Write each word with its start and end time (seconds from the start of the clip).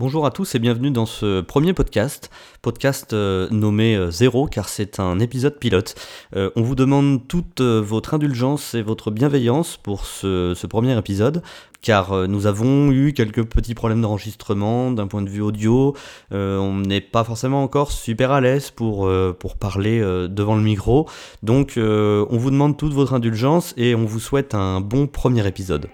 Bonjour 0.00 0.24
à 0.24 0.30
tous 0.30 0.54
et 0.54 0.58
bienvenue 0.58 0.90
dans 0.90 1.04
ce 1.04 1.42
premier 1.42 1.74
podcast, 1.74 2.30
podcast 2.62 3.12
euh, 3.12 3.48
nommé 3.50 3.94
euh, 3.94 4.10
Zéro 4.10 4.46
car 4.46 4.70
c'est 4.70 4.98
un 4.98 5.18
épisode 5.18 5.58
pilote. 5.58 5.94
Euh, 6.36 6.48
on 6.56 6.62
vous 6.62 6.74
demande 6.74 7.28
toute 7.28 7.60
votre 7.60 8.14
indulgence 8.14 8.72
et 8.72 8.80
votre 8.80 9.10
bienveillance 9.10 9.76
pour 9.76 10.06
ce, 10.06 10.66
premier 10.68 10.96
épisode 10.96 11.42
car 11.82 12.26
nous 12.28 12.46
avons 12.46 12.90
eu 12.90 13.12
quelques 13.12 13.44
petits 13.44 13.74
problèmes 13.74 14.00
d'enregistrement 14.00 14.90
d'un 14.90 15.06
point 15.06 15.20
de 15.20 15.28
vue 15.28 15.42
audio. 15.42 15.94
on 16.30 16.76
n'est 16.76 17.02
pas 17.02 17.22
forcément 17.22 17.62
encore 17.62 17.92
super 17.92 18.30
à 18.30 18.40
l'aise 18.40 18.70
pour, 18.70 19.10
pour 19.38 19.56
parler 19.58 20.00
devant 20.30 20.56
le 20.56 20.62
micro. 20.62 21.10
Donc 21.42 21.74
on 21.76 22.38
vous 22.38 22.50
demande 22.50 22.78
toute 22.78 22.94
votre 22.94 23.12
indulgence 23.12 23.74
et 23.76 23.94
on 23.94 24.06
vous 24.06 24.20
souhaite 24.20 24.54
un 24.54 24.80
bon 24.80 25.06
premier 25.06 25.46
épisode. 25.46 25.88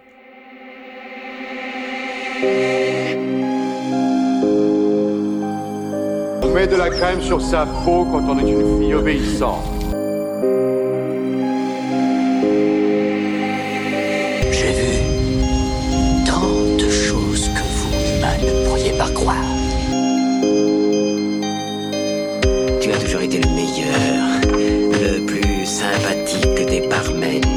Met 6.57 6.67
de 6.67 6.77
la 6.77 6.89
crème 6.89 7.21
sur 7.21 7.43
sa 7.43 7.67
peau 7.67 8.07
quand 8.11 8.25
on 8.31 8.39
est 8.39 8.51
une 8.51 8.81
fille 8.81 8.95
obéissante. 8.95 9.63
J'ai 14.57 14.73
vu 14.79 14.93
tant 16.25 16.57
de 16.83 16.89
choses 16.89 17.51
que 17.51 17.65
vous, 17.77 18.47
ne 18.47 18.67
pourriez 18.67 18.93
pas 18.93 19.11
croire. 19.11 19.51
Tu 22.81 22.91
as 22.91 22.99
toujours 23.05 23.21
été 23.21 23.39
le 23.39 23.51
meilleur, 23.51 24.41
le 25.05 25.27
plus 25.27 25.67
sympathique 25.67 26.67
des 26.71 26.89
barmen 26.89 27.56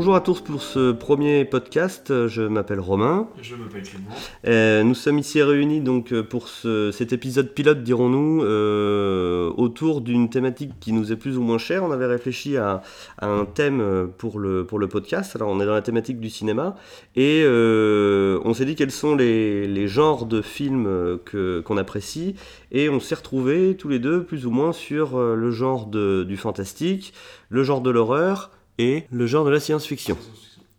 Bonjour 0.00 0.14
à 0.14 0.22
tous 0.22 0.40
pour 0.40 0.62
ce 0.62 0.92
premier 0.92 1.44
podcast. 1.44 2.26
Je 2.26 2.40
m'appelle 2.40 2.80
Romain. 2.80 3.28
Je 3.42 3.54
m'appelle 3.54 3.82
Clément. 3.82 4.08
Euh, 4.46 4.82
nous 4.82 4.94
sommes 4.94 5.18
ici 5.18 5.42
réunis 5.42 5.82
donc 5.82 6.14
euh, 6.14 6.22
pour 6.22 6.48
ce- 6.48 6.90
cet 6.90 7.12
épisode 7.12 7.50
pilote, 7.52 7.82
dirons-nous, 7.82 8.42
euh, 8.42 9.50
autour 9.58 10.00
d'une 10.00 10.30
thématique 10.30 10.70
qui 10.80 10.94
nous 10.94 11.12
est 11.12 11.16
plus 11.16 11.36
ou 11.36 11.42
moins 11.42 11.58
chère. 11.58 11.84
On 11.84 11.90
avait 11.90 12.06
réfléchi 12.06 12.56
à, 12.56 12.80
à 13.18 13.26
un 13.28 13.44
thème 13.44 14.08
pour 14.16 14.38
le, 14.38 14.64
pour 14.64 14.78
le 14.78 14.88
podcast. 14.88 15.36
Alors 15.36 15.50
on 15.50 15.60
est 15.60 15.66
dans 15.66 15.74
la 15.74 15.82
thématique 15.82 16.18
du 16.18 16.30
cinéma 16.30 16.76
et 17.14 17.42
euh, 17.44 18.40
on 18.46 18.54
s'est 18.54 18.64
dit 18.64 18.76
quels 18.76 18.92
sont 18.92 19.14
les, 19.14 19.66
les 19.68 19.86
genres 19.86 20.24
de 20.24 20.40
films 20.40 21.18
qu'on 21.30 21.76
apprécie 21.76 22.36
et 22.72 22.88
on 22.88 23.00
s'est 23.00 23.16
retrouvés 23.16 23.76
tous 23.76 23.88
les 23.88 23.98
deux 23.98 24.24
plus 24.24 24.46
ou 24.46 24.50
moins 24.50 24.72
sur 24.72 25.18
le 25.20 25.50
genre 25.50 25.84
de, 25.84 26.24
du 26.24 26.38
fantastique, 26.38 27.12
le 27.50 27.62
genre 27.64 27.82
de 27.82 27.90
l'horreur 27.90 28.50
et 28.80 29.04
le 29.12 29.26
genre 29.26 29.44
de 29.44 29.50
la 29.50 29.60
science-fiction. 29.60 30.16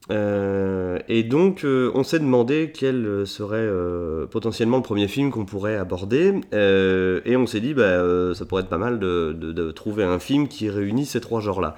Euh, 0.09 0.97
et 1.07 1.21
donc, 1.23 1.63
euh, 1.63 1.91
on 1.93 2.03
s'est 2.03 2.19
demandé 2.19 2.71
quel 2.73 3.05
euh, 3.05 3.25
serait 3.25 3.69
potentiellement 4.29 4.77
le 4.77 4.83
premier 4.83 5.07
film 5.07 5.29
qu'on 5.29 5.45
pourrait 5.45 5.77
aborder. 5.77 6.33
Et 6.51 7.37
on 7.37 7.45
s'est 7.45 7.59
dit, 7.59 7.73
bah, 7.75 8.33
ça 8.33 8.45
pourrait 8.45 8.63
être 8.63 8.69
pas 8.69 8.79
mal 8.79 8.99
de, 8.99 9.33
de- 9.33 9.71
trouver 9.71 10.03
un 10.03 10.19
film 10.19 10.47
qui 10.47 10.69
réunit 10.69 11.05
ces 11.05 11.21
trois 11.21 11.39
genres-là. 11.41 11.75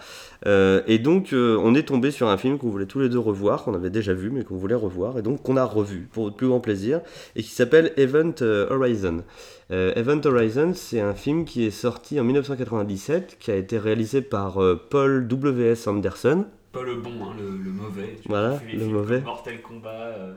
Et 0.87 0.99
donc, 0.99 1.29
on 1.33 1.75
est 1.75 1.83
tombé 1.83 2.11
sur 2.11 2.27
un 2.29 2.37
film 2.37 2.57
qu'on 2.57 2.69
voulait 2.69 2.85
tous 2.85 2.99
les 3.01 3.09
deux 3.09 3.19
revoir, 3.19 3.63
qu'on 3.63 3.73
avait 3.73 3.89
déjà 3.89 4.13
vu, 4.13 4.31
mais 4.31 4.43
qu'on 4.43 4.55
voulait 4.57 4.75
revoir, 4.75 5.17
et 5.17 5.21
donc 5.21 5.43
qu'on 5.43 5.57
a 5.57 5.65
revu 5.65 6.07
pour 6.11 6.23
votre 6.25 6.35
plus 6.35 6.47
grand 6.47 6.59
plaisir, 6.59 7.01
et 7.35 7.43
qui 7.43 7.49
s'appelle 7.49 7.91
Event 7.97 8.35
Horizon. 8.41 9.23
Euh, 9.71 9.93
Event 9.95 10.21
Horizon, 10.25 10.73
c'est 10.75 10.99
un 10.99 11.13
film 11.13 11.45
qui 11.45 11.65
est 11.65 11.71
sorti 11.71 12.19
en 12.19 12.23
1997, 12.23 13.37
qui 13.39 13.51
a 13.51 13.55
été 13.55 13.77
réalisé 13.77 14.21
par 14.21 14.61
euh, 14.61 14.75
Paul 14.89 15.27
W.S. 15.27 15.87
Anderson. 15.87 16.45
Pas 16.71 16.83
le 16.83 16.95
bon, 16.95 17.11
hein, 17.23 17.35
le, 17.37 17.57
le 17.57 17.71
mauvais. 17.71 18.17
Tu 18.21 18.27
Voilà, 18.27 18.49
vois, 18.49 18.61
le 18.73 18.85
mauvais. 18.87 19.21
Mortal 19.21 19.61
Kombat, 19.61 19.89
euh, 19.89 20.33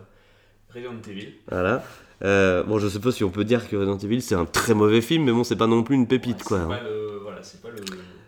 Resident 0.73 0.93
Evil. 1.09 1.35
Voilà. 1.51 1.83
Euh, 2.25 2.63
bon, 2.63 2.79
je 2.79 2.89
sais 2.89 3.01
pas 3.01 3.11
si 3.13 3.25
on 3.25 3.31
peut 3.31 3.45
dire 3.45 3.69
que 3.69 3.77
Resident 3.77 3.99
Evil 3.99 4.23
c'est 4.23 4.35
un 4.35 4.47
très 4.47 4.75
mauvais 4.75 5.01
film, 5.01 5.25
mais 5.25 5.33
bon, 5.33 5.45
c'est 5.45 5.57
pas 5.57 5.67
non 5.67 5.83
plus 5.83 5.97
une 5.97 6.07
pépite 6.07 6.43
quoi. 6.43 6.59
C'est 6.59 6.65
hein. 6.65 6.69
pas 6.69 6.83
le. 6.83 7.26
Voilà, 7.37 7.45
c'est 7.47 7.61
pas 7.61 7.69
le. 7.69 7.77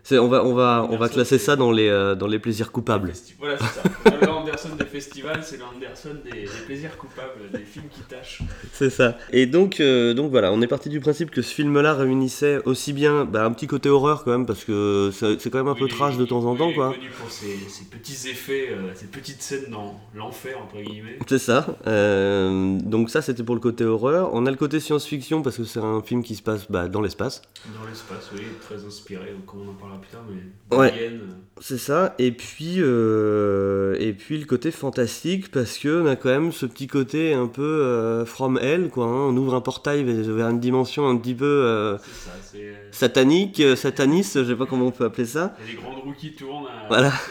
C'est- 0.03 0.19
on 0.19 0.27
va, 0.27 0.43
on 0.45 0.53
va, 0.53 0.83
on 0.89 0.91
va 0.91 0.95
Anderson, 1.05 1.13
classer 1.15 1.37
ça 1.39 1.55
dans 1.55 1.71
les, 1.71 1.87
euh, 1.89 2.13
dans 2.15 2.27
les 2.27 2.37
plaisirs 2.39 2.71
coupables. 2.71 3.09
festi- 3.09 3.33
Voilà, 3.39 3.57
c'est 3.57 4.09
ça. 4.11 4.17
le 4.21 4.29
Anderson 4.29 4.69
des 4.77 4.85
festivals, 4.85 5.41
c'est 5.43 5.57
l'Anderson 5.57 6.15
des, 6.23 6.41
des 6.41 6.47
plaisirs 6.65 6.95
coupables, 6.97 7.49
des 7.51 7.59
films 7.59 7.87
qui 7.91 8.01
tâchent. 8.01 8.41
C'est 8.71 8.89
ça. 8.91 9.17
Et 9.31 9.45
donc, 9.47 9.79
euh, 9.79 10.13
donc 10.13 10.29
voilà, 10.31 10.51
on 10.51 10.61
est 10.61 10.67
parti 10.67 10.89
du 10.89 10.99
principe 10.99 11.31
que 11.31 11.41
ce 11.41 11.53
film-là 11.53 11.93
réunissait 11.95 12.59
aussi 12.65 12.93
bien 12.93 13.25
bah, 13.25 13.45
un 13.45 13.51
petit 13.51 13.67
côté 13.67 13.89
horreur 13.89 14.23
quand 14.23 14.31
même, 14.31 14.45
parce 14.45 14.63
que 14.63 15.09
c'est 15.13 15.39
c'est 15.41 15.49
quand 15.49 15.57
même 15.59 15.67
un 15.67 15.75
peu 15.75 15.85
Oui, 15.85 15.89
trash 15.91 16.17
de 16.17 16.25
temps 16.25 16.45
en 16.45 16.55
temps 16.55 16.71
quoi. 16.73 16.93
connu 16.93 17.09
pour 17.09 17.29
ses, 17.31 17.57
ses 17.67 17.85
petits 17.85 18.29
effets, 18.29 18.69
euh, 18.71 18.93
ses 18.95 19.07
petites 19.07 19.41
scènes 19.41 19.69
dans 19.71 19.99
l'enfer, 20.15 20.57
entre 20.61 20.81
guillemets. 20.81 21.17
C'est 21.27 21.39
ça. 21.39 21.65
Euh, 21.87 22.77
donc 22.79 23.09
ça, 23.09 23.21
c'était 23.21 23.43
pour 23.43 23.55
le 23.55 23.61
côté 23.61 23.85
horreur. 23.85 24.29
On 24.33 24.45
a 24.45 24.51
le 24.51 24.57
côté 24.57 24.79
science-fiction 24.79 25.41
parce 25.41 25.57
que 25.57 25.63
c'est 25.63 25.79
un 25.79 26.01
film 26.01 26.23
qui 26.23 26.35
se 26.35 26.41
passe 26.41 26.69
bah, 26.69 26.87
dans 26.87 27.01
l'espace. 27.01 27.41
Dans 27.79 27.87
l'espace, 27.87 28.29
oui, 28.33 28.41
très 28.61 28.75
inspiré, 28.75 28.98
donc 29.07 29.53
on 29.53 29.69
en 29.69 29.73
parlera 29.73 29.99
plus 30.01 30.09
tard, 30.11 30.23
mais. 30.29 30.77
Ouais. 30.77 30.93
Euh, 30.99 31.19
C'est 31.61 31.77
ça, 31.77 32.15
et 32.19 32.31
puis, 32.31 32.75
euh, 32.79 33.95
et 33.99 34.13
puis 34.13 34.37
le 34.37 34.45
côté 34.45 34.71
fantastique, 34.71 35.51
parce 35.51 35.77
que 35.77 36.01
on 36.01 36.05
a 36.07 36.15
quand 36.15 36.29
même 36.29 36.51
ce 36.51 36.65
petit 36.65 36.87
côté 36.87 37.33
un 37.33 37.47
peu 37.47 37.61
euh, 37.63 38.25
from 38.25 38.57
hell, 38.61 38.89
quoi. 38.89 39.05
hein. 39.05 39.27
On 39.29 39.37
ouvre 39.37 39.55
un 39.55 39.61
portail 39.61 40.03
vers 40.03 40.33
vers 40.33 40.49
une 40.49 40.59
dimension 40.59 41.07
un 41.09 41.17
petit 41.17 41.35
peu 41.35 41.45
euh, 41.45 41.97
c'est 41.97 42.29
ça, 42.29 42.31
c'est. 42.41 42.88
Satanique, 42.91 43.59
euh, 43.59 43.75
sataniste, 43.75 44.43
je 44.43 44.49
sais 44.49 44.55
pas 44.55 44.65
comment 44.65 44.87
on 44.87 44.91
peut 44.91 45.05
appeler 45.05 45.25
ça. 45.25 45.55
Il 45.65 45.65
y 45.65 45.69
a 45.69 45.75
des 45.77 45.81
grandes 45.81 46.03
roues 46.03 46.13
qui 46.17 46.33
tournent. 46.33 46.65
euh, 46.65 46.87
Voilà. 46.87 47.11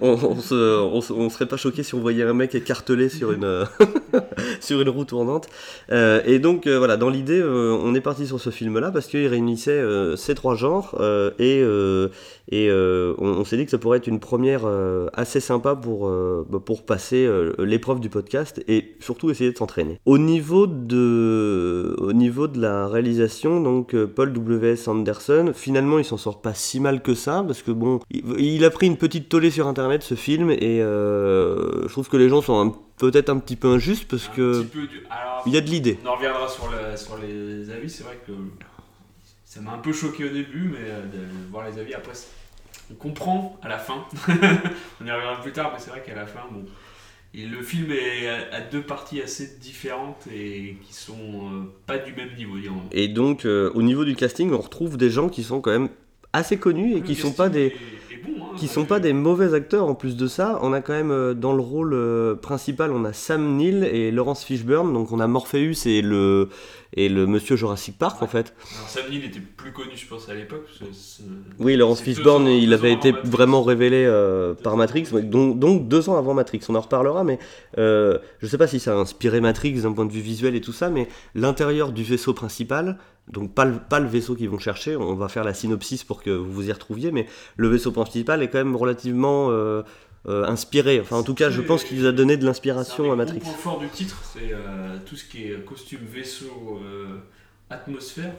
On, 0.00 0.12
on, 0.12 0.36
se, 0.36 0.80
on, 0.80 1.00
se- 1.02 1.12
on 1.12 1.28
serait 1.28 1.44
pas 1.46 1.58
choqué 1.58 1.82
si 1.82 1.94
on 1.94 2.00
voyait 2.00 2.22
un 2.22 2.32
mec 2.32 2.54
écartelé 2.54 3.10
sur 3.10 3.32
une, 3.32 3.66
sur 4.60 4.80
une 4.80 4.88
roue 4.88 5.04
tournante. 5.04 5.48
Euh, 5.92 6.22
et 6.24 6.38
donc 6.38 6.66
euh, 6.66 6.78
voilà, 6.78 6.96
dans 6.96 7.10
l'idée, 7.10 7.38
euh, 7.40 7.76
on 7.82 7.94
est 7.94 8.00
parti 8.00 8.26
sur 8.26 8.40
ce 8.40 8.48
film-là 8.48 8.90
parce 8.90 9.06
qu'il 9.06 9.26
réunissait 9.26 9.82
ces 10.16 10.34
trois 10.34 10.54
genres 10.54 10.98
et, 11.38 11.60
et 12.50 12.70
on, 12.72 13.44
s'est 13.44 13.56
dit 13.58 13.64
que 13.66 13.70
ça 13.70 13.76
pourrait 13.78 13.98
être 13.98 14.06
une 14.06 14.20
première 14.20 14.62
assez 15.12 15.40
sympa 15.40 15.74
pour, 15.76 16.08
bah, 16.08 16.58
pour 16.64 16.84
passer 16.86 17.28
l'épreuve 17.58 18.00
du 18.00 18.08
podcast 18.08 18.62
et 18.66 18.94
surtout 19.00 19.30
essayer 19.30 19.52
de 19.52 19.58
s'entraîner. 19.58 20.00
Au 20.06 20.16
niveau 20.16 20.66
de, 20.66 21.94
au 21.98 22.12
niveau 22.14 22.48
de 22.48 22.60
la 22.60 22.88
réalisation, 22.88 23.60
donc 23.60 23.94
Paul 24.06 24.32
W.S. 24.60 24.88
Anderson, 24.88 25.52
finalement 25.54 25.98
il 25.98 26.04
s'en 26.04 26.16
sort 26.16 26.40
pas 26.40 26.54
si 26.54 26.80
mal 26.80 27.02
que 27.02 27.14
ça 27.14 27.42
parce 27.46 27.62
que 27.62 27.70
bon, 27.70 28.00
il, 28.10 28.64
a 28.64 28.70
pris 28.70 28.86
une 28.86 28.96
petite 28.96 29.28
tollée 29.28 29.50
sur 29.50 29.66
internet 29.66 30.02
ce 30.02 30.14
film 30.14 30.50
et 30.50 30.80
euh, 30.82 31.82
je 31.86 31.92
trouve 31.92 32.08
que 32.08 32.16
les 32.16 32.28
gens 32.28 32.42
sont 32.42 32.76
peut-être 32.98 33.30
un 33.30 33.38
petit 33.38 33.56
peu 33.56 33.68
injustes 33.68 34.08
parce 34.08 34.28
un 34.28 34.36
que 34.36 34.62
petit 34.62 34.68
peu 34.68 34.86
du- 34.86 35.02
Alors, 35.10 35.42
il 35.46 35.52
y 35.54 35.56
a 35.56 35.60
de 35.60 35.68
l'idée. 35.68 35.98
On 36.04 36.08
en 36.08 36.14
reviendra 36.16 36.48
sur, 36.48 36.64
sur 36.96 37.16
les 37.18 37.70
avis. 37.70 37.88
C'est 37.88 38.04
vrai 38.04 38.18
que 38.26 38.32
ça 39.44 39.60
m'a 39.60 39.72
un 39.72 39.78
peu 39.78 39.92
choqué 39.92 40.24
au 40.24 40.28
début, 40.28 40.70
mais 40.72 40.88
euh, 40.90 41.02
de 41.06 41.50
voir 41.50 41.66
les 41.68 41.78
avis 41.78 41.94
après, 41.94 42.12
on 42.90 42.94
comprend 42.94 43.58
à 43.62 43.68
la 43.68 43.78
fin. 43.78 44.04
on 44.28 45.06
y 45.06 45.10
reviendra 45.10 45.40
plus 45.42 45.52
tard, 45.52 45.70
mais 45.72 45.78
c'est 45.80 45.90
vrai 45.90 46.02
qu'à 46.06 46.14
la 46.14 46.26
fin, 46.26 46.40
bon. 46.50 46.64
Et 47.32 47.46
le 47.46 47.62
film 47.62 47.92
est 47.92 48.26
à, 48.26 48.60
deux 48.60 48.82
parties 48.82 49.22
assez 49.22 49.58
différentes 49.60 50.26
et 50.34 50.76
qui 50.82 50.92
sont 50.92 51.14
euh, 51.14 51.72
pas 51.86 51.98
du 51.98 52.12
même 52.12 52.34
niveau. 52.36 52.56
Et 52.90 53.06
donc 53.06 53.44
euh, 53.44 53.70
au 53.74 53.82
niveau 53.82 54.04
du 54.04 54.16
casting, 54.16 54.52
on 54.52 54.58
retrouve 54.58 54.96
des 54.96 55.10
gens 55.10 55.28
qui 55.28 55.44
sont 55.44 55.60
quand 55.60 55.70
même 55.70 55.90
assez 56.32 56.58
connus 56.58 56.92
et 56.92 56.94
Le 56.96 57.00
qui 57.02 57.14
sont 57.14 57.32
pas 57.32 57.48
des 57.48 57.66
est 57.66 57.74
bon, 58.24 58.44
hein, 58.44 58.54
qui 58.56 58.68
sont 58.68 58.84
pas 58.84 59.00
des 59.00 59.12
mauvais 59.12 59.54
acteurs 59.54 59.86
en 59.86 59.94
plus 59.94 60.16
de 60.16 60.26
ça. 60.26 60.58
On 60.62 60.72
a 60.72 60.80
quand 60.80 60.92
même 60.92 61.10
euh, 61.10 61.34
dans 61.34 61.52
le 61.52 61.60
rôle 61.62 61.92
euh, 61.94 62.34
principal, 62.34 62.90
on 62.92 63.04
a 63.04 63.12
Sam 63.12 63.56
Neill 63.56 63.84
et 63.84 64.10
Laurence 64.10 64.44
Fishburne. 64.44 64.92
Donc 64.92 65.12
on 65.12 65.20
a 65.20 65.26
Morpheus 65.26 65.86
et 65.86 66.02
le 66.02 66.48
et 66.94 67.08
le 67.08 67.24
monsieur 67.28 67.54
Jurassic 67.54 67.96
Park 67.98 68.20
en 68.20 68.26
fait. 68.26 68.52
Alors 68.74 68.88
Sam 68.88 69.04
Neill 69.10 69.24
était 69.24 69.38
plus 69.40 69.72
connu, 69.72 69.90
je 69.94 70.06
pense, 70.08 70.28
à 70.28 70.34
l'époque. 70.34 70.66
Oui, 71.58 71.76
Laurence 71.76 72.00
Fishburne, 72.00 72.44
ans- 72.44 72.48
il 72.50 72.72
avait 72.72 72.92
été 72.92 73.12
vraiment 73.24 73.62
révélé 73.62 74.04
euh, 74.06 74.54
par 74.54 74.76
Matrix. 74.76 75.04
donc, 75.22 75.58
donc 75.58 75.88
deux 75.88 76.08
ans 76.08 76.16
avant 76.16 76.34
Matrix. 76.34 76.60
On 76.68 76.74
en 76.74 76.80
reparlera, 76.80 77.22
mais 77.24 77.38
euh, 77.78 78.18
je 78.40 78.46
sais 78.46 78.58
pas 78.58 78.66
si 78.66 78.80
ça 78.80 78.92
a 78.92 78.96
inspiré 78.96 79.40
Matrix 79.40 79.82
d'un 79.82 79.92
point 79.92 80.06
de 80.06 80.12
vue 80.12 80.20
visuel 80.20 80.54
et 80.56 80.60
tout 80.60 80.72
ça, 80.72 80.90
mais 80.90 81.08
l'intérieur 81.34 81.92
du 81.92 82.02
vaisseau 82.02 82.32
principal, 82.34 82.98
donc 83.32 83.54
pas 83.54 83.64
le, 83.64 83.78
pas 83.78 84.00
le 84.00 84.08
vaisseau 84.08 84.34
qu'ils 84.34 84.48
vont 84.48 84.58
chercher, 84.58 84.96
on 84.96 85.14
va 85.14 85.28
faire 85.28 85.44
la 85.44 85.54
synopsis 85.54 86.04
pour 86.04 86.22
que 86.22 86.30
vous 86.30 86.52
vous 86.52 86.68
y 86.68 86.72
retrouviez, 86.72 87.12
mais 87.12 87.26
le 87.56 87.68
vaisseau 87.68 87.92
principal 87.92 88.42
est 88.42 88.48
quand 88.48 88.58
même 88.58 88.76
relativement 88.76 89.50
euh, 89.50 89.82
euh, 90.28 90.44
inspiré. 90.44 91.00
Enfin, 91.00 91.16
en 91.16 91.22
tout 91.22 91.34
cas, 91.34 91.50
je 91.50 91.60
pense 91.60 91.84
qu'il 91.84 91.98
nous 91.98 92.06
a 92.06 92.12
donné 92.12 92.36
de 92.36 92.44
l'inspiration 92.44 93.12
à 93.12 93.16
Matrix. 93.16 93.40
points 93.40 93.52
forts 93.52 93.78
du 93.78 93.88
titre, 93.88 94.20
c'est 94.32 94.52
euh, 94.52 94.96
tout 95.06 95.16
ce 95.16 95.24
qui 95.24 95.44
est 95.44 95.64
costume, 95.64 96.00
vaisseau, 96.10 96.80
atmosphère. 97.68 98.32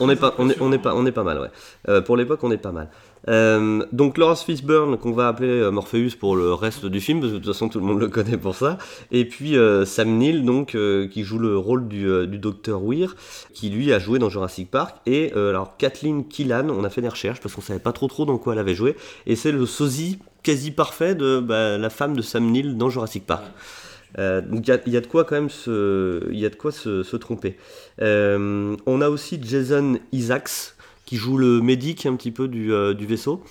On 0.00 0.08
est 0.10 0.16
pas, 0.16 0.34
on 0.38 0.48
est, 0.48 0.60
on 0.60 0.72
est 0.72 0.78
pas, 0.78 0.94
on 0.94 1.04
est 1.06 1.12
pas 1.12 1.24
mal, 1.24 1.40
ouais. 1.40 2.02
Pour 2.02 2.16
l'époque, 2.16 2.44
on 2.44 2.52
est 2.52 2.58
pas 2.58 2.70
mal. 2.70 2.88
Euh, 3.26 3.84
donc 3.92 4.16
Lawrence 4.18 4.44
Fishburne, 4.44 4.96
qu'on 4.96 5.12
va 5.12 5.28
appeler 5.28 5.48
euh, 5.48 5.70
Morpheus 5.70 6.16
pour 6.18 6.36
le 6.36 6.54
reste 6.54 6.86
du 6.86 7.00
film, 7.00 7.20
parce 7.20 7.32
que 7.32 7.38
de 7.38 7.42
toute 7.42 7.52
façon 7.52 7.68
tout 7.68 7.80
le 7.80 7.84
monde 7.84 8.00
le 8.00 8.08
connaît 8.08 8.36
pour 8.36 8.54
ça. 8.54 8.78
Et 9.10 9.24
puis 9.24 9.56
euh, 9.56 9.84
Sam 9.84 10.16
Neill, 10.16 10.44
donc, 10.44 10.76
qui 11.10 11.24
joue 11.24 11.38
le 11.38 11.56
rôle 11.56 11.88
du, 11.88 12.26
du 12.26 12.38
docteur 12.38 12.82
Weir, 12.82 13.16
qui 13.52 13.70
lui 13.70 13.92
a 13.92 13.98
joué 13.98 14.18
dans 14.18 14.28
Jurassic 14.28 14.70
Park. 14.70 14.96
Et 15.06 15.32
alors 15.32 15.76
Kathleen 15.76 16.26
Killan, 16.26 16.68
on 16.70 16.84
a 16.84 16.90
fait 16.90 17.00
des 17.00 17.08
recherches 17.08 17.40
parce 17.40 17.54
qu'on 17.54 17.60
savait 17.60 17.78
pas 17.78 17.92
trop 17.92 18.08
trop 18.08 18.24
dans 18.24 18.38
quoi 18.38 18.52
elle 18.52 18.58
avait 18.58 18.74
joué. 18.74 18.96
Et 19.26 19.36
c'est 19.36 19.52
le 19.52 19.66
sosie 19.66 20.18
quasi 20.42 20.70
parfait 20.70 21.14
de 21.14 21.40
bah, 21.40 21.78
la 21.78 21.90
femme 21.90 22.16
de 22.16 22.22
Sam 22.22 22.50
Neill 22.50 22.76
dans 22.76 22.90
Jurassic 22.90 23.26
Park. 23.26 23.44
Donc 24.16 24.66
il 24.66 24.92
y 24.92 24.96
a, 24.96 25.00
de 25.00 25.06
quoi 25.06 25.24
quand 25.24 25.36
même 25.36 25.50
se, 25.50 26.32
y 26.32 26.46
a 26.46 26.48
de 26.48 26.56
quoi 26.56 26.72
se, 26.72 27.16
tromper. 27.16 27.56
On 28.00 29.00
a 29.00 29.08
aussi 29.08 29.40
Jason 29.42 29.98
Isaacs 30.12 30.74
qui 31.08 31.16
joue 31.16 31.38
le 31.38 31.62
médic 31.62 32.04
un 32.04 32.16
petit 32.16 32.30
peu 32.30 32.48
du, 32.48 32.70
euh, 32.70 32.92
du 32.92 33.06
vaisseau. 33.06 33.42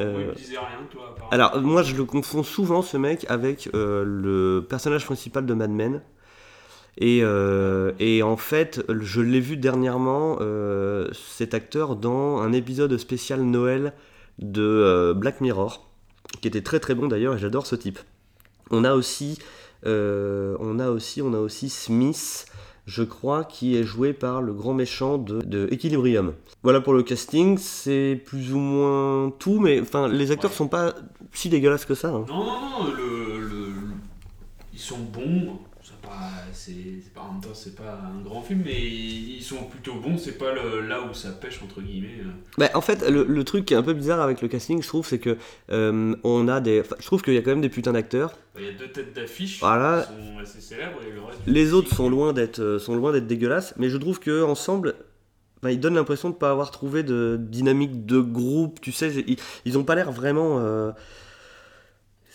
moi, 0.00 0.14
il 0.14 0.24
Euh, 0.24 0.32
rien, 0.34 0.86
toi. 0.90 1.14
Alors 1.30 1.60
moi 1.60 1.82
je 1.82 1.94
le 1.94 2.06
confonds 2.06 2.42
souvent 2.42 2.80
ce 2.80 2.96
mec 2.96 3.26
avec 3.28 3.68
euh, 3.74 4.02
le 4.06 4.64
personnage 4.66 5.04
principal 5.04 5.44
de 5.44 5.52
Mad 5.52 5.70
Men. 5.70 6.00
Et, 6.96 7.20
euh, 7.22 7.92
et 7.98 8.22
en 8.22 8.38
fait, 8.38 8.82
je 8.88 9.20
l'ai 9.20 9.40
vu 9.40 9.58
dernièrement, 9.58 10.38
euh, 10.40 11.10
cet 11.12 11.52
acteur, 11.52 11.96
dans 11.96 12.38
un 12.38 12.54
épisode 12.54 12.96
spécial 12.96 13.42
Noël 13.42 13.92
de 14.38 14.62
euh, 14.62 15.12
Black 15.12 15.42
Mirror, 15.42 15.86
qui 16.40 16.48
était 16.48 16.62
très 16.62 16.80
très 16.80 16.94
bon 16.94 17.08
d'ailleurs, 17.08 17.34
et 17.34 17.38
j'adore 17.38 17.66
ce 17.66 17.76
type. 17.76 17.98
On 18.70 18.84
a 18.84 18.94
aussi, 18.94 19.38
on 19.84 20.78
a 20.78 20.88
aussi, 20.88 21.20
on 21.20 21.34
a 21.34 21.38
aussi 21.38 21.68
Smith, 21.68 22.46
je 22.94 23.02
crois, 23.02 23.44
qui 23.44 23.74
est 23.76 23.84
joué 23.84 24.12
par 24.12 24.42
le 24.42 24.52
grand 24.52 24.74
méchant 24.74 25.16
de, 25.16 25.40
de 25.40 25.66
Equilibrium. 25.70 26.34
Voilà 26.62 26.82
pour 26.82 26.92
le 26.92 27.02
casting, 27.02 27.56
c'est 27.56 28.20
plus 28.26 28.52
ou 28.52 28.58
moins 28.58 29.32
tout, 29.38 29.58
mais 29.60 29.80
enfin 29.80 30.08
les 30.08 30.30
acteurs 30.30 30.50
Ouais. 30.50 30.56
sont 30.58 30.68
pas 30.68 30.92
si 31.32 31.48
dégueulasses 31.48 31.86
que 31.86 31.94
ça. 31.94 32.08
hein. 32.10 32.24
Non, 32.28 32.44
non, 32.44 32.60
non, 32.60 32.84
le, 32.94 33.40
le- 33.40 33.48
le- 33.48 33.72
ils 34.74 34.78
sont 34.78 34.98
bons. 34.98 35.58
C'est 36.52 36.72
pas, 37.14 37.22
en 37.22 37.32
même 37.32 37.40
temps, 37.42 37.48
c'est 37.54 37.74
pas 37.74 37.98
un 38.16 38.22
grand 38.22 38.42
film, 38.42 38.62
mais 38.64 38.78
ils 38.80 39.42
sont 39.42 39.64
plutôt 39.64 39.94
bons. 39.94 40.16
C'est 40.18 40.38
pas 40.38 40.52
le- 40.52 40.86
là 40.86 41.00
où 41.02 41.14
ça 41.14 41.30
pêche, 41.30 41.60
entre 41.62 41.80
guillemets. 41.80 42.20
euh. 42.20 42.30
Bah, 42.58 42.68
en 42.74 42.80
fait, 42.80 43.08
le, 43.08 43.24
le 43.24 43.44
truc 43.44 43.64
qui 43.66 43.74
est 43.74 43.76
un 43.76 43.82
peu 43.82 43.94
bizarre 43.94 44.20
avec 44.20 44.42
le 44.42 44.48
casting, 44.48 44.82
je 44.82 44.88
trouve, 44.88 45.06
c'est 45.06 45.18
que 45.18 45.36
euh, 45.70 46.14
on 46.24 46.48
a 46.48 46.60
des, 46.60 46.82
je 47.00 47.06
trouve 47.06 47.22
qu'il 47.22 47.34
y 47.34 47.38
a 47.38 47.42
quand 47.42 47.50
même 47.50 47.60
des 47.60 47.68
putains 47.68 47.92
d'acteurs. 47.92 48.36
Il 48.58 48.64
y 48.64 48.68
a 48.68 48.72
deux 48.72 48.88
têtes 48.88 49.14
d'affiche 49.14 49.60
Voilà. 49.60 50.06
qui 50.06 50.14
sont 50.26 50.38
assez 50.40 50.60
célèbres 50.60 50.98
et 51.08 51.12
le 51.12 51.22
reste. 51.22 51.38
Les 51.46 51.72
autres 51.72 51.94
sont 51.94 52.08
loin 52.10 52.32
d'être, 52.32 52.60
euh, 52.60 52.78
sont 52.78 52.94
loin 52.94 53.12
d'être 53.12 53.26
dégueulasses, 53.26 53.74
mais 53.78 53.88
je 53.88 53.96
trouve 53.96 54.20
que 54.20 54.42
ensemble, 54.44 54.94
bah, 55.62 55.72
ils 55.72 55.80
donnent 55.80 55.94
l'impression 55.94 56.30
de 56.30 56.34
pas 56.34 56.50
avoir 56.50 56.70
trouvé 56.70 57.02
de 57.02 57.38
dynamique 57.40 58.04
de 58.04 58.20
groupe. 58.20 58.80
Tu 58.80 58.92
sais, 58.92 59.12
ils, 59.26 59.36
ils 59.64 59.78
ont 59.78 59.84
pas 59.84 59.94
l'air 59.94 60.12
vraiment, 60.12 60.58
euh, 60.60 60.90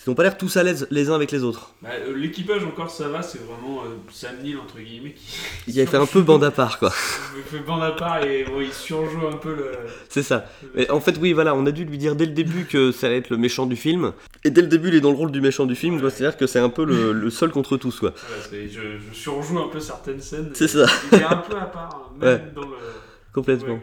ils 0.08 0.10
ont 0.10 0.16
pas 0.16 0.24
l'air 0.24 0.38
tous 0.38 0.56
à 0.56 0.64
l'aise 0.64 0.88
les 0.90 1.10
uns 1.10 1.16
avec 1.16 1.32
les 1.32 1.44
autres. 1.44 1.72
Bah, 1.82 1.90
euh, 2.00 2.16
l'équipage 2.16 2.64
encore 2.64 2.90
ça 2.90 3.10
va, 3.10 3.22
c'est 3.22 3.40
vraiment 3.46 3.82
euh, 3.84 3.90
Sam 4.12 4.38
Neill 4.42 4.58
entre 4.58 4.78
guillemets 4.80 5.12
qui. 5.12 5.36
Il 5.68 5.80
a 5.82 5.86
fait 5.86 5.98
un 5.98 6.06
peu 6.06 6.22
bande 6.22 6.44
à 6.46 6.52
part, 6.52 6.80
quoi. 6.80 6.94
Il 7.38 7.44
fait 7.44 7.60
bande 7.64 7.84
à 7.84 7.92
part 7.92 8.24
et 8.24 8.46
bon, 8.46 8.62
il 8.62 8.72
surjoue 8.72 9.28
un 9.28 9.36
peu 9.36 9.54
le. 9.54 9.72
C'est 10.10 10.24
ça. 10.24 10.46
Mais 10.76 10.90
en 10.90 11.00
fait, 11.02 11.18
oui, 11.22 11.34
voilà, 11.34 11.54
on 11.56 11.66
a 11.66 11.72
dû 11.72 11.84
lui 11.84 11.98
dire 11.98 12.16
dès 12.16 12.26
le 12.26 12.32
début 12.32 12.66
que 12.66 12.92
ça 12.92 13.08
allait 13.08 13.18
être 13.18 13.30
le 13.30 13.38
méchant 13.38 13.66
du 13.66 13.76
film. 13.76 14.14
Et 14.46 14.50
dès 14.50 14.62
le 14.62 14.68
début, 14.68 14.88
il 14.88 14.96
est 14.96 15.02
dans 15.02 15.12
le 15.12 15.18
rôle 15.18 15.32
du 15.32 15.42
méchant 15.42 15.66
du 15.66 15.76
film. 15.76 16.00
C'est-à-dire 16.10 16.38
que 16.38 16.48
c'est 16.48 16.60
un 16.60 16.70
peu 16.70 16.86
le, 16.86 17.12
le 17.12 17.30
seul 17.30 17.52
contre 17.52 17.76
tous, 17.78 18.00
quoi. 18.00 18.14
Voilà, 18.28 18.44
c'est- 18.50 18.70
je, 18.70 18.82
je 19.12 19.14
surjoue 19.16 19.60
un 19.60 19.68
peu 19.68 19.80
certaines 19.80 20.22
scènes. 20.22 20.52
C'est 20.54 20.68
ça. 20.70 20.86
Il 21.12 21.20
est 21.20 21.24
un 21.24 21.38
peu 21.38 21.56
à 21.58 21.66
part, 21.66 22.10
hein, 22.22 22.26
même 22.26 22.52
dans 22.56 22.62
le. 22.62 22.76
Complètement. 23.38 23.78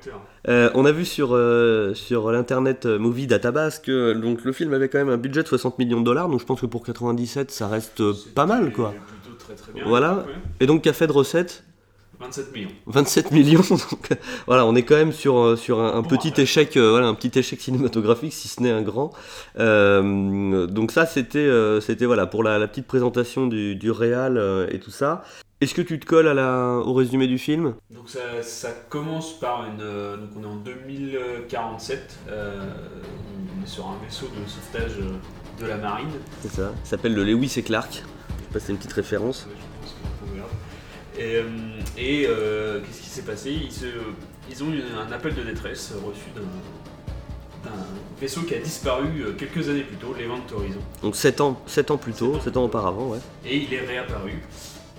Euh, 0.48 0.68
on 0.74 0.84
a 0.84 0.90
vu 0.90 1.04
sur, 1.04 1.28
euh, 1.32 1.94
sur 1.94 2.32
l'internet 2.32 2.86
euh, 2.86 2.98
Movie 2.98 3.28
Database 3.28 3.78
que 3.78 4.12
donc, 4.12 4.42
le 4.42 4.52
film 4.52 4.74
avait 4.74 4.88
quand 4.88 4.98
même 4.98 5.10
un 5.10 5.16
budget 5.16 5.44
de 5.44 5.46
60 5.46 5.78
millions 5.78 6.00
de 6.00 6.04
dollars, 6.04 6.28
donc 6.28 6.40
je 6.40 6.44
pense 6.44 6.60
que 6.60 6.66
pour 6.66 6.84
97 6.84 7.52
ça 7.52 7.68
reste 7.68 8.02
pas 8.34 8.46
mal 8.46 8.72
quoi. 8.72 8.92
Plutôt 9.22 9.36
très 9.38 9.54
très 9.54 9.72
bien. 9.72 9.84
Voilà. 9.86 10.14
ouais. 10.14 10.22
Et 10.58 10.66
donc 10.66 10.82
qu'a 10.82 10.92
fait 10.92 11.06
de 11.06 11.12
recettes 11.12 11.62
27 12.18 12.52
millions. 12.52 12.70
27 12.86 13.30
millions, 13.30 13.60
donc 13.70 14.18
voilà, 14.46 14.66
on 14.66 14.74
est 14.74 14.82
quand 14.82 14.96
même 14.96 15.12
sur, 15.12 15.56
sur 15.58 15.80
un, 15.80 15.94
un 15.94 16.02
Bon, 16.02 16.08
petit 16.08 16.32
échec, 16.40 16.76
euh, 16.76 16.90
voilà, 16.90 17.06
un 17.06 17.14
petit 17.14 17.38
échec 17.38 17.60
cinématographique, 17.60 18.32
si 18.32 18.48
ce 18.48 18.62
n'est 18.62 18.70
un 18.70 18.82
grand. 18.82 19.12
Euh, 19.58 20.66
donc 20.66 20.90
ça, 20.90 21.06
c'était, 21.06 21.38
euh, 21.38 21.80
c'était 21.80 22.06
voilà 22.06 22.26
pour 22.26 22.42
la, 22.42 22.58
la 22.58 22.66
petite 22.66 22.86
présentation 22.86 23.46
du, 23.46 23.76
du 23.76 23.90
réal 23.90 24.40
et 24.70 24.78
tout 24.78 24.90
ça. 24.90 25.22
Est-ce 25.60 25.74
que 25.74 25.82
tu 25.82 25.98
te 25.98 26.04
colles 26.06 26.28
à 26.28 26.34
la, 26.34 26.78
au 26.84 26.92
résumé 26.94 27.26
du 27.26 27.38
film? 27.38 27.74
Donc 27.90 28.08
ça, 28.10 28.42
ça 28.42 28.70
commence 28.88 29.38
par 29.38 29.64
une. 29.66 29.80
euh, 29.80 30.16
donc 30.16 30.30
on 30.36 30.42
est 30.42 30.46
en 30.46 30.56
2047. 30.56 32.16
euh, 32.28 32.66
on 33.60 33.64
est 33.64 33.68
sur 33.68 33.86
un 33.86 33.96
vaisseau 34.04 34.26
de 34.26 34.48
sauvetage 34.48 34.98
euh, 35.00 35.62
de 35.62 35.66
la 35.66 35.76
marine. 35.76 36.10
C'est 36.42 36.52
ça. 36.52 36.72
Il 36.84 36.86
s'appelle 36.88 37.14
le 37.14 37.24
Lewis 37.24 37.54
et 37.56 37.62
Clark. 37.62 37.92
Je 37.92 37.98
sais 38.44 38.50
pas 38.52 38.58
si 38.60 38.66
c'est 38.66 38.72
une 38.72 38.78
petite 38.78 38.92
référence. 38.92 39.46
Ouais, 39.46 39.54
je 39.56 40.40
pense. 40.40 40.50
Et, 41.16 42.22
et, 42.22 42.26
euh, 42.28 42.80
qu'est-ce 42.80 43.00
qui 43.02 43.08
s'est 43.08 43.22
passé? 43.22 43.52
Ils, 43.52 43.70
se- 43.72 43.86
ils 44.50 44.64
ont 44.64 44.70
eu 44.72 44.82
un 44.98 45.12
appel 45.12 45.34
de 45.34 45.42
détresse 45.42 45.92
reçu 46.04 46.24
d'un, 46.34 47.70
vaisseau 48.20 48.42
qui 48.42 48.54
a 48.54 48.58
disparu 48.58 49.06
quelques 49.38 49.68
années 49.68 49.82
plus 49.84 49.96
tôt, 49.96 50.12
l'Event 50.18 50.40
Horizon. 50.54 50.80
Donc 51.02 51.14
7 51.16 51.40
ans, 51.40 51.62
7 51.66 51.90
ans 51.92 51.96
plus 51.96 52.12
tôt, 52.12 52.38
7 52.42 52.56
ans 52.56 52.64
auparavant, 52.64 53.06
ouais. 53.10 53.18
Et 53.46 53.56
il 53.58 53.72
est 53.72 53.80
réapparu. 53.86 54.42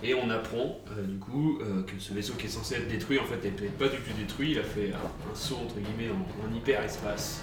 Et 0.08 0.14
on 0.14 0.30
apprend 0.30 0.80
euh, 0.92 1.02
du 1.04 1.18
coup 1.18 1.58
euh, 1.62 1.82
que 1.84 1.94
ce 2.00 2.14
vaisseau 2.14 2.34
qui 2.38 2.46
est 2.46 2.50
censé 2.50 2.76
être 2.76 2.88
détruit, 2.88 3.18
en 3.18 3.24
fait, 3.26 3.44
n'est 3.44 3.68
pas 3.70 3.88
du 3.88 3.98
tout 3.98 4.14
détruit. 4.18 4.52
Il 4.52 4.60
a 4.60 4.64
fait 4.64 4.92
un, 4.94 5.32
un 5.32 5.36
saut 5.36 5.56
entre 5.66 5.76
guillemets 5.76 6.12
en, 6.14 6.48
en 6.48 6.56
hyperespace 6.56 7.42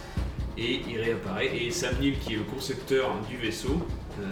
et 0.57 0.81
il 0.89 0.99
réapparaît. 1.01 1.51
Et 1.57 1.71
Sam 1.73 1.95
Neill, 2.01 2.19
qui 2.21 2.35
est 2.35 2.37
le 2.37 2.45
concepteur 2.45 3.11
du 3.29 3.37
vaisseau, 3.37 3.81
euh, 4.21 4.25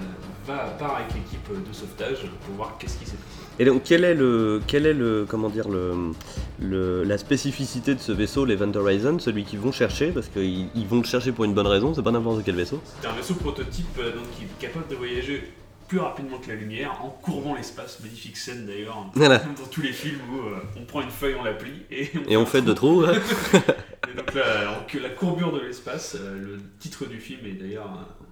va 0.47 0.59
part 0.79 0.97
avec 0.97 1.09
l'équipe 1.15 1.49
de 1.69 1.73
sauvetage 1.75 2.19
pour 2.47 2.55
voir 2.55 2.77
qu'est-ce 2.79 2.99
qui 2.99 3.07
s'est 3.07 3.17
passé. 3.17 3.39
Et 3.59 3.65
donc 3.65 3.83
quel 3.85 4.05
est 4.05 4.15
le, 4.15 4.63
quel 4.67 4.87
est 4.87 4.95
le, 4.95 5.27
comment 5.29 5.49
dire 5.49 5.69
le, 5.69 6.13
le- 6.61 7.03
la 7.03 7.19
spécificité 7.19 7.95
de 7.95 8.01
ce 8.01 8.13
vaisseau, 8.13 8.45
l'Event 8.45 8.73
Horizon, 8.75 9.19
celui 9.19 9.45
qu'ils 9.45 9.59
vont 9.59 9.73
chercher, 9.73 10.13
parce 10.13 10.29
qu'ils 10.29 10.69
ils 10.75 10.87
vont 10.87 10.99
le 10.99 11.05
chercher 11.05 11.33
pour 11.33 11.45
une 11.47 11.53
bonne 11.55 11.67
raison, 11.67 11.93
c'est 11.95 12.03
pas 12.03 12.11
n'importe 12.13 12.43
quel 12.45 12.55
vaisseau. 12.55 12.81
C'est 13.03 13.09
un 13.09 13.13
vaisseau 13.13 13.35
prototype 13.35 13.87
euh, 13.99 14.13
donc, 14.15 14.31
qui 14.37 14.45
est 14.45 14.67
capable 14.67 14.89
de 14.89 14.95
voyager 14.95 15.43
plus 15.91 15.99
rapidement 15.99 16.39
que 16.39 16.49
la 16.49 16.55
lumière 16.55 16.97
en 17.05 17.09
courbant 17.09 17.57
l'espace. 17.57 17.99
Magnifique 18.01 18.37
scène 18.37 18.65
d'ailleurs 18.65 19.11
Voilà. 19.15 19.39
dans 19.39 19.67
tous 19.69 19.83
les 19.83 19.93
films 19.93 20.21
où 20.33 20.39
euh, 20.39 20.55
on 20.81 20.85
prend 20.85 21.01
une 21.03 21.11
feuille, 21.11 21.35
on 21.39 21.43
la 21.43 21.53
plie 21.53 21.83
et 21.91 22.09
Et 22.29 22.37
on 22.37 22.47
fait 22.47 22.63
de 22.63 22.73
trous. 22.73 23.05
hein. 23.05 23.13
Et 24.09 24.17
donc 24.17 24.33
là, 24.35 24.71
en- 24.81 24.85
que 24.87 24.99
la 24.99 25.09
courbure 25.11 25.53
de 25.53 25.59
l'espace, 25.61 26.17
euh, 26.19 26.39
le 26.39 26.59
titre 26.79 27.07
du 27.07 27.19
film 27.19 27.41
est 27.45 27.53
d'ailleurs 27.61 27.91
euh, 27.93 28.25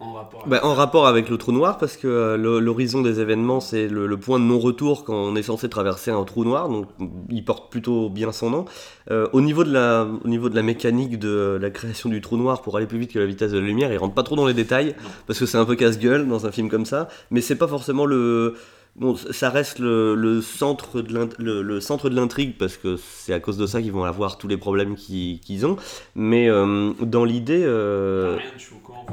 en 0.00 0.12
rapport 0.12 0.40
avec 0.40 0.50
Bah, 0.50 0.60
en 0.62 0.74
rapport 0.74 1.06
avec 1.06 1.28
le 1.28 1.36
trou 1.38 1.52
noir, 1.52 1.78
parce 1.78 1.96
que 1.96 2.06
euh, 2.06 2.60
l'horizon 2.60 3.02
des 3.02 3.20
événements, 3.20 3.60
c'est 3.60 3.88
le, 3.88 4.06
le 4.06 4.16
point 4.16 4.38
de 4.38 4.44
non-retour 4.44 5.04
quand 5.04 5.14
on 5.14 5.34
est 5.36 5.42
censé 5.42 5.68
traverser 5.68 6.10
un 6.10 6.22
trou 6.24 6.44
noir, 6.44 6.68
donc 6.68 6.86
il 7.28 7.44
porte 7.44 7.70
plutôt 7.70 8.08
bien 8.08 8.30
son 8.32 8.50
nom. 8.50 8.64
Euh, 9.10 9.26
au, 9.32 9.40
niveau 9.40 9.64
de 9.64 9.72
la, 9.72 10.06
au 10.24 10.28
niveau 10.28 10.48
de 10.48 10.54
la 10.54 10.62
mécanique 10.62 11.18
de 11.18 11.58
la 11.60 11.70
création 11.70 12.08
du 12.08 12.20
trou 12.20 12.36
noir 12.36 12.62
pour 12.62 12.76
aller 12.76 12.86
plus 12.86 12.98
vite 12.98 13.12
que 13.12 13.18
la 13.18 13.26
vitesse 13.26 13.52
de 13.52 13.58
la 13.58 13.66
lumière, 13.66 13.92
il 13.92 13.98
rentre 13.98 14.14
pas 14.14 14.22
trop 14.22 14.36
dans 14.36 14.46
les 14.46 14.54
détails, 14.54 14.94
parce 15.26 15.38
que 15.38 15.46
c'est 15.46 15.58
un 15.58 15.64
peu 15.64 15.74
casse-gueule 15.74 16.28
dans 16.28 16.46
un 16.46 16.52
film 16.52 16.68
comme 16.68 16.86
ça, 16.86 17.08
mais 17.30 17.40
c'est 17.40 17.56
pas 17.56 17.68
forcément 17.68 18.06
le. 18.06 18.54
Bon, 18.96 19.14
ça 19.14 19.48
reste 19.48 19.78
le, 19.78 20.16
le 20.16 20.40
centre 20.40 21.00
de 21.02 22.14
l'intrigue 22.14 22.54
parce 22.58 22.76
que 22.76 22.96
c'est 22.96 23.32
à 23.32 23.38
cause 23.38 23.56
de 23.56 23.64
ça 23.64 23.80
qu'ils 23.80 23.92
vont 23.92 24.02
avoir 24.02 24.38
tous 24.38 24.48
les 24.48 24.56
problèmes 24.56 24.96
qu'ils 24.96 25.38
qu'ils 25.38 25.64
ont. 25.66 25.76
Mais 26.16 26.48
euh, 26.48 26.92
dans 27.00 27.24
l'idée, 27.24 27.62
euh, 27.64 28.36
rien 28.38 28.54
de 28.54 28.58
choquant. 28.58 29.06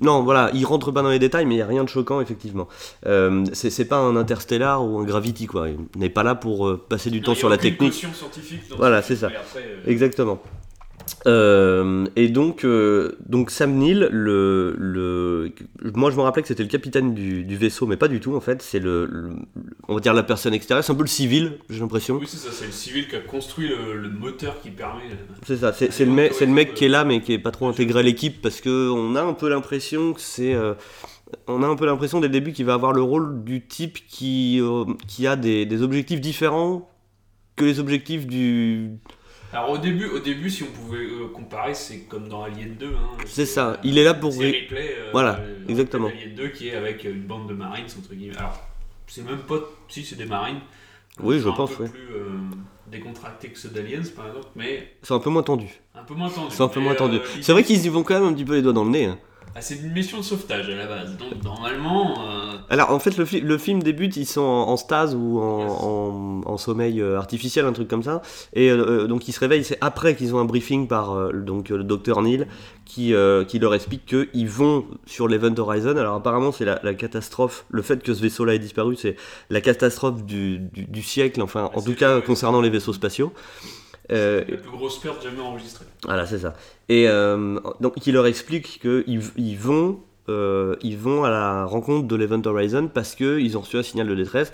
Non, 0.00 0.22
voilà, 0.22 0.50
il 0.54 0.64
rentre 0.64 0.92
pas 0.92 1.02
dans 1.02 1.10
les 1.10 1.18
détails, 1.18 1.44
mais 1.46 1.54
il 1.54 1.58
n'y 1.58 1.62
a 1.62 1.66
rien 1.66 1.84
de 1.84 1.88
choquant, 1.88 2.20
effectivement. 2.20 2.68
Euh, 3.06 3.44
c'est 3.52 3.84
pas 3.86 3.96
un 3.98 4.16
Interstellar 4.16 4.84
ou 4.84 4.98
un 4.98 5.04
Gravity, 5.04 5.46
quoi. 5.46 5.68
Il 5.68 5.78
n'est 5.96 6.08
pas 6.10 6.22
là 6.22 6.34
pour 6.34 6.68
euh, 6.68 6.84
passer 6.88 7.10
du 7.10 7.18
Non, 7.20 7.26
temps 7.26 7.34
sur 7.34 7.48
la 7.48 7.56
technique. 7.58 7.94
scientifique 7.94 8.68
dans 8.70 8.76
Voilà, 8.76 9.02
ce 9.02 9.08
c'est 9.08 9.16
ça. 9.16 9.26
après, 9.28 9.60
euh, 9.60 9.90
Exactement. 9.90 10.40
Euh, 11.26 12.06
et 12.16 12.28
donc, 12.28 12.64
euh, 12.64 13.16
donc 13.26 13.50
Sam 13.50 13.72
Neill, 13.74 14.08
le, 14.10 14.74
le, 14.78 15.52
moi 15.94 16.10
je 16.10 16.16
me 16.16 16.22
rappelais 16.22 16.42
que 16.42 16.48
c'était 16.48 16.62
le 16.62 16.68
capitaine 16.68 17.14
du, 17.14 17.44
du 17.44 17.56
vaisseau, 17.56 17.86
mais 17.86 17.96
pas 17.96 18.08
du 18.08 18.20
tout 18.20 18.34
en 18.34 18.40
fait. 18.40 18.62
C'est 18.62 18.78
le, 18.78 19.06
le- 19.06 19.30
on 19.88 19.94
va 19.94 20.00
dire 20.00 20.14
la 20.14 20.22
personne 20.22 20.54
extérieure, 20.54 20.84
c'est 20.84 20.92
un 20.92 20.96
peu 20.96 21.02
le 21.02 21.08
civil, 21.08 21.58
j'ai 21.70 21.80
l'impression. 21.80 22.16
Oui, 22.16 22.26
c'est 22.28 22.36
ça, 22.36 22.50
c'est 22.52 22.66
le 22.66 22.72
civil 22.72 23.08
qui 23.08 23.16
a 23.16 23.20
construit 23.20 23.68
le, 23.68 23.96
le 24.00 24.08
moteur 24.10 24.60
qui 24.60 24.70
permet. 24.70 25.02
euh, 25.10 25.34
C'est 25.46 25.56
ça, 25.58 25.72
c'est 25.72 26.04
le, 26.04 26.10
mec- 26.12 26.32
c'est 26.34 26.46
le 26.46 26.52
mec 26.52 26.74
qui 26.74 26.84
est 26.84 26.88
là 26.88 27.04
mais 27.04 27.20
qui 27.20 27.32
est 27.32 27.38
pas 27.38 27.50
trop 27.50 27.68
intégré 27.68 28.00
à 28.00 28.02
l'équipe 28.02 28.40
parce 28.42 28.60
que 28.60 28.90
on 28.90 29.14
a 29.16 29.22
un 29.22 29.32
peu 29.34 29.48
l'impression 29.48 30.12
que 30.12 30.20
c'est. 30.20 30.54
euh, 30.54 30.74
on 31.46 31.62
a 31.62 31.66
un 31.66 31.76
peu 31.76 31.84
l'impression 31.84 32.20
dès 32.20 32.28
le 32.28 32.32
début 32.32 32.52
qu'il 32.52 32.64
va 32.64 32.74
avoir 32.74 32.92
le 32.92 33.02
rôle 33.02 33.44
du 33.44 33.66
type 33.66 33.98
qui, 34.08 34.60
qui 35.06 35.26
a 35.26 35.36
des, 35.36 35.66
des 35.66 35.82
objectifs 35.82 36.20
différents 36.22 36.88
que 37.56 37.64
les 37.66 37.80
objectifs 37.80 38.26
du. 38.26 38.90
Alors 39.52 39.70
au 39.70 39.78
début, 39.78 40.06
au 40.06 40.18
début, 40.18 40.50
si 40.50 40.62
on 40.62 40.66
pouvait 40.66 40.98
euh, 40.98 41.28
comparer, 41.32 41.72
c'est 41.74 42.00
comme 42.00 42.28
dans 42.28 42.42
Alien 42.42 42.74
2. 42.76 42.86
Hein, 42.88 43.16
C'est 43.26 43.46
ça, 43.46 43.80
il 43.82 43.96
est 43.96 44.04
là 44.04 44.12
pour 44.14 44.32
C'est 44.32 44.40
ré- 44.40 44.50
Ripley, 44.60 44.94
euh, 44.98 45.08
Voilà, 45.12 45.38
euh, 45.40 45.58
exactement. 45.68 46.08
Alien 46.08 46.34
2 46.34 46.48
qui 46.48 46.68
est 46.68 46.74
avec 46.76 47.04
une 47.04 47.22
bande 47.22 47.48
de 47.48 47.54
marines 47.54 47.86
entre 47.98 48.14
guillemets. 48.14 48.36
Alors 48.36 48.60
c'est 49.06 49.24
même 49.24 49.38
pas, 49.38 49.60
si 49.88 50.04
c'est 50.04 50.16
des 50.16 50.26
marines, 50.26 50.60
Oui, 51.22 51.40
je 51.40 51.48
pense, 51.48 51.72
Un 51.72 51.76
peu 51.76 51.82
ouais. 51.84 51.88
plus 51.88 52.08
euh, 52.14 52.28
décontractés 52.88 53.48
que 53.48 53.58
ceux 53.58 53.70
d'Aliens, 53.70 54.02
par 54.14 54.26
exemple, 54.28 54.48
mais 54.54 54.92
C'est 55.02 55.14
un 55.14 55.18
peu 55.18 55.30
moins 55.30 55.42
tendu. 55.42 55.68
un 55.94 56.02
peu 56.04 56.14
moins 56.14 56.28
tendu. 56.28 56.54
C'est 56.54 56.62
un 56.62 56.68
peu 56.68 56.80
moins 56.80 56.94
tendu. 56.94 57.16
euh, 57.16 57.20
C'est 57.40 57.52
vrai 57.52 57.64
qu'ils 57.64 57.84
y 57.84 57.88
vont 57.88 58.02
quand 58.02 58.14
même 58.20 58.28
un 58.28 58.34
petit 58.34 58.44
peu 58.44 58.54
les 58.54 58.62
doigts 58.62 58.74
dans 58.74 58.84
le 58.84 58.90
nez. 58.90 59.06
hein. 59.06 59.18
Ah, 59.58 59.60
c'est 59.60 59.74
une 59.74 59.90
mission 59.90 60.18
de 60.18 60.22
sauvetage 60.22 60.68
à 60.70 60.74
la 60.76 60.86
base. 60.86 61.16
Donc 61.16 61.42
normalement, 61.42 62.14
euh, 62.30 62.52
Alors 62.70 62.92
en 62.92 63.00
fait 63.00 63.16
le, 63.16 63.24
fi- 63.24 63.40
le 63.40 63.58
film 63.58 63.82
débute, 63.82 64.16
ils 64.16 64.24
sont 64.24 64.40
en, 64.40 64.68
en 64.68 64.76
stase 64.76 65.16
ou 65.16 65.40
en, 65.40 65.58
Yes. 65.62 65.72
en- 65.80 66.40
en 66.46 66.56
sommeil 66.58 67.00
euh, 67.00 67.18
artificiel, 67.18 67.66
un 67.66 67.72
truc 67.72 67.88
comme 67.88 68.04
ça. 68.04 68.22
Et 68.52 68.70
euh, 68.70 69.08
donc 69.08 69.26
ils 69.26 69.32
se 69.32 69.40
réveillent, 69.40 69.64
c'est 69.64 69.78
après 69.80 70.14
qu'ils 70.14 70.32
ont 70.32 70.38
un 70.38 70.44
briefing 70.44 70.86
par 70.86 71.12
euh, 71.12 71.32
donc, 71.32 71.70
le 71.70 71.82
docteur 71.82 72.22
Neil 72.22 72.46
qui, 72.84 73.12
qui 73.48 73.58
leur 73.58 73.74
explique 73.74 74.06
qu'ils 74.06 74.48
vont 74.48 74.86
sur 75.06 75.26
l'Event 75.26 75.54
Horizon. 75.58 75.96
Alors 75.96 76.14
apparemment 76.14 76.52
c'est 76.52 76.64
la, 76.64 76.78
la 76.84 76.94
catastrophe, 76.94 77.64
le 77.68 77.82
fait 77.82 78.00
que 78.02 78.14
ce 78.14 78.22
vaisseau-là 78.22 78.54
ait 78.54 78.58
disparu, 78.60 78.94
c'est 78.96 79.16
la 79.50 79.60
catastrophe 79.60 80.22
du, 80.24 80.58
du- 80.58 80.84
du 80.84 81.02
siècle, 81.02 81.42
enfin 81.42 81.68
en 81.74 81.80
C'est 81.80 81.86
tout 81.90 81.96
cas 81.98 82.20
concernant 82.20 82.60
les 82.60 82.70
vaisseaux 82.70 82.92
spatiaux. 82.92 83.32
Euh, 84.10 84.44
la 84.48 84.56
plus 84.56 84.70
grosse 84.70 84.98
perte 84.98 85.22
jamais 85.22 85.40
enregistrée. 85.40 85.84
voilà, 86.04 86.26
c'est 86.26 86.38
ça. 86.38 86.54
Et 86.88 87.08
euh, 87.08 87.60
donc, 87.80 88.06
il 88.06 88.14
leur 88.14 88.26
explique 88.26 88.80
qu'ils 88.80 89.22
ils 89.36 89.58
vont, 89.58 90.00
euh, 90.28 90.76
ils 90.82 90.96
vont 90.96 91.24
à 91.24 91.30
la 91.30 91.64
rencontre 91.64 92.08
de 92.08 92.16
l'Event 92.16 92.42
Horizon 92.44 92.88
parce 92.92 93.14
qu'ils 93.14 93.56
ont 93.56 93.60
reçu 93.60 93.76
un 93.76 93.82
signal 93.82 94.08
de 94.08 94.14
détresse. 94.14 94.52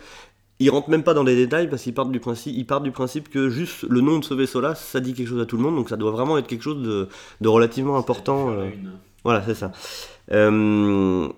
Ils 0.61 0.70
rentrent 0.70 0.88
même 0.90 1.02
pas 1.02 1.14
dans 1.14 1.25
les 1.25 1.34
détails 1.34 1.68
parce 1.68 1.82
qu'ils 1.82 1.94
partent 1.94 2.12
du 2.12 2.20
principe, 2.20 2.54
ils 2.56 2.66
partent 2.66 2.84
du 2.84 2.92
principe 2.92 3.28
que 3.28 3.49
juste 3.49 3.82
le 3.88 4.00
nom 4.00 4.20
de 4.20 4.25
ce 4.25 4.34
vaisseau-là, 4.34 4.75
ça 4.76 5.00
dit 5.00 5.12
quelque 5.12 5.28
chose 5.28 5.40
à 5.40 5.46
tout 5.46 5.56
le 5.56 5.62
monde, 5.62 5.75
donc 5.75 5.88
ça 5.88 5.96
doit 5.96 6.12
vraiment 6.12 6.38
être 6.38 6.46
quelque 6.46 6.62
chose 6.62 6.80
de, 6.82 7.08
de 7.40 7.49
relativement 7.49 7.96
important. 7.96 8.50
Euh, 8.50 8.70
voilà, 9.25 9.42
c'est 9.44 9.54
ça. 9.54 9.73
Euh, 10.30 11.28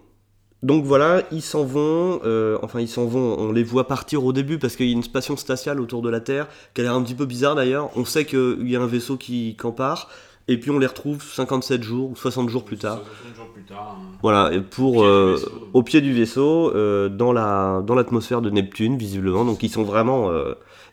donc 0.62 0.84
voilà, 0.84 1.22
ils 1.32 1.42
s'en 1.42 1.64
vont. 1.64 2.20
euh, 2.25 2.58
enfin, 2.62 2.80
ils 2.80 2.88
s'en 2.88 3.04
vont. 3.04 3.36
On 3.38 3.52
les 3.52 3.62
voit 3.62 3.86
partir 3.86 4.25
au 4.25 4.32
début 4.32 4.58
parce 4.58 4.75
qu'il 4.76 4.86
y 4.86 4.90
a 4.90 4.92
une 4.92 5.02
station 5.02 5.36
spatiale 5.36 5.80
autour 5.80 6.02
de 6.02 6.08
la 6.10 6.20
Terre 6.20 6.48
qui 6.75 6.80
a 6.80 6.84
l'air 6.84 6.94
un 6.94 7.02
petit 7.02 7.14
peu 7.14 7.26
bizarre 7.26 7.54
d'ailleurs. 7.54 7.90
On 7.96 8.04
sait 8.04 8.25
qu'il 8.25 8.68
y 8.68 8.75
a 8.76 8.80
un 8.80 8.86
vaisseau 8.86 9.16
qui, 9.16 9.56
part. 9.76 10.08
Et 10.48 10.58
puis 10.60 10.70
on 10.70 10.78
les 10.78 10.86
retrouve 10.86 11.22
57 11.25 11.82
jours 11.82 12.10
ou 12.12 12.16
60 12.16 12.48
jours 12.48 12.64
plus 12.64 12.76
tard. 12.78 13.00
60 13.22 13.36
jours 13.36 13.52
plus 13.52 13.64
tard. 13.64 13.98
hein. 14.00 14.16
Voilà, 14.22 14.52
et 14.52 14.58
Au 14.58 14.62
pour 14.62 14.92
pied 14.92 15.02
du 15.02 15.06
euh, 15.08 15.32
vaisseau. 15.34 15.68
au 15.72 15.82
pied 15.82 16.00
du 16.00 16.12
vaisseau, 16.12 16.72
euh, 16.76 17.08
dans 17.08 17.32
la 17.32 17.82
dans 17.84 17.96
l'atmosphère 17.96 18.40
de 18.42 18.50
Neptune 18.50 18.96
visiblement. 18.96 19.44
Donc 19.44 19.62
ils 19.64 19.70
sont 19.70 19.82
vraiment, 19.82 20.30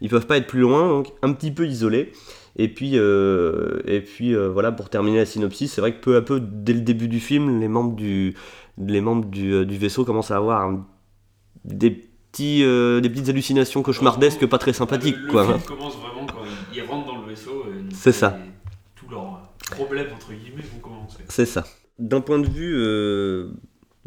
ils 0.01 0.09
peuvent 0.09 0.25
pas 0.25 0.37
être 0.37 0.47
plus 0.47 0.61
loin, 0.61 0.87
donc 0.89 1.13
un 1.21 1.31
petit 1.33 1.51
peu 1.51 1.67
isolés. 1.67 2.11
Et 2.55 2.67
puis 2.67 2.91
euh, 2.95 3.79
et 3.85 4.01
puis 4.01 4.35
euh, 4.35 4.47
voilà 4.49 4.71
pour 4.71 4.89
terminer 4.89 5.17
la 5.17 5.25
synopsis, 5.25 5.71
c'est 5.73 5.81
vrai 5.81 5.95
que 5.95 6.01
peu 6.01 6.15
à 6.15 6.21
peu 6.21 6.39
dès 6.39 6.73
le 6.73 6.81
début 6.81 7.07
du 7.07 7.19
film, 7.19 7.59
les 7.59 7.67
membres 7.67 7.95
du 7.95 8.35
les 8.77 9.01
membres 9.01 9.25
du, 9.25 9.51
euh, 9.53 9.65
du 9.65 9.77
vaisseau 9.77 10.05
commencent 10.05 10.31
à 10.31 10.37
avoir 10.37 10.61
un- 10.61 10.85
des 11.65 11.91
petits 11.91 12.63
euh, 12.63 12.99
des 13.01 13.09
petites 13.09 13.29
hallucinations 13.29 13.83
cauchemardesques, 13.83 14.45
pas 14.47 14.57
très 14.57 14.73
sympathiques 14.73 15.15
le, 15.17 15.25
le 15.25 15.29
quoi. 15.31 15.45
film 15.45 15.61
commence 15.61 15.95
vraiment 15.97 16.25
quand 16.25 16.41
ils, 16.73 16.77
ils 16.77 16.81
rentrent 16.83 17.07
dans 17.07 17.21
le 17.21 17.27
vaisseau. 17.27 17.63
C'est 17.93 18.11
ça. 18.11 18.37
Tous 18.95 19.07
leurs 19.09 19.49
problèmes 19.71 20.07
entre 20.13 20.33
guillemets 20.33 20.63
vont 20.73 20.79
commencer. 20.79 21.19
C'est 21.29 21.45
ça. 21.45 21.63
D'un 21.99 22.21
point 22.21 22.39
de 22.39 22.47
vue, 22.47 22.73
euh, 22.75 23.51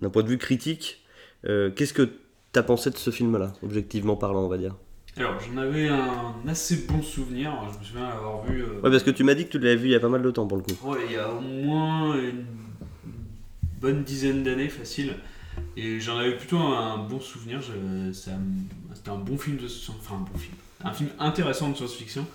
d'un 0.00 0.10
point 0.10 0.22
de 0.24 0.28
vue 0.28 0.38
critique, 0.38 1.04
euh, 1.46 1.70
qu'est-ce 1.70 1.94
que 1.94 2.08
t'as 2.52 2.64
pensé 2.64 2.90
de 2.90 2.96
ce 2.96 3.10
film-là, 3.10 3.52
objectivement 3.62 4.16
parlant, 4.16 4.42
on 4.42 4.48
va 4.48 4.58
dire? 4.58 4.74
Alors 5.18 5.34
j'en 5.40 5.56
avais 5.58 5.88
un 5.88 6.34
assez 6.48 6.84
bon 6.88 7.00
souvenir. 7.00 7.52
Je 7.72 7.78
me 7.78 7.84
souviens 7.84 8.08
l'avoir 8.08 8.44
vu. 8.44 8.60
euh, 8.62 8.80
Ouais, 8.82 8.90
parce 8.90 9.02
que 9.04 9.10
tu 9.12 9.22
m'as 9.24 9.34
dit 9.34 9.46
que 9.46 9.52
tu 9.52 9.58
l'avais 9.60 9.76
vu 9.76 9.86
il 9.88 9.92
y 9.92 9.94
a 9.94 10.00
pas 10.00 10.08
mal 10.10 10.20
de 10.22 10.30
temps 10.32 10.46
pour 10.46 10.58
le 10.58 10.64
coup. 10.64 10.90
Ouais, 10.90 10.98
il 11.08 11.12
y 11.12 11.16
a 11.16 11.30
au 11.32 11.40
moins 11.40 12.14
une 12.18 12.44
bonne 13.80 14.02
dizaine 14.04 14.42
d'années 14.42 14.68
facile. 14.68 15.14
Et 15.76 16.00
j'en 16.00 16.18
avais 16.18 16.36
plutôt 16.36 16.58
un 16.58 16.98
bon 16.98 17.20
souvenir. 17.20 17.60
C'était 18.12 19.10
un 19.10 19.16
bon 19.16 19.38
film 19.38 19.56
de 19.56 19.66
enfin 19.66 20.16
un 20.16 20.20
bon 20.30 20.38
film, 20.38 20.54
un 20.84 20.92
film 20.92 21.10
intéressant 21.18 21.70
de 21.70 21.76
science-fiction. 21.76 22.26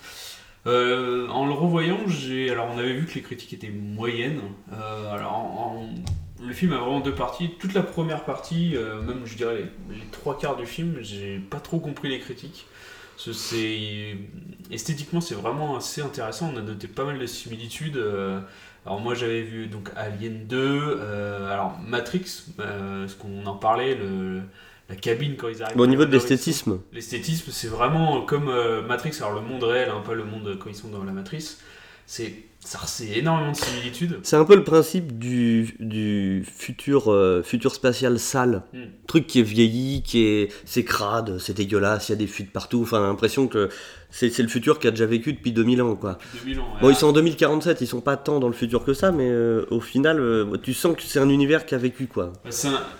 Euh, 0.66 1.26
en 1.28 1.46
le 1.46 1.52
revoyant, 1.52 1.98
j'ai 2.08 2.50
alors 2.50 2.68
on 2.74 2.78
avait 2.78 2.92
vu 2.94 3.06
que 3.06 3.14
les 3.14 3.22
critiques 3.22 3.52
étaient 3.52 3.70
moyennes. 3.70 4.40
Euh, 4.72 5.12
alors 5.12 5.80
le 6.44 6.52
film 6.52 6.72
a 6.72 6.78
vraiment 6.78 7.00
deux 7.00 7.14
parties. 7.14 7.50
Toute 7.60 7.74
la 7.74 7.82
première 7.82 8.24
partie, 8.24 8.76
euh, 8.76 9.00
même 9.02 9.22
je 9.24 9.36
dirais 9.36 9.56
les, 9.90 9.96
les 9.96 10.04
trois 10.10 10.36
quarts 10.38 10.56
du 10.56 10.66
film, 10.66 10.96
j'ai 11.00 11.38
pas 11.38 11.60
trop 11.60 11.78
compris 11.78 12.08
les 12.08 12.18
critiques. 12.18 12.66
Ce- 13.16 13.32
C'est 13.32 14.16
esthétiquement 14.72 15.20
c'est 15.20 15.34
vraiment 15.36 15.76
assez 15.76 16.00
intéressant. 16.02 16.50
On 16.52 16.56
a 16.58 16.62
noté 16.62 16.88
pas 16.88 17.04
mal 17.04 17.18
de 17.20 17.26
similitudes. 17.26 17.96
Euh, 18.84 18.88
alors 18.88 19.00
moi 19.00 19.14
j'avais 19.14 19.42
vu 19.42 19.66
donc 19.66 19.90
Alien 19.96 20.46
2, 20.46 20.56
euh, 21.00 21.52
alors 21.52 21.78
Matrix, 21.86 22.44
euh, 22.60 23.06
ce 23.08 23.14
qu'on 23.14 23.46
en 23.46 23.54
parlait, 23.56 23.94
le, 23.94 24.40
la 24.88 24.96
cabine 24.96 25.36
quand 25.36 25.48
ils 25.48 25.62
arrivent. 25.62 25.76
Bon, 25.76 25.84
au 25.84 25.86
niveau 25.86 26.04
de 26.04 26.10
l'esthétisme, 26.12 26.80
L'esthétisme, 26.92 27.50
c'est 27.52 27.68
vraiment 27.68 28.22
comme 28.22 28.48
euh, 28.48 28.82
Matrix, 28.82 29.16
alors 29.18 29.32
le 29.32 29.40
monde 29.40 29.62
réel, 29.62 29.88
hein, 29.90 30.02
pas 30.04 30.14
le 30.14 30.24
monde 30.24 30.58
quand 30.58 30.68
ils 30.68 30.76
sont 30.76 30.88
dans 30.88 31.04
la 31.04 31.12
matrice. 31.12 31.60
C'est, 32.06 32.34
ça, 32.64 32.78
c'est 32.86 33.18
énormément 33.18 33.50
de 33.50 33.56
similitudes. 33.56 34.20
c'est 34.22 34.36
un 34.36 34.44
peu 34.44 34.54
le 34.54 34.62
principe 34.62 35.18
du, 35.18 35.74
du 35.80 36.44
futur, 36.46 37.12
euh, 37.12 37.42
futur 37.42 37.74
spatial 37.74 38.20
sale. 38.20 38.62
Hmm. 38.72 38.84
Truc 39.08 39.26
qui 39.26 39.40
est 39.40 39.42
vieilli, 39.42 40.02
qui 40.02 40.24
est, 40.24 40.52
c'est 40.64 40.84
crade, 40.84 41.38
c'est 41.38 41.54
dégueulasse, 41.56 42.08
il 42.08 42.12
y 42.12 42.14
a 42.14 42.18
des 42.18 42.28
fuites 42.28 42.52
partout. 42.52 42.82
Enfin, 42.82 43.00
l'impression 43.00 43.48
que 43.48 43.68
c'est, 44.10 44.30
c'est 44.30 44.44
le 44.44 44.48
futur 44.48 44.78
qui 44.78 44.86
a 44.86 44.90
déjà 44.92 45.06
vécu 45.06 45.32
depuis 45.32 45.50
2000 45.50 45.82
ans, 45.82 45.96
quoi. 45.96 46.18
Depuis 46.34 46.54
2000 46.54 46.60
ans. 46.60 46.68
Bon, 46.80 46.90
ils 46.90 46.94
sont 46.94 47.08
en 47.08 47.12
2047, 47.12 47.80
ils 47.80 47.86
sont 47.88 48.00
pas 48.00 48.16
tant 48.16 48.38
dans 48.38 48.48
le 48.48 48.54
futur 48.54 48.84
que 48.84 48.94
ça, 48.94 49.10
mais 49.10 49.28
euh, 49.28 49.66
au 49.70 49.80
final, 49.80 50.20
euh, 50.20 50.56
tu 50.62 50.72
sens 50.72 50.96
que 50.96 51.02
c'est 51.02 51.18
un 51.18 51.30
univers 51.30 51.66
qui 51.66 51.74
a 51.74 51.78
vécu, 51.78 52.06
quoi. 52.06 52.32
bah, 52.44 52.50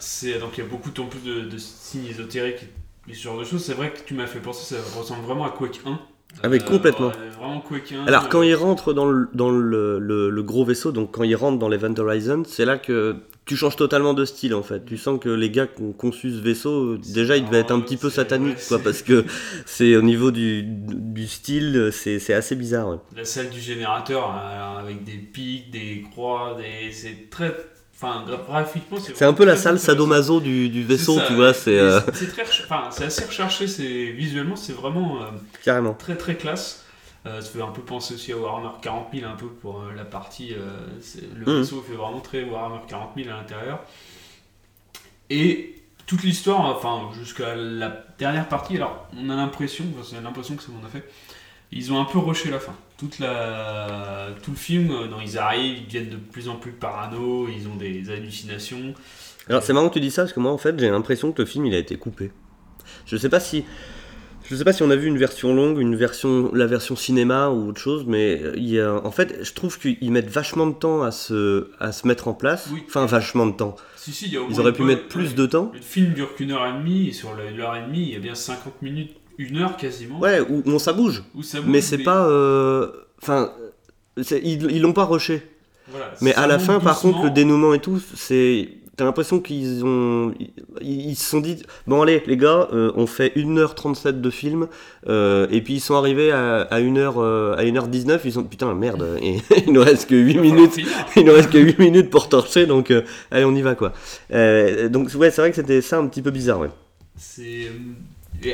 c'est 0.00 0.38
donc 0.40 0.58
il 0.58 0.64
y 0.64 0.66
a 0.66 0.68
beaucoup 0.68 0.90
en 0.98 1.06
plus 1.06 1.20
de, 1.20 1.48
de 1.48 1.58
signes 1.58 2.06
ésotériques 2.06 2.66
et 3.08 3.14
ce 3.14 3.22
genre 3.22 3.38
de 3.38 3.44
choses. 3.44 3.64
C'est 3.64 3.74
vrai 3.74 3.92
que 3.92 4.00
tu 4.04 4.14
m'as 4.14 4.26
fait 4.26 4.40
penser, 4.40 4.74
ça 4.74 4.98
ressemble 4.98 5.24
vraiment 5.24 5.44
à 5.44 5.50
Quake 5.50 5.80
1. 5.86 6.00
Ah, 6.42 6.48
complètement. 6.58 7.08
vraiment 7.10 7.62
1. 8.02 8.06
Alors, 8.06 8.28
quand 8.28 8.40
euh, 8.40 8.46
ils 8.46 8.54
rentrent 8.54 8.92
dans 8.92 9.04
le, 9.06 9.28
dans 9.34 9.50
le, 9.50 9.98
le- 9.98 10.30
le 10.30 10.42
gros 10.42 10.64
vaisseau, 10.64 10.92
donc 10.92 11.12
quand 11.12 11.22
ils 11.24 11.34
rentrent 11.36 11.58
dans 11.58 11.68
l'Event 11.68 11.94
Horizon, 11.98 12.42
c'est 12.46 12.64
là 12.64 12.78
que 12.78 13.16
tu 13.44 13.56
changes 13.56 13.74
totalement 13.76 14.14
de 14.14 14.24
style 14.24 14.54
en 14.54 14.62
fait. 14.62 14.84
Tu 14.84 14.96
sens 14.96 15.18
que 15.20 15.28
les 15.28 15.50
gars 15.50 15.66
qui 15.66 15.82
ont 15.82 15.92
conçu 15.92 16.30
ce 16.30 16.40
vaisseau, 16.40 16.92
euh, 16.94 17.00
déjà 17.12 17.36
ils 17.36 17.44
devaient 17.44 17.58
être 17.58 17.72
un 17.72 17.80
petit 17.80 17.96
peu 17.96 18.08
sataniques 18.10 18.56
ouais, 18.58 18.64
quoi, 18.68 18.78
c'est- 18.78 18.84
parce 18.84 19.02
que 19.02 19.24
c'est 19.66 19.96
au 19.96 20.02
niveau 20.02 20.30
du, 20.30 20.62
du 20.64 21.26
style, 21.26 21.90
c'est 21.92 22.18
c'est 22.20 22.34
assez 22.34 22.54
bizarre. 22.54 22.88
ouais. 22.90 22.96
La 23.16 23.24
salle 23.24 23.50
du 23.50 23.60
générateur 23.60 24.32
euh, 24.36 24.78
avec 24.80 25.02
des 25.04 25.18
pics, 25.18 25.70
des 25.72 26.04
croix, 26.12 26.56
des... 26.56 26.92
c'est 26.92 27.28
très. 27.30 27.54
Enfin, 28.02 28.24
gra- 28.26 28.44
graphiquement, 28.46 28.98
c'est 29.00 29.16
C'est 29.16 29.24
un 29.24 29.32
peu 29.32 29.44
la 29.44 29.56
salle 29.56 29.78
sadomaso 29.78 30.40
du, 30.40 30.68
du 30.68 30.82
vaisseau, 30.82 31.20
tu 31.28 31.34
vois, 31.34 31.54
c'est 31.54 31.78
euh, 31.78 32.00
c'est 32.12 32.26
très 32.32 32.42
recher- 32.42 32.64
enfin, 32.64 32.88
c'est 32.90 33.04
assez 33.04 33.24
recherché, 33.24 33.66
c'est 33.68 34.06
visuellement 34.12 34.56
c'est 34.56 34.72
vraiment 34.72 35.22
euh, 35.22 35.26
carrément. 35.64 35.94
très 35.94 36.16
très 36.16 36.34
classe. 36.36 36.84
Euh, 37.24 37.40
ça 37.40 37.48
fait 37.52 37.62
un 37.62 37.68
peu 37.68 37.82
penser 37.82 38.14
aussi 38.14 38.32
à 38.32 38.36
Warhammer 38.36 38.70
40 38.82 39.08
000 39.14 39.30
un 39.30 39.36
peu 39.36 39.46
pour 39.46 39.84
la 39.96 40.04
partie. 40.04 40.54
le 40.56 41.46
Mhm. 41.46 41.58
vaisseau 41.60 41.80
fait 41.88 41.94
vraiment 41.94 42.18
très 42.18 42.42
Warhammer 42.42 42.80
40 42.88 43.10
000 43.16 43.28
à 43.30 43.34
l'intérieur. 43.38 43.78
Et 45.30 45.76
toute 46.06 46.22
l'histoire, 46.24 46.60
enfin 46.76 47.10
jusqu'à 47.18 47.54
la 47.54 48.04
dernière 48.18 48.48
partie, 48.48 48.76
alors 48.76 49.06
on 49.16 49.30
a 49.30 49.36
l'impression, 49.36 49.84
c'est 50.04 50.20
l'impression 50.20 50.56
que 50.56 50.62
ça 50.62 50.70
m'en 50.72 50.84
a 50.86 50.90
fait. 50.90 51.08
Ils 51.70 51.92
ont 51.92 52.00
un 52.00 52.04
peu 52.04 52.18
rushé 52.18 52.50
la 52.50 52.58
fin. 52.58 52.74
Toute 53.02 53.18
la, 53.18 54.28
tout 54.44 54.52
le 54.52 54.56
film, 54.56 54.92
euh, 54.92 55.08
non, 55.08 55.16
ils 55.20 55.36
arrivent, 55.36 55.78
ils 55.78 55.86
deviennent 55.86 56.10
de 56.10 56.16
plus 56.16 56.48
en 56.48 56.54
plus 56.54 56.70
parano, 56.70 57.48
ils 57.48 57.66
ont 57.66 57.74
des 57.74 58.08
hallucinations. 58.10 58.94
Alors 59.48 59.64
c'est 59.64 59.72
marrant 59.72 59.88
que 59.88 59.94
tu 59.94 60.00
dis 60.00 60.12
ça 60.12 60.22
parce 60.22 60.32
que 60.32 60.38
moi 60.38 60.52
en 60.52 60.56
fait 60.56 60.78
j'ai 60.78 60.88
l'impression 60.88 61.32
que 61.32 61.42
le 61.42 61.46
film 61.46 61.66
il 61.66 61.74
a 61.74 61.78
été 61.78 61.96
coupé. 61.96 62.30
Je 63.06 63.16
sais 63.16 63.28
pas 63.28 63.40
si 63.40 63.64
je 64.48 64.54
sais 64.54 64.62
pas 64.62 64.72
si 64.72 64.84
on 64.84 64.90
a 64.92 64.94
vu 64.94 65.08
une 65.08 65.18
version 65.18 65.52
longue, 65.52 65.80
une 65.80 65.96
version 65.96 66.54
la 66.54 66.66
version 66.66 66.94
cinéma 66.94 67.48
ou 67.48 67.70
autre 67.70 67.80
chose, 67.80 68.04
mais 68.06 68.40
euh, 68.40 68.52
il 68.56 68.68
y 68.68 68.78
a, 68.78 68.94
en 69.04 69.10
fait 69.10 69.42
je 69.42 69.52
trouve 69.52 69.80
qu'ils 69.80 70.12
mettent 70.12 70.30
vachement 70.30 70.68
de 70.68 70.74
temps 70.74 71.02
à 71.02 71.10
se 71.10 71.72
à 71.80 71.90
se 71.90 72.06
mettre 72.06 72.28
en 72.28 72.34
place. 72.34 72.68
Oui. 72.72 72.84
Enfin 72.86 73.06
vachement 73.06 73.46
de 73.46 73.56
temps. 73.56 73.74
Si, 73.96 74.12
si, 74.12 74.26
il 74.26 74.34
y 74.34 74.36
a 74.36 74.42
au 74.42 74.46
Ils 74.48 74.60
auraient 74.60 74.72
pu 74.72 74.82
mettre 74.82 75.08
plus 75.08 75.30
ouais. 75.30 75.34
de 75.34 75.46
temps. 75.46 75.72
Le 75.74 75.80
film 75.80 76.12
dure 76.12 76.36
qu'une 76.36 76.52
heure 76.52 76.66
et 76.68 76.78
demie, 76.78 77.08
et 77.08 77.12
sur 77.12 77.34
l'heure 77.34 77.74
et 77.74 77.82
demie, 77.82 78.02
il 78.02 78.12
y 78.12 78.16
a 78.16 78.20
bien 78.20 78.36
50 78.36 78.80
minutes, 78.82 79.16
une 79.38 79.58
heure 79.58 79.76
quasiment. 79.76 80.18
Ouais, 80.20 80.40
ou 80.40 80.62
non 80.66 80.78
ça 80.78 80.92
bouge. 80.92 81.22
Où 81.34 81.42
ça 81.42 81.58
Mais 81.66 81.80
c'est 81.80 81.98
pas 81.98 82.26
euh, 82.28 82.90
enfin 83.22 83.52
c'est- 84.20 84.40
ils 84.42 84.80
l'ont 84.82 84.92
pas 84.92 85.04
rushé. 85.04 85.42
voilà, 85.90 86.12
Mais 86.20 86.34
à 86.34 86.46
la 86.46 86.58
fin, 86.58 86.80
par 86.80 87.00
contre, 87.00 87.24
le 87.24 87.30
dénouement 87.30 87.74
et 87.74 87.78
tout, 87.80 88.00
c'est. 88.14 88.68
T'as 88.94 89.04
l'impression 89.06 89.40
qu'ils 89.40 89.82
ont. 89.86 90.34
Ils, 90.82 91.16
se 91.16 91.30
sont 91.30 91.40
dit 91.40 91.62
Bon, 91.86 92.02
allez, 92.02 92.22
les 92.26 92.36
gars, 92.36 92.68
euh, 92.74 92.92
on 92.94 93.06
fait 93.06 93.32
1h37 93.36 94.20
de 94.20 94.28
film. 94.28 94.68
euh, 95.08 95.46
et 95.50 95.62
puis 95.62 95.74
ils 95.76 95.80
sont 95.80 95.94
arrivés 95.94 96.30
à, 96.30 96.60
à 96.60 96.78
1h, 96.78 97.14
euh, 97.16 97.56
à 97.56 97.62
1h19. 97.64 98.20
Ils 98.26 98.38
ont. 98.38 98.44
Putain, 98.44 98.74
merde, 98.74 99.18
et, 99.22 99.38
il 99.66 99.72
nous 99.72 99.80
reste 99.82 100.10
que 100.10 100.14
8 100.14 100.32
Il 100.32 100.36
va 100.36 100.42
falloir 100.42 100.54
minutes. 100.68 100.88
Il 101.16 101.24
nous 101.24 101.32
reste 101.32 101.50
que 101.50 101.56
8 101.58 101.78
minutes 101.78 102.10
pour 102.10 102.28
torcher, 102.28 102.66
donc 102.66 102.90
euh, 102.90 103.00
allez, 103.30 103.46
on 103.46 103.54
y 103.54 103.62
va 103.62 103.74
quoi. 103.74 103.94
Euh, 104.30 104.90
donc, 104.90 105.08
ouais, 105.14 105.30
c'est 105.30 105.40
vrai 105.40 105.48
que 105.50 105.56
c'était 105.56 105.80
ça 105.80 105.96
un 105.98 106.06
petit 106.06 106.20
peu 106.20 106.30
bizarre, 106.30 106.60
ouais. 106.60 106.70
C'est. 107.16 107.68
euh, 108.44 108.52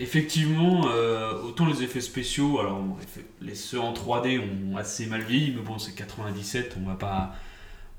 effectivement, 0.00 0.88
euh, 0.90 1.34
autant 1.42 1.66
les 1.66 1.82
effets 1.82 2.00
spéciaux, 2.00 2.58
alors 2.60 2.82
les 3.40 3.54
ceux 3.54 3.78
en 3.80 3.92
3D 3.92 4.40
ont 4.40 4.76
assez 4.76 5.06
mal 5.06 5.22
vieilli, 5.22 5.52
mais 5.56 5.62
bon, 5.62 5.78
c'est 5.78 5.94
97, 5.94 6.76
on 6.82 6.88
va 6.88 6.94
pas. 6.96 7.34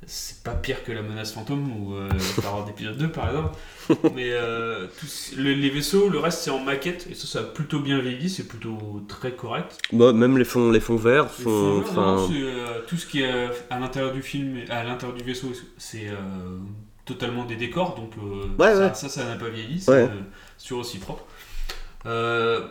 c'est 0.07 0.41
pas 0.43 0.55
pire 0.55 0.83
que 0.83 0.91
la 0.91 1.03
menace 1.03 1.31
fantôme 1.33 1.71
ou 1.77 1.93
euh, 1.93 2.09
Star 2.19 2.55
Wars 2.55 2.67
épisode 2.69 2.97
2 2.97 3.09
par 3.11 3.27
exemple. 3.29 3.55
Mais 4.15 4.31
euh, 4.31 4.87
tous- 4.99 5.33
les 5.37 5.69
vaisseaux, 5.69 6.09
le 6.09 6.17
reste 6.17 6.39
c'est 6.41 6.49
en 6.49 6.59
maquette 6.59 7.05
et 7.09 7.13
ça, 7.13 7.27
ça 7.27 7.39
a 7.41 7.43
plutôt 7.43 7.79
bien 7.79 7.99
vieilli, 7.99 8.27
c'est 8.29 8.47
plutôt 8.47 9.03
très 9.07 9.33
correct. 9.33 9.77
Bah, 9.93 10.11
même 10.11 10.37
les 10.39 10.45
fonds, 10.45 10.71
les 10.71 10.79
fonds 10.79 10.95
verts 10.95 11.29
Les 11.37 11.43
sont. 11.43 11.81
fonds, 11.83 12.01
non, 12.01 12.29
euh, 12.33 12.79
tout 12.87 12.97
ce 12.97 13.05
qui 13.05 13.21
est 13.21 13.31
à 13.69 13.79
l'intérieur 13.79 14.11
du 14.11 14.23
film, 14.23 14.57
à 14.69 14.83
l'intérieur 14.83 15.15
du 15.15 15.23
vaisseau, 15.23 15.51
c'est 15.77 16.07
totalement 17.05 17.45
des 17.45 17.55
décors, 17.55 17.95
donc 17.95 18.11
Ouais, 18.57 18.73
ça, 18.73 18.79
ouais. 18.87 18.93
ça, 18.93 19.09
ça 19.09 19.25
n'a 19.25 19.35
pas 19.35 19.49
vieilli, 19.49 19.79
c'est 19.81 19.91
Ouais. 19.91 20.09
toujours 20.63 20.79
aussi 20.79 20.97
propre. 20.99 21.25
Euh, 22.05 22.61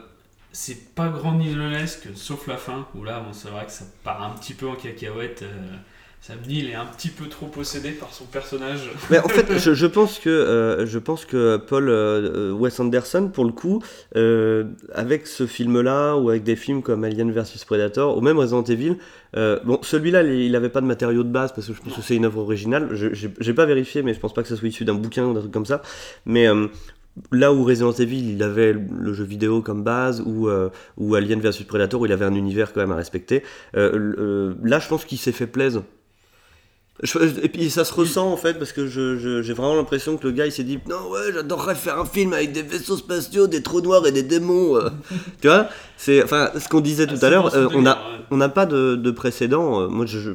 c'est 0.53 0.95
pas 0.95 1.09
grand 1.09 1.35
Nilesque, 1.35 2.09
sauf 2.15 2.47
la 2.49 2.57
fin, 2.57 2.87
où 2.95 3.05
là, 3.05 3.21
bon, 3.21 3.33
c'est 3.33 3.49
vrai 3.49 3.67
que 3.67 3.73
ça 3.73 3.85
part 4.05 4.23
un 4.23 4.31
petit 4.31 4.55
peu 4.55 4.67
en 4.69 4.75
cacahuète. 4.75 5.43
euh, 5.43 5.77
Sam 6.23 6.37
Neill 6.47 6.69
est 6.69 6.75
un 6.75 6.85
petit 6.85 7.09
peu 7.09 7.29
trop 7.29 7.47
possédé 7.47 7.93
par 7.93 8.13
son 8.13 8.25
personnage. 8.27 8.91
Mais 9.11 9.19
en 9.21 9.29
fait, 9.29 9.57
je, 9.59 9.73
je 9.73 9.87
pense 9.87 10.19
que 10.19 10.29
euh, 10.29 10.85
je 10.85 10.99
pense 10.99 11.25
que 11.25 11.57
Paul 11.57 11.89
euh, 11.89 12.51
euh, 12.51 12.53
Wes 12.53 12.79
Anderson, 12.79 13.31
pour 13.33 13.47
le 13.47 13.53
coup, 13.53 13.83
euh, 14.17 14.65
avec 14.93 15.27
ce 15.27 15.47
film-là 15.47 16.17
ou 16.17 16.29
avec 16.29 16.43
des 16.43 16.57
films 16.57 16.83
comme 16.83 17.05
Alien 17.05 17.33
vs 17.33 17.65
Predator 17.65 18.19
ou 18.19 18.21
même 18.21 18.39
Resident 18.39 18.65
Evil, 18.65 18.97
bon, 19.65 19.79
celui-là, 19.83 20.23
il 20.25 20.33
il 20.43 20.57
avait 20.57 20.69
pas 20.69 20.83
de 20.83 20.87
matériaux 20.87 21.23
de 21.23 21.31
base 21.31 21.53
parce 21.55 21.67
que 21.69 21.73
je 21.73 21.81
pense 21.81 21.95
que 21.95 22.03
c'est 22.03 22.17
une 22.17 22.27
œuvre 22.27 22.41
originale. 22.43 22.89
Je- 22.93 23.15
J'ai 23.15 23.31
j'ai 23.41 23.55
pas 23.55 23.65
vérifié, 23.65 24.03
mais 24.03 24.13
je 24.13 24.21
pense 24.21 24.35
pas 24.35 24.43
que 24.43 24.49
ça 24.49 24.57
soit 24.57 24.69
issu 24.69 24.85
d'un 24.85 24.95
bouquin 24.95 25.25
ou 25.25 25.33
d'un 25.33 25.41
truc 25.41 25.53
comme 25.53 25.65
ça. 25.67 25.81
Mais 26.27 26.47
Là 27.33 27.53
où 27.53 27.65
Resident 27.65 27.93
Evil, 27.93 28.33
il 28.35 28.43
avait 28.43 28.73
le 28.73 29.13
jeu 29.13 29.25
vidéo 29.25 29.63
comme 29.63 29.83
base, 29.83 30.23
ou, 30.25 30.49
euh, 30.49 30.71
ou 30.97 31.15
Alien 31.17 31.41
vs 31.41 31.65
Predator, 31.67 32.01
où 32.01 32.07
il 32.07 32.13
avait 32.13 32.25
un 32.25 32.35
univers 32.35 32.73
quand 32.73 32.81
même 32.81 32.93
à 32.93 32.97
respecter, 32.97 33.43
euh, 33.77 34.15
euh, 34.19 34.55
là 34.63 34.79
je 34.79 34.89
pense 34.89 35.05
qu'il 35.05 35.19
s'est 35.19 35.33
fait 35.33 35.47
plaisir. 35.49 35.83
Et 37.43 37.49
puis 37.49 37.71
ça 37.71 37.85
se 37.85 37.95
ressent 37.95 38.31
en 38.31 38.37
fait 38.37 38.59
parce 38.59 38.73
que 38.73 38.87
j'ai 38.87 39.53
vraiment 39.55 39.75
l'impression 39.75 40.19
que 40.19 40.27
le 40.27 40.33
gars 40.33 40.45
il 40.45 40.53
s'est 40.53 40.65
dit 40.65 40.79
non 40.87 41.11
ouais 41.11 41.33
j'adorerais 41.33 41.75
faire 41.75 41.99
un 41.99 42.05
film 42.05 42.35
avec 42.35 42.53
des 42.53 42.63
vaisseaux 42.63 42.99
spatiaux, 42.99 43.47
des 43.47 43.63
trous 43.63 43.81
noirs 43.81 44.07
et 44.07 44.13
des 44.13 44.23
démons. 44.23 44.79
tu 45.41 45.49
vois 45.49 45.69
c'est 45.97 46.23
enfin 46.23 46.51
ce 46.59 46.69
qu'on 46.69 46.81
disait 46.83 47.07
Ah, 47.09 47.13
tout 47.13 47.17
c'est 47.17 47.25
à 47.25 47.31
l'heure. 47.31 47.51
on 47.75 47.87
a 47.87 47.99
on 48.31 48.37
n'a 48.37 48.51
pas 48.51 48.67
de, 48.67 48.97
de 48.97 49.11
précédent. 49.11 49.89
moi 49.89 50.05
je 50.05 50.33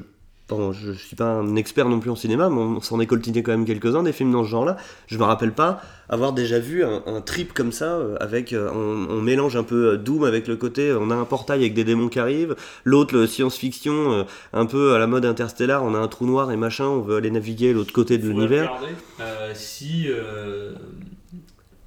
bon, 0.50 0.72
je 0.72 0.92
suis 0.92 1.16
pas 1.16 1.25
un 1.25 1.56
expert 1.56 1.90
non 1.90 2.00
plus 2.00 2.10
en 2.12 2.16
cinéma, 2.16 2.50
mais 2.50 2.60
on 2.60 2.82
s'en 2.82 3.00
est 3.00 3.08
coltiné 3.08 3.42
quand 3.44 3.52
même 3.52 3.66
quelques 3.66 3.96
uns 3.96 4.04
des 4.04 4.12
films 4.14 4.32
dans 4.32 4.44
ce 4.44 4.50
genre-là. 4.50 4.78
Je 5.08 5.18
me 5.18 5.24
rappelle 5.24 5.54
pas 5.54 5.82
avoir 6.08 6.34
déjà 6.34 6.60
vu 6.60 6.84
un, 6.84 7.02
un 7.08 7.22
trip 7.22 7.52
comme 7.54 7.72
ça 7.72 7.96
euh, 7.96 8.16
avec 8.20 8.54
euh, 8.54 8.70
on, 8.72 9.12
on 9.12 9.22
mélange 9.22 9.56
un 9.56 9.64
peu 9.64 9.94
euh, 9.94 9.98
Doom 9.98 10.24
avec 10.24 10.48
le 10.48 10.56
côté 10.56 10.94
on 10.94 11.10
a 11.10 11.16
un 11.16 11.25
portail 11.25 11.62
avec 11.62 11.74
des 11.74 11.84
démons 11.84 12.10
qui 12.10 12.20
arrivent, 12.20 12.56
l'autre 12.84 13.16
le 13.16 13.25
science-fiction 13.25 14.12
euh, 14.12 14.24
un 14.54 14.68
peu 14.68 14.94
à 14.94 15.00
la 15.00 15.08
mode 15.08 15.25
interstellar, 15.25 15.84
on 15.84 15.96
a 15.96 15.98
un 15.98 16.08
trou 16.08 16.28
noir 16.28 16.52
et 16.52 16.58
machin, 16.58 16.86
on 16.86 17.02
veut 17.02 17.16
aller 17.16 17.32
naviguer 17.32 17.74
l'autre 17.74 17.92
côté 17.92 18.20
de 18.20 18.28
l'univers. 18.28 18.72
Euh, 19.20 19.52
si 19.56 20.08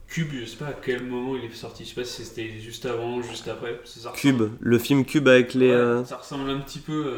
Cube, 0.09 0.31
je 0.41 0.47
sais 0.47 0.57
pas 0.57 0.69
à 0.69 0.73
quel 0.73 1.05
moment 1.05 1.37
il 1.37 1.45
est 1.45 1.55
sorti, 1.55 1.85
je 1.85 1.91
sais 1.91 1.95
pas 1.95 2.05
si 2.05 2.25
c'était 2.25 2.59
juste 2.59 2.87
avant, 2.87 3.23
juste 3.23 3.47
après. 3.47 3.79
Ça 3.85 4.11
Cube, 4.17 4.43
le 4.59 4.79
film 4.79 5.05
Cube 5.05 5.29
avec 5.29 5.55
les. 5.55 5.71
Ouais, 5.71 6.05
Ça 6.07 6.17
ressemble 6.17 6.49
un 6.51 6.59
petit 6.59 6.79
peu. 6.79 7.13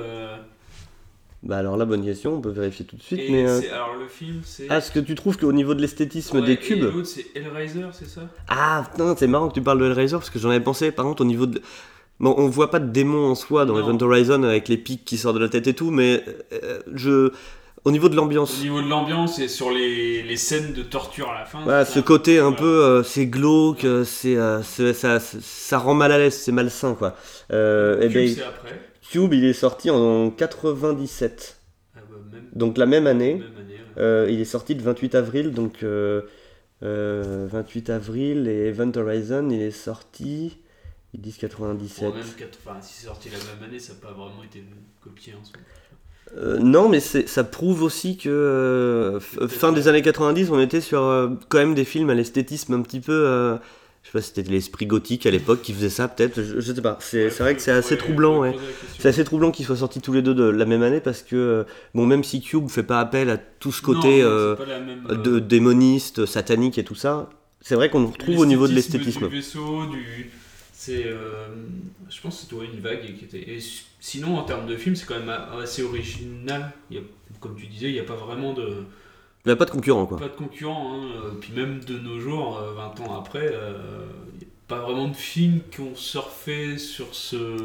Bah 1.42 1.56
alors 1.56 1.78
là 1.78 1.87
bonne 1.87 2.04
question, 2.04 2.35
on 2.35 2.40
peut 2.42 2.50
vérifier 2.50 2.85
tout 2.85 2.97
de 2.97 3.02
suite. 3.02 3.18
et 3.18 3.30
mais 3.30 3.49
euh, 3.49 3.61
alors 3.73 3.97
le 3.99 4.09
film 4.09 4.40
c'est. 4.44 4.66
ah, 4.68 4.76
est-ce 4.78 4.92
que 4.92 5.00
tu 5.00 5.14
trouves 5.14 5.38
qu'au 5.38 5.52
niveau 5.52 5.73
de 5.75 5.80
l'esthétisme 5.80 6.38
Ouais, 6.40 6.47
des 6.47 6.52
et 6.52 6.56
cubes, 6.59 6.82
l'autre 6.82 7.06
c'est 7.06 7.26
Hellraiser, 7.35 7.87
c'est 7.92 8.09
ça? 8.09 8.23
Ah 8.49 8.85
putain, 8.92 9.14
c'est 9.18 9.26
marrant 9.26 9.49
que 9.49 9.54
tu 9.54 9.62
parles 9.62 9.78
de 9.80 9.87
Hellraiser 9.87 10.16
parce 10.16 10.28
que 10.28 10.38
j'en 10.38 10.50
avais 10.50 10.61
pensé. 10.61 10.92
Par 10.92 11.06
contre, 11.06 11.23
au 11.23 11.25
niveau 11.25 11.47
de. 11.47 11.62
Bon, 12.18 12.35
on 12.37 12.49
voit 12.49 12.70
pas 12.70 12.78
de 12.78 12.90
démons 12.90 13.26
en 13.30 13.35
soi 13.35 13.64
dans. 13.64 13.78
Event 13.78 13.97
Horizon 14.02 14.42
avec 14.42 14.68
les 14.68 14.76
pics 14.76 15.04
qui 15.06 15.16
sortent 15.16 15.37
de 15.37 15.40
la 15.40 15.49
tête 15.49 15.66
et 15.66 15.73
tout, 15.75 15.90
mais 15.90 16.23
euh, 16.52 16.80
je. 16.94 17.32
Au 17.87 17.90
niveau 17.92 18.11
de 18.11 18.12
Au 18.12 18.16
l'ambiance, 18.18 18.61
niveau 18.61 18.82
de 18.82 18.88
l'ambiance 18.88 19.38
et 19.38 19.49
sur 19.49 19.70
les, 19.70 20.23
les 20.23 20.37
scènes 20.37 20.75
de 20.75 20.82
torture 20.82 21.30
à 21.30 21.38
la 21.38 21.47
fin. 21.47 21.61
voilà, 21.64 21.87
ce 21.87 22.00
un- 22.00 22.02
côté 22.02 22.38
un 22.38 22.50
voilà. 22.50 22.56
peu. 22.59 22.85
euh, 22.85 23.02
c'est 23.02 23.25
glauque, 23.25 23.85
euh, 23.85 24.04
c'est, 24.04 24.37
euh, 24.37 24.62
ça, 24.62 25.18
ça 25.18 25.78
rend 25.78 25.94
mal 25.94 26.12
à 26.12 26.18
l'aise, 26.18 26.37
c'est 26.37 26.52
malsain 26.52 26.92
quoi. 26.94 27.16
Euh, 27.50 28.02
et 28.02 28.11
ben, 28.11 28.28
c'est 28.28 28.42
après. 28.42 28.78
Cube, 29.10 29.32
il 29.34 29.44
est 29.44 29.52
sorti 29.52 29.90
en 29.90 30.30
97, 30.30 31.56
Ah 31.96 32.00
bah, 32.08 32.16
même, 32.32 32.44
donc 32.54 32.78
la 32.78 32.86
même 32.86 33.06
année. 33.08 33.34
même 33.34 33.42
année. 33.58 33.74
ouais. 33.74 34.02
Euh, 34.02 34.28
il 34.30 34.40
est 34.40 34.44
sorti 34.44 34.74
le 34.74 34.82
28 34.82 35.14
avril, 35.16 35.50
donc 35.52 35.82
euh, 35.82 36.22
euh, 36.84 37.48
28 37.50 37.90
avril, 37.90 38.46
et 38.46 38.68
Event 38.68 38.92
Horizon, 38.94 39.48
il 39.50 39.60
est 39.62 39.72
sorti. 39.72 40.58
Ils 41.12 41.20
disent 41.20 41.38
97. 41.38 42.04
Bon, 42.08 42.14
même 42.14 42.24
quatre- 42.38 42.58
enfin, 42.64 42.80
si 42.80 42.94
c'est 43.00 43.06
sorti 43.06 43.30
la 43.30 43.38
même 43.38 43.68
année, 43.68 43.80
ça 43.80 43.94
n'a 43.94 43.98
pas 43.98 44.12
vraiment 44.12 44.44
été 44.44 44.62
copié 45.02 45.34
en 45.34 45.44
soi. 45.44 45.58
Euh, 46.36 46.58
non, 46.60 46.88
mais 46.88 47.00
ça 47.00 47.42
prouve 47.42 47.82
aussi 47.82 48.16
que 48.16 48.28
euh, 48.28 49.18
fin 49.18 49.72
des 49.72 49.88
années 49.88 50.02
90, 50.02 50.50
on 50.52 50.60
était 50.60 50.80
sur 50.80 51.02
euh, 51.02 51.30
quand 51.49 51.58
même 51.58 51.75
des 51.75 51.84
films 51.84 52.10
à 52.10 52.14
l'esthétisme 52.14 52.75
un 52.75 52.82
petit 52.82 53.00
peu. 53.00 53.58
Je 54.02 54.08
sais 54.08 54.13
pas 54.13 54.23
si 54.23 54.32
c'était 54.34 54.50
l'esprit 54.50 54.86
gothique 54.86 55.26
à 55.26 55.30
l'époque 55.30 55.60
qui 55.63 55.73
faisait 55.75 55.91
ça, 55.91 56.08
peut-être. 56.08 56.43
Je, 56.43 56.60
je 56.60 56.73
sais 56.73 56.80
pas. 56.82 56.97
C'est 57.00 57.25
Ouais, 57.25 57.30
vrai 57.30 57.54
que 57.56 57.60
c'est 57.63 57.71
assez 57.71 57.97
troublant, 57.99 58.39
ouais. 58.41 58.54
C'est 58.99 59.08
assez 59.08 59.25
troublant 59.25 59.50
qu'ils 59.50 59.67
soient 59.67 59.76
sortis 59.76 60.00
tous 60.00 60.13
les 60.13 60.23
deux 60.23 60.34
de 60.34 60.45
la 60.45 60.65
même 60.65 60.82
année 60.82 61.00
parce 61.00 61.23
que, 61.23 61.36
euh, 61.36 61.65
bon, 61.95 62.06
même 62.06 62.25
si 62.25 62.41
Cube 62.41 62.69
fait 62.69 62.82
pas 62.82 62.99
appel 63.00 63.28
à 63.30 63.36
tout 63.36 63.73
ce 63.73 63.82
côté 63.82 64.23
Non, 64.23 64.28
euh, 64.28 64.56
de 65.17 65.32
euh, 65.36 65.41
démoniste, 65.41 66.25
satanique 66.26 66.78
et 66.78 66.84
tout 66.84 66.95
ça, 66.95 67.28
c'est 67.60 67.75
vrai 67.75 67.91
qu'on 67.91 68.00
le 68.00 68.06
retrouve 68.06 68.39
au 68.39 68.47
niveau 68.47 68.67
de 68.67 68.73
l'esthétisme. 68.73 69.28
Du 69.28 69.36
vaisseau, 69.36 69.86
du. 69.86 70.30
C'est. 70.73 71.04
euh, 71.06 71.49
je 72.08 72.21
pense 72.23 72.36
que 72.36 72.47
c'était 72.56 72.73
une 72.75 72.80
vague 72.80 73.02
qui 73.19 73.25
était. 73.26 73.50
Et 73.50 73.58
sinon, 74.00 74.39
en 74.39 74.45
termes 74.45 74.67
de 74.67 74.76
film, 74.76 74.97
c'est 74.97 75.04
quand 75.06 75.19
même 75.19 75.28
assez 75.63 75.82
original. 75.82 76.73
Il 76.91 76.97
y 76.97 77.00
a, 77.00 77.02
comme 77.39 77.54
tu 77.54 77.67
disais, 77.67 77.89
il 77.89 77.93
n'y 77.93 78.00
a 78.00 78.04
pas 78.04 78.17
vraiment 78.17 78.54
de. 78.54 78.84
Il 79.44 79.48
n'y 79.48 79.52
a 79.52 79.56
pas 79.56 79.64
de 79.64 79.70
concurrent, 79.70 80.06
quoi. 80.06 80.18
Pas 80.18 80.28
de 80.28 80.36
concurrent. 80.36 80.94
hein. 80.94 81.04
Euh, 81.16 81.30
Puis 81.40 81.52
même 81.52 81.82
de 81.84 81.98
nos 81.98 82.18
jours, 82.20 82.58
euh, 82.58 82.74
20 82.74 83.00
ans 83.00 83.18
après, 83.18 83.50
euh, 83.52 84.04
il 84.34 84.38
n'y 84.40 84.44
a 84.44 84.48
pas 84.68 84.80
vraiment 84.80 85.08
de 85.08 85.14
films 85.16 85.60
qui 85.70 85.80
ont 85.80 85.94
surfé 85.96 86.76
sur 86.78 87.14
ce. 87.14 87.56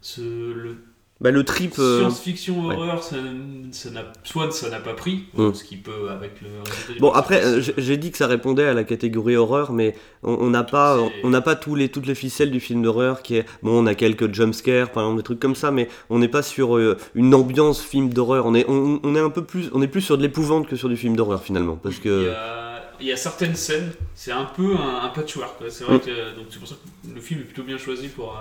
ce 0.00 0.20
le 0.22 0.78
Bah, 1.20 1.32
le 1.32 1.42
trip. 1.42 1.74
euh, 1.80 1.98
Science-fiction 1.98 2.64
horreur, 2.68 3.02
ça, 3.02 3.16
ça 3.72 3.90
n'a, 3.90 4.04
soit 4.22 4.52
ça 4.52 4.70
n'a 4.70 4.78
pas 4.78 4.94
pris, 4.94 5.24
Mm. 5.34 5.52
ce 5.52 5.64
qui 5.64 5.76
peut 5.76 6.10
avec 6.10 6.40
le 6.40 6.48
Bon 7.00 7.10
après, 7.10 7.44
euh, 7.44 7.60
j'ai 7.76 7.96
dit 7.96 8.12
que 8.12 8.18
ça 8.18 8.28
répondait 8.28 8.66
à 8.66 8.72
la 8.72 8.84
catégorie 8.84 9.34
horreur, 9.34 9.72
mais 9.72 9.96
on 10.22 10.34
on 10.34 10.50
n'a 10.50 10.62
pas, 10.62 10.96
on 11.24 11.30
n'a 11.30 11.40
pas 11.40 11.56
tous 11.56 11.74
les, 11.74 11.88
toutes 11.88 12.06
les 12.06 12.14
ficelles 12.14 12.52
du 12.52 12.60
film 12.60 12.82
d'horreur 12.82 13.22
qui 13.22 13.34
est, 13.34 13.46
bon, 13.64 13.82
on 13.82 13.86
a 13.86 13.96
quelques 13.96 14.32
jumpscares, 14.32 14.92
par 14.92 15.02
exemple 15.02 15.16
des 15.18 15.24
trucs 15.24 15.40
comme 15.40 15.56
ça, 15.56 15.72
mais 15.72 15.88
on 16.08 16.20
n'est 16.20 16.28
pas 16.28 16.42
sur 16.42 16.76
euh, 16.76 16.96
une 17.16 17.34
ambiance 17.34 17.82
film 17.82 18.10
d'horreur. 18.10 18.46
On 18.46 18.54
est, 18.54 18.64
on, 18.68 19.00
on 19.02 19.16
est 19.16 19.20
un 19.20 19.30
peu 19.30 19.42
plus, 19.42 19.70
on 19.72 19.82
est 19.82 19.88
plus 19.88 20.02
sur 20.02 20.18
de 20.18 20.22
l'épouvante 20.22 20.68
que 20.68 20.76
sur 20.76 20.88
du 20.88 20.96
film 20.96 21.16
d'horreur 21.16 21.42
finalement, 21.42 21.74
parce 21.82 21.96
Il 21.96 22.00
y, 22.00 22.04
que 22.04 22.30
a, 22.30 22.80
il 23.00 23.06
y 23.08 23.12
a 23.12 23.16
certaines 23.16 23.56
scènes, 23.56 23.90
c'est 24.14 24.30
un 24.30 24.44
peu 24.44 24.76
un, 24.76 25.04
un 25.04 25.08
patchwork. 25.08 25.56
C'est 25.68 25.82
vrai 25.82 25.96
Mm. 25.96 26.00
que 26.00 26.36
donc 26.36 26.46
c'est 26.50 26.60
pour 26.60 26.68
ça 26.68 26.76
que 26.76 27.12
le 27.12 27.20
film 27.20 27.40
est 27.40 27.44
plutôt 27.44 27.64
bien 27.64 27.76
choisi 27.76 28.06
pour. 28.06 28.36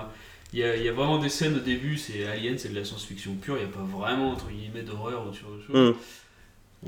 Il 0.54 0.60
y, 0.60 0.64
a, 0.64 0.76
il 0.76 0.84
y 0.84 0.88
a 0.90 0.94
vraiment 0.94 1.18
des 1.20 1.30
scènes 1.30 1.56
au 1.56 1.60
début, 1.60 1.98
c'est 1.98 2.26
Alien, 2.26 2.58
c'est 2.58 2.70
de 2.70 2.76
la 2.76 2.86
science-fiction 2.86 3.36
pure. 3.42 3.56
Il 3.58 3.66
n'y 3.68 3.72
a 3.72 3.76
pas 3.76 3.84
vraiment 3.98 4.32
entre 4.32 4.48
guillemets 4.50 4.84
d'horreur 4.84 5.28
ou 5.30 5.34
sur 5.34 5.48
autre 5.50 5.66
chose. 5.68 5.94
Mm. 5.94 5.98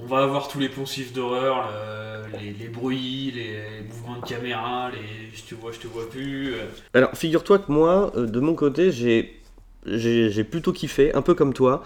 On 0.01 0.05
va 0.05 0.19
avoir 0.23 0.47
tous 0.47 0.59
les 0.59 0.69
poncifs 0.69 1.13
d'horreur, 1.13 1.67
le- 2.31 2.37
les, 2.39 2.51
les 2.53 2.67
bruits, 2.67 3.31
les, 3.35 3.81
mouvements 3.87 4.19
de 4.21 4.25
caméra, 4.25 4.91
les 4.91 5.35
je 5.35 5.43
te 5.43 5.55
vois, 5.55 5.71
je 5.71 5.79
te 5.79 5.87
vois 5.87 6.07
plus. 6.09 6.53
euh. 6.53 6.65
Alors, 6.93 7.11
figure-toi 7.15 7.59
que 7.59 7.71
moi, 7.71 8.11
euh, 8.15 8.27
de 8.27 8.39
mon 8.39 8.53
côté, 8.53 8.91
j'ai 8.91 9.41
j'ai 9.85 10.29
j'ai 10.29 10.43
plutôt 10.43 10.71
kiffé, 10.71 11.13
un 11.15 11.21
peu 11.21 11.33
comme 11.33 11.53
toi. 11.53 11.83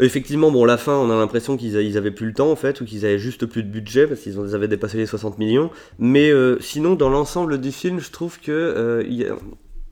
Effectivement, 0.00 0.52
bon, 0.52 0.64
la 0.64 0.76
fin, 0.76 0.92
on 0.96 1.10
a 1.10 1.16
l'impression 1.16 1.56
qu'ils 1.56 1.74
ils 1.80 1.96
avaient 1.96 2.12
plus 2.12 2.26
le 2.26 2.32
temps, 2.34 2.52
en 2.52 2.56
fait, 2.56 2.80
ou 2.80 2.84
qu'ils 2.84 3.04
avaient 3.04 3.18
juste 3.18 3.46
plus 3.46 3.64
de 3.64 3.68
budget, 3.68 4.06
parce 4.06 4.20
qu'ils 4.20 4.38
avaient 4.54 4.68
dépassé 4.68 4.96
les 4.96 5.06
60 5.06 5.38
millions. 5.38 5.70
Mais 5.98 6.30
euh, 6.30 6.58
sinon, 6.60 6.94
dans 6.94 7.08
l'ensemble 7.08 7.60
du 7.60 7.72
film, 7.72 7.98
je 7.98 8.10
trouve 8.12 8.38
que 8.38 8.52
euh, 8.52 9.02
il 9.08 9.14
y, 9.14 9.24
a, 9.24 9.34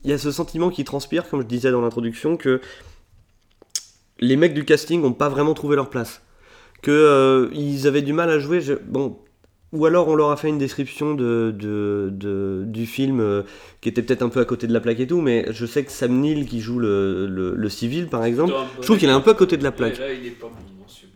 il 0.03 0.09
y 0.11 0.13
a 0.13 0.17
ce 0.17 0.31
sentiment 0.31 0.69
qui 0.69 0.83
transpire, 0.83 1.27
comme 1.29 1.41
je 1.41 1.47
disais 1.47 1.71
dans 1.71 1.81
l'introduction, 1.81 2.37
que 2.37 2.61
les 4.19 4.35
mecs 4.35 4.53
du 4.53 4.65
casting 4.65 5.01
n'ont 5.01 5.13
pas 5.13 5.29
vraiment 5.29 5.53
trouvé 5.53 5.75
leur 5.75 5.89
place. 5.89 6.21
Que 6.81 6.91
euh, 6.91 7.49
ils 7.53 7.87
avaient 7.87 8.01
du 8.01 8.13
mal 8.13 8.29
à 8.29 8.39
jouer. 8.39 8.61
je- 8.61 8.73
bon, 8.73 9.17
ou 9.73 9.85
alors 9.85 10.07
on 10.07 10.15
leur 10.15 10.29
a 10.31 10.37
fait 10.37 10.47
une 10.47 10.57
description 10.59 11.13
de, 11.13 11.53
de- 11.57 12.09
de- 12.11 12.63
du 12.65 12.85
film 12.85 13.19
euh, 13.19 13.41
qui 13.81 13.89
était 13.89 14.01
peut-être 14.01 14.21
un 14.21 14.29
peu 14.29 14.39
à 14.39 14.45
côté 14.45 14.65
de 14.67 14.73
la 14.73 14.79
plaque 14.79 14.99
et 14.99 15.07
tout, 15.07 15.19
mais 15.19 15.45
je 15.51 15.65
sais 15.65 15.83
que 15.83 15.91
Sam 15.91 16.19
Neill 16.21 16.45
qui 16.47 16.61
joue 16.61 16.79
le, 16.79 17.27
le- 17.27 17.53
le 17.55 17.69
civil 17.69 18.07
par 18.07 18.23
exemple, 18.23 18.53
je 18.79 18.85
trouve 18.85 18.97
qu'il 18.97 19.09
est 19.09 19.11
un 19.11 19.19
peu 19.21 19.31
à 19.31 19.35
côté 19.35 19.57
de 19.57 19.63
la 19.63 19.71
plaque. 19.71 19.93
Ouais, 19.99 20.07
là, 20.07 20.13
il 20.13 20.25
est 20.27 20.31
pas 20.31 20.47
bon. 20.47 20.53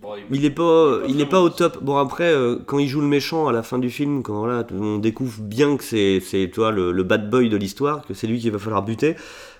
Bon, 0.02 0.16
Il 0.32 0.46
est 0.46 0.50
pas, 0.50 1.00
il 1.08 1.12
est 1.12 1.14
vraiment- 1.26 1.30
pas 1.30 1.42
au 1.42 1.50
top. 1.50 1.84
Bon 1.84 1.98
après, 1.98 2.32
euh, 2.34 2.58
quand 2.66 2.80
il 2.80 2.88
joue 2.88 3.02
le 3.02 3.08
méchant 3.08 3.48
à 3.48 3.52
la 3.52 3.64
fin 3.64 3.80
du 3.80 3.90
film, 3.90 4.24
quand 4.24 4.40
voilà, 4.40 4.66
on 4.74 4.98
découvre 4.98 5.42
bien 5.42 5.78
que 5.78 5.84
c'est, 5.84 6.20
c'est 6.20 6.50
toi 6.50 6.72
le, 6.72 6.92
le 6.92 7.04
bad 7.04 7.30
boy 7.30 7.50
de 7.50 7.58
l'histoire, 7.58 8.06
que 8.06 8.14
c'est 8.14 8.28
lui 8.28 8.40
qu'il 8.40 8.52
va 8.52 8.60
falloir 8.60 8.84
buter. 8.84 9.16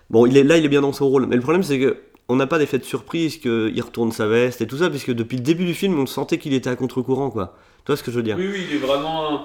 Bon, 0.10 0.26
il 0.26 0.36
est 0.38 0.44
là, 0.44 0.58
il 0.58 0.66
est 0.66 0.70
bien 0.70 0.82
dans 0.82 0.94
son 0.94 1.08
rôle. 1.08 1.26
Mais 1.28 1.36
le 1.36 1.42
problème 1.42 1.64
c'est 1.64 1.80
que 1.80 1.98
on 2.30 2.36
n'a 2.38 2.48
pas 2.48 2.60
d'effet 2.60 2.78
de 2.80 2.84
surprise 2.86 3.38
qu'il 3.38 3.82
retourne 3.82 4.12
sa 4.14 4.26
veste 4.28 4.62
et 4.62 4.68
tout 4.68 4.78
ça, 4.78 4.90
puisque 4.90 5.12
depuis 5.12 5.36
le 5.38 5.44
début 5.44 5.66
du 5.66 5.74
film, 5.74 6.00
on 6.00 6.06
sentait 6.06 6.38
qu'il 6.38 6.54
était 6.54 6.70
à 6.70 6.76
contre-courant, 6.78 7.30
quoi. 7.30 7.58
Tu 7.84 7.88
vois 7.92 7.98
ce 7.98 8.04
que 8.04 8.12
je 8.12 8.16
veux 8.18 8.24
dire 8.24 8.38
Oui, 8.38 8.48
oui, 8.52 8.66
il 8.70 8.76
est 8.76 8.80
vraiment. 8.80 9.42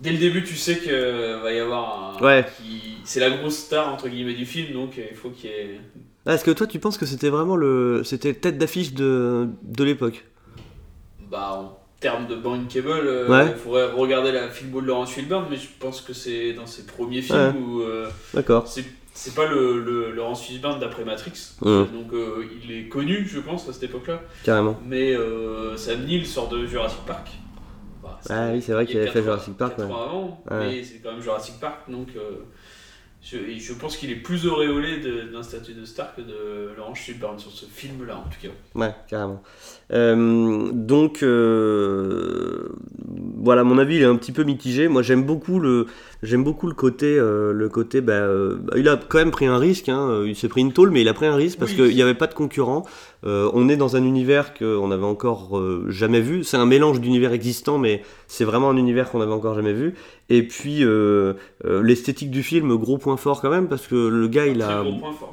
Dès 0.00 0.12
le 0.12 0.18
début, 0.18 0.44
tu 0.44 0.54
sais 0.54 0.78
qu'il 0.78 0.92
va 0.92 1.52
y 1.52 1.58
avoir 1.58 2.16
un. 2.20 2.24
Ouais. 2.24 2.46
qui- 2.56 2.98
C'est 3.02 3.18
la 3.20 3.30
grosse 3.30 3.56
star 3.56 3.92
entre 3.92 4.08
guillemets 4.08 4.34
du 4.34 4.46
film, 4.46 4.72
donc 4.74 4.96
euh, 4.98 5.02
il 5.10 5.16
faut 5.16 5.30
qu'il 5.30 5.50
y 5.50 5.52
ait. 5.52 5.80
Ah, 6.28 6.34
Est-ce 6.34 6.44
que 6.44 6.50
toi, 6.50 6.66
tu 6.66 6.78
penses 6.78 6.98
que 6.98 7.06
c'était 7.06 7.30
vraiment 7.30 7.56
le, 7.56 8.02
c'était 8.04 8.34
tête 8.34 8.58
d'affiche 8.58 8.92
de, 8.92 9.48
de 9.62 9.82
l'époque? 9.84 10.24
Bah, 11.30 11.52
en 11.54 11.78
termes 12.00 12.26
de 12.26 12.36
bankable, 12.36 12.88
euh, 12.90 13.28
Ouais. 13.28 13.50
il 13.50 13.56
faudrait 13.56 13.90
regarder 13.90 14.30
la 14.32 14.48
filmo 14.50 14.80
de 14.80 14.86
Laurence 14.86 15.10
Fishburne, 15.12 15.46
mais 15.50 15.56
je 15.56 15.68
pense 15.80 16.00
que 16.02 16.12
c'est 16.12 16.52
dans 16.52 16.66
ses 16.66 16.84
premiers 16.86 17.22
films 17.22 17.54
où 17.58 17.80
euh, 17.80 18.08
D'accord. 18.34 18.66
c'est 18.68 18.84
c'est 19.14 19.34
pas 19.34 19.46
le, 19.48 19.82
le 19.82 20.12
Laurence 20.12 20.42
Fishburne 20.44 20.78
d'après 20.78 21.04
Matrix. 21.04 21.32
Donc 21.62 22.12
euh, 22.12 22.44
il 22.62 22.70
est 22.70 22.88
connu, 22.88 23.26
je 23.26 23.40
pense, 23.40 23.68
à 23.68 23.72
cette 23.72 23.82
époque-là. 23.84 24.20
Carrément. 24.44 24.78
Mais 24.86 25.12
euh, 25.12 25.76
Sam 25.76 26.04
Neill 26.04 26.24
sort 26.24 26.48
de 26.48 26.64
Jurassic 26.66 27.00
Park. 27.04 27.28
Bah, 28.00 28.20
Ah 28.30 28.50
oui, 28.52 28.62
c'est 28.62 28.72
vrai 28.72 28.86
qu'il 28.86 28.96
avait 28.98 29.06
fait 29.08 29.14
80 29.14 29.24
Jurassic 29.24 29.56
Park, 29.56 29.76
80 29.76 29.92
avant, 29.92 30.44
Ouais. 30.48 30.58
mais 30.68 30.84
c'est 30.84 30.98
quand 31.02 31.10
même 31.10 31.20
Jurassic 31.20 31.58
Park, 31.58 31.90
donc 31.90 32.08
euh, 32.16 32.44
je, 33.22 33.72
pense 33.74 33.96
qu'il 33.96 34.10
est 34.10 34.16
plus 34.16 34.46
auréolé 34.46 34.98
d'un 35.30 35.42
statut 35.42 35.74
de 35.74 35.84
star 35.84 36.14
que 36.14 36.20
de 36.20 36.74
Laurence 36.76 36.98
Fishburne 36.98 37.38
sur 37.38 37.50
ce 37.50 37.66
film-là, 37.66 38.18
en 38.18 38.28
tout 38.28 38.40
cas. 38.40 38.54
Ouais, 38.74 38.94
carrément. 39.08 39.42
Euh, 39.90 40.70
donc, 40.72 41.22
euh, 41.22 42.68
voilà, 43.42 43.64
mon 43.64 43.78
avis, 43.78 43.96
il 43.96 44.02
est 44.02 44.06
un 44.06 44.16
petit 44.16 44.32
peu 44.32 44.42
mitigé. 44.44 44.86
Moi, 44.88 45.00
j'aime 45.02 45.22
beaucoup 45.24 45.58
le, 45.60 45.86
j'aime 46.22 46.44
beaucoup 46.44 46.66
le 46.66 46.74
côté, 46.74 47.16
euh, 47.18 47.52
le 47.52 47.68
côté, 47.70 48.00
bah, 48.02 48.26
il 48.76 48.86
a 48.88 48.96
quand 48.96 49.18
même 49.18 49.30
pris 49.30 49.46
un 49.46 49.56
risque. 49.58 49.88
hein. 49.88 50.22
Il 50.26 50.36
s'est 50.36 50.48
pris 50.48 50.60
une 50.60 50.72
tôle, 50.72 50.90
mais 50.90 51.00
il 51.00 51.08
a 51.08 51.14
pris 51.14 51.26
un 51.26 51.34
risque 51.34 51.58
parce 51.58 51.70
Oui. 51.72 51.76
qu'il 51.78 51.94
n'y 51.94 52.02
avait 52.02 52.14
pas 52.14 52.26
de 52.26 52.34
concurrent. 52.34 52.84
On 53.24 53.68
est 53.68 53.76
dans 53.76 53.96
un 53.96 54.04
univers 54.04 54.54
qu'on 54.54 54.88
n'avait 54.88 55.04
encore 55.04 55.60
jamais 55.88 56.20
vu. 56.20 56.44
C'est 56.44 56.56
un 56.56 56.66
mélange 56.66 57.00
d'univers 57.00 57.32
existants, 57.32 57.78
mais 57.78 58.02
c'est 58.26 58.44
vraiment 58.44 58.70
un 58.70 58.76
univers 58.76 59.10
qu'on 59.10 59.18
n'avait 59.18 59.32
encore 59.32 59.54
jamais 59.54 59.72
vu. 59.72 59.94
Et 60.28 60.42
puis, 60.42 60.84
l'esthétique 61.64 62.30
du 62.30 62.42
film, 62.42 62.76
gros 62.76 62.98
point 62.98 63.16
fort 63.16 63.40
quand 63.40 63.50
même, 63.50 63.68
parce 63.68 63.86
que 63.86 63.94
le 64.08 64.28
gars, 64.28 64.46
il 64.46 64.62
a, 64.62 64.84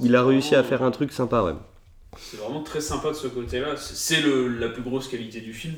il 0.02 0.16
a 0.16 0.24
réussi 0.24 0.56
à 0.56 0.64
faire 0.64 0.82
un 0.84 0.92
truc 0.92 1.12
sympa, 1.12 1.44
ouais. 1.44 1.54
C'est 2.18 2.38
vraiment 2.38 2.64
très 2.64 2.82
sympa 2.82 3.10
de 3.10 3.14
ce 3.16 3.28
côté-là. 3.28 3.76
C'est 3.78 4.22
la 4.60 4.70
plus 4.70 4.82
grosse 4.84 5.08
qualité 5.08 5.42
du 5.42 5.54
film. 5.54 5.76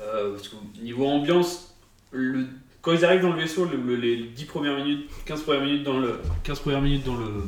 Euh, 0.00 0.34
parce 0.34 0.48
que 0.48 0.56
niveau 0.82 1.06
ambiance, 1.06 1.74
quand 2.82 2.92
ils 2.92 3.04
arrivent 3.04 3.22
dans 3.22 3.32
le 3.32 3.40
vaisseau, 3.40 3.64
le- 3.64 3.76
le- 3.80 3.96
les 3.96 4.24
10 4.24 4.44
premières 4.44 4.76
minutes, 4.76 5.08
15 5.24 5.42
premières 5.42 5.64
minutes 5.64 5.82
dans 5.84 5.98
le, 5.98 6.20
15 6.44 6.60
premières 6.60 6.82
minutes 6.82 7.04
dans 7.04 7.16
le, 7.16 7.44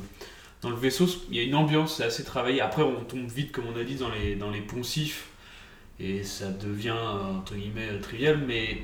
dans 0.63 0.71
le 0.71 0.77
vaisseau, 0.77 1.07
il 1.31 1.37
y 1.37 1.41
a 1.41 1.43
une 1.43 1.55
ambiance, 1.55 1.97
c'est 1.97 2.05
assez 2.05 2.25
travaillé. 2.25 2.61
Après, 2.61 2.83
on 2.83 3.05
tombe 3.05 3.29
vite, 3.29 3.53
comme 3.53 3.65
on 3.67 3.79
a 3.79 3.85
dit, 3.85 3.97
dans 3.97 4.11
les, 4.11 4.35
dans 4.35 4.51
les 4.51 4.61
poncifs. 4.63 5.29
Et 6.01 6.23
ça 6.25 6.51
devient, 6.51 6.91
entre 6.93 7.55
guillemets, 7.55 7.99
trivial. 8.01 8.43
Mais 8.47 8.79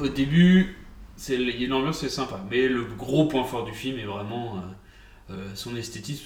au 0.00 0.08
début, 0.08 0.76
c'est- 1.16 1.34
il 1.36 1.60
y 1.60 1.62
a 1.64 1.66
une 1.66 1.72
ambiance, 1.72 1.98
c'est 2.00 2.08
sympa. 2.08 2.42
Mais 2.50 2.66
le 2.68 2.84
gros 2.84 3.26
point 3.26 3.44
fort 3.44 3.64
du 3.64 3.72
film 3.72 3.98
est 3.98 4.04
vraiment 4.04 4.56
euh, 4.56 5.34
euh, 5.34 5.48
son 5.54 5.76
esthétisme, 5.76 6.24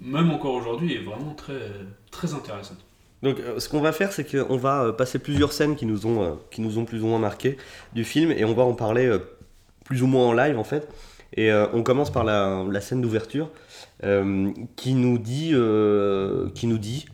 même 0.00 0.30
encore 0.30 0.54
aujourd'hui, 0.54 0.94
est 0.94 1.02
vraiment 1.02 1.34
très, 1.34 1.70
très 2.10 2.34
intéressante. 2.34 2.78
Donc, 3.22 3.40
euh, 3.40 3.58
ce 3.58 3.68
qu'on 3.68 3.80
va 3.80 3.92
faire, 3.92 4.12
c'est 4.12 4.24
qu'on 4.30 4.56
va 4.56 4.84
euh, 4.84 4.92
passer 4.92 5.18
plusieurs 5.18 5.52
scènes 5.52 5.74
qui 5.74 5.86
nous 5.86 6.06
ont, 6.06 6.22
euh, 6.22 6.30
qui 6.50 6.60
nous 6.60 6.78
ont 6.78 6.84
plus 6.84 7.02
ou 7.02 7.06
moins 7.06 7.18
marqué 7.18 7.56
du 7.94 8.04
film 8.04 8.30
et 8.30 8.44
on 8.44 8.54
va 8.54 8.62
en 8.62 8.74
parler 8.74 9.10
plus 9.84 10.02
ou 10.02 10.06
moins 10.06 10.26
en 10.26 10.32
live 10.32 10.58
en 10.58 10.64
fait. 10.64 10.88
Et 11.34 11.50
euh, 11.50 11.66
on 11.72 11.82
commence 11.82 12.10
par 12.10 12.24
la, 12.24 12.64
la 12.70 12.80
scène 12.80 13.00
d'ouverture 13.00 13.50
euh, 14.04 14.50
qui 14.76 14.94
nous 14.94 15.18
dit, 15.18 15.50
euh, 15.52 16.48
qui 16.54 16.66
nous 16.66 16.78
dit, 16.78 17.06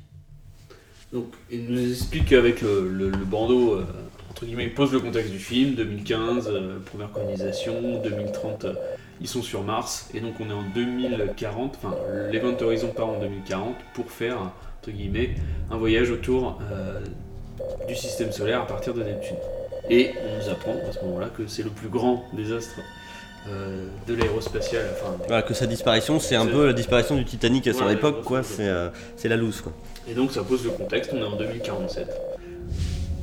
Donc, 1.13 1.33
il 1.51 1.67
nous 1.67 1.91
explique 1.91 2.27
qu'avec 2.27 2.61
le, 2.61 2.89
le, 2.89 3.11
le 3.11 3.25
bandeau, 3.25 3.75
euh, 3.75 3.85
entre 4.31 4.45
guillemets, 4.45 4.65
il 4.65 4.75
pose 4.75 4.93
le 4.93 5.01
contexte 5.01 5.31
du 5.31 5.39
film, 5.39 5.75
2015, 5.75 6.49
euh, 6.49 6.79
première 6.85 7.11
colonisation, 7.11 8.01
2030, 8.03 8.65
euh, 8.65 8.75
ils 9.23 9.29
sont 9.29 9.43
sur 9.43 9.63
Mars, 9.63 10.11
et 10.13 10.21
donc 10.21 10.35
on 10.41 10.51
est 10.51 10.53
en 10.53 10.65
2040, 10.75 11.79
enfin, 11.79 11.95
l'Event 12.31 12.57
Horizon 12.61 12.89
part 12.89 13.09
en 13.09 13.21
2040 13.21 13.77
pour 13.95 14.11
faire, 14.11 14.37
entre 14.81 14.91
guillemets, 14.91 15.37
un 15.71 15.77
voyage 15.77 16.11
autour 16.11 16.61
euh, 16.71 17.01
du 17.87 17.95
système 17.95 18.33
solaire 18.33 18.63
à 18.63 18.67
partir 18.67 18.95
de 18.95 19.03
Neptune. 19.03 19.37
Et 19.89 20.11
on 20.27 20.43
nous 20.43 20.51
apprend 20.51 20.75
à 20.89 20.93
ce 20.93 21.05
moment-là 21.05 21.29
que 21.29 21.47
c'est 21.47 21.63
le 21.63 21.71
plus 21.71 21.89
grand 21.89 22.25
désastre 22.33 22.81
euh, 23.49 23.87
de 24.09 24.15
l'aérospatiale, 24.15 24.87
enfin, 24.93 25.17
voilà, 25.27 25.43
que 25.43 25.55
sa 25.55 25.67
disparition, 25.67 26.19
c'est 26.19 26.37
un 26.37 26.47
peu 26.47 26.67
la 26.67 26.73
disparition 26.73 27.17
du 27.17 27.25
Titanic 27.25 27.69
à 27.69 27.73
son 27.73 27.89
époque, 27.89 28.25
quoi. 28.25 28.43
C'est 28.43 28.69
euh, 28.69 28.89
c'est 29.17 29.29
la 29.29 29.37
loose, 29.37 29.61
quoi. 29.61 29.73
Et 30.09 30.15
donc 30.15 30.33
ça 30.33 30.43
pose 30.43 30.65
le 30.65 30.71
contexte, 30.71 31.13
on 31.15 31.19
est 31.19 31.25
en 31.25 31.37
2047. 31.37 32.09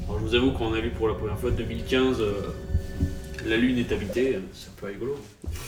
Alors 0.07 0.19
je 0.19 0.25
vous 0.25 0.35
avoue 0.35 0.51
qu'on 0.51 0.73
a 0.73 0.79
vu 0.79 0.91
pour 0.91 1.09
la 1.09 1.13
première 1.13 1.37
fois 1.37 1.51
2015, 1.51 2.21
euh, 2.21 2.33
la 3.45 3.57
Lune 3.57 3.77
est 3.77 3.91
habitée, 3.91 4.39
c'est 4.53 4.69
un 4.69 4.73
peu 4.79 4.85
rigolo. 4.87 5.15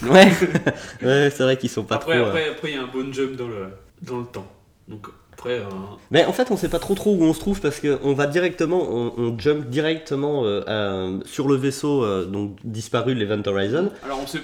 Ouais, 0.04 0.28
ouais 1.04 1.30
c'est 1.30 1.44
vrai 1.44 1.58
qu'ils 1.58 1.70
sont 1.70 1.84
pas 1.84 1.96
après, 1.96 2.18
trop. 2.18 2.26
euh, 2.26 2.30
après, 2.30 2.50
après, 2.50 2.72
il 2.72 2.76
y 2.76 2.78
a 2.78 2.84
un 2.84 2.88
bon 2.88 3.12
jump 3.14 3.36
dans 3.36 3.48
le, 3.48 3.68
dans 4.02 4.20
le 4.20 4.26
temps. 4.26 4.52
Donc 4.88 5.08
après, 5.34 5.60
euh, 5.60 5.64
Mais 6.12 6.26
en 6.26 6.34
fait, 6.34 6.52
on 6.52 6.58
sait 6.58 6.70
pas 6.70 6.80
trop 6.80 6.96
trop 6.96 7.14
où 7.16 7.24
on 7.24 7.34
se 7.34 7.40
trouve 7.40 7.62
parce 7.62 7.80
qu'on 7.80 8.14
va 8.14 8.28
directement, 8.28 8.82
on, 8.90 9.14
on 9.18 9.40
jump 9.40 9.70
directement 9.70 10.46
euh, 10.46 10.62
à- 10.68 11.26
sur 11.26 11.48
le 11.48 11.56
vaisseau 11.56 12.04
euh, 12.04 12.26
donc 12.26 12.58
disparu, 12.64 13.14
l'Event 13.16 13.42
Horizon. 13.46 13.92
alors 14.04 14.20
on 14.20 14.28
sait, 14.28 14.40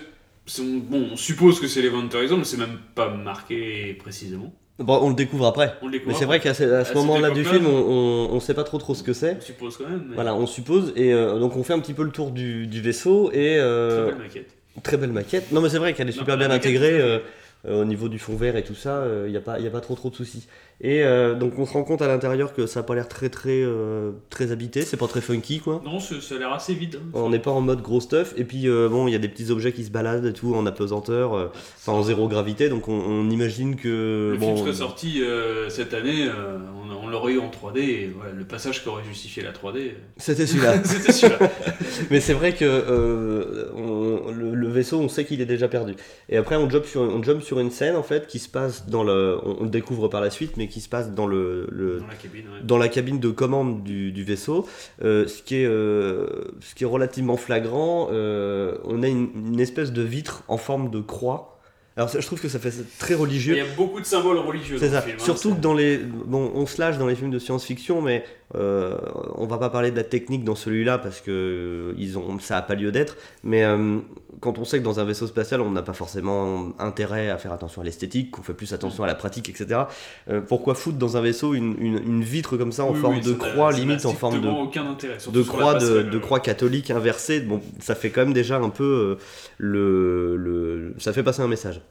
bon, 0.64 1.10
on 1.14 1.16
suppose 1.18 1.60
que 1.60 1.68
c'est 1.68 1.82
l'Event 1.82 2.08
Horizon, 2.14 2.38
mais 2.38 2.46
c'est 2.46 2.58
même 2.58 2.80
pas 2.96 3.10
marqué 3.10 3.94
précisément. 3.96 4.54
Bon, 4.80 5.00
on 5.02 5.10
le 5.10 5.16
découvre 5.16 5.48
après. 5.48 5.74
On 5.82 5.88
le 5.88 5.94
découvre. 5.94 6.12
Mais 6.12 6.18
c'est 6.18 6.26
vrai 6.26 6.40
qu'à 6.40 6.54
ce, 6.54 6.94
moment-là 6.94 7.32
du 7.32 7.44
film, 7.44 7.66
on, 7.66 8.30
on 8.32 8.40
sait 8.40 8.54
pas 8.54 8.64
trop 8.64 8.78
trop 8.78 8.94
ce 8.94 9.02
que 9.04 9.14
c'est. 9.14 9.38
On 9.40 9.42
suppose 9.42 9.78
quand 9.78 9.90
même. 9.90 10.06
Mais 10.10 10.16
Voilà, 10.16 10.36
on 10.36 10.46
suppose, 10.46 10.94
et 10.96 11.14
euh, 11.14 11.40
donc 11.40 11.56
on 11.56 11.64
fait 11.64 11.74
un 11.74 11.80
petit 11.80 11.94
peu 11.94 12.04
le 12.04 12.12
tour 12.12 12.30
du, 12.32 12.68
du 12.68 12.82
vaisseau, 12.82 13.32
et 13.32 13.34
Très 13.34 13.60
euh, 13.60 14.06
belle 14.12 14.18
maquette. 14.20 14.50
très 14.84 14.98
belle 14.98 15.12
maquette. 15.12 15.52
Non 15.52 15.62
mais 15.62 15.70
c'est 15.70 15.80
vrai 15.80 15.94
qu'elle 15.94 16.10
est 16.10 16.12
Non, 16.14 16.20
super 16.20 16.38
bien 16.38 16.48
maquette, 16.48 16.66
intégrée 16.66 17.22
au 17.68 17.86
niveau 17.86 18.08
du 18.10 18.20
fond 18.20 18.36
vert 18.36 18.56
et 18.56 18.64
tout 18.64 18.76
ça, 18.76 19.04
il 19.26 19.32
n'y 19.32 19.38
a, 19.38 19.42
pas- 19.42 19.60
y 19.60 19.68
a 19.68 19.70
pas 19.72 19.82
trop 19.82 19.96
trop 19.96 20.10
de 20.10 20.16
soucis. 20.16 20.48
Et 20.80 21.04
euh, 21.04 21.34
donc 21.34 21.58
on 21.58 21.66
se 21.66 21.74
rend 21.74 21.84
compte 21.84 22.04
à 22.04 22.08
l'intérieur 22.08 22.54
que 22.54 22.68
ça 22.68 22.82
a 22.82 22.84
pas 22.84 22.94
l'air 22.94 23.08
très 23.08 23.30
très 23.30 23.64
euh, 23.64 24.12
très 24.30 24.52
habité, 24.52 24.84
c'est 24.84 24.96
pas 24.96 25.08
très 25.08 25.22
funky 25.22 25.60
quoi. 25.60 25.82
Non, 25.84 26.00
ça 26.00 26.14
a 26.36 26.38
l'air 26.38 26.54
assez 26.54 26.76
vide. 26.76 27.00
hein. 27.04 27.10
On 27.16 27.30
n'est 27.32 27.40
pas 27.40 27.50
en 27.50 27.62
mode 27.62 27.82
gros 27.82 28.00
stuff, 28.00 28.36
et 28.38 28.44
puis 28.44 28.70
euh, 28.70 28.88
bon, 28.88 29.08
il 29.08 29.12
y 29.12 29.16
a 29.16 29.20
des 29.20 29.28
petits 29.28 29.50
objets 29.50 29.74
qui 29.74 29.84
se 29.84 29.90
baladent 29.90 30.26
et 30.28 30.34
tout 30.34 30.54
en 30.54 30.68
apesanteur, 30.68 31.34
euh, 31.34 31.48
enfin 31.78 31.94
en 31.94 32.04
zéro 32.04 32.28
gravité, 32.28 32.70
donc 32.70 32.88
on, 32.90 32.94
on 32.94 33.28
imagine 33.32 33.76
que. 33.76 34.34
Le 34.34 34.38
bon, 34.38 34.54
film 34.56 34.68
serait 34.68 34.78
sorti 34.78 35.24
euh, 35.24 35.68
cette 35.70 35.96
année, 35.96 36.28
euh, 36.28 36.60
on, 36.92 37.06
on 37.06 37.08
l'aurait 37.08 37.34
eu 37.34 37.40
en 37.40 37.50
3D, 37.50 37.80
et 37.80 38.12
voilà, 38.16 38.34
le 38.34 38.46
passage 38.46 38.84
qui 38.84 38.90
aurait 38.90 39.04
justifié 39.04 39.42
la 39.42 39.54
3D, 39.54 39.78
euh, 39.78 39.90
C'était 40.18 40.46
celui-là. 40.46 40.76
c'était 40.84 41.12
celui-là. 41.12 41.40
Mais 42.12 42.20
c'est 42.20 42.34
vrai 42.34 42.54
que 42.54 42.66
euh, 42.66 43.72
on- 43.76 44.32
le, 44.32 44.54
le 44.54 44.68
vaisseau, 44.70 45.00
on 45.00 45.10
sait 45.10 45.26
qu'il 45.26 45.42
est 45.42 45.46
déjà 45.48 45.68
perdu. 45.68 45.96
Et 46.30 46.38
après, 46.38 46.56
on 46.56 46.70
jump 46.70 46.86
sur, 46.86 47.02
on 47.02 47.24
jump 47.24 47.42
sur 47.48 47.60
une 47.60 47.72
scène 47.72 47.96
en 47.96 48.04
fait 48.04 48.28
qui 48.28 48.38
se 48.40 48.48
passe 48.50 48.88
dans 48.88 49.04
le, 49.04 49.40
on, 49.44 49.58
on 49.62 49.64
le 49.64 49.70
découvre 49.70 50.08
par 50.08 50.22
la 50.22 50.30
suite, 50.30 50.58
mais 50.58 50.68
qui 50.68 50.82
se 50.82 50.90
passe 50.90 51.12
dans 51.12 51.26
le, 51.26 51.68
le- 51.72 52.00
Dans 52.00 52.08
la 52.08 52.14
cabine, 52.16 52.46
ouais. 52.46 52.60
dans 52.64 52.78
la 52.78 52.90
cabine 52.90 53.20
de 53.20 53.30
commande 53.30 53.84
du, 53.84 54.12
du 54.12 54.24
vaisseau. 54.24 54.68
Euh, 55.04 55.26
ce 55.28 55.42
qui 55.42 55.56
est, 55.56 55.66
euh, 55.66 56.28
ce 56.60 56.76
qui 56.76 56.84
est 56.84 56.88
relativement 56.88 57.38
flagrant, 57.38 58.10
euh, 58.12 58.78
on 58.84 59.02
a 59.02 59.08
une, 59.08 59.30
une 59.48 59.60
espèce 59.60 59.92
de 59.92 60.02
vitre 60.04 60.44
en 60.48 60.58
forme 60.58 60.90
de 60.92 61.00
croix. 61.00 61.54
Alors 61.96 62.12
ça, 62.12 62.20
je 62.20 62.28
trouve 62.28 62.40
que 62.40 62.48
ça 62.48 62.60
fait 62.60 62.72
très 63.00 63.16
Il 63.16 63.18
religieux. 63.18 63.58
y 63.58 63.60
a 63.60 63.66
beaucoup 63.76 64.00
de 64.00 64.06
symboles 64.06 64.38
religieux 64.38 64.78
C'est 64.78 64.90
ça. 64.90 65.02
film. 65.02 65.18
hein, 65.20 65.24
Surtout 65.24 65.56
que 65.56 65.60
dans 65.60 65.74
les. 65.74 65.98
Bon, 65.98 66.52
on 66.54 66.68
se 66.68 66.80
lâche 66.80 67.00
dans 67.00 67.08
les 67.08 67.16
films 67.16 67.32
de 67.32 67.40
science-fiction, 67.40 68.04
mais 68.04 68.24
euh, 68.56 68.96
on 69.36 69.46
va 69.46 69.58
pas 69.58 69.70
parler 69.70 69.92
de 69.92 69.96
la 69.98 70.06
technique 70.06 70.44
dans 70.46 70.56
celui-là 70.56 70.98
parce 71.00 71.20
que 71.20 71.32
euh, 71.32 71.94
ils 71.98 72.18
ont, 72.18 72.40
ça 72.40 72.58
a 72.58 72.62
pas 72.62 72.76
lieu 72.76 72.92
d'être. 72.92 73.18
Mais 73.44 73.66
euh, 73.66 73.98
quand 74.40 74.58
on 74.58 74.64
sait 74.64 74.80
que 74.80 74.84
dans 74.86 75.00
un 75.02 75.04
vaisseau 75.04 75.28
spatial, 75.28 75.60
on 75.62 75.72
n'a 75.72 75.82
pas 75.82 75.94
forcément 75.94 76.70
intérêt 76.80 77.30
à 77.30 77.38
faire 77.38 77.52
attention 77.52 77.82
à 77.82 77.86
l'esthétique, 77.86 78.32
qu'on 78.32 78.44
fait 78.44 78.54
plus 78.54 78.72
attention 78.74 79.04
à 79.04 79.08
la 79.08 79.16
pratique, 79.16 79.50
etc. 79.50 79.82
euh, 80.30 80.40
pourquoi 80.40 80.76
foutre 80.76 80.98
dans 80.98 81.18
un 81.18 81.22
vaisseau 81.22 81.54
une, 81.56 81.76
une- 81.80 82.02
une 82.04 82.24
vitre 82.24 82.56
comme 82.56 82.72
ça 82.72 82.86
en 82.86 82.94
Oui, 82.94 83.00
forme 83.02 83.16
oui, 83.16 83.22
de 83.22 83.32
n'a- 83.32 83.38
croix, 83.38 83.72
n'a 83.74 83.80
limite 83.80 84.06
en 84.06 84.14
forme 84.14 84.40
de, 84.42 84.48
aucun 84.48 84.88
intérêt, 84.90 85.18
croix 85.48 85.74
de, 85.76 86.18
croix 86.18 86.40
catholique 86.40 86.90
inversée. 86.92 87.42
Bon, 87.42 87.60
ça 87.80 87.96
fait 87.96 88.12
quand 88.12 88.22
même 88.22 88.34
déjà 88.34 88.58
un 88.58 88.70
peu 88.70 89.18
le, 89.58 90.36
le- 90.38 90.94
ça 91.00 91.12
fait 91.14 91.24
passer 91.24 91.42
un 91.42 91.48
message. 91.48 91.82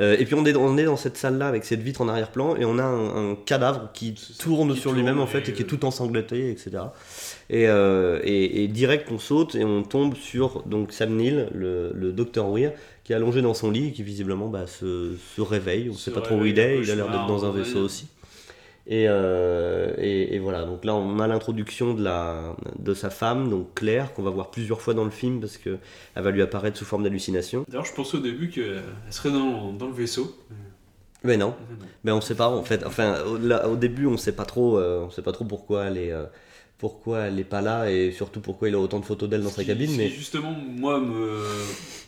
Euh, 0.00 0.16
et 0.18 0.24
puis 0.24 0.34
on 0.34 0.44
est, 0.44 0.54
on 0.54 0.78
est 0.78 0.84
dans 0.84 0.96
cette 0.96 1.16
salle-là 1.16 1.48
avec 1.48 1.64
cette 1.64 1.80
vitre 1.80 2.00
en 2.00 2.08
arrière-plan 2.08 2.56
et 2.56 2.64
on 2.64 2.78
a 2.78 2.84
un, 2.84 3.32
un 3.32 3.34
cadavre 3.34 3.90
qui 3.92 4.14
tourne 4.38 4.72
qui 4.74 4.80
sur 4.80 4.92
lui-même 4.92 5.18
en 5.18 5.26
fait 5.26 5.48
et, 5.48 5.50
et 5.50 5.54
qui 5.54 5.62
est 5.62 5.66
tout 5.66 5.84
ensanglanté, 5.84 6.50
etc. 6.50 6.70
Et, 7.50 7.68
euh, 7.68 8.20
et, 8.22 8.64
et 8.64 8.68
direct 8.68 9.08
on 9.10 9.18
saute 9.18 9.54
et 9.54 9.64
on 9.64 9.82
tombe 9.82 10.14
sur 10.14 10.62
donc 10.64 10.92
Sam 10.92 11.16
Neill, 11.16 11.48
le, 11.52 11.92
le 11.94 12.12
docteur 12.12 12.48
Weir, 12.50 12.72
qui 13.02 13.12
est 13.12 13.16
allongé 13.16 13.42
dans 13.42 13.54
son 13.54 13.70
lit 13.70 13.88
et 13.88 13.92
qui 13.92 14.02
visiblement 14.02 14.48
bah, 14.48 14.66
se, 14.66 15.16
se 15.36 15.40
réveille. 15.40 15.90
On 15.90 15.96
Se 15.96 16.04
sait 16.04 16.12
pas 16.12 16.20
trop 16.20 16.36
où 16.36 16.44
il 16.44 16.58
est, 16.58 16.80
il 16.80 16.90
a 16.90 16.94
l'air 16.94 17.10
d'être 17.10 17.26
dans 17.26 17.44
un 17.44 17.50
vaisseau 17.50 17.80
aussi. 17.80 18.08
Et, 18.90 19.04
euh, 19.06 19.92
et, 19.98 20.34
et 20.34 20.38
voilà, 20.38 20.64
donc 20.64 20.82
là 20.86 20.94
on 20.94 21.18
a 21.20 21.26
l'introduction 21.26 21.92
de, 21.92 22.02
la, 22.02 22.56
de 22.78 22.94
sa 22.94 23.10
femme, 23.10 23.50
donc 23.50 23.74
Claire, 23.74 24.14
qu'on 24.14 24.22
va 24.22 24.30
voir 24.30 24.50
plusieurs 24.50 24.80
fois 24.80 24.94
dans 24.94 25.04
le 25.04 25.10
film 25.10 25.40
parce 25.40 25.58
qu'elle 25.58 25.78
va 26.16 26.30
lui 26.30 26.40
apparaître 26.40 26.78
sous 26.78 26.86
forme 26.86 27.02
d'hallucination. 27.02 27.66
D'ailleurs, 27.68 27.84
je 27.84 27.92
pensais 27.92 28.16
au 28.16 28.20
début 28.20 28.48
qu'elle 28.48 28.82
serait 29.10 29.30
dans, 29.30 29.72
dans 29.74 29.86
le 29.88 29.92
vaisseau. 29.92 30.34
Mais 31.24 31.36
non, 31.36 31.48
Non. 31.48 31.76
mais 32.04 32.12
on 32.12 32.20
sait 32.22 32.34
pas 32.36 32.48
en 32.48 32.62
fait. 32.64 32.82
Enfin, 32.86 33.20
au, 33.24 33.36
là, 33.36 33.68
au 33.68 33.76
début 33.76 34.06
on 34.06 34.16
sait 34.16 34.32
pas 34.32 34.44
trop, 34.46 34.78
euh, 34.78 35.04
on 35.06 35.10
sait 35.10 35.20
pas 35.22 35.32
trop 35.32 35.44
pourquoi 35.44 35.84
elle 35.86 35.98
est, 35.98 36.12
euh, 36.12 36.24
pourquoi 36.78 37.22
elle 37.26 37.38
est 37.40 37.44
pas 37.44 37.60
là 37.60 37.90
et 37.90 38.12
surtout 38.12 38.40
pourquoi 38.40 38.68
il 38.68 38.74
a 38.74 38.78
autant 38.78 39.00
de 39.00 39.04
photos 39.04 39.28
d'elle 39.28 39.42
dans 39.42 39.50
sa 39.50 39.62
qui- 39.62 39.68
cabine. 39.68 39.94
Mais 39.96 40.08
justement, 40.08 40.52
moi, 40.52 41.00
me... 41.00 41.42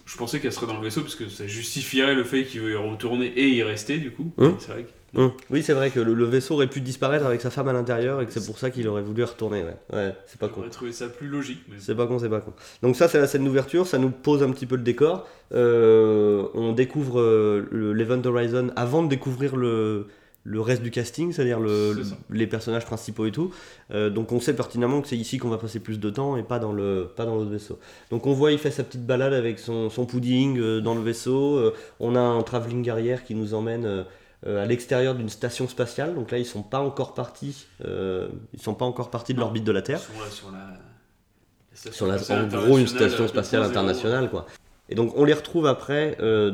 je 0.06 0.16
pensais 0.16 0.38
qu'elle 0.40 0.52
serait 0.52 0.66
dans 0.68 0.76
le 0.78 0.84
vaisseau 0.84 1.00
parce 1.02 1.16
que 1.16 1.28
ça 1.28 1.46
justifierait 1.46 2.14
le 2.14 2.24
fait 2.24 2.44
qu'il 2.44 2.60
veut 2.60 2.70
y 2.72 2.76
retourner 2.76 3.26
et 3.36 3.48
y 3.48 3.62
rester, 3.64 3.98
du 3.98 4.12
coup. 4.12 4.30
Hein 4.38 4.54
c'est 4.60 4.70
vrai 4.72 4.82
que 4.84 4.88
Hum. 5.16 5.32
Oui, 5.50 5.62
c'est 5.62 5.72
vrai 5.72 5.90
que 5.90 5.98
le, 5.98 6.14
le 6.14 6.24
vaisseau 6.24 6.54
aurait 6.54 6.68
pu 6.68 6.80
disparaître 6.80 7.26
avec 7.26 7.40
sa 7.40 7.50
femme 7.50 7.66
à 7.66 7.72
l'intérieur 7.72 8.20
et 8.20 8.26
que 8.26 8.32
c'est 8.32 8.46
pour 8.46 8.58
ça 8.58 8.70
qu'il 8.70 8.86
aurait 8.86 9.02
voulu 9.02 9.24
retourner. 9.24 9.62
Ouais, 9.62 9.76
ouais 9.92 10.14
c'est 10.26 10.38
pas 10.38 10.46
con. 10.48 10.56
J'aurais 10.58 10.70
trouvé 10.70 10.92
ça 10.92 11.08
plus 11.08 11.26
logique. 11.26 11.62
Mais... 11.68 11.76
C'est 11.80 11.96
pas 11.96 12.06
con, 12.06 12.18
c'est 12.18 12.28
pas 12.28 12.40
con. 12.40 12.52
Donc 12.82 12.94
ça, 12.94 13.08
c'est 13.08 13.18
la 13.18 13.26
scène 13.26 13.44
d'ouverture, 13.44 13.86
ça 13.86 13.98
nous 13.98 14.10
pose 14.10 14.42
un 14.42 14.50
petit 14.50 14.66
peu 14.66 14.76
le 14.76 14.82
décor. 14.82 15.26
Euh, 15.52 16.46
on 16.54 16.72
découvre 16.72 17.20
euh, 17.20 17.66
le- 17.72 17.92
l'Event 17.92 18.22
Horizon 18.24 18.70
avant 18.76 19.02
de 19.02 19.08
découvrir 19.08 19.56
le, 19.56 20.06
le 20.44 20.60
reste 20.60 20.82
du 20.82 20.92
casting, 20.92 21.32
c'est-à-dire 21.32 21.58
le, 21.58 21.96
les 22.30 22.46
personnages 22.46 22.86
principaux 22.86 23.26
et 23.26 23.32
tout. 23.32 23.52
Euh, 23.92 24.10
donc 24.10 24.30
on 24.30 24.38
sait 24.38 24.54
pertinemment 24.54 25.00
que 25.02 25.08
c'est 25.08 25.16
ici 25.16 25.38
qu'on 25.38 25.48
va 25.48 25.58
passer 25.58 25.80
plus 25.80 25.98
de 25.98 26.08
temps 26.08 26.36
et 26.36 26.44
pas 26.44 26.60
dans 26.60 26.72
le 26.72 27.08
pas 27.16 27.26
dans 27.26 27.34
l'autre 27.34 27.50
vaisseau. 27.50 27.80
Donc 28.10 28.26
on 28.28 28.32
voit, 28.32 28.52
il 28.52 28.58
fait 28.58 28.70
sa 28.70 28.84
petite 28.84 29.04
balade 29.04 29.32
avec 29.32 29.58
son, 29.58 29.90
son 29.90 30.06
pudding 30.06 30.58
euh, 30.60 30.80
dans 30.80 30.94
le 30.94 31.02
vaisseau. 31.02 31.56
Euh, 31.56 31.74
on 31.98 32.14
a 32.14 32.20
un 32.20 32.42
travelling 32.42 32.88
arrière 32.88 33.24
qui 33.24 33.34
nous 33.34 33.54
emmène 33.54 34.04
à 34.46 34.64
l'extérieur 34.66 35.14
d'une 35.14 35.28
station 35.28 35.68
spatiale. 35.68 36.14
Donc 36.14 36.30
là, 36.30 36.38
ils 36.38 36.46
sont 36.46 36.62
pas 36.62 36.80
encore 36.80 37.14
partis. 37.14 37.66
euh, 37.84 38.28
ils 38.54 38.62
sont 38.62 38.74
pas 38.74 38.84
encore 38.86 39.10
partis 39.10 39.34
de 39.34 39.40
l'orbite 39.40 39.64
de 39.64 39.72
la 39.72 39.82
Terre 39.82 40.00
sur 40.30 40.50
la, 40.50 40.58
la 40.58 41.76
station 41.76 41.92
sur 41.92 42.06
la, 42.06 42.42
en 42.42 42.46
gros 42.46 42.78
une 42.78 42.86
station 42.86 43.24
euh, 43.24 43.28
spatiale 43.28 43.62
2.0. 43.62 43.66
internationale 43.68 44.30
quoi. 44.30 44.46
Et 44.88 44.94
donc 44.94 45.12
on 45.16 45.24
les 45.24 45.34
retrouve 45.34 45.66
après 45.66 46.16
euh, 46.20 46.52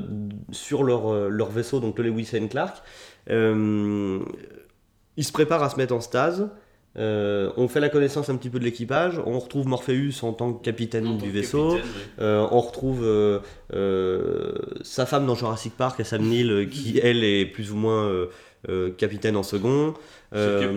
sur 0.53 0.85
leur, 0.85 1.13
euh, 1.13 1.29
leur 1.29 1.51
vaisseau, 1.51 1.81
donc 1.81 1.99
le 1.99 2.05
Lewis 2.05 2.31
and 2.35 2.49
Clark. 2.49 2.83
Euh, 3.31 4.21
ils 5.17 5.25
se 5.25 5.33
préparent 5.33 5.63
à 5.63 5.71
se 5.71 5.77
mettre 5.77 5.95
en 5.95 6.01
stase. 6.01 6.49
Euh, 6.99 7.51
on 7.57 7.69
fait 7.69 7.81
la 7.81 7.89
connaissance 7.89 8.31
un 8.31 8.37
petit 8.37 8.49
peu 8.49 8.59
de 8.59 8.65
l'équipage. 8.65 9.21
On 9.25 9.39
retrouve 9.39 9.67
Morpheus 9.67 10.23
en 10.23 10.33
tant 10.33 10.53
que 10.53 10.65
capitaine 10.65 11.07
En 11.07 11.17
du 11.17 11.31
vaisseau. 11.31 11.73
capitaine. 11.73 11.91
Euh, 12.21 12.47
on 12.51 12.61
retrouve 12.61 13.01
euh, 13.05 14.53
sa 14.83 15.07
femme 15.07 15.27
dans 15.27 15.35
Jurassic 15.35 15.77
Park, 15.77 16.05
Sam 16.05 16.23
Neill, 16.23 16.69
qui 16.71 16.99
elle 17.03 17.25
est 17.25 17.47
plus 17.47 17.73
ou 17.73 17.77
moins 17.77 18.11
capitaine 18.99 19.37
en 19.37 19.43
second. 19.45 19.95
C'est 20.33 20.39
Euh, 20.39 20.73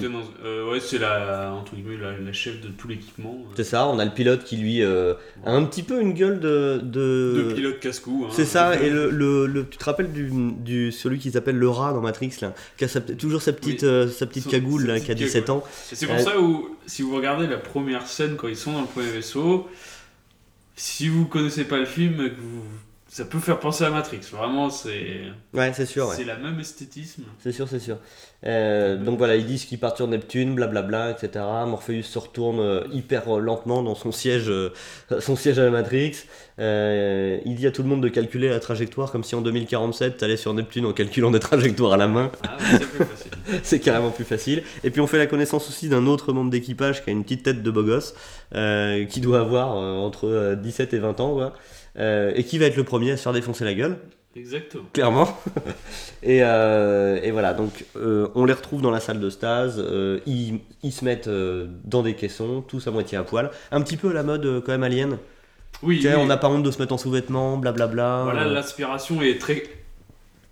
euh, 0.45 0.71
ouais, 0.71 0.79
c'est 0.79 0.99
la, 0.99 1.51
entre 1.53 1.73
guillemets, 1.75 1.97
la, 1.97 2.17
la 2.17 2.31
chef 2.33 2.61
de 2.61 2.67
tout 2.67 2.87
l'équipement. 2.87 3.35
c'est 3.55 3.63
ça, 3.63 3.87
on 3.87 3.97
a 3.97 4.05
le 4.05 4.11
pilote 4.11 4.43
qui 4.43 4.57
lui 4.57 4.83
euh, 4.83 5.15
a 5.43 5.51
un 5.53 5.63
petit 5.65 5.81
peu 5.81 5.99
une 5.99 6.13
gueule 6.13 6.39
de... 6.39 6.79
de... 6.83 7.45
De 7.49 7.53
pilote 7.55 7.79
casse-cou. 7.79 8.25
hein. 8.27 8.31
C'est 8.31 8.45
ça, 8.45 8.75
et 8.81 8.89
le, 8.91 9.09
le, 9.09 9.47
le- 9.47 9.67
tu 9.67 9.77
te 9.77 9.83
rappelles 9.85 10.11
du, 10.13 10.29
du 10.31 10.91
celui 10.91 11.17
qui 11.17 11.31
s'appelle 11.31 11.57
le 11.57 11.67
rat 11.67 11.93
dans 11.93 12.01
Matrix, 12.01 12.31
là, 12.41 12.53
qui 12.77 12.83
a 12.85 12.87
sa- 12.87 13.01
toujours 13.01 13.41
sa 13.41 13.51
petite, 13.53 13.81
Oui. 13.81 13.87
euh, 13.89 14.07
sa 14.07 14.27
petite 14.27 14.47
cagoule, 14.47 14.85
là, 14.85 14.93
petite 14.93 15.05
qui 15.07 15.11
a 15.13 15.15
17 15.15 15.45
cagoule. 15.45 15.61
ans. 15.63 15.63
C'est 15.91 16.05
pour 16.05 16.19
ça 16.19 16.39
où, 16.39 16.77
si 16.85 17.01
vous 17.01 17.15
regardez 17.15 17.47
la 17.47 17.57
première 17.57 18.05
scène 18.05 18.35
quand 18.35 18.47
ils 18.47 18.55
sont 18.55 18.73
dans 18.73 18.81
le 18.81 18.87
premier 18.87 19.09
vaisseau, 19.09 19.67
si 20.75 21.09
vous 21.09 21.25
connaissez 21.25 21.63
pas 21.65 21.77
le 21.79 21.85
film, 21.85 22.17
que 22.17 22.39
vous- 22.39 22.63
ça 23.11 23.25
peut 23.25 23.39
faire 23.39 23.59
penser 23.59 23.83
à 23.83 23.89
Matrix. 23.89 24.19
Vraiment, 24.31 24.69
c'est 24.69 25.21
Ouais, 25.53 25.71
c'est 25.73 25.87
sûr, 25.87 26.07
ouais. 26.07 26.15
c'est 26.15 26.25
la 26.25 26.37
même 26.37 26.59
esthétisme. 26.59 27.23
C'est 27.39 27.51
sûr, 27.51 27.67
c'est 27.67 27.79
sûr. 27.79 27.97
Euh, 28.45 28.97
donc 28.97 29.17
voilà, 29.17 29.35
ils 29.35 29.45
disent 29.45 29.65
qu'ils 29.65 29.79
partent 29.79 29.97
sur 29.97 30.07
Neptune, 30.07 30.53
blablabla, 30.53 31.11
etc. 31.11 31.43
Morpheus 31.65 32.03
se 32.03 32.19
retourne 32.19 32.59
euh, 32.59 32.83
hyper 32.91 33.35
euh, 33.35 33.39
lentement 33.39 33.81
dans 33.81 33.95
son 33.95 34.11
siège, 34.11 34.51
son 35.19 35.35
siège 35.35 35.57
à 35.57 35.63
la 35.63 35.71
Matrix. 35.71 36.17
Euh, 36.59 37.39
il 37.45 37.55
dit 37.55 37.65
à 37.67 37.71
tout 37.71 37.83
le 37.83 37.87
monde 37.87 38.03
de 38.03 38.09
calculer 38.09 38.49
la 38.49 38.59
trajectoire 38.59 39.11
comme 39.11 39.23
si 39.23 39.33
en 39.33 39.41
2047 39.41 40.17
t'allais 40.17 40.35
sur 40.37 40.53
Neptune 40.53 40.85
en 40.85 40.93
calculant 40.93 41.31
des 41.31 41.39
trajectoires 41.39 41.93
à 41.93 41.97
la 41.97 42.07
main. 42.07 42.31
Ah, 42.43 42.57
c'est 43.63 43.79
carrément 43.79 44.11
plus 44.11 44.25
facile. 44.25 44.63
Et 44.83 44.91
puis 44.91 44.99
on 45.01 45.07
fait 45.07 45.17
la 45.17 45.27
connaissance 45.27 45.67
aussi 45.69 45.89
d'un 45.89 46.05
autre 46.05 46.33
membre 46.33 46.51
d'équipage 46.51 47.03
qui 47.03 47.09
a 47.09 47.13
une 47.13 47.23
petite 47.23 47.43
tête 47.43 47.63
de 47.63 47.71
beau 47.71 47.83
gosse, 47.83 48.13
euh, 48.55 49.05
qui 49.05 49.21
doit 49.21 49.39
avoir 49.39 49.75
entre 49.75 50.27
euh, 50.27 50.55
17 50.55 50.93
et 50.93 50.99
20 50.99 51.19
ans, 51.21 51.33
quoi. 51.33 51.53
Euh, 51.99 52.31
et 52.35 52.43
qui 52.43 52.57
va 52.57 52.65
être 52.65 52.77
le 52.77 52.83
premier 52.83 53.11
à 53.11 53.17
se 53.17 53.23
faire 53.23 53.33
défoncer 53.33 53.65
la 53.65 53.73
gueule, 53.73 53.97
Exactement. 54.35 54.85
clairement. 54.93 55.27
et, 56.23 56.39
euh, 56.43 57.19
et 57.21 57.31
voilà, 57.31 57.53
donc 57.53 57.85
euh, 57.97 58.27
on 58.35 58.45
les 58.45 58.53
retrouve 58.53 58.81
dans 58.81 58.91
la 58.91 58.99
salle 58.99 59.19
de 59.19 59.29
stase, 59.29 59.83
ils, 60.25 60.59
ils 60.83 60.91
se 60.93 61.03
mettent 61.03 61.29
dans 61.29 62.01
des 62.03 62.13
caissons, 62.15 62.61
tous 62.61 62.87
à 62.87 62.91
moitié 62.91 63.17
à 63.17 63.23
poil, 63.23 63.51
un 63.71 63.81
petit 63.81 63.97
peu 63.97 64.11
à 64.11 64.13
la 64.13 64.23
mode 64.23 64.61
quand 64.65 64.71
même 64.71 64.83
alien. 64.83 65.17
Oui, 65.81 66.01
sais, 66.01 66.09
oui. 66.09 66.15
on 66.17 66.25
n'a 66.25 66.37
pas 66.37 66.49
honte 66.49 66.63
de 66.63 66.71
se 66.71 66.79
mettre 66.79 66.93
en 66.93 66.97
sous-vêtements, 66.97 67.57
blablabla. 67.57 68.21
Voilà, 68.23 68.45
l'aspiration 68.45 69.21
est 69.21 69.39
très 69.39 69.63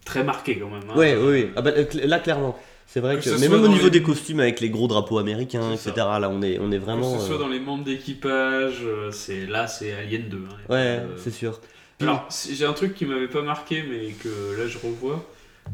très 0.05 0.23
marquée 0.23 0.57
quand 0.57 0.69
même. 0.69 0.89
hein. 0.89 0.97
Ouais, 0.97 1.15
oui, 1.17 1.27
oui. 1.31 1.49
Ah 1.55 1.61
bah, 1.61 1.71
là, 1.93 2.19
clairement. 2.19 2.57
C'est 2.89 3.01
vrai 3.01 3.17
Que 3.17 3.25
que. 3.25 3.39
Mais 3.39 3.49
même 3.49 3.63
au 3.63 3.67
niveau 3.67 3.85
les- 3.85 3.89
des 3.91 4.01
costumes 4.01 4.39
avec 4.39 4.59
les 4.61 4.69
gros 4.69 4.87
drapeaux 4.87 5.17
américains, 5.19 5.71
etc. 5.73 5.91
Là, 5.97 6.29
on 6.31 6.41
est, 6.41 6.57
on 6.59 6.71
est 6.71 6.77
Que 6.79 6.83
vraiment. 6.83 7.19
ce 7.19 7.25
soit 7.25 7.35
euh, 7.35 7.39
dans 7.39 7.49
les 7.49 7.59
membres 7.59 7.83
d'équipage, 7.83 8.77
euh, 8.83 9.11
c'est 9.11 9.45
là 9.45 9.67
c'est 9.67 9.93
Alien 9.93 10.29
2. 10.29 10.37
hein, 10.49 10.55
Ouais, 10.69 10.99
de- 11.01 11.17
c'est 11.17 11.31
sûr. 11.31 11.59
Alors, 11.99 12.27
j'ai 12.49 12.65
un 12.65 12.73
truc 12.73 12.93
qui 12.95 13.05
m'avait 13.05 13.27
pas 13.27 13.41
marqué, 13.41 13.83
mais 13.89 14.11
que 14.13 14.57
là 14.57 14.67
je 14.67 14.77
revois. 14.77 15.25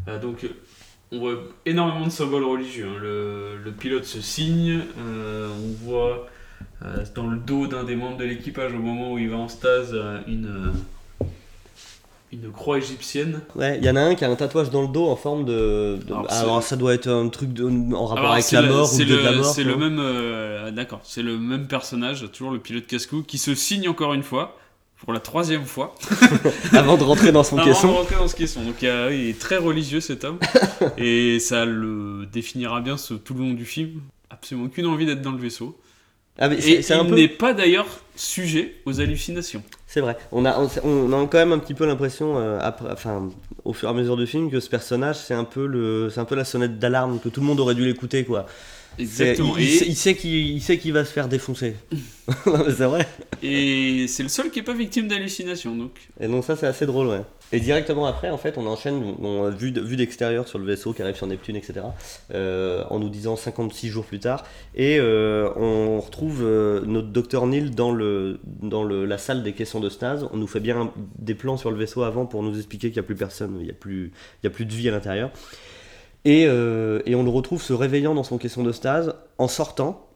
Euh, 0.08 0.20
donc, 0.20 0.48
on 1.12 1.20
voit 1.20 1.36
énormément 1.68 2.06
de 2.08 2.12
symboles 2.12 2.46
religieux. 2.46 2.88
hein. 2.90 2.98
Le, 3.00 3.58
le 3.64 3.72
pilote 3.72 4.06
se 4.06 4.20
signe, 4.22 4.80
euh, 5.00 5.50
on 5.50 5.86
voit 5.86 6.28
euh, 6.84 7.04
dans 7.14 7.28
le 7.28 7.38
dos 7.38 7.68
d'un 7.68 7.84
des 7.84 7.96
membres 7.96 8.18
de 8.18 8.24
l'équipage 8.24 8.74
au 8.74 8.80
moment 8.80 9.14
où 9.14 9.18
il 9.20 9.30
va 9.30 9.38
en 9.38 9.48
stase 9.50 9.96
une, 10.28 10.72
une 12.34 12.52
croix 12.52 12.78
égyptienne. 12.78 13.42
Ouais, 13.56 13.78
il 13.78 13.86
y 13.86 13.90
en 13.90 13.96
a 13.96 14.02
un 14.02 14.16
qui 14.16 14.26
a 14.26 14.30
un 14.30 14.36
tatouage 14.36 14.70
dans 14.70 14.82
le 14.82 14.88
dos 14.88 15.08
en 15.08 15.16
forme 15.16 15.46
de. 15.46 16.00
de- 16.06 16.14
Alors, 16.14 16.32
Alors, 16.32 16.64
ça 16.64 16.76
doit 16.76 16.94
être 16.94 17.08
un 17.08 17.30
truc 17.30 17.54
de- 17.54 17.66
en 17.94 18.06
rapport 18.06 18.18
Alors, 18.26 18.32
avec 18.34 18.52
la 18.52 18.62
mort 18.64 18.94
ou 18.94 18.98
le 18.98 19.06
de 19.06 19.16
la 19.18 19.32
mort. 19.34 19.46
C'est 19.46 19.64
le 19.64 19.76
même, 19.78 20.00
euh, 20.00 20.72
d'accord, 20.72 21.02
c'est 21.04 21.22
le 21.24 21.38
même 21.38 21.68
personnage, 21.68 22.26
toujours 22.32 22.52
le 22.52 22.60
pilote 22.60 22.88
casse-cou, 22.88 23.24
qui 23.24 23.38
se 23.38 23.54
signe 23.56 23.88
encore 23.88 24.14
une 24.14 24.24
fois, 24.24 24.58
pour 24.98 25.14
la 25.14 25.20
troisième 25.20 25.66
fois. 25.66 25.96
Avant 26.74 26.98
de 26.98 27.04
rentrer 27.04 27.32
dans 27.32 27.44
son 27.44 27.58
Avant 27.58 27.68
de 27.68 27.74
caisson. 27.74 27.94
rentrer 27.94 28.16
dans 28.16 28.28
ce 28.28 28.36
caisson. 28.36 28.64
Donc 28.64 28.82
il, 28.82 28.88
est 28.88 29.40
très 29.40 29.58
religieux 29.58 30.00
cet 30.00 30.24
homme. 30.24 30.40
et 30.98 31.40
ça 31.40 31.66
le 31.66 32.26
définira 32.32 32.82
bien 32.82 32.98
ce- 32.98 33.14
tout 33.14 33.34
le 33.34 33.42
long 33.42 33.54
du 33.54 33.66
film. 33.66 34.02
Absolument 34.30 34.66
aucune 34.68 34.88
envie 34.88 35.06
d'être 35.06 35.22
dans 35.22 35.32
le 35.34 35.38
vaisseau. 35.38 35.78
Ah, 36.40 36.50
mais 36.50 36.56
Et 36.68 36.80
il 36.80 37.08
peu. 37.08 37.16
n'est 37.16 37.28
pas 37.28 37.54
d'ailleurs 37.54 37.86
sujet 38.16 38.82
aux 38.86 39.00
hallucinations. 39.00 39.62
C'est 39.94 40.02
vrai. 40.02 40.18
On 40.32 40.44
a, 40.44 40.58
on, 40.60 40.68
on 40.84 41.24
a 41.24 41.28
quand 41.28 41.38
même 41.38 41.52
un 41.52 41.60
petit 41.60 41.76
peu 41.76 41.86
l'impression, 41.86 42.40
euh, 42.40 42.58
après, 42.60 42.90
enfin, 42.92 43.30
au 43.64 43.74
fur 43.74 43.88
et 43.88 43.92
à 43.92 43.94
mesure 43.94 44.18
du 44.18 44.26
film, 44.26 44.50
que 44.50 44.60
ce 44.60 44.68
personnage, 44.68 45.18
c'est 45.18 45.36
un 45.36 45.44
peu 45.44 45.68
le, 45.68 46.10
c'est 46.10 46.20
un 46.20 46.26
peu 46.26 46.34
la 46.34 46.46
sonnette 46.46 46.80
d'alarme 46.80 47.20
que 47.20 47.30
tout 47.30 47.42
le 47.42 47.46
monde 47.46 47.60
aurait 47.60 47.76
dû 47.76 47.86
l'écouter, 47.86 48.24
quoi. 48.26 48.48
Exactement. 48.98 49.56
Il, 49.56 49.66
Et, 49.66 49.68
sait- 49.68 49.86
il 49.88 49.96
sait 49.96 50.16
qu'il, 50.16 50.32
il 50.50 50.62
sait 50.62 50.80
qu'il 50.80 50.94
va 50.94 51.06
se 51.06 51.12
faire 51.12 51.28
défoncer. 51.28 51.76
C'est 52.46 52.86
vrai. 52.86 53.08
et 53.44 54.06
c'est 54.08 54.24
le 54.24 54.30
seul 54.30 54.50
qui 54.50 54.60
n'est 54.60 54.66
pas 54.66 54.74
victime 54.74 55.08
d'hallucinations. 55.08 55.76
Donc 55.76 55.92
Et 56.20 56.28
donc 56.28 56.44
ça 56.44 56.56
c'est 56.56 56.68
assez 56.68 56.86
drôle 56.86 57.08
ouais. 57.08 57.22
Et 57.54 57.60
directement 57.60 58.06
après 58.08 58.30
en 58.32 58.38
fait 58.38 58.58
on 58.58 58.66
enchaîne 58.66 59.16
on 59.22 59.46
a 59.46 59.50
vu, 59.52 59.72
vue 59.72 59.96
d'extérieur 59.96 60.48
sur 60.48 60.58
le 60.60 60.66
vaisseau 60.66 60.92
qui 60.92 61.02
arrive 61.04 61.16
sur 61.16 61.28
Neptune 61.28 61.56
etc. 61.56 61.82
euh, 62.34 62.84
en 62.90 63.00
nous 63.00 63.10
disant 63.10 63.36
56 63.36 63.90
jours 63.90 64.06
plus 64.06 64.20
tard 64.20 64.44
et 64.76 64.98
euh, 65.00 65.50
on 65.56 66.00
retrouve 66.00 66.42
euh, 66.44 66.82
notre 66.86 67.10
docteur 67.10 67.46
Neil 67.46 67.70
dans, 67.70 67.92
le, 67.92 68.40
dans 68.44 68.84
le, 68.84 69.06
la 69.06 69.18
salle 69.20 69.44
des 69.44 69.54
caissons 69.54 69.80
de 69.80 69.90
stase. 69.90 70.28
On 70.34 70.38
nous 70.38 70.48
fait 70.48 70.60
bien 70.60 70.92
des 71.20 71.36
plans 71.36 71.56
sur 71.58 71.70
le 71.70 71.78
vaisseau 71.78 72.02
avant 72.04 72.26
pour 72.26 72.42
nous 72.44 72.58
expliquer 72.58 72.88
qu'il 72.90 72.96
n'y 73.00 73.06
a 73.06 73.08
plus 73.08 73.16
personne, 73.16 73.56
il 73.60 73.66
n'y 73.66 73.70
a, 73.72 73.76
plus- 73.76 74.12
il 74.42 74.46
y 74.46 74.48
a 74.48 74.50
plus 74.50 74.66
de 74.66 74.74
vie 74.74 74.90
à 74.90 74.92
l'intérieur. 74.92 75.30
Et, 76.26 76.46
euh, 76.48 77.02
et 77.06 77.16
on 77.16 77.24
le 77.24 77.30
retrouve 77.30 77.62
se 77.62 77.74
réveillant 77.74 78.16
dans 78.16 78.24
son 78.24 78.38
caisson 78.38 78.64
de 78.64 78.72
stase 78.72 79.14
en 79.38 79.48
sortant 79.48 80.08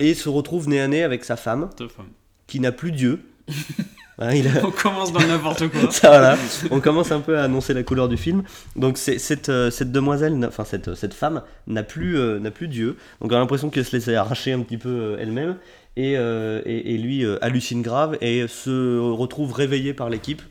et 0.00 0.12
se 0.14 0.28
retrouve 0.28 0.68
nez 0.68 0.80
à 0.80 0.88
nez 0.88 1.02
avec 1.02 1.24
sa 1.24 1.36
femme 1.36 1.70
femme. 1.78 2.06
qui 2.46 2.60
n'a 2.60 2.72
plus 2.72 2.92
Dieu. 2.92 3.22
Il 4.32 4.46
a- 4.48 4.64
On 4.64 4.70
commence 4.70 5.12
dans 5.12 5.20
n'importe 5.26 5.68
quoi. 5.68 5.90
ça 5.90 6.08
voilà, 6.08 6.36
on 6.70 6.80
commence 6.80 7.10
un 7.10 7.20
peu 7.20 7.36
à 7.38 7.42
annoncer 7.44 7.74
la 7.74 7.82
couleur 7.82 8.08
du 8.08 8.16
film. 8.16 8.42
Donc 8.76 8.96
c'est, 8.98 9.18
cette, 9.18 9.48
euh, 9.48 9.70
cette 9.70 9.90
demoiselle, 9.90 10.38
enfin 10.46 10.64
cette, 10.64 10.94
cette 10.94 11.14
femme 11.14 11.42
n'a 11.66 11.82
plus, 11.82 12.16
euh, 12.18 12.38
n'a 12.38 12.50
plus 12.50 12.68
Dieu. 12.68 12.96
Donc 13.20 13.32
on 13.32 13.34
a 13.34 13.38
l'impression 13.38 13.70
qu'elle 13.70 13.84
se 13.84 13.96
laissait 13.96 14.14
arracher 14.14 14.52
un 14.52 14.60
petit 14.60 14.78
peu 14.78 14.88
euh, 14.88 15.16
elle-même. 15.18 15.56
Et, 15.96 16.14
euh, 16.16 16.60
et, 16.66 16.94
et 16.94 16.98
lui 16.98 17.24
euh, 17.24 17.38
hallucine 17.42 17.80
grave 17.82 18.16
et 18.20 18.46
se 18.48 18.98
retrouve 18.98 19.52
réveillé 19.52 19.94
par 19.94 20.10
l'équipe. 20.10 20.42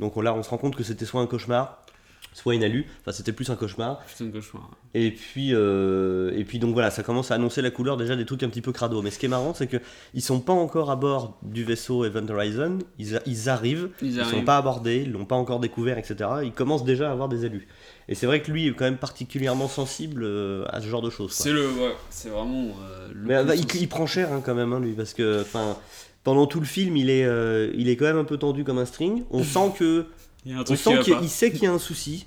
Donc 0.00 0.16
on- 0.16 0.20
là 0.20 0.34
on 0.34 0.42
se 0.42 0.50
rend 0.50 0.58
compte 0.58 0.76
que 0.76 0.82
c'était 0.82 1.04
soit 1.06 1.20
un 1.22 1.26
cauchemar, 1.26 1.84
soit 2.32 2.54
une 2.54 2.64
alu. 2.64 2.86
Enfin 3.00 3.12
c'était 3.12 3.32
plus 3.32 3.48
un 3.50 3.56
cauchemar. 3.56 4.02
De 4.20 4.30
cauchemar. 4.30 4.70
Et 4.92 5.10
puis, 5.10 5.50
euh, 5.54 6.32
et 6.36 6.44
puis 6.44 6.58
donc 6.58 6.74
voilà, 6.74 6.90
ça 6.90 7.02
commence 7.02 7.30
à 7.30 7.34
annoncer 7.34 7.62
la 7.62 7.70
couleur 7.70 7.96
déjà 7.96 8.14
des 8.16 8.26
trucs 8.26 8.42
un 8.42 8.48
petit 8.50 8.60
peu 8.60 8.72
crado. 8.72 9.00
Mais 9.02 9.10
ce 9.10 9.18
qui 9.18 9.26
est 9.26 9.30
marrant, 9.30 9.54
c'est 9.54 9.66
que 9.66 9.78
ils 10.14 10.20
sont 10.22 10.40
pas 10.40 10.52
encore 10.52 10.90
à 10.90 10.96
bord 10.96 11.38
du 11.42 11.64
vaisseau 11.64 12.04
Event 12.04 12.26
Horizon. 12.28 12.78
Ils, 12.98 13.20
ils 13.26 13.48
arrivent, 13.48 13.88
Ils 14.02 14.08
ils, 14.08 14.14
sont 14.16 14.20
arrivent. 14.20 14.44
pas 14.44 14.58
abordés, 14.58 15.02
ils 15.06 15.12
l'ont 15.12 15.24
pas 15.24 15.36
encore 15.36 15.60
découvert, 15.60 15.96
etc. 15.98 16.28
Ils 16.44 16.52
commencent 16.52 16.84
déjà 16.84 17.08
à 17.08 17.12
avoir 17.12 17.28
des 17.28 17.44
élus. 17.46 17.68
Et 18.08 18.14
c'est 18.14 18.26
vrai 18.26 18.40
que 18.42 18.50
lui 18.52 18.68
est 18.68 18.72
quand 18.72 18.84
même 18.84 18.98
particulièrement 18.98 19.66
sensible 19.68 20.22
euh, 20.22 20.64
à 20.68 20.80
ce 20.80 20.86
genre 20.86 21.02
de 21.02 21.10
choses. 21.10 21.32
C'est 21.32 21.52
le, 21.52 21.66
ouais, 21.70 21.94
c'est 22.10 22.28
vraiment. 22.28 22.66
euh, 22.82 23.08
le 23.14 23.26
Mais 23.28 23.44
bah, 23.44 23.54
il, 23.56 23.88
prend 23.88 24.06
cher 24.06 24.32
hein, 24.32 24.42
quand 24.44 24.54
même, 24.54 24.72
hein, 24.72 24.80
lui, 24.80 24.92
parce 24.92 25.12
que 25.14 25.40
enfin, 25.40 25.76
pendant 26.22 26.46
tout 26.46 26.60
le 26.60 26.66
film, 26.66 26.96
il 26.96 27.10
est, 27.10 27.24
euh, 27.24 27.70
il 27.74 27.88
est 27.88 27.96
quand 27.96 28.04
même 28.04 28.18
un 28.18 28.24
peu 28.24 28.36
tendu 28.36 28.62
comme 28.62 28.78
un 28.78 28.84
string. 28.84 29.24
On 29.30 29.42
sent 29.42 29.72
que 29.78 30.06
Il 30.46 30.52
y 30.52 30.54
a 30.54 30.58
un 30.58 30.60
on 30.60 30.64
truc 30.64 30.78
qui 30.78 30.82
sent 30.84 30.98
qu'il 31.18 31.28
sait 31.28 31.50
qu'il 31.50 31.64
y 31.64 31.66
a 31.66 31.72
un 31.72 31.78
souci. 31.78 32.26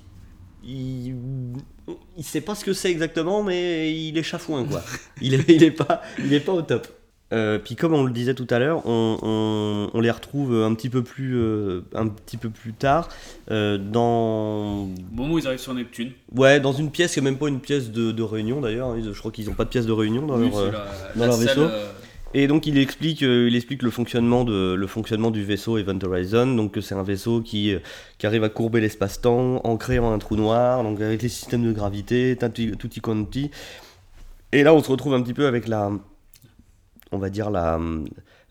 Il, 0.62 1.14
il 2.18 2.22
sait 2.24 2.42
pas 2.42 2.54
ce 2.54 2.64
que 2.64 2.74
c'est 2.74 2.90
exactement, 2.90 3.42
mais 3.42 3.92
il 3.98 4.16
est 4.18 4.22
chafouin 4.22 4.64
quoi. 4.64 4.82
il, 5.22 5.32
est, 5.34 5.44
il 5.48 5.62
est 5.64 5.70
pas, 5.70 6.02
il 6.18 6.32
est 6.34 6.40
pas 6.40 6.52
au 6.52 6.60
top. 6.62 6.86
Euh, 7.32 7.58
puis 7.60 7.76
comme 7.76 7.94
on 7.94 8.02
le 8.02 8.10
disait 8.12 8.34
tout 8.34 8.46
à 8.50 8.58
l'heure, 8.58 8.82
on, 8.86 9.18
on- 9.22 9.90
on 9.96 10.00
les 10.00 10.10
retrouve 10.10 10.52
un 10.64 10.74
petit 10.74 10.88
peu 10.90 11.02
plus, 11.04 11.36
euh, 11.36 11.82
un 11.94 12.08
petit 12.08 12.36
peu 12.36 12.50
plus 12.50 12.72
tard 12.74 13.08
euh, 13.52 13.78
dans, 13.78 14.82
Au 14.82 14.88
moment 15.14 15.34
où 15.34 15.38
ils 15.38 15.46
arrivent 15.46 15.60
sur 15.60 15.72
Neptune. 15.72 16.10
ouais, 16.34 16.58
dans 16.60 16.72
une 16.72 16.90
pièce 16.90 17.12
qui 17.14 17.20
est 17.20 17.22
même 17.22 17.38
pas 17.38 17.48
une 17.48 17.60
pièce 17.60 17.90
de, 17.92 18.10
de 18.12 18.22
réunion 18.22 18.60
d'ailleurs. 18.60 18.94
Je 19.00 19.16
crois 19.18 19.30
qu'ils 19.30 19.46
n'ont 19.46 19.54
pas 19.54 19.64
de 19.64 19.70
pièce 19.70 19.86
de 19.86 19.92
réunion 19.92 20.26
dans 20.26 20.38
Oui, 20.38 20.50
leur. 20.50 20.72
la- 20.72 20.72
dans 20.72 21.20
la 21.20 21.26
leur 21.26 21.36
vaisseau. 21.36 21.66
Et 22.32 22.46
donc 22.46 22.66
il 22.68 22.78
explique, 22.78 23.24
euh, 23.24 23.48
il 23.48 23.56
explique 23.56 23.82
le 23.82 23.90
fonctionnement 23.90 24.44
de, 24.44 24.74
le 24.74 24.86
fonctionnement 24.86 25.32
du 25.32 25.42
vaisseau 25.42 25.78
Event 25.78 25.98
Horizon. 26.00 26.46
Donc 26.54 26.78
c'est 26.80 26.94
un 26.94 27.02
vaisseau 27.02 27.40
qui, 27.42 27.74
euh, 27.74 27.80
qui 28.18 28.26
arrive 28.26 28.44
à 28.44 28.48
courber 28.48 28.80
l'espace-temps 28.80 29.60
en 29.64 29.76
créant 29.76 30.12
un 30.12 30.18
trou 30.18 30.36
noir, 30.36 30.84
donc 30.84 31.00
avec 31.00 31.22
les 31.22 31.28
systèmes 31.28 31.64
de 31.64 31.72
gravité, 31.72 32.38
tutti 32.78 33.00
quanti. 33.00 33.50
Et 34.52 34.62
là 34.62 34.72
on 34.74 34.82
se 34.82 34.90
retrouve 34.90 35.14
un 35.14 35.22
petit 35.22 35.34
peu 35.34 35.46
avec 35.46 35.66
la, 35.66 35.90
on 37.10 37.18
va 37.18 37.30
dire 37.30 37.50
la, 37.50 37.80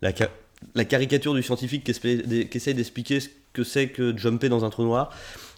la, 0.01 0.13
ca- 0.13 0.31
la 0.75 0.83
caricature 0.83 1.33
du 1.33 1.41
scientifique 1.41 1.85
qui, 1.85 1.93
qui 1.93 2.57
essaie 2.57 2.73
d'expliquer 2.73 3.21
ce 3.21 3.29
que 3.53 3.63
c'est 3.63 3.87
que 3.87 4.15
jumper 4.17 4.49
dans 4.49 4.65
un 4.65 4.69
trou 4.69 4.83
noir. 4.83 5.09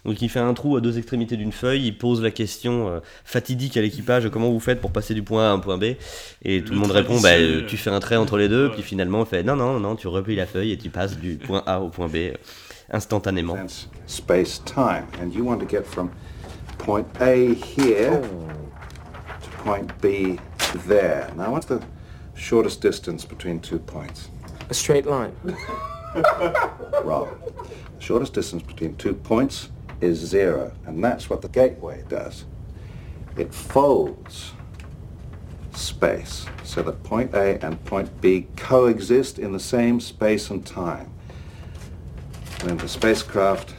Donc 0.05 0.21
il 0.21 0.29
fait 0.29 0.39
un 0.39 0.53
trou 0.53 0.75
à 0.77 0.81
deux 0.81 0.97
extrémités 0.97 1.37
d'une 1.37 1.51
feuille, 1.51 1.85
il 1.87 1.97
pose 1.97 2.21
la 2.21 2.31
question 2.31 2.87
euh, 2.89 2.99
fatidique 3.23 3.77
à 3.77 3.81
l'équipage 3.81 4.29
comment 4.29 4.49
vous 4.49 4.59
faites 4.59 4.81
pour 4.81 4.91
passer 4.91 5.13
du 5.13 5.21
point 5.23 5.45
A 5.47 5.49
à 5.49 5.53
un 5.53 5.59
point 5.59 5.77
B? 5.77 5.83
Et 6.43 6.61
tout 6.63 6.69
le, 6.69 6.75
Le 6.75 6.75
monde 6.75 6.91
répond 6.91 7.19
bah, 7.19 7.29
euh, 7.33 7.61
tu 7.67 7.77
fais 7.77 7.91
un 7.91 7.99
trait 7.99 8.15
entre 8.15 8.37
les 8.37 8.49
deux 8.49 8.67
Ouais. 8.67 8.73
puis 8.73 8.83
finalement 8.83 9.19
on 9.21 9.25
fait 9.25 9.43
non 9.43 9.55
non 9.55 9.79
non 9.79 9.95
tu 9.95 10.07
replies 10.07 10.35
la 10.35 10.45
feuille 10.47 10.71
et 10.71 10.77
tu 10.77 10.89
passes 10.89 11.17
du 11.17 11.35
point 11.37 11.61
A 11.65 11.79
au 11.81 11.89
point 11.89 12.07
B 12.07 12.15
euh, 12.15 12.33
instantanément. 12.91 13.55
space 14.07 14.59
time, 14.65 15.05
and 15.21 15.31
you 15.33 15.43
want 15.45 15.59
to 15.59 15.65
get 15.65 15.83
from 15.85 16.09
point 16.77 17.05
A 17.21 17.53
here 17.53 18.21
to 18.21 19.49
point 19.63 19.87
B 20.01 20.37
there. 20.87 21.27
Now, 21.37 21.51
what's 21.51 21.67
the 21.67 21.79
shortest 22.35 22.81
distance 22.81 23.23
between 23.25 23.59
two 23.61 23.79
points? 23.79 24.29
A 24.69 24.73
straight 24.73 25.05
line. 25.05 25.31
Wrong. 27.05 27.27
The 27.97 28.03
shortest 28.03 28.33
distance 28.33 28.63
between 28.63 28.95
two 28.95 29.13
points 29.13 29.69
is 30.01 30.15
zero, 30.17 30.71
and 30.85 31.03
that's 31.03 31.29
what 31.29 31.41
the 31.41 31.47
gateway 31.49 32.03
does. 32.09 32.45
It 33.37 33.53
folds 33.53 34.53
space 35.73 36.45
so 36.63 36.81
that 36.83 37.01
point 37.03 37.33
A 37.33 37.57
and 37.65 37.75
point 37.85 38.09
B 38.21 38.47
coexist 38.57 39.39
in 39.39 39.51
the 39.53 39.59
same 39.59 39.99
space 40.01 40.49
and 40.51 40.63
time. 40.65 41.07
When 42.63 42.77
the 42.77 42.87
spacecraft 42.87 43.73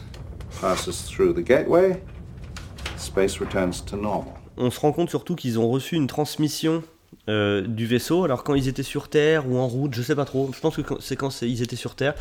passes 0.61 1.03
through 1.03 1.35
the 1.35 1.43
gateway, 1.43 2.01
space 2.97 3.41
returns 3.41 3.81
to 3.87 3.97
normal. 3.97 4.35
On 4.57 4.71
se 4.71 4.81
rend 4.81 4.93
compte 4.93 5.11
surtout 5.11 5.35
qu'ils 5.35 5.59
ont 5.59 5.69
reçu 5.71 5.97
une 5.97 6.07
transmission 6.07 6.83
euh, 7.29 7.61
du 7.63 7.87
vaisseau 7.87 8.25
alors 8.25 8.43
quand 8.43 8.55
ils 8.55 8.69
étaient 8.69 8.83
sur 8.83 9.09
Terre 9.09 9.49
ou 9.49 9.57
en 9.59 9.67
route 9.69 9.95
je 9.95 10.03
sais 10.03 10.17
pas 10.17 10.25
trop 10.25 10.51
je 10.55 10.59
pense 10.61 10.77
que 10.77 10.83
c'est 11.01 11.15
quand 11.17 11.43
ils 11.43 11.63
étaient 11.63 11.77
sur 11.77 11.95
Terre 11.95 12.15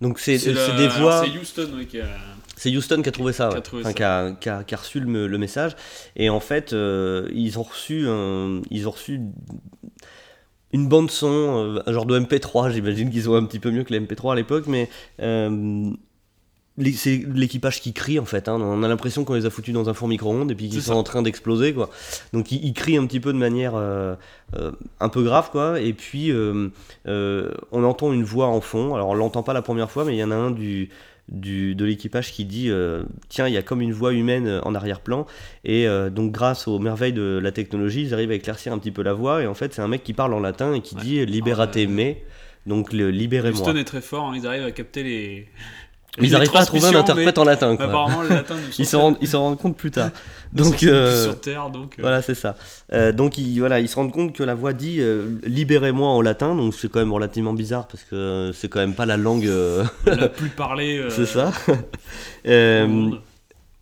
donc 0.00 0.18
c'est 0.18 0.36
la- 0.46 0.76
des 0.76 0.88
voix 0.88 1.22
C'est 1.24 1.38
Houston 1.38 1.76
ouais, 1.76 1.86
qui 1.86 2.00
a. 2.00 2.06
C'est 2.58 2.76
Houston 2.76 3.02
qui 3.02 3.08
a 3.08 3.12
trouvé 3.12 3.32
ça, 3.32 3.48
Qui 3.48 3.54
a 3.54 3.56
ouais. 3.58 3.62
trouvé 3.62 3.82
Enfin, 3.82 3.90
ça. 3.90 3.94
qui, 3.94 4.02
a, 4.02 4.32
qui 4.32 4.48
a- 4.48 4.64
qui 4.64 4.74
a 4.74 4.78
reçu 4.78 5.00
le, 5.00 5.26
le 5.28 5.38
message. 5.38 5.76
Et 6.16 6.28
en 6.28 6.40
fait, 6.40 6.72
euh, 6.72 7.28
ils 7.32 7.58
ont 7.58 7.62
reçu, 7.62 8.06
un- 8.08 8.60
ils 8.70 8.88
ont 8.88 8.90
reçu 8.92 9.20
une 10.72 10.88
bande 10.88 11.10
son, 11.10 11.76
euh, 11.76 11.82
un 11.86 11.92
genre 11.92 12.04
de 12.06 12.18
MP3. 12.18 12.70
J'imagine 12.70 13.10
qu'ils 13.10 13.30
ont 13.30 13.34
un 13.36 13.44
petit 13.44 13.58
peu 13.58 13.70
mieux 13.70 13.84
que 13.84 13.92
les 13.92 14.00
MP3 14.00 14.32
à 14.32 14.36
l'époque, 14.36 14.64
mais 14.66 14.88
euh, 15.20 15.90
c'est 16.94 17.24
l'équipage 17.34 17.80
qui 17.80 17.92
crie 17.92 18.18
en 18.20 18.24
fait. 18.24 18.48
hein. 18.48 18.58
On 18.60 18.82
a 18.82 18.88
l'impression 18.88 19.24
qu'on 19.24 19.34
les 19.34 19.46
a 19.46 19.50
foutus 19.50 19.74
dans 19.74 19.88
un 19.88 19.94
four 19.94 20.06
micro-ondes 20.08 20.50
et 20.50 20.54
puis 20.54 20.68
qu'ils 20.68 20.82
sont 20.82 20.92
en 20.92 21.02
train 21.02 21.22
d'exploser 21.22 21.72
quoi. 21.74 21.90
Donc 22.32 22.52
ils, 22.52 22.64
ils 22.64 22.72
crient 22.74 22.98
un 22.98 23.06
petit 23.06 23.18
peu 23.20 23.32
de 23.32 23.38
manière 23.38 23.72
euh, 23.74 24.14
euh, 24.56 24.70
un 25.00 25.08
peu 25.08 25.22
grave 25.22 25.50
quoi. 25.50 25.80
Et 25.80 25.92
puis 25.92 26.30
euh, 26.30 26.68
euh, 27.08 27.50
on 27.72 27.82
entend 27.82 28.12
une 28.12 28.22
voix 28.24 28.46
en 28.46 28.60
fond. 28.60 28.94
Alors 28.94 29.08
on 29.08 29.14
l'entend 29.14 29.42
pas 29.42 29.54
la 29.54 29.62
première 29.62 29.90
fois, 29.90 30.04
mais 30.04 30.14
il 30.14 30.18
y 30.18 30.24
en 30.24 30.30
a 30.30 30.36
un 30.36 30.50
du 30.52 30.90
du, 31.28 31.74
de 31.74 31.84
l'équipage 31.84 32.32
qui 32.32 32.44
dit 32.44 32.70
euh, 32.70 33.04
tiens 33.28 33.46
il 33.48 33.54
y 33.54 33.56
a 33.56 33.62
comme 33.62 33.80
une 33.80 33.92
voix 33.92 34.12
humaine 34.12 34.46
euh, 34.46 34.60
en 34.62 34.74
arrière-plan 34.74 35.26
et 35.64 35.86
euh, 35.86 36.10
donc 36.10 36.32
grâce 36.32 36.66
aux 36.68 36.78
merveilles 36.78 37.12
de 37.12 37.38
la 37.42 37.52
technologie 37.52 38.02
ils 38.02 38.14
arrivent 38.14 38.30
à 38.30 38.34
éclaircir 38.34 38.72
un 38.72 38.78
petit 38.78 38.90
peu 38.90 39.02
la 39.02 39.12
voix 39.12 39.42
et 39.42 39.46
en 39.46 39.54
fait 39.54 39.74
c'est 39.74 39.82
un 39.82 39.88
mec 39.88 40.02
qui 40.02 40.14
parle 40.14 40.32
en 40.34 40.40
latin 40.40 40.72
et 40.74 40.80
qui 40.80 40.94
Ouais. 40.96 41.02
dit 41.02 41.26
liberate 41.26 41.76
me 41.76 42.14
donc 42.66 42.92
libérez-moi 42.92 43.60
Houston 43.60 43.76
est 43.76 43.84
très 43.84 44.02
fort, 44.02 44.26
hein, 44.28 44.32
ils 44.36 44.46
arrivent 44.46 44.64
à 44.64 44.70
capter 44.72 45.02
les. 45.02 45.48
Ils 46.20 46.32
n'arrivent 46.32 46.50
pas 46.52 46.60
à 46.60 46.66
trouver 46.66 46.86
un 46.86 46.94
interprète 46.94 47.26
mais 47.36 47.38
en 47.38 47.44
latin 47.44 47.76
quoi. 47.76 47.86
Apparemment, 47.86 48.22
le 48.22 48.28
latin 48.30 48.54
ils 48.78 48.86
s'en 48.86 49.00
rendent, 49.00 49.16
ils 49.20 49.28
s'en 49.28 49.40
rendent 49.40 49.58
compte 49.58 49.76
plus 49.76 49.90
tard 49.90 50.10
donc 50.52 50.82
euh, 50.82 51.24
sur 51.24 51.40
Terre, 51.40 51.68
donc. 51.70 51.94
euh, 51.98 52.02
voilà 52.02 52.22
c'est 52.22 52.34
ça 52.34 52.56
Euh, 52.92 53.12
donc 53.12 53.36
ils, 53.38 53.58
voilà, 53.58 53.80
ils 53.80 53.88
se 53.88 53.96
rendent 53.96 54.12
compte 54.12 54.32
que 54.34 54.42
la 54.42 54.54
voix 54.54 54.72
dit 54.72 54.96
euh, 55.00 55.38
libérez-moi 55.44 56.08
en 56.08 56.22
latin 56.22 56.54
donc 56.54 56.74
c'est 56.74 56.90
quand 56.90 57.00
même 57.00 57.12
relativement 57.12 57.52
bizarre 57.52 57.86
parce 57.86 58.02
que 58.04 58.50
c'est 58.54 58.68
quand 58.68 58.80
même 58.80 58.94
pas 58.94 59.06
la 59.06 59.16
langue 59.16 59.48
la 60.06 60.28
plus 60.28 60.48
parlée. 60.48 61.04
c'est 61.10 61.26
ça. 61.26 61.52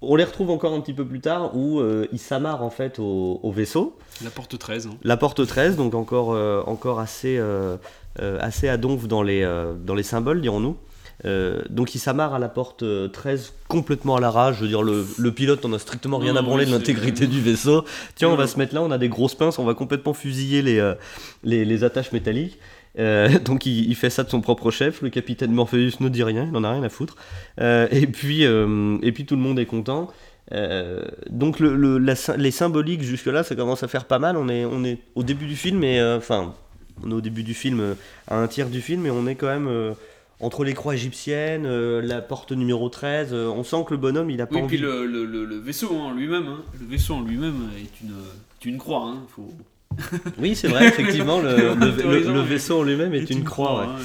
On 0.03 0.15
les 0.15 0.25
retrouve 0.25 0.51
encore 0.51 0.75
un 0.75 0.81
petit 0.81 0.93
peu 0.93 1.07
plus 1.07 1.21
tard 1.21 1.57
où 1.57 1.81
euh, 1.81 2.07
ils 2.13 2.19
s'amarrent 2.19 2.63
en 2.63 2.71
fait 2.71 2.99
au, 2.99 3.41
au 3.43 3.51
vaisseau. 3.51 3.97
La 4.23 4.31
porte 4.31 4.59
13. 4.59 4.87
hein. 4.89 4.91
La 5.03 5.17
porte 5.17 5.45
13, 5.47 5.77
donc 5.77 5.95
encore, 5.95 6.33
euh, 6.35 6.63
encore 6.67 7.01
assez, 7.01 7.39
euh, 7.39 7.77
assez 8.19 8.69
à 8.69 8.77
donf 8.77 9.09
dans 9.09 9.23
les, 9.23 9.43
dans 9.85 9.95
les 9.95 10.03
symboles, 10.03 10.43
dirons-nous. 10.43 10.77
Euh, 11.25 11.63
donc 11.71 11.95
ils 11.95 11.99
s'amarrent 11.99 12.35
à 12.35 12.39
la 12.39 12.49
porte 12.51 12.83
euh, 12.83 13.09
13 13.09 13.55
complètement 13.69 14.17
à 14.17 14.21
la 14.21 14.31
rage. 14.31 14.57
Je 14.57 14.63
veux 14.63 14.69
dire, 14.69 14.83
le, 14.83 15.07
le 15.17 15.33
pilote 15.33 15.65
n'en 15.65 15.73
a 15.73 15.79
strictement 15.79 16.19
rien 16.19 16.35
Non, 16.35 16.41
à 16.41 16.43
branler 16.43 16.65
oui, 16.65 16.71
de 16.73 16.77
l'intégrité 16.77 17.27
du 17.27 17.41
vaisseau. 17.41 17.85
Tiens, 18.15 18.29
on 18.29 18.37
va 18.37 18.47
se 18.47 18.59
mettre 18.59 18.75
là, 18.75 18.83
on 18.83 18.91
a 18.91 18.99
des 18.99 19.09
grosses 19.09 19.35
pinces, 19.35 19.59
on 19.59 19.65
va 19.65 19.75
complètement 19.75 20.13
fusiller 20.15 20.61
les, 20.63 20.79
euh, 20.79 20.95
les, 21.43 21.65
les 21.65 21.85
attaches 21.85 22.13
métalliques. 22.13 22.59
Euh, 22.99 23.39
donc 23.45 23.67
il, 23.67 23.89
il 23.89 23.95
fait 23.95 24.11
ça 24.11 24.25
de 24.25 24.31
son 24.31 24.41
propre 24.41 24.71
chef. 24.71 25.01
Le 25.03 25.09
capitaine 25.11 25.53
Morpheus 25.53 25.93
ne 26.01 26.09
dit 26.09 26.23
rien, 26.23 26.49
il 26.51 26.57
en 26.57 26.65
a 26.65 26.71
rien 26.73 26.83
à 26.83 26.89
foutre. 26.91 27.17
Euh, 27.61 27.89
et, 27.91 28.07
puis, 28.07 28.45
euh, 28.45 28.99
et 29.03 29.13
puis 29.13 29.25
tout 29.25 29.37
le 29.37 29.43
monde 29.43 29.59
est 29.59 29.67
content. 29.67 30.11
Euh, 30.53 31.03
donc 31.31 31.59
le, 31.61 31.75
le- 31.75 31.99
la 31.99 32.15
sy- 32.15 32.33
les 32.37 32.51
symboliques 32.53 33.03
jusque-là, 33.03 33.43
ça 33.43 33.55
commence 33.57 33.83
à 33.83 33.89
faire 33.89 34.05
pas 34.05 34.19
mal. 34.19 34.37
On 34.37 34.49
est, 34.49 34.65
on 34.65 34.85
est 34.85 34.99
au 35.15 35.23
début 35.23 35.47
du 35.47 35.57
film, 35.57 35.83
et 35.83 35.99
euh, 35.99 36.19
enfin, 36.19 36.55
on 37.03 37.11
est 37.11 37.15
au 37.15 37.21
début 37.21 37.43
du 37.43 37.53
film, 37.55 37.81
euh, 37.81 37.95
à 38.29 38.39
un 38.39 38.47
tiers 38.47 38.69
du 38.69 38.81
film, 38.81 39.07
et 39.07 39.11
on 39.11 39.27
est 39.27 39.35
quand 39.35 39.49
même 39.49 39.67
euh, 39.69 39.93
entre 40.41 40.65
les 40.65 40.75
croix 40.75 40.95
égyptiennes, 40.95 41.65
euh, 41.67 42.03
la 42.03 42.21
porte 42.21 42.53
numéro 42.53 42.89
13. 42.89 43.31
euh, 43.33 43.49
on 43.49 43.65
sent 43.65 43.85
que 43.87 43.95
le 43.95 43.97
bonhomme, 43.99 44.29
il 44.31 44.41
a 44.43 44.47
pas 44.47 44.57
Oui, 44.57 44.63
envie. 44.63 44.77
puis 44.77 44.79
le, 44.85 45.07
le, 45.07 45.57
vaisseau 45.59 45.97
en 45.97 46.13
lui-même, 46.13 46.47
hein, 46.47 46.63
le 46.79 46.87
vaisseau 46.87 47.15
en 47.15 47.23
lui-même 47.23 47.71
est 47.79 48.01
une, 48.05 48.13
est 48.61 48.65
une 48.67 48.79
croix. 48.79 49.07
Hein, 49.09 49.23
faut... 49.29 49.51
Oui, 50.39 50.55
c'est 50.55 50.69
vrai, 50.69 50.89
effectivement, 50.89 51.41
le, 51.41 51.75
le- 51.75 52.41
vaisseau 52.43 52.81
en 52.81 52.83
lui-même 52.83 53.15
est, 53.15 53.31
une, 53.31 53.45
croix. 53.45 53.81
ouais. 53.81 53.87
hein. 53.87 53.97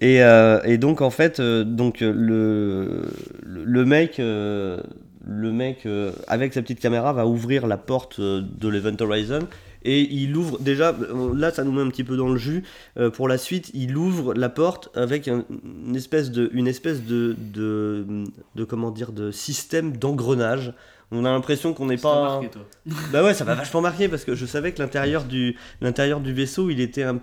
Et, 0.00 0.22
euh, 0.22 0.60
et 0.64 0.76
donc 0.78 1.00
en 1.00 1.10
fait, 1.10 1.40
donc 1.40 2.00
le, 2.00 3.02
le 3.42 3.84
mec, 3.84 4.16
le 4.18 4.82
mec 5.26 5.88
avec 6.26 6.52
sa 6.52 6.60
petite 6.62 6.80
caméra 6.80 7.12
va 7.12 7.26
ouvrir 7.26 7.66
la 7.68 7.76
porte 7.76 8.20
de 8.20 8.68
l'Event 8.68 8.96
Horizon 9.00 9.46
et 9.84 10.00
il 10.00 10.36
ouvre 10.36 10.58
déjà. 10.58 10.94
Là, 11.34 11.50
ça 11.50 11.64
nous 11.64 11.72
met 11.72 11.82
un 11.82 11.88
petit 11.88 12.04
peu 12.04 12.16
dans 12.16 12.28
le 12.28 12.36
jus. 12.38 12.62
euh, 12.98 13.10
pour 13.10 13.28
la 13.28 13.38
suite, 13.38 13.70
il 13.74 13.96
ouvre 13.96 14.34
la 14.34 14.48
porte 14.48 14.90
avec 14.96 15.28
un- 15.28 15.44
une 15.86 15.96
espèce 15.96 16.30
de, 16.30 16.50
une 16.52 16.66
espèce 16.68 17.02
de, 17.02 17.36
de, 17.38 18.06
de 18.54 18.64
comment 18.64 18.90
dire, 18.90 19.12
de 19.12 19.30
système 19.30 19.96
d'engrenage. 19.96 20.72
On 21.10 21.24
a 21.24 21.30
l'impression 21.30 21.74
qu'on 21.74 21.86
n'est 21.86 21.96
pas. 21.96 22.22
marqué, 22.40 22.48
toi. 22.48 22.62
Bah 23.12 23.22
ouais, 23.22 23.34
ça 23.34 23.44
m'a 23.44 23.54
vachement 23.54 23.80
marqué 23.80 24.08
parce 24.08 24.24
que 24.24 24.34
je 24.34 24.46
savais 24.46 24.72
que 24.72 24.80
l'intérieur 24.82 25.24
du, 25.24 25.56
l'intérieur 25.80 26.20
du 26.20 26.32
vaisseau, 26.32 26.70
il 26.70 26.80
était 26.80 27.02
un, 27.04 27.20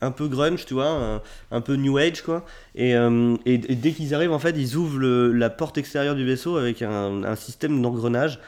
un 0.00 0.10
peu 0.12 0.28
grunge, 0.28 0.64
tu 0.66 0.74
vois, 0.74 0.88
un, 0.88 1.22
un 1.50 1.60
peu 1.60 1.74
new 1.76 1.96
age, 1.98 2.22
quoi. 2.22 2.44
Et, 2.74 2.94
euh, 2.94 3.36
et, 3.44 3.54
et 3.54 3.74
dès 3.74 3.92
qu'ils 3.92 4.14
arrivent, 4.14 4.32
en 4.32 4.38
fait, 4.38 4.54
ils 4.56 4.76
ouvrent 4.76 4.98
le- 4.98 5.32
la 5.32 5.50
porte 5.50 5.76
extérieure 5.78 6.14
du 6.14 6.24
vaisseau 6.24 6.56
avec 6.56 6.80
un, 6.82 7.24
un 7.24 7.36
système 7.36 7.82
d'engrenage. 7.82 8.38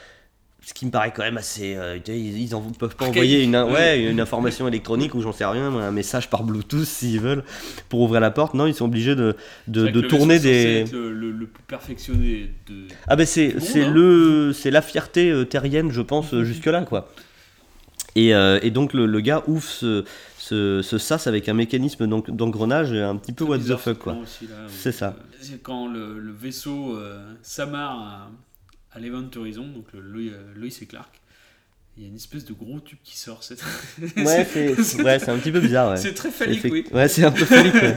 Ce 0.69 0.75
qui 0.75 0.85
me 0.85 0.91
paraît 0.91 1.13
quand 1.15 1.23
même 1.23 1.37
assez. 1.37 1.77
euh, 1.77 1.97
ils, 2.09 2.53
en 2.53 2.61
peuvent 2.61 2.97
pas 2.97 3.07
envoyer 3.07 3.45
une, 3.45 3.55
Ouais. 3.57 4.03
une 4.03 4.19
information 4.19 4.67
électronique 4.67 5.15
ou 5.15 5.21
j'en 5.23 5.31
sais 5.31 5.45
rien, 5.45 5.73
un 5.73 5.93
message 5.93 6.29
par 6.29 6.43
Bluetooth 6.43 6.85
s'ils 6.85 7.21
veulent 7.21 7.45
pour 7.89 8.01
ouvrir 8.01 8.21
la 8.21 8.33
porte. 8.33 8.55
Non, 8.55 8.67
ils 8.67 8.75
sont 8.75 8.87
obligés 8.87 9.15
de, 9.15 9.37
de, 9.69 9.87
C'est 9.87 10.09
tourner 10.09 10.41
des. 10.41 10.81
être 10.81 10.93
Le, 10.93 11.13
le- 11.13 11.31
le 11.31 11.47
plus 11.47 11.63
perfectionné 11.69 12.51
de. 12.69 12.89
Ah 13.07 13.15
ben 13.15 13.25
c'est 13.25 13.61
c'est 13.61 13.85
hein. 13.85 13.93
le 13.93 14.53
c'est 14.53 14.73
la 14.73 14.83
fierté 14.83 15.31
euh, 15.31 15.45
terrienne 15.45 15.93
je 15.93 16.01
pense 16.01 16.35
euh, 16.35 16.43
jusque 16.43 16.67
là 16.67 16.83
quoi. 16.83 17.11
Et, 18.17 18.35
euh, 18.35 18.59
et 18.63 18.71
donc 18.73 18.93
le, 18.93 19.07
le 19.07 19.21
gars 19.21 19.45
ouvre 19.47 19.63
ce, 19.63 20.05
ce, 20.39 20.81
ce 20.83 20.99
sas 20.99 21.29
avec 21.29 21.49
un 21.49 21.55
mécanisme 21.55 22.09
d'en- 22.09 22.25
d'engrenage 22.27 22.93
un 22.93 23.15
petit 23.17 23.33
peu 23.33 23.45
C'est 23.45 23.51
what 23.51 23.57
the 23.59 23.61
bizarre, 23.61 23.81
fuck 23.81 23.99
quoi. 23.99 24.17
C'est 24.69 24.91
ça. 24.93 25.15
c'est 25.41 25.63
quand 25.63 25.87
le, 25.87 26.19
vaisseau 26.33 26.97
euh, 26.97 27.25
s'amarre 27.43 28.31
à, 28.97 29.01
l'Event 29.01 29.29
Horizon, 29.37 29.69
donc 29.69 29.93
le 29.93 30.01
Lois, 30.01 30.33
euh, 30.33 30.69
et 30.81 30.87
Clark, 30.87 31.21
Il 31.99 32.03
y 32.03 32.07
a 32.07 32.11
une 32.11 32.17
espèce 32.17 32.45
de 32.45 32.53
gros 32.53 32.79
tube 32.81 32.99
qui 33.03 33.17
sort. 33.17 33.39
C'est 33.43 33.57
Ouais, 34.19 34.47
c'est 34.53 34.75
ouais, 35.03 35.19
c'est 35.19 35.31
un 35.31 35.39
petit 35.39 35.51
peu 35.51 35.61
bizarre. 35.61 35.93
Ouais, 35.93 35.97
c'est 35.97 36.13
très 36.13 36.31
phallique, 36.31 36.61
oui. 36.71 36.85
ouais 36.93 37.09
c'est 37.09 37.25
un 37.25 37.31
peu 37.31 37.47
phallique. 37.47 37.73
ouais. 37.73 37.97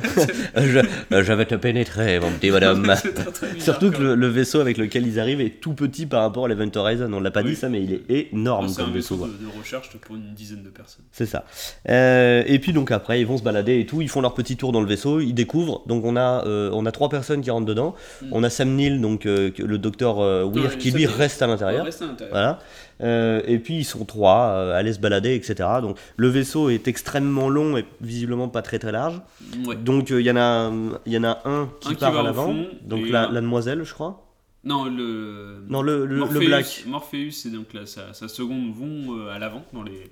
je, 0.55 0.79
euh, 1.13 1.21
je 1.21 1.33
vais 1.33 1.45
te 1.45 1.55
pénétrer, 1.55 2.17
mon 2.21 2.31
petit 2.31 2.49
très, 2.49 2.59
très 2.61 3.47
bizarre, 3.47 3.59
Surtout 3.59 3.91
que 3.91 4.01
le, 4.01 4.15
le 4.15 4.27
vaisseau 4.27 4.61
avec 4.61 4.77
lequel 4.77 5.05
ils 5.05 5.19
arrivent 5.19 5.41
est 5.41 5.59
tout 5.59 5.73
petit 5.73 6.05
par 6.05 6.21
rapport 6.21 6.45
à 6.45 6.47
l'Event 6.47 6.71
Horizon. 6.73 7.11
On 7.11 7.19
l'a 7.19 7.29
pas 7.29 7.41
Oui. 7.41 7.49
dit 7.49 7.55
ça, 7.57 7.67
mais 7.67 7.83
il 7.83 7.91
est 7.91 8.03
énorme 8.31 8.69
C'est 8.69 8.79
un 8.81 8.85
comme 8.85 8.93
vaisseau. 8.93 9.17
vaisseau 9.17 9.33
de, 9.33 9.43
de 9.51 9.59
recherche 9.59 9.89
pour 9.97 10.15
une 10.15 10.33
dizaine 10.33 10.63
de 10.63 10.69
personnes. 10.69 11.03
C'est 11.11 11.25
ça. 11.25 11.43
Euh, 11.89 12.43
et 12.47 12.59
puis 12.59 12.71
donc 12.71 12.91
après, 12.91 13.19
ils 13.19 13.27
vont 13.27 13.37
se 13.37 13.43
balader 13.43 13.79
et 13.81 13.85
tout. 13.85 14.01
Ils 14.01 14.07
font 14.09 14.21
leur 14.21 14.33
petit 14.33 14.55
tour 14.55 14.71
dans 14.71 14.79
le 14.79 14.87
vaisseau. 14.87 15.19
Ils 15.19 15.33
découvrent. 15.33 15.83
Donc 15.87 16.05
on 16.05 16.15
a, 16.15 16.45
euh, 16.47 16.69
on 16.73 16.85
a 16.85 16.91
trois 16.93 17.09
personnes 17.09 17.41
qui 17.41 17.51
rentrent 17.51 17.65
dedans. 17.67 17.95
Mm. 18.21 18.27
On 18.31 18.43
a 18.43 18.49
Sam 18.49 18.75
Neill, 18.75 19.01
donc 19.01 19.25
euh, 19.25 19.51
le 19.57 19.77
docteur 19.77 20.19
euh, 20.21 20.45
Weir, 20.45 20.77
qui 20.77 20.91
lui 20.91 21.05
reste 21.05 21.41
à 21.41 21.47
l'intérieur. 21.47 21.83
Reste 21.83 22.01
à 22.01 22.05
l'intérieur. 22.05 22.31
Voilà. 22.33 22.59
Euh, 23.01 23.41
et 23.45 23.59
puis 23.59 23.77
ils 23.77 23.83
sont 23.85 24.03
trois 24.03 24.49
euh, 24.49 24.73
à 24.73 24.77
aller 24.77 24.91
se 24.91 24.99
balader, 24.99 25.33
etc. 25.35 25.69
Donc 25.81 25.97
le 26.17 26.27
vaisseau 26.27 26.69
est 26.69 26.87
extrêmement 26.87 27.47
long 27.49 27.77
et 27.77 27.85
visiblement 28.01 28.49
pas 28.49 28.61
très 28.61 28.77
très 28.77 28.91
large. 28.91 29.21
Ouais. 29.65 29.75
Donc 29.77 30.11
euh, 30.11 30.19
il 30.19 30.25
y 30.27 30.31
en 30.31 30.35
a, 30.37 30.69
il 31.05 31.13
y 31.13 31.17
en 31.17 31.23
a 31.23 31.41
un 31.45 31.69
qui 31.79 31.91
Un 31.93 31.95
part 31.95 32.17
à 32.17 32.23
l'avant. 32.23 32.53
Donc 32.83 33.07
la, 33.09 33.27
demoiselle, 33.27 33.83
je 33.83 33.93
crois. 33.93 34.25
Non, 34.65 34.83
le. 34.85 35.63
Non, 35.69 35.81
le, 35.81 35.99
le, 36.05 36.15
le 36.15 36.19
Morpheus, 36.19 36.45
black. 36.45 36.83
Morpheus 36.87 37.45
et 37.45 37.49
donc 37.51 37.73
là, 37.73 37.85
sa, 37.85 38.13
sa 38.13 38.27
seconde 38.27 38.73
vont 38.73 39.17
euh, 39.17 39.29
à 39.33 39.39
l'avant 39.39 39.63
dans 39.71 39.83
les. 39.83 39.91
les 39.93 40.11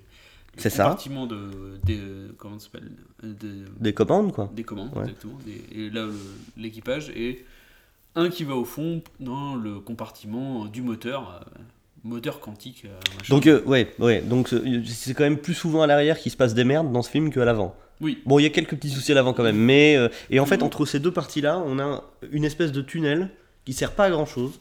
C'est 0.56 0.70
ça. 0.70 0.84
compartiments 0.84 1.26
de. 1.26 1.36
Des, 1.84 1.98
comment 2.38 2.58
ça 2.58 2.64
s'appelle 2.72 2.90
Euh, 3.24 3.34
des, 3.38 3.64
Des 3.78 3.92
commandes, 3.92 4.32
quoi. 4.32 4.50
des 4.54 4.62
commandes, 4.64 4.90
Ouais. 4.96 5.02
exactement. 5.02 5.38
Des- 5.44 5.78
et 5.78 5.90
là, 5.90 6.06
le- 6.06 6.14
l'équipage. 6.62 7.10
Et 7.10 7.44
un 8.16 8.30
qui 8.30 8.44
va 8.44 8.54
au 8.54 8.64
fond 8.64 9.02
dans 9.20 9.54
le 9.54 9.80
compartiment 9.80 10.64
du 10.64 10.80
moteur. 10.80 11.44
Moteur 12.04 12.40
quantique. 12.40 12.84
euh. 12.86 12.98
Donc, 13.28 13.46
euh, 13.46 13.62
ouais, 13.64 13.92
ouais. 13.98 14.20
Donc, 14.22 14.52
euh, 14.52 14.82
c'est 14.86 15.14
quand 15.14 15.24
même 15.24 15.38
plus 15.38 15.54
souvent 15.54 15.82
à 15.82 15.86
l'arrière 15.86 16.18
qu'il 16.18 16.32
se 16.32 16.36
passe 16.36 16.54
des 16.54 16.64
merdes 16.64 16.92
dans 16.92 17.02
ce 17.02 17.10
film 17.10 17.32
qu'à 17.32 17.44
l'avant. 17.44 17.74
Oui. 18.00 18.22
Bon, 18.26 18.38
il 18.38 18.44
y 18.44 18.46
a 18.46 18.50
quelques 18.50 18.76
petits 18.76 18.90
soucis 18.90 19.12
à 19.12 19.14
l'avant 19.16 19.32
quand 19.32 19.42
même, 19.42 19.56
mais. 19.58 19.96
euh, 19.96 20.08
et 20.30 20.38
en 20.40 20.46
fait, 20.46 20.58
Mhm. 20.58 20.62
entre 20.64 20.86
ces 20.86 21.00
deux 21.00 21.10
parties-là, 21.12 21.62
on 21.66 21.78
a 21.78 22.04
une 22.30 22.44
espèce 22.44 22.70
de 22.72 22.80
tunnel 22.82 23.30
qui 23.64 23.72
sert 23.72 23.92
pas 23.92 24.04
à 24.04 24.10
grand 24.10 24.26
chose. 24.26 24.60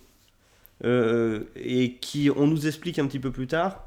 et 0.83 1.97
qui, 2.01 2.29
on 2.35 2.45
nous 2.45 2.67
explique 2.67 2.99
un 2.99 3.07
petit 3.07 3.17
peu 3.19 3.31
plus 3.31 3.47
tard 3.47 3.83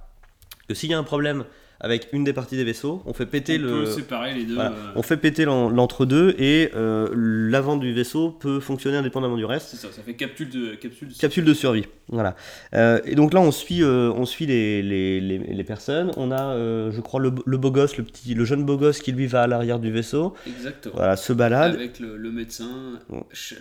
que 0.69 0.75
s'il 0.75 0.91
y 0.91 0.95
a 0.95 0.99
un 0.99 1.05
problème 1.05 1.45
avec 1.81 2.09
une 2.13 2.25
des 2.25 2.33
parties 2.33 2.57
des 2.57 2.65
vaisseaux, 2.65 3.03
on 3.07 3.15
fait 3.15 3.27
péter 3.27 3.57
on 3.59 3.63
le. 3.63 3.69
peut 3.85 3.87
séparer 3.87 4.35
les 4.35 4.45
deux. 4.45 4.55
Voilà. 4.55 4.71
euh, 4.73 4.93
On 4.97 5.03
fait 5.03 5.17
péter 5.17 5.45
l'en- 5.45 5.71
l'entre-deux 5.71 6.35
et 6.39 6.71
euh, 6.77 7.09
l'avant 7.15 7.77
du 7.77 7.93
vaisseau 7.95 8.31
peut 8.31 8.61
fonctionner 8.61 8.99
indépendamment 8.99 9.37
du 9.37 9.45
reste. 9.45 9.69
C'est 9.71 9.77
ça, 9.77 9.89
ça 9.91 10.03
fait 10.03 10.15
capsule 10.15 10.51
de. 10.51 10.75
Capsule 10.75 11.09
de... 11.09 11.15
Capsule 11.15 11.45
de 11.45 11.55
survie, 11.55 11.87
voilà. 12.09 12.37
Euh, 12.75 13.01
et 13.07 13.15
donc 13.15 13.33
là, 13.33 13.41
on 13.41 13.51
suit, 13.51 13.83
on 13.85 14.27
suit 14.27 14.47
les, 14.47 14.83
les, 14.83 15.21
les, 15.21 15.39
les 15.39 15.65
personnes. 15.65 16.11
On 16.17 16.31
a, 16.33 16.55
je 16.91 17.01
crois, 17.01 17.21
le, 17.21 17.33
le 17.47 17.57
beau 17.57 17.71
gosse, 17.71 17.97
le 17.97 18.05
petit, 18.05 18.35
le 18.35 18.45
jeune 18.45 18.65
beau 18.65 18.77
gosse 18.77 19.01
qui 19.01 19.13
lui 19.13 19.27
va 19.27 19.43
à 19.43 19.47
l'arrière 19.47 19.79
du 19.79 19.91
vaisseau. 19.91 20.35
Exactement. 20.47 20.95
Voilà, 20.97 21.17
se 21.17 21.33
balade. 21.33 21.75
Avec 21.75 21.99
le, 21.99 22.17
le 22.17 22.31
médecin, 22.31 22.99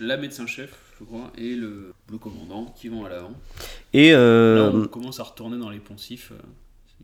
la 0.00 0.16
médecin-chef, 0.18 0.70
je 1.00 1.04
crois, 1.04 1.32
et 1.38 1.54
le, 1.54 1.92
le 2.12 2.18
commandant 2.18 2.74
qui 2.78 2.88
vont 2.88 3.04
à 3.06 3.08
l'avant. 3.08 3.32
Et 3.94 4.12
Là, 4.12 4.70
on 4.74 4.84
commence 4.88 5.20
à 5.20 5.22
retourner 5.22 5.56
dans 5.58 5.70
les 5.70 5.78
poncifs. 5.78 6.32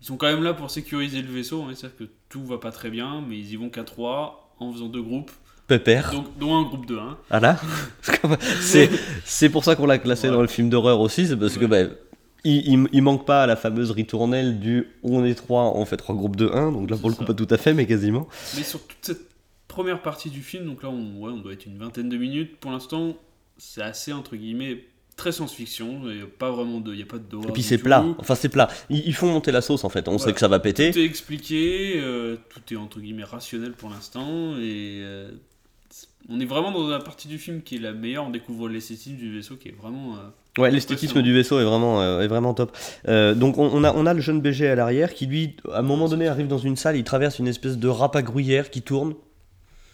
Ils 0.01 0.07
sont 0.07 0.17
quand 0.17 0.27
même 0.27 0.43
là 0.43 0.55
pour 0.55 0.71
sécuriser 0.71 1.23
le 1.23 1.29
vaisseau, 1.33 1.63
hein, 1.63 1.73
c'est-à-dire 1.75 1.97
que 1.99 2.05
tout 2.29 2.45
va 2.45 2.59
pas 2.59 2.71
très 2.71 2.91
bien, 2.91 3.23
mais 3.27 3.39
ils 3.39 3.53
y 3.53 3.57
vont 3.57 3.71
qu'à 3.71 3.85
trois 3.85 4.55
en 4.59 4.73
faisant 4.73 4.89
deux 4.89 5.03
groupes, 5.03 5.31
Pépère, 5.67 6.13
donc, 6.13 6.27
dont 6.39 6.55
un 6.57 6.63
groupe 6.63 6.87
de 6.87 6.97
1. 6.97 7.19
voilà. 7.31 7.59
c'est 8.61 8.89
c'est 9.25 9.49
pour 9.49 9.65
ça 9.65 9.75
qu'on 9.75 9.87
l'a 9.87 9.99
classé 9.99 10.29
dans 10.29 10.41
le 10.43 10.47
film 10.49 10.69
d'horreur 10.71 11.01
aussi, 11.01 11.27
c'est 11.27 11.37
parce 11.37 11.57
que 11.59 11.65
Ouais. 11.65 11.87
bah, 11.89 11.95
il, 12.45 12.67
il, 12.73 12.89
il 12.93 13.03
manque 13.03 13.27
pas 13.27 13.43
à 13.43 13.47
la 13.47 13.57
fameuse 13.57 13.91
ritournelle 13.91 14.61
du 14.61 14.87
on 15.03 15.25
est 15.25 15.35
trois, 15.35 15.77
on 15.77 15.85
fait 15.85 15.97
trois 15.97 16.15
groupes 16.15 16.37
de 16.37 16.49
1, 16.49 16.71
donc 16.73 16.89
là 16.91 16.97
pour 16.97 17.09
le 17.11 17.15
coup 17.17 17.23
ça. 17.23 17.27
pas 17.27 17.35
tout 17.35 17.49
à 17.51 17.57
fait, 17.57 17.75
mais 17.75 17.87
quasiment. 17.87 18.29
Mais 18.57 18.63
sur 18.63 18.81
toute 18.87 18.99
cette 19.03 19.29
première 19.67 20.01
partie 20.03 20.31
du 20.31 20.43
film, 20.43 20.65
donc 20.67 20.83
là 20.85 20.89
on, 20.91 21.21
ouais, 21.21 21.33
on 21.33 21.39
doit 21.39 21.53
être 21.53 21.67
une 21.67 21.79
vingtaine 21.79 22.09
de 22.09 22.17
minutes, 22.17 22.57
pour 22.59 22.71
l'instant 22.71 23.17
c'est 23.59 23.83
assez 23.83 24.13
entre 24.13 24.37
guillemets 24.37 24.85
très 25.17 25.33
science-fiction, 25.33 26.03
il 26.11 26.17
n'y 26.17 26.23
a 26.23 26.27
pas 26.27 26.51
vraiment 26.51 26.81
de, 26.81 26.95
y 26.95 27.03
a 27.03 27.07
pas 27.07 27.19
de 27.19 27.49
Et 27.49 27.53
puis 27.53 27.63
c'est 27.63 27.79
plat, 27.79 28.05
enfin 28.19 28.35
c'est 28.35 28.51
plat. 28.51 28.69
Ils, 28.91 29.03
ils 29.07 29.15
font 29.15 29.27
monter 29.29 29.51
la 29.51 29.63
sauce 29.63 29.85
en 29.85 29.89
fait, 29.89 30.09
on 30.09 30.19
sait 30.19 30.33
que 30.33 30.41
ça 30.41 30.49
va 30.49 30.59
péter. 30.61 30.91
Tout 30.93 30.99
est 30.99 31.05
expliqué, 31.05 31.95
euh, 31.97 32.37
tout 32.51 32.61
est 32.73 32.77
entre 32.77 33.01
guillemets 33.01 33.25
rationnel 33.25 33.73
pour 33.73 33.91
l'instant, 33.91 34.57
et 34.59 35.01
euh, 35.03 35.31
on 36.29 36.39
est 36.41 36.45
vraiment 36.45 36.71
dans 36.71 36.87
la 36.89 36.99
partie 36.99 37.29
du 37.29 37.39
film 37.39 37.63
qui 37.63 37.77
est 37.77 37.81
la 37.81 37.93
meilleure. 37.93 38.25
On 38.27 38.31
découvre 38.31 38.69
l'esthétique 38.69 39.17
du 39.17 39.33
vaisseau 39.35 39.57
qui 39.57 39.69
est 39.69 39.77
vraiment. 39.81 40.17
euh, 40.17 40.29
Ouais, 40.59 40.71
l'esthétisme 40.71 41.21
du 41.21 41.35
vaisseau 41.35 41.61
est 41.61 41.65
vraiment, 41.65 42.01
euh, 42.01 42.21
est 42.23 42.29
vraiment 42.29 42.55
top. 42.55 42.75
Euh, 43.09 43.35
donc 43.35 43.59
on, 43.59 43.67
on 43.73 43.85
a, 43.85 43.93
on 43.95 44.07
a 44.07 44.15
le 44.15 44.21
jeune 44.23 44.41
BG 44.41 44.67
à 44.67 44.75
l'arrière 44.75 45.13
qui 45.13 45.27
lui, 45.27 45.55
à 45.73 45.81
un 45.81 45.83
moment 45.83 46.09
donné, 46.09 46.29
arrive 46.29 46.47
dans 46.49 46.57
une 46.59 46.77
salle, 46.77 46.97
il 46.97 47.05
traverse 47.05 47.39
une 47.39 47.47
espèce 47.47 47.77
de 47.77 47.89
râpe 47.89 48.17
à 48.17 48.23
gruyère 48.23 48.71
qui 48.71 48.81
tourne 48.83 49.15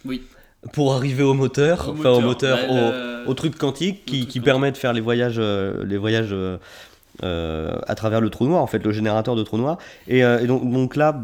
Oui. 0.05 0.23
Pour 0.73 0.95
arriver 0.95 1.23
au 1.23 1.35
moteur, 1.35 1.89
Au 1.89 1.93
enfin 1.93 2.11
au 2.11 2.21
moteur, 2.21 2.59
bah, 2.69 3.23
au, 3.27 3.35
truc 3.35 3.57
quantique 3.59 4.05
qui, 4.05 4.19
truc 4.21 4.21
qui 4.21 4.25
quantique. 4.27 4.45
permet 4.45 4.71
de 4.73 4.77
faire 4.77 4.93
les 4.93 5.01
voyages, 5.01 5.37
euh, 5.39 5.85
les 5.85 5.97
voyages 5.99 6.29
euh, 6.33 6.57
euh, 7.25 7.77
à 7.89 7.95
travers 7.95 8.21
le 8.21 8.31
trou 8.31 8.47
noir, 8.47 8.63
en 8.63 8.67
fait, 8.67 8.83
le 8.85 8.93
générateur 8.93 9.35
de 9.37 9.43
trou 9.43 9.59
noir. 9.59 9.79
Et, 10.09 10.25
euh, 10.25 10.39
et 10.41 10.47
donc, 10.47 10.71
donc 10.73 10.95
là, 10.97 11.21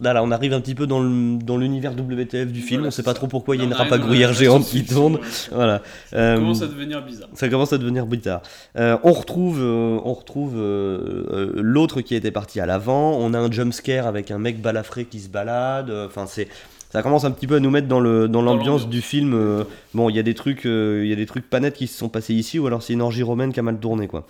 là, 0.00 0.14
là, 0.14 0.22
on 0.22 0.30
arrive 0.30 0.52
un 0.54 0.60
petit 0.60 0.74
peu 0.74 0.86
dans 0.86 1.00
le- 1.00 1.36
dans 1.38 1.58
l'univers 1.58 1.92
WTF 1.92 2.50
du 2.50 2.60
film. 2.60 2.80
Voilà, 2.80 2.88
on 2.88 2.90
sait 2.90 3.02
pas 3.02 3.10
ça. 3.10 3.14
trop 3.16 3.26
pourquoi 3.28 3.54
il 3.56 3.60
y 3.60 3.62
a 3.62 3.66
une 3.66 3.74
râpe 3.74 3.92
à 3.92 3.98
gruyère 3.98 4.32
géante 4.32 4.64
qui 4.64 4.84
tourne. 4.84 5.18
Voilà. 5.52 5.82
Ça 6.10 6.34
commence 6.36 6.62
à 6.62 6.66
devenir 6.66 7.02
bizarre. 7.04 7.28
ça 7.34 7.48
commence 7.48 7.72
à 7.74 7.78
devenir 7.78 8.06
bizarre. 8.06 8.40
On 8.74 9.12
retrouve, 9.12 9.60
on 9.60 10.12
retrouve 10.14 10.54
l'autre 10.56 12.00
qui 12.00 12.14
était 12.14 12.30
parti 12.32 12.58
à 12.60 12.66
l'avant. 12.66 13.12
On 13.18 13.34
a 13.34 13.38
un 13.38 13.50
jump 13.50 13.72
scare 13.74 14.06
avec 14.06 14.30
un 14.30 14.38
mec 14.38 14.60
balafré 14.62 15.04
qui 15.04 15.20
se 15.20 15.28
balade. 15.28 15.90
Enfin, 15.90 16.24
c'est, 16.26 16.48
ça 16.90 17.02
commence 17.02 17.24
un 17.24 17.30
petit 17.30 17.46
peu 17.46 17.56
à 17.56 17.60
nous 17.60 17.70
mettre 17.70 17.88
dans 17.88 18.00
le 18.00 18.28
dans 18.28 18.42
l'ambiance 18.42 18.88
du 18.88 19.00
film. 19.00 19.32
Euh, 19.34 19.64
bon, 19.94 20.10
il 20.10 20.16
y 20.16 20.18
a 20.18 20.22
des 20.22 20.34
trucs, 20.34 20.66
euh, 20.66 21.02
il 21.04 21.10
y 21.10 21.12
a 21.12 21.16
des 21.16 21.26
trucs 21.26 21.48
pas 21.48 21.60
nets 21.60 21.74
qui 21.74 21.86
se 21.86 21.96
sont 21.96 22.08
passés 22.08 22.34
ici, 22.34 22.58
ou 22.58 22.66
alors 22.66 22.82
c'est 22.82 22.92
une 22.92 23.02
orgie 23.02 23.22
romaine 23.22 23.52
qui 23.52 23.60
a 23.60 23.62
mal 23.62 23.78
tourné, 23.78 24.08
quoi. 24.08 24.26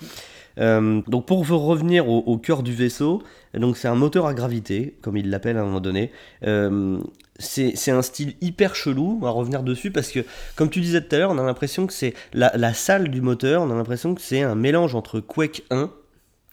Euh, 0.59 1.01
donc 1.07 1.27
pour 1.27 1.47
revenir 1.47 2.09
au, 2.09 2.19
au 2.19 2.37
cœur 2.37 2.63
du 2.63 2.75
vaisseau, 2.75 3.23
donc 3.55 3.77
c'est 3.77 3.89
un 3.89 3.95
moteur 3.95 4.27
à 4.27 4.35
gravité, 4.35 4.95
comme 5.01 5.17
il 5.17 5.31
l'appelle 5.31 5.57
à 5.57 5.63
un 5.63 5.65
moment 5.65 5.81
donné. 5.81 6.11
Euh, 6.45 6.99
c'est 7.39 7.73
c'est 7.77 7.91
un 7.91 8.03
style 8.03 8.35
hyper 8.41 8.75
chelou, 8.75 9.19
on 9.21 9.25
va 9.25 9.31
revenir 9.31 9.63
dessus, 9.63 9.91
parce 9.91 10.11
que 10.11 10.21
comme 10.57 10.69
tu 10.69 10.81
disais 10.81 11.01
tout 11.01 11.15
à 11.15 11.19
l'heure, 11.19 11.31
on 11.31 11.39
a 11.39 11.43
l'impression 11.43 11.87
que 11.87 11.93
c'est 11.93 12.15
la, 12.35 12.53
la 12.57 12.75
salle 12.75 13.09
du 13.09 13.23
moteur, 13.23 13.63
on 13.63 13.71
a 13.71 13.75
l'impression 13.75 14.15
que 14.15 14.21
c'est 14.21 14.43
un 14.43 14.55
mélange 14.55 14.95
entre 14.95 15.21
Quake 15.21 15.63
1 15.71 15.91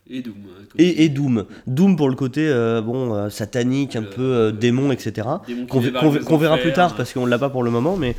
Et 0.10 0.22
Doom. 0.22 0.36
hein, 0.50 0.64
et. 0.78 1.10
Doom. 1.10 1.46
Doom 1.68 1.96
pour 1.98 2.10
le 2.10 2.16
côté 2.16 2.48
euh, 2.48 2.82
bon 2.82 3.14
euh, 3.14 3.30
satanique, 3.30 3.96
un 3.96 4.04
peu 4.04 4.22
euh, 4.22 4.46
le- 4.52 4.58
démon, 4.58 4.92
etc. 4.92 5.28
Qu'on 5.70 6.38
verra 6.38 6.58
plus 6.58 6.74
tard 6.74 6.96
parce 6.96 7.14
qu'on 7.14 7.26
l'a 7.26 7.38
pas 7.40 7.50
pour 7.50 7.64
le 7.64 7.72
moment, 7.72 7.98
mais 7.98 8.16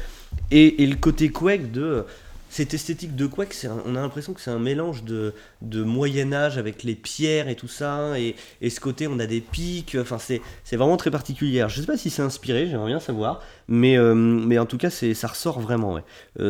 et, 0.50 0.82
et 0.82 0.86
le 0.86 0.96
côté 0.96 1.30
Quake 1.30 1.70
de 1.72 2.04
cette 2.50 2.72
esthétique 2.72 3.14
de 3.14 3.26
Quake, 3.26 3.54
un- 3.64 3.82
on 3.86 3.94
a 3.94 4.00
l'impression 4.00 4.32
que 4.32 4.40
c'est 4.40 4.50
un 4.50 4.58
mélange 4.58 5.04
de, 5.04 5.34
de 5.62 5.82
Moyen 5.82 6.32
Âge 6.32 6.56
avec 6.58 6.82
les 6.82 6.94
pierres 6.94 7.48
et 7.48 7.54
tout 7.56 7.68
ça, 7.68 8.18
et, 8.18 8.36
et 8.62 8.70
ce 8.70 8.80
côté 8.80 9.06
on 9.06 9.18
a 9.18 9.26
des 9.26 9.40
pics, 9.40 9.96
enfin 10.00 10.18
c'est 10.18 10.40
vraiment 10.76 10.96
très 10.96 11.10
particulier. 11.10 11.64
Je 11.68 11.80
sais 11.80 11.86
pas 11.86 11.96
si 11.98 12.10
c'est 12.10 12.22
inspiré, 12.22 12.66
j'aimerais 12.70 12.88
bien 12.88 13.00
savoir, 13.00 13.42
mais, 13.68 13.96
mais 13.98 14.58
en 14.58 14.66
tout 14.66 14.78
cas 14.78 14.90
ça 14.90 15.28
ressort 15.28 15.60
vraiment. 15.60 15.94
ouais. 15.94 16.02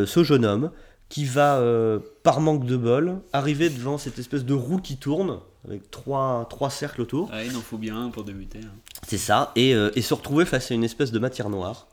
Ce 0.07 0.23
jeune 0.25 0.45
homme 0.45 0.71
qui 1.09 1.25
va, 1.25 1.57
euh, 1.59 1.99
par 2.23 2.41
manque 2.41 2.67
de 2.67 2.77
bol, 2.77 3.21
arriver 3.33 3.71
devant 3.71 3.97
cette 3.99 4.19
espèce 4.19 4.45
de 4.45 4.55
roue 4.55 4.79
qui 4.79 4.97
tourne, 4.99 5.39
avec 5.67 5.91
trois, 5.91 6.47
trois 6.51 6.71
cercles 6.71 7.01
autour. 7.03 7.29
Ah, 7.33 7.43
il 7.45 7.57
en 7.57 7.61
faut 7.61 7.79
bien 7.79 7.97
un 8.01 8.11
pour 8.11 8.25
débuter. 8.25 8.61
hein. 8.63 8.71
C'est 9.07 9.19
ça, 9.19 9.53
et, 9.57 9.75
euh, 9.75 9.91
et 9.95 10.03
se 10.03 10.13
retrouver 10.15 10.45
face 10.45 10.71
à 10.71 10.75
une 10.75 10.85
espèce 10.85 11.11
de 11.13 11.19
matière 11.19 11.49
noire, 11.49 11.87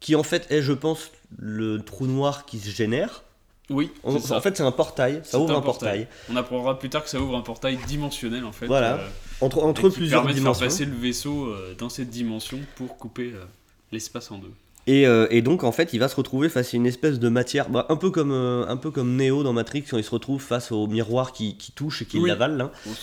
qui 0.00 0.14
en 0.14 0.22
fait 0.22 0.46
est, 0.50 0.62
je 0.62 0.72
pense, 0.72 1.10
le 1.36 1.80
trou 1.82 2.06
noir 2.06 2.44
qui 2.46 2.58
se 2.60 2.70
génère. 2.70 3.24
Oui, 3.70 3.90
En, 4.02 4.12
c'est 4.12 4.26
ça. 4.28 4.36
en 4.36 4.40
fait, 4.42 4.56
c'est 4.58 4.62
un 4.62 4.70
portail, 4.72 5.22
ça 5.24 5.38
ouvre 5.38 5.56
un, 5.56 5.62
portail. 5.62 6.06
On 6.30 6.36
apprendra 6.36 6.78
plus 6.78 6.90
tard 6.90 7.02
que 7.02 7.08
ça 7.08 7.18
ouvre 7.18 7.34
un 7.34 7.40
portail 7.40 7.78
dimensionnel 7.88 8.44
en 8.44 8.52
fait. 8.52 8.66
Voilà. 8.66 8.96
euh, 8.96 9.08
Entre, 9.40 9.58
et 9.58 9.62
entre 9.62 9.88
qui 9.88 9.96
plusieurs 9.96 10.20
permet 10.20 10.34
de 10.34 10.38
dimensions. 10.38 10.60
faire 10.60 10.68
passer 10.68 10.84
le 10.84 10.94
vaisseau 10.94 11.46
euh, 11.46 11.74
dans 11.78 11.88
cette 11.88 12.10
dimension 12.10 12.58
pour 12.76 12.98
couper 12.98 13.32
euh, 13.34 13.42
l'espace 13.90 14.30
en 14.30 14.36
deux. 14.38 14.52
Et, 14.86 15.06
euh, 15.06 15.26
et 15.30 15.40
donc, 15.40 15.64
en 15.64 15.72
fait, 15.72 15.94
il 15.94 15.98
va 15.98 16.08
se 16.08 16.16
retrouver 16.16 16.50
face 16.50 16.74
à 16.74 16.76
une 16.76 16.84
espèce 16.86 17.18
de 17.18 17.28
matière, 17.30 17.70
bah, 17.70 17.86
un, 17.88 17.96
peu 17.96 18.10
comme, 18.10 18.32
euh, 18.32 18.66
un 18.68 18.76
peu 18.76 18.90
comme 18.90 19.16
Neo 19.16 19.42
dans 19.42 19.54
Matrix, 19.54 19.84
quand 19.90 19.96
il 19.96 20.04
se 20.04 20.10
retrouve 20.10 20.42
face 20.42 20.72
au 20.72 20.86
miroir 20.86 21.32
qui, 21.32 21.56
qui 21.56 21.72
touche 21.72 22.02
et 22.02 22.04
qui 22.04 22.18
Oui. 22.18 22.28
l'avale. 22.28 22.52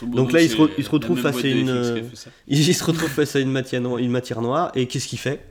modo, 0.03 0.15
Donc 0.15 0.31
là, 0.31 0.41
il 0.43 0.49
se 0.49 0.55
c'est 0.57 0.61
re- 0.61 0.69
il 0.77 0.83
se 0.83 0.89
la 0.89 0.93
retrouve 0.93 1.19
face 1.19 1.43
à 1.43 1.47
une, 1.47 1.69
euh. 1.69 2.01
Il 2.47 2.75
se 2.75 2.83
retrouve 2.83 3.09
face 3.09 3.35
à 3.35 3.39
une 3.39 3.51
matière, 3.51 3.81
no- 3.81 3.97
une 3.97 4.11
matière 4.11 4.41
noire, 4.43 4.71
et 4.75 4.85
qu'est-ce 4.87 5.07
qu'il 5.07 5.17
fait? 5.17 5.43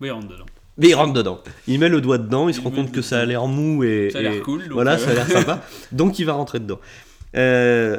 Oui, 0.00 0.08
il 0.08 0.10
rentre 0.10 0.26
dedans. 0.28 0.46
Mais 0.76 0.88
il 0.88 0.94
rentre 0.94 1.12
dedans. 1.12 1.40
Il 1.68 1.78
met 1.78 1.88
le 1.88 2.00
doigt 2.00 2.18
dedans, 2.18 2.48
il 2.48 2.54
se 2.54 2.60
rend 2.60 2.70
compte 2.72 2.90
que 2.90 3.02
ça 3.02 3.20
a 3.20 3.24
l'air 3.24 3.46
mou 3.46 3.84
et. 3.84 4.10
Ça 4.12 4.18
a 4.18 4.22
l'air 4.22 4.42
cool, 4.42 4.62
donc, 4.64 4.72
voilà, 4.72 4.94
euh, 4.94 4.98
ça 4.98 5.10
a 5.10 5.14
l'air 5.14 5.28
sympa. 5.28 5.62
Donc 5.92 6.18
il 6.18 6.24
va 6.24 6.32
rentrer 6.34 6.58
dedans. 6.60 6.80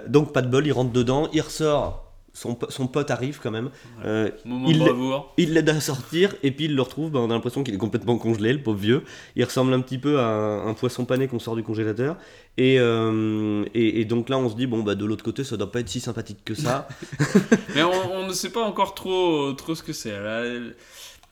Donc 0.08 0.34
pas 0.34 0.42
de 0.42 0.48
bol, 0.50 0.66
il 0.68 0.72
rentre 0.74 0.92
dedans, 0.92 1.30
il 1.34 1.42
ressort 1.42 2.09
son, 2.34 2.58
son 2.70 2.88
pote 2.88 3.12
arrive 3.12 3.40
quand 3.42 3.52
même. 3.52 3.70
Euh, 4.06 4.30
Moment 4.46 5.32
il 5.38 5.54
l'aide 5.54 5.70
à 5.70 5.80
sortir 5.80 6.36
et 6.44 6.52
puis 6.52 6.66
il 6.66 6.76
le 6.76 6.82
retrouve, 6.82 7.12
bah, 7.12 7.20
on 7.20 7.30
a 7.30 7.34
l'impression 7.34 7.64
qu'il 7.64 7.74
est 7.74 7.80
complètement 7.80 8.18
congelé, 8.18 8.54
le 8.54 8.62
pauvre 8.62 8.80
vieux. 8.80 9.04
Il 9.36 9.44
ressemble 9.44 9.74
un 9.74 9.82
petit 9.82 9.98
peu 9.98 10.20
à 10.20 10.26
un, 10.26 10.68
un 10.68 10.74
poisson 10.74 11.06
pané 11.06 11.28
qu'on 11.28 11.40
sort 11.40 11.56
du 11.56 11.64
congélateur. 11.64 12.18
Et, 12.58 12.80
euh, 12.80 13.64
et, 13.74 14.02
et 14.02 14.06
donc 14.06 14.30
là 14.30 14.38
on 14.38 14.50
se 14.50 14.56
dit, 14.56 14.68
bon 14.68 14.84
bah 14.84 14.96
de 14.96 15.06
l'autre 15.06 15.24
côté 15.24 15.44
ça 15.44 15.58
doit 15.58 15.72
pas 15.72 15.80
être 15.80 15.90
si 15.90 16.00
sympathique 16.00 16.40
que 16.44 16.54
ça. 16.54 16.88
Mais 17.76 17.84
on, 17.84 18.14
on 18.14 18.28
ne 18.28 18.34
sait 18.34 18.52
pas 18.52 18.64
encore 18.64 18.96
trop, 18.96 19.54
trop 19.54 19.76
ce 19.76 19.84
que 19.84 19.94
c'est. 19.94 20.14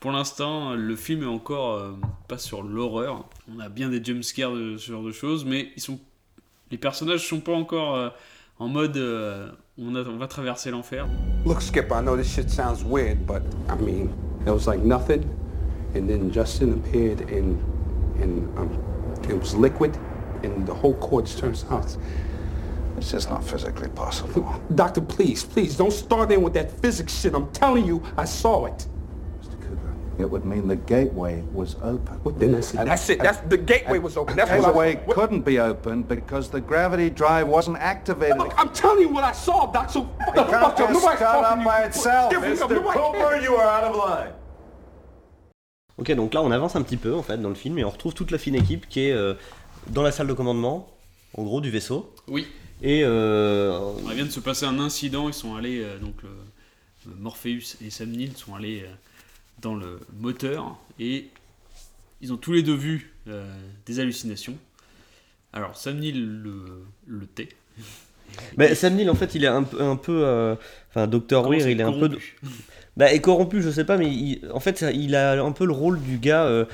Pour 0.00 0.12
l'instant, 0.12 0.74
le 0.74 0.94
film 0.94 1.24
est 1.24 1.26
encore 1.26 1.74
euh, 1.74 1.92
pas 2.28 2.38
sur 2.38 2.62
l'horreur. 2.62 3.28
On 3.52 3.58
a 3.58 3.68
bien 3.68 3.88
des 3.88 4.02
jumpscares 4.02 4.52
de 4.52 4.76
ce 4.76 4.92
genre 4.92 5.02
de 5.02 5.10
choses, 5.10 5.44
mais 5.44 5.72
ils 5.76 5.82
sont, 5.82 5.98
les 6.70 6.78
personnages 6.78 7.26
sont 7.26 7.40
pas 7.40 7.52
encore 7.52 7.96
euh, 7.96 8.08
en 8.60 8.68
mode 8.68 8.96
euh, 8.96 9.50
on, 9.80 9.96
a- 9.96 10.02
on 10.08 10.18
va 10.18 10.26
traverser 10.26 10.70
l'enfer. 10.70 11.06
Look, 11.44 11.60
Skip, 11.60 11.92
I 11.92 12.00
know 12.00 12.16
this 12.16 12.30
shit 12.32 12.50
sounds 12.50 12.82
weird, 12.84 13.26
but 13.26 13.42
I 13.68 13.76
mean, 13.76 14.12
it 14.46 14.50
was 14.50 14.66
like 14.66 14.80
nothing, 14.80 15.22
and 15.94 16.08
then 16.08 16.30
Justin 16.30 16.72
appeared, 16.74 17.20
and 17.30 17.58
and 18.20 18.58
um, 18.58 18.70
it 19.28 19.38
was 19.38 19.54
liquid, 19.54 19.96
and 20.42 20.66
the 20.66 20.74
whole 20.74 20.94
court 20.94 21.26
turned 21.26 21.56
south. 21.56 21.96
It's 22.96 23.12
just 23.12 23.30
not 23.30 23.44
physically 23.44 23.88
possible. 23.90 24.60
Doctor, 24.74 25.00
please, 25.00 25.44
please, 25.44 25.76
don't 25.76 25.92
start 25.92 26.32
in 26.32 26.42
with 26.42 26.54
that 26.54 26.72
physics 26.80 27.20
shit. 27.20 27.32
I'm 27.34 27.48
telling 27.52 27.86
you, 27.86 28.02
I 28.16 28.24
saw 28.24 28.66
it. 28.66 28.86
It 30.18 30.28
would 30.28 30.44
mean 30.44 30.66
the 30.66 30.74
gateway 30.76 31.42
was 31.54 31.76
open. 31.82 32.20
Well, 32.24 32.34
then 32.36 32.52
that's 32.52 32.74
it. 32.74 32.80
And- 32.80 32.88
That's 32.90 33.08
it. 33.08 33.20
That's 33.20 33.38
the 33.48 33.56
gateway 33.56 33.98
was 34.00 34.16
open. 34.16 34.34
That's 34.36 34.50
what 34.50 34.58
I 34.60 34.66
gateway 34.66 34.96
what- 35.04 35.14
couldn't 35.16 35.44
be 35.44 35.60
opened 35.60 36.08
because 36.08 36.50
the 36.50 36.60
gravity 36.60 37.08
drive 37.08 37.46
wasn't 37.46 37.78
activated. 37.78 38.36
Look, 38.38 38.52
I'm 38.58 38.70
telling 38.72 39.02
you 39.02 39.10
what 39.14 39.22
I 39.22 39.32
saw, 39.32 39.66
Doc. 39.72 39.90
So 39.90 40.00
what 40.02 40.34
the 40.34 40.44
fuck? 40.44 40.76
just 40.76 40.92
Nobody's 40.92 41.18
talking 41.20 41.44
up 41.44 41.64
by 41.64 41.84
itself, 41.84 42.32
Mr. 42.32 42.66
Cooper, 42.68 43.36
you 43.42 43.54
are 43.54 43.68
out 43.68 43.84
of 43.84 43.96
line. 43.96 44.32
ok, 45.98 46.14
donc 46.14 46.32
là 46.34 46.42
on 46.42 46.50
avance 46.52 46.76
un 46.76 46.82
petit 46.82 46.96
peu 46.96 47.12
en 47.14 47.22
fait 47.22 47.38
dans 47.38 47.48
le 47.48 47.54
film 47.56 47.78
et 47.78 47.84
on 47.84 47.90
retrouve 47.90 48.14
toute 48.14 48.30
la 48.30 48.38
fine 48.38 48.54
équipe 48.54 48.88
qui 48.88 49.08
est 49.08 49.12
euh, 49.12 49.34
dans 49.88 50.02
la 50.02 50.12
salle 50.12 50.26
de 50.28 50.32
commandement, 50.32 50.88
en 51.36 51.42
gros 51.42 51.60
du 51.60 51.70
vaisseau. 51.70 52.12
Oui. 52.28 52.46
Et 52.82 53.02
euh, 53.04 53.92
Il 54.06 54.14
vient 54.14 54.24
de 54.24 54.30
se 54.30 54.38
passer 54.40 54.64
un 54.66 54.78
incident. 54.78 55.28
Ils 55.28 55.34
sont 55.34 55.56
allés 55.56 55.82
euh, 55.82 55.98
donc 55.98 56.14
Morpheus 57.18 57.76
et 57.84 57.90
Sam 57.90 58.10
Neill 58.10 58.36
sont 58.36 58.54
allés 58.54 58.82
euh, 58.84 58.92
dans 59.60 59.74
le 59.74 60.00
moteur 60.18 60.76
et 60.98 61.28
ils 62.20 62.32
ont 62.32 62.36
tous 62.36 62.52
les 62.52 62.62
deux 62.62 62.74
vu 62.74 63.12
euh, 63.28 63.44
des 63.86 64.00
hallucinations. 64.00 64.56
Alors 65.52 65.76
Sam 65.76 65.98
Neill 65.98 66.42
le, 66.42 66.84
le 67.06 67.26
tait. 67.26 67.48
mais 68.56 68.74
Sam 68.74 68.94
Neill 68.94 69.08
en 69.10 69.14
fait 69.14 69.34
il 69.34 69.44
est 69.44 69.48
un, 69.48 69.62
peu- 69.62 69.80
un 69.82 69.96
peu. 69.96 70.22
euh, 70.24 70.54
Enfin, 70.90 71.06
Dr. 71.06 71.46
Weir 71.48 71.68
il 71.68 71.80
est 71.80 71.84
un 71.84 71.92
peu. 71.92 72.10
Bah, 72.96 73.12
est 73.12 73.20
corrompu, 73.20 73.62
je 73.62 73.70
sais 73.70 73.84
pas, 73.84 73.96
mais 73.96 74.08
il- 74.10 74.40
en 74.52 74.58
fait, 74.58 74.84
il 74.92 75.14
a 75.14 75.40
un 75.42 75.52
peu 75.52 75.64
le 75.66 75.72
rôle 75.72 76.00
du 76.00 76.18
gars. 76.18 76.44
euh, 76.44 76.64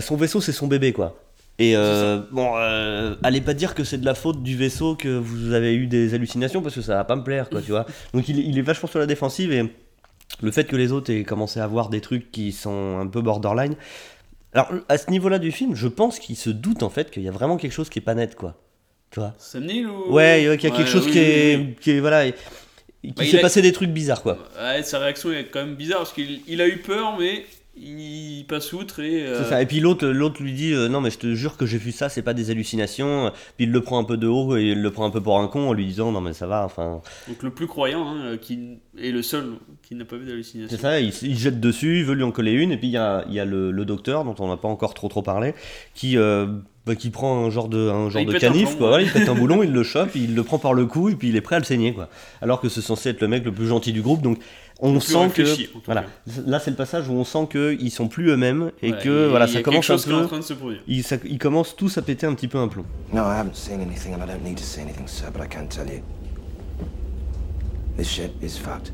son 0.00 0.16
vaisseau, 0.16 0.40
c'est 0.40 0.52
son 0.52 0.66
bébé, 0.68 0.92
quoi. 0.92 1.20
Et 1.58 1.76
euh, 1.76 2.20
bon, 2.30 2.52
euh, 2.56 3.16
allez 3.22 3.40
pas 3.40 3.52
dire 3.52 3.74
que 3.74 3.82
c'est 3.84 3.98
de 3.98 4.04
la 4.06 4.14
faute 4.14 4.42
du 4.42 4.56
vaisseau 4.56 4.94
que 4.94 5.08
vous 5.18 5.52
avez 5.52 5.74
eu 5.74 5.86
des 5.86 6.14
hallucinations, 6.14 6.62
parce 6.62 6.74
que 6.76 6.80
ça 6.82 6.94
va 6.94 7.04
pas 7.04 7.16
me 7.16 7.24
plaire, 7.24 7.50
quoi, 7.50 7.60
tu 7.60 7.72
vois. 7.72 7.84
Donc 8.14 8.28
il, 8.28 8.38
il 8.38 8.56
est 8.58 8.62
vachement 8.62 8.88
sur 8.88 9.00
la 9.00 9.06
défensive, 9.06 9.52
et 9.52 9.70
le 10.42 10.50
fait 10.50 10.64
que 10.64 10.76
les 10.76 10.92
autres 10.92 11.12
aient 11.12 11.24
commencé 11.24 11.60
à 11.60 11.66
voir 11.66 11.88
des 11.88 12.00
trucs 12.00 12.30
qui 12.30 12.52
sont 12.52 12.98
un 13.00 13.06
peu 13.06 13.20
borderline. 13.22 13.74
Alors, 14.54 14.68
à 14.88 14.96
ce 14.98 15.10
niveau-là 15.10 15.38
du 15.38 15.52
film, 15.52 15.74
je 15.74 15.88
pense 15.88 16.18
qu'il 16.18 16.36
se 16.36 16.50
doute, 16.50 16.82
en 16.82 16.90
fait, 16.90 17.10
qu'il 17.10 17.22
y 17.22 17.28
a 17.28 17.32
vraiment 17.32 17.56
quelque 17.56 17.72
chose 17.72 17.88
qui 17.90 17.98
est 17.98 18.02
pas 18.02 18.14
net, 18.14 18.34
quoi. 18.34 18.54
Tu 19.10 19.20
vois 19.20 19.34
Sam 19.38 19.64
Neill 19.64 19.86
ou... 19.88 20.12
Ouais, 20.12 20.48
ouais, 20.48 20.56
qu'il 20.58 20.68
y 20.68 20.72
a 20.72 20.76
quelque 20.76 20.86
Ouais, 20.86 20.92
chose 20.92 21.06
oui, 21.06 21.12
qui, 21.12 21.18
est, 21.18 21.56
oui. 21.56 21.76
qui 21.80 21.90
est. 21.92 22.00
Voilà. 22.00 22.30
Qui 22.30 22.38
Bah, 23.12 23.24
il 23.24 23.30
s'est 23.30 23.38
a- 23.38 23.42
passé 23.42 23.62
des 23.62 23.72
trucs 23.72 23.90
bizarres, 23.90 24.22
quoi. 24.22 24.38
Ouais, 24.60 24.82
sa 24.82 24.98
réaction 24.98 25.32
est 25.32 25.46
quand 25.46 25.64
même 25.64 25.76
bizarre 25.76 25.98
parce 25.98 26.12
qu'il 26.12 26.40
il 26.46 26.60
a 26.60 26.66
eu 26.68 26.78
peur, 26.78 27.16
mais 27.18 27.44
il 27.80 28.44
passe 28.48 28.72
outre 28.72 29.00
et. 29.00 29.26
euh, 29.26 29.42
C'est 29.42 29.50
ça. 29.50 29.62
Et 29.62 29.66
puis 29.66 29.80
l'autre, 29.80 30.06
l'autre 30.06 30.42
lui 30.42 30.52
dit 30.52 30.72
euh, 30.72 30.88
non 30.88 31.00
mais 31.00 31.10
je 31.10 31.18
te 31.18 31.34
jure 31.34 31.56
que 31.56 31.66
j'ai 31.66 31.78
vu 31.78 31.92
ça, 31.92 32.08
c'est 32.08 32.22
pas 32.22 32.34
des 32.34 32.50
hallucinations. 32.50 33.30
Puis 33.56 33.66
il 33.66 33.72
le 33.72 33.80
prend 33.80 33.98
un 33.98 34.04
peu 34.04 34.16
de 34.16 34.26
haut 34.26 34.56
et 34.56 34.64
il 34.72 34.82
le 34.82 34.90
prend 34.90 35.04
un 35.06 35.10
peu 35.10 35.20
pour 35.20 35.38
un 35.38 35.48
con 35.48 35.68
en 35.68 35.72
lui 35.72 35.86
disant 35.86 36.12
non 36.12 36.20
mais 36.20 36.32
ça 36.32 36.46
va. 36.46 36.64
Enfin 36.64 37.00
Donc 37.28 37.42
le 37.42 37.50
plus 37.50 37.66
croyant, 37.66 38.06
hein, 38.08 38.36
qui 38.36 38.78
est 38.98 39.10
le 39.10 39.22
seul 39.22 39.52
qui 39.82 39.94
n'a 39.94 40.04
pas 40.04 40.16
vu 40.16 40.26
d'hallucination. 40.26 40.76
c'est 40.76 40.82
ça. 40.82 41.00
Il, 41.00 41.12
il 41.22 41.36
jette 41.38 41.60
dessus, 41.60 41.98
il 41.98 42.04
veut 42.04 42.14
lui 42.14 42.24
en 42.24 42.30
coller 42.32 42.52
une. 42.52 42.72
Et 42.72 42.76
puis 42.76 42.88
il 42.88 42.92
y 42.92 42.96
a, 42.96 43.24
y 43.28 43.40
a 43.40 43.44
le, 43.44 43.70
le 43.70 43.84
docteur 43.84 44.24
dont 44.24 44.34
on 44.38 44.48
n'a 44.48 44.56
pas 44.56 44.68
encore 44.68 44.94
trop 44.94 45.08
trop 45.08 45.22
parlé, 45.22 45.54
qui 45.94 46.16
euh, 46.16 46.46
bah, 46.88 46.96
qui 46.96 47.10
prend 47.10 47.44
un 47.44 47.50
genre 47.50 47.68
de 47.68 47.88
un 47.88 48.10
genre 48.10 48.22
il 48.22 48.26
de 48.28 48.38
canif 48.38 48.76
quoi. 48.76 48.88
Voilà, 48.88 49.04
il 49.04 49.12
pète 49.12 49.28
un 49.28 49.34
boulon, 49.36 49.62
il 49.62 49.72
le 49.72 49.82
chope, 49.84 50.16
il 50.16 50.34
le 50.34 50.42
prend 50.42 50.58
par 50.58 50.74
le 50.74 50.86
cou 50.86 51.08
et 51.08 51.14
puis 51.14 51.28
il 51.28 51.36
est 51.36 51.40
prêt 51.40 51.54
à 51.56 51.58
le 51.60 51.64
saigner 51.64 51.94
quoi. 51.94 52.08
Alors 52.42 52.60
que 52.60 52.68
c'est 52.68 52.80
censé 52.80 53.10
être 53.10 53.20
le 53.20 53.28
mec 53.28 53.44
le 53.44 53.52
plus 53.52 53.66
gentil 53.68 53.92
du 53.92 54.02
groupe. 54.02 54.22
Donc 54.22 54.38
on 54.80 54.98
sent 55.00 55.30
que 55.34 55.42
voilà. 55.86 56.04
Là 56.46 56.58
c'est 56.60 56.70
le 56.70 56.76
passage 56.76 57.08
où 57.08 57.12
on 57.12 57.24
sent 57.24 57.46
que 57.50 57.76
ils 57.80 57.90
sont 57.90 58.08
plus 58.08 58.30
eux-mêmes 58.30 58.70
et 58.82 58.92
Ouais, 58.92 58.98
que 59.02 59.28
voilà 59.28 59.46
ça 59.46 59.60
commence 59.62 59.88
un 59.90 59.94
en 59.94 59.98
peu. 60.20 60.26
train 60.26 60.38
de 60.38 60.42
se 60.42 60.54
produire. 60.54 60.80
Ils, 60.88 61.02
ça- 61.04 61.16
ils 61.24 61.38
commencent 61.38 61.76
tous 61.76 61.96
à 61.98 62.02
péter 62.02 62.26
un 62.26 62.34
petit 62.34 62.48
peu 62.48 62.58
un 62.58 62.68
plomb. 62.68 62.84
No, 63.12 63.22
I 63.22 63.36
haven't 63.38 63.54
seen 63.54 63.80
anything 63.80 64.14
and 64.14 64.18
I 64.24 64.26
don't 64.26 64.42
need 64.44 64.56
to 64.56 64.62
see 64.64 64.80
anything, 64.80 65.06
sir, 65.06 65.26
but 65.32 65.42
I 65.44 65.48
can 65.48 65.66
tell 65.66 65.86
you. 65.86 66.00
This 67.96 68.08
ship 68.08 68.32
is 68.42 68.56
fucked. 68.56 68.92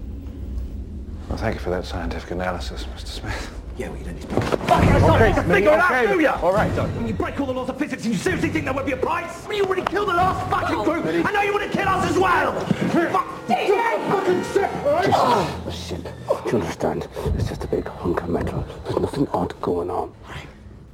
Well, 1.29 1.39
thank 1.39 1.55
you 1.55 1.61
for 1.61 1.71
that 1.71 1.85
scientific 1.85 2.31
analysis, 2.33 2.87
Mr. 2.97 3.07
Smith. 3.21 3.51
Yeah, 3.77 3.89
well, 3.89 3.99
you 3.99 4.05
don't 4.05 4.15
need 4.15 4.23
to. 4.23 5.43
Figure 5.43 5.73
it 5.73 5.79
out, 5.81 6.09
do 6.09 6.21
ya? 6.21 6.39
All 6.41 6.53
right, 6.53 6.71
When 6.71 7.09
you 7.09 7.15
break 7.15 7.41
all 7.41 7.47
the 7.47 7.53
laws 7.53 7.69
of 7.69 7.77
physics, 7.77 8.05
and 8.05 8.15
you 8.15 8.19
seriously 8.21 8.49
think 8.51 8.67
there 8.67 8.75
won't 8.75 8.87
be 8.87 8.93
a 8.93 8.97
price? 8.97 9.45
I 9.45 9.49
mean, 9.49 9.59
you 9.59 9.65
would 9.69 9.79
have 9.79 9.89
killed 9.89 10.09
the 10.09 10.15
last 10.15 10.49
fucking 10.49 10.77
oh. 10.79 10.85
group. 10.85 11.27
I 11.27 11.33
know 11.33 11.43
you 11.43 11.53
want 11.53 11.71
to 11.71 11.77
kill 11.77 11.89
us 11.89 12.09
as 12.09 12.17
well. 12.17 12.53
Fuck. 12.61 13.27
DJ! 13.49 14.09
Fucking 14.09 14.45
sick, 14.45 14.71
all 14.87 14.93
right? 14.93 15.09
Oh, 15.13 15.71
shit. 15.73 16.05
Do 16.05 16.11
you 16.47 16.59
understand? 16.59 17.09
It's 17.37 17.49
just 17.49 17.65
a 17.65 17.69
big 17.69 17.89
hunk 17.89 18.23
of 18.23 18.29
metal. 18.29 18.65
There's 18.85 19.01
nothing 19.01 19.27
odd 19.29 19.61
going 19.61 19.91
on. 19.91 20.15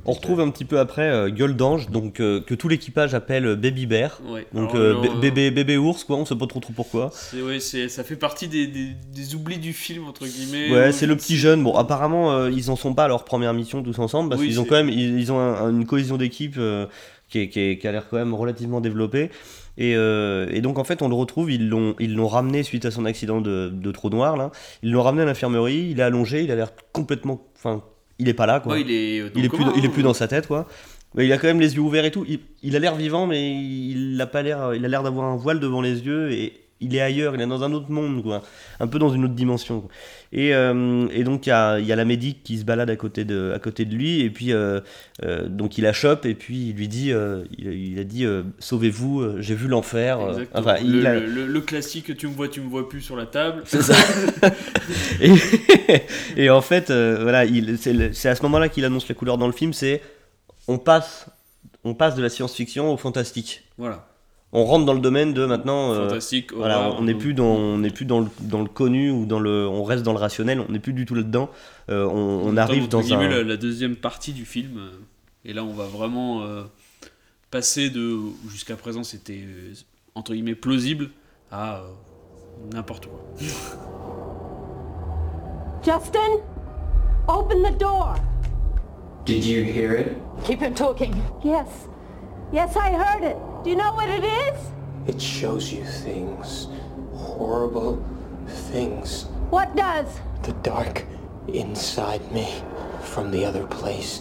On 0.07 0.13
retrouve 0.13 0.41
un 0.41 0.49
petit 0.51 0.65
peu 0.65 0.79
après 0.79 1.09
euh, 1.11 1.29
Gueule 1.31 1.55
d'Ange, 1.57 1.91
donc 1.91 2.21
euh, 2.21 2.41
que 2.41 2.55
tout 2.55 2.69
l'équipage 2.69 3.15
appelle 3.15 3.47
euh, 3.47 3.55
Baby 3.57 3.87
Bear. 3.87 4.21
Ouais. 4.27 4.47
Donc 4.55 4.75
Alors, 4.75 5.05
euh, 5.05 5.21
bébé, 5.21 5.51
bébé 5.51 5.77
ours, 5.77 6.05
quoi, 6.05 6.17
on 6.17 6.25
sait 6.25 6.35
pas 6.37 6.47
trop 6.47 6.61
trop 6.61 6.73
pourquoi. 6.73 7.13
Ouais, 7.35 7.61
ça 7.61 8.03
fait 8.05 8.17
partie 8.17 8.49
des, 8.49 8.67
des, 8.67 8.89
des 9.15 9.35
oublis 9.35 9.59
du 9.59 9.73
film, 9.73 10.07
entre 10.09 10.27
guillemets. 10.27 10.71
Ouais, 10.73 10.93
c'est 10.93 11.07
le 11.07 11.17
petit 11.17 11.37
jeune. 11.37 11.63
Bon, 11.63 11.75
apparemment, 11.77 12.47
ils 12.47 12.71
en 12.71 12.77
sont 12.77 12.95
pas 12.95 13.05
à 13.05 13.09
leur 13.09 13.25
première 13.25 13.53
mission 13.55 13.83
tous 13.83 13.99
ensemble, 13.99 14.31
parce 14.31 14.41
Oui, 14.41 14.49
qu'ils 14.49 14.61
ont 14.61 14.65
quand 14.65 14.77
même 14.77 14.89
ils, 14.89 15.19
ils 15.21 15.31
ont 15.33 15.39
un- 15.39 15.55
un- 15.67 15.71
une 15.71 15.87
cohésion 15.87 16.17
d'équipe 16.17 16.59
qui, 17.29 17.39
est- 17.39 17.49
qui, 17.49 17.79
qui 17.79 17.87
a 17.89 17.93
l'air 17.93 18.07
quand 18.09 18.17
même 18.17 18.35
relativement 18.35 18.81
développée. 18.81 19.31
Et, 19.79 19.95
euh, 19.97 20.47
et 20.51 20.61
donc 20.61 20.79
en 20.79 20.85
fait, 20.85 21.01
on 21.03 21.09
le 21.09 21.15
retrouve, 21.15 21.51
ils 21.51 21.69
l'ont, 21.69 21.95
ils 22.01 22.15
l'ont 22.15 22.27
ramené 22.29 22.63
suite 22.63 22.85
à 22.85 22.91
son 22.91 23.05
accident 23.05 23.41
de, 23.41 23.71
de 23.73 23.93
trou 23.93 24.11
noir 24.11 24.37
là. 24.37 24.51
Ils 24.83 24.91
l'ont 24.91 25.03
ramené 25.03 25.23
à 25.23 25.27
l'infirmerie, 25.27 25.89
il 25.91 26.01
est 26.01 26.03
allongé, 26.03 26.43
il 26.43 26.51
a 26.51 26.57
l'air 26.57 26.73
complètement, 26.93 27.47
enfin, 27.57 27.83
il 28.21 28.29
est 28.29 28.35
pas 28.35 28.47
là 28.47 28.61
quoi. 28.61 28.75
Ouais, 28.75 28.83
il 28.83 28.91
est, 28.91 29.21
euh, 29.21 29.31
dans 29.31 29.39
il 29.41 29.45
est 29.45 29.49
plus, 29.49 29.65
il 29.77 29.85
est 29.85 29.89
plus 29.89 30.03
dans 30.03 30.15
sa 30.15 30.29
tête 30.29 30.47
quoi. 30.47 30.69
Mais 31.15 31.27
il 31.27 31.33
a 31.33 31.39
quand 31.39 31.49
même 31.49 31.61
les 31.61 31.75
yeux 31.75 31.81
ouverts 31.81 32.05
et 32.05 32.13
tout. 32.13 32.25
Il, 32.29 32.39
il 32.63 32.77
a 32.77 32.79
l'air 32.79 32.95
vivant, 32.95 33.27
mais 33.27 33.53
il 33.53 34.21
a 34.21 34.27
pas 34.27 34.43
l'air, 34.43 34.75
il 34.75 34.85
a 34.85 34.89
l'air 34.89 35.03
d'avoir 35.03 35.27
un 35.27 35.37
voile 35.37 35.59
devant 35.59 35.81
les 35.81 36.07
yeux 36.07 36.31
et 36.31 36.53
il 36.81 36.95
est 36.97 37.01
ailleurs, 37.01 37.35
il 37.35 37.41
est 37.41 37.47
dans 37.47 37.63
un 37.65 37.73
autre 37.73 37.91
monde 37.91 38.23
quoi, 38.23 38.43
un 38.81 38.87
peu 38.87 38.99
dans 38.99 39.11
une 39.11 39.25
autre 39.25 39.35
dimension. 39.35 39.81
quoi. 39.83 39.91
Et, 40.33 40.55
euh, 40.55 41.09
et 41.13 41.25
donc 41.25 41.47
il 41.47 41.51
y 41.51 41.53
a, 41.53 41.79
il 41.81 41.87
y 41.87 41.93
a 41.93 41.97
la 41.97 42.05
médic 42.05 42.43
qui 42.45 42.57
se 42.59 42.65
balade 42.65 42.89
à 42.89 42.97
côté 42.97 43.25
de, 43.25 43.53
à 43.55 43.59
côté 43.59 43.85
de 43.85 43.95
lui 43.95 44.21
et 44.21 44.31
puis 44.31 44.53
euh, 44.53 44.81
euh, 45.25 45.49
donc 45.49 45.77
il 45.77 45.83
la 45.83 45.93
chope 45.93 46.25
et 46.25 46.35
puis 46.35 46.69
il 46.69 46.77
lui 46.77 46.87
dit, 46.89 47.13
il, 47.59 47.67
il 47.73 47.99
a 47.99 48.05
dit 48.05 48.25
sauvez-vous, 48.61 49.41
j'ai 49.41 49.55
vu 49.55 49.67
l'enfer. 49.69 50.19
enfin, 50.55 50.77
le, 50.85 51.05
a- 51.07 51.15
le- 51.21 51.27
le- 51.27 51.47
le 51.47 51.61
classique, 51.61 52.17
tu 52.17 52.29
me 52.29 52.33
vois, 52.33 52.49
tu 52.49 52.61
me 52.61 52.69
vois 52.69 52.89
plus 52.89 53.01
sur 53.01 53.17
la 53.17 53.27
table. 53.27 53.63
c'est 53.67 53.83
ça. 53.83 53.95
et, 55.21 55.35
et 56.37 56.51
en 56.51 56.61
fait, 56.61 56.91
voilà, 56.91 57.45
il- 57.45 57.77
c'est 57.79 58.29
à 58.29 58.35
ce 58.35 58.43
moment-là 58.43 58.69
qu'il 58.69 58.85
annonce 58.85 59.09
les 59.09 59.15
couleurs 59.15 59.39
dans 59.39 59.47
le 59.47 59.53
film. 59.53 59.73
C'est 59.73 60.01
on 60.69 60.79
passe, 60.79 61.27
on 61.85 61.95
passe 61.95 62.15
de 62.15 62.23
la 62.23 62.29
science-fiction 62.29 62.93
au 62.93 62.97
fantastique. 62.97 63.65
Voilà. 63.79 64.07
On 64.53 64.65
rentre 64.65 64.85
dans 64.85 64.95
le 64.95 65.01
domaine 65.01 65.33
de 65.33 65.47
maintenant. 65.47 65.93
euh, 65.93 66.09
Fantastique. 66.09 66.53
voilà, 66.53 66.91
on 66.99 67.03
n'est 67.03 67.15
plus 67.15 67.35
dans, 67.35 67.45
on 67.55 67.79
n'est 67.79 67.91
plus 67.91 68.05
dans 68.05 68.19
le, 68.21 68.27
dans 68.41 68.61
le 68.63 68.69
connu 68.69 69.11
ou 69.11 69.25
dans 69.25 69.39
le, 69.39 69.69
on 69.69 69.85
reste 69.85 70.03
dans 70.03 70.13
le 70.13 70.19
rationnel. 70.19 70.61
On 70.69 70.73
n'est 70.73 70.81
plus 70.81 70.93
du 70.93 71.07
tout 71.07 71.15
là-dedans. 71.15 71.51
Euh, 71.89 72.05
on, 72.07 72.57
arrive 72.57 72.89
dans 72.89 73.13
un. 73.15 73.29
la, 73.29 73.43
la 73.45 73.57
deuxième 73.57 73.95
partie 73.97 74.33
du 74.33 74.45
film. 74.45 74.79
euh, 74.79 74.91
Et 75.45 75.53
là, 75.53 75.63
on 75.63 75.73
va 75.73 75.85
vraiment 75.85 76.43
euh, 76.43 76.63
passer 77.53 77.91
de. 77.91 78.19
Jusqu'à 78.51 78.75
présent, 78.77 79.05
c'était 79.05 79.41
euh, 79.45 79.73
entre 80.17 80.33
guillemets 80.33 80.57
plausible 80.57 81.11
à 81.53 81.77
euh, 81.77 81.81
n'importe 82.75 83.07
quoi. 83.07 83.21
Justin, 85.85 86.41
open 87.29 87.63
the 87.63 87.79
door. 87.79 88.15
Did 89.25 89.45
you 89.45 89.63
hear 89.63 89.93
it? 89.99 90.09
Keep 90.45 90.61
him 90.61 90.75
talking. 90.75 91.15
Yes. 91.45 91.67
Yes, 92.53 92.77
I 92.77 92.93
heard 92.93 93.23
it. 93.23 93.37
Do 93.63 93.71
you 93.71 93.77
know 93.77 93.93
what 93.93 94.09
it 94.09 94.25
is? 94.25 94.59
It 95.07 95.23
shows 95.23 95.73
you 95.73 95.85
things. 95.85 96.67
Horrible 97.15 98.05
things. 98.47 99.25
What 99.51 99.77
does? 99.77 100.07
The 100.43 100.53
dark 100.65 101.05
inside 101.47 102.31
me 102.33 102.63
from 103.03 103.31
the 103.31 103.45
other 103.45 103.67
place. 103.67 104.21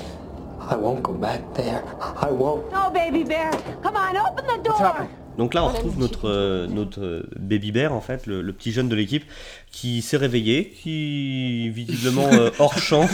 I 0.60 0.76
won't 0.76 1.02
go 1.02 1.14
back 1.14 1.54
there. 1.56 1.84
I 2.00 2.30
won't. 2.30 2.72
No, 2.72 2.92
baby 2.92 3.24
bear. 3.24 3.52
Come 3.82 3.96
on, 3.96 4.16
open 4.16 4.46
the 4.46 4.58
door. 4.58 5.10
Donc 5.40 5.54
là, 5.54 5.64
on 5.64 5.70
retrouve 5.70 5.98
notre, 5.98 6.28
euh, 6.30 6.68
notre 6.68 7.02
euh, 7.02 7.24
baby 7.40 7.72
bear, 7.72 7.94
en 7.94 8.02
fait, 8.02 8.28
le, 8.28 8.42
le 8.42 8.52
petit 8.52 8.74
jeune 8.74 8.90
de 8.90 8.96
l'équipe, 8.96 9.24
qui 9.72 10.02
s'est 10.02 10.18
réveillé, 10.18 10.74
qui, 10.84 11.70
visiblement, 11.70 12.28
euh, 12.34 12.50
hors 12.60 12.78
champ, 12.78 13.08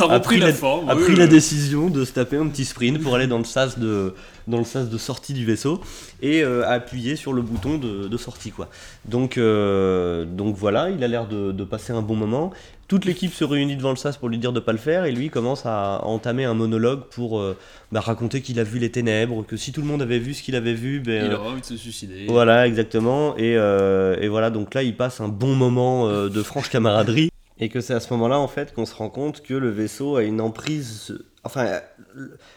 A 0.00 0.06
repris 0.06 0.38
la 0.38 0.52
forme, 0.52 0.90
a 0.90 0.96
oui, 0.96 1.04
pris 1.04 1.12
oui. 1.12 1.18
la 1.20 1.28
décision 1.28 1.88
de 1.88 2.04
se 2.04 2.12
taper 2.12 2.38
un 2.38 2.48
petit 2.48 2.64
sprint 2.64 3.00
pour 3.00 3.14
aller 3.14 3.28
dans 3.28 3.38
le 3.38 3.44
sas 3.44 3.78
de, 3.78 4.14
dans 4.48 4.58
le 4.58 4.64
sas 4.64 4.90
de 4.90 4.98
sortie 4.98 5.32
du 5.32 5.44
vaisseau 5.44 5.80
et 6.22 6.42
euh, 6.42 6.64
a 6.64 6.70
appuyé 6.70 7.14
sur 7.14 7.32
le 7.32 7.40
bouton 7.40 7.78
de, 7.78 8.08
de 8.08 8.16
sortie, 8.16 8.50
quoi. 8.50 8.68
Donc, 9.04 9.38
euh, 9.38 10.24
donc 10.24 10.56
voilà, 10.56 10.90
il 10.90 11.04
a 11.04 11.08
l'air 11.08 11.28
de, 11.28 11.52
de 11.52 11.64
passer 11.64 11.92
un 11.92 12.02
bon 12.02 12.16
moment. 12.16 12.50
Toute 12.90 13.04
l'équipe 13.04 13.32
se 13.32 13.44
réunit 13.44 13.76
devant 13.76 13.90
le 13.90 13.96
sas 13.96 14.16
pour 14.16 14.28
lui 14.28 14.36
dire 14.36 14.52
de 14.52 14.58
pas 14.58 14.72
le 14.72 14.78
faire 14.78 15.04
et 15.04 15.12
lui 15.12 15.30
commence 15.30 15.64
à 15.64 16.00
entamer 16.02 16.44
un 16.44 16.54
monologue 16.54 17.02
pour 17.08 17.38
euh, 17.38 17.56
bah, 17.92 18.00
raconter 18.00 18.42
qu'il 18.42 18.58
a 18.58 18.64
vu 18.64 18.80
les 18.80 18.90
ténèbres, 18.90 19.46
que 19.46 19.56
si 19.56 19.70
tout 19.70 19.80
le 19.80 19.86
monde 19.86 20.02
avait 20.02 20.18
vu 20.18 20.34
ce 20.34 20.42
qu'il 20.42 20.56
avait 20.56 20.74
vu, 20.74 20.98
ben, 20.98 21.26
Il 21.26 21.30
euh, 21.30 21.36
aura 21.38 21.50
envie 21.50 21.60
de 21.60 21.66
se 21.66 21.76
suicider. 21.76 22.26
voilà, 22.26 22.66
exactement. 22.66 23.36
Et, 23.36 23.56
euh, 23.56 24.16
et 24.20 24.26
voilà, 24.26 24.50
donc 24.50 24.74
là, 24.74 24.82
il 24.82 24.96
passe 24.96 25.20
un 25.20 25.28
bon 25.28 25.54
moment 25.54 26.08
de 26.08 26.42
franche 26.42 26.68
camaraderie. 26.68 27.30
Et 27.60 27.68
que 27.68 27.80
c'est 27.80 27.94
à 27.94 28.00
ce 28.00 28.12
moment-là, 28.14 28.40
en 28.40 28.48
fait, 28.48 28.74
qu'on 28.74 28.86
se 28.86 28.94
rend 28.96 29.08
compte 29.08 29.40
que 29.40 29.54
le 29.54 29.70
vaisseau 29.70 30.16
a 30.16 30.24
une 30.24 30.40
emprise. 30.40 31.16
Enfin, 31.44 31.78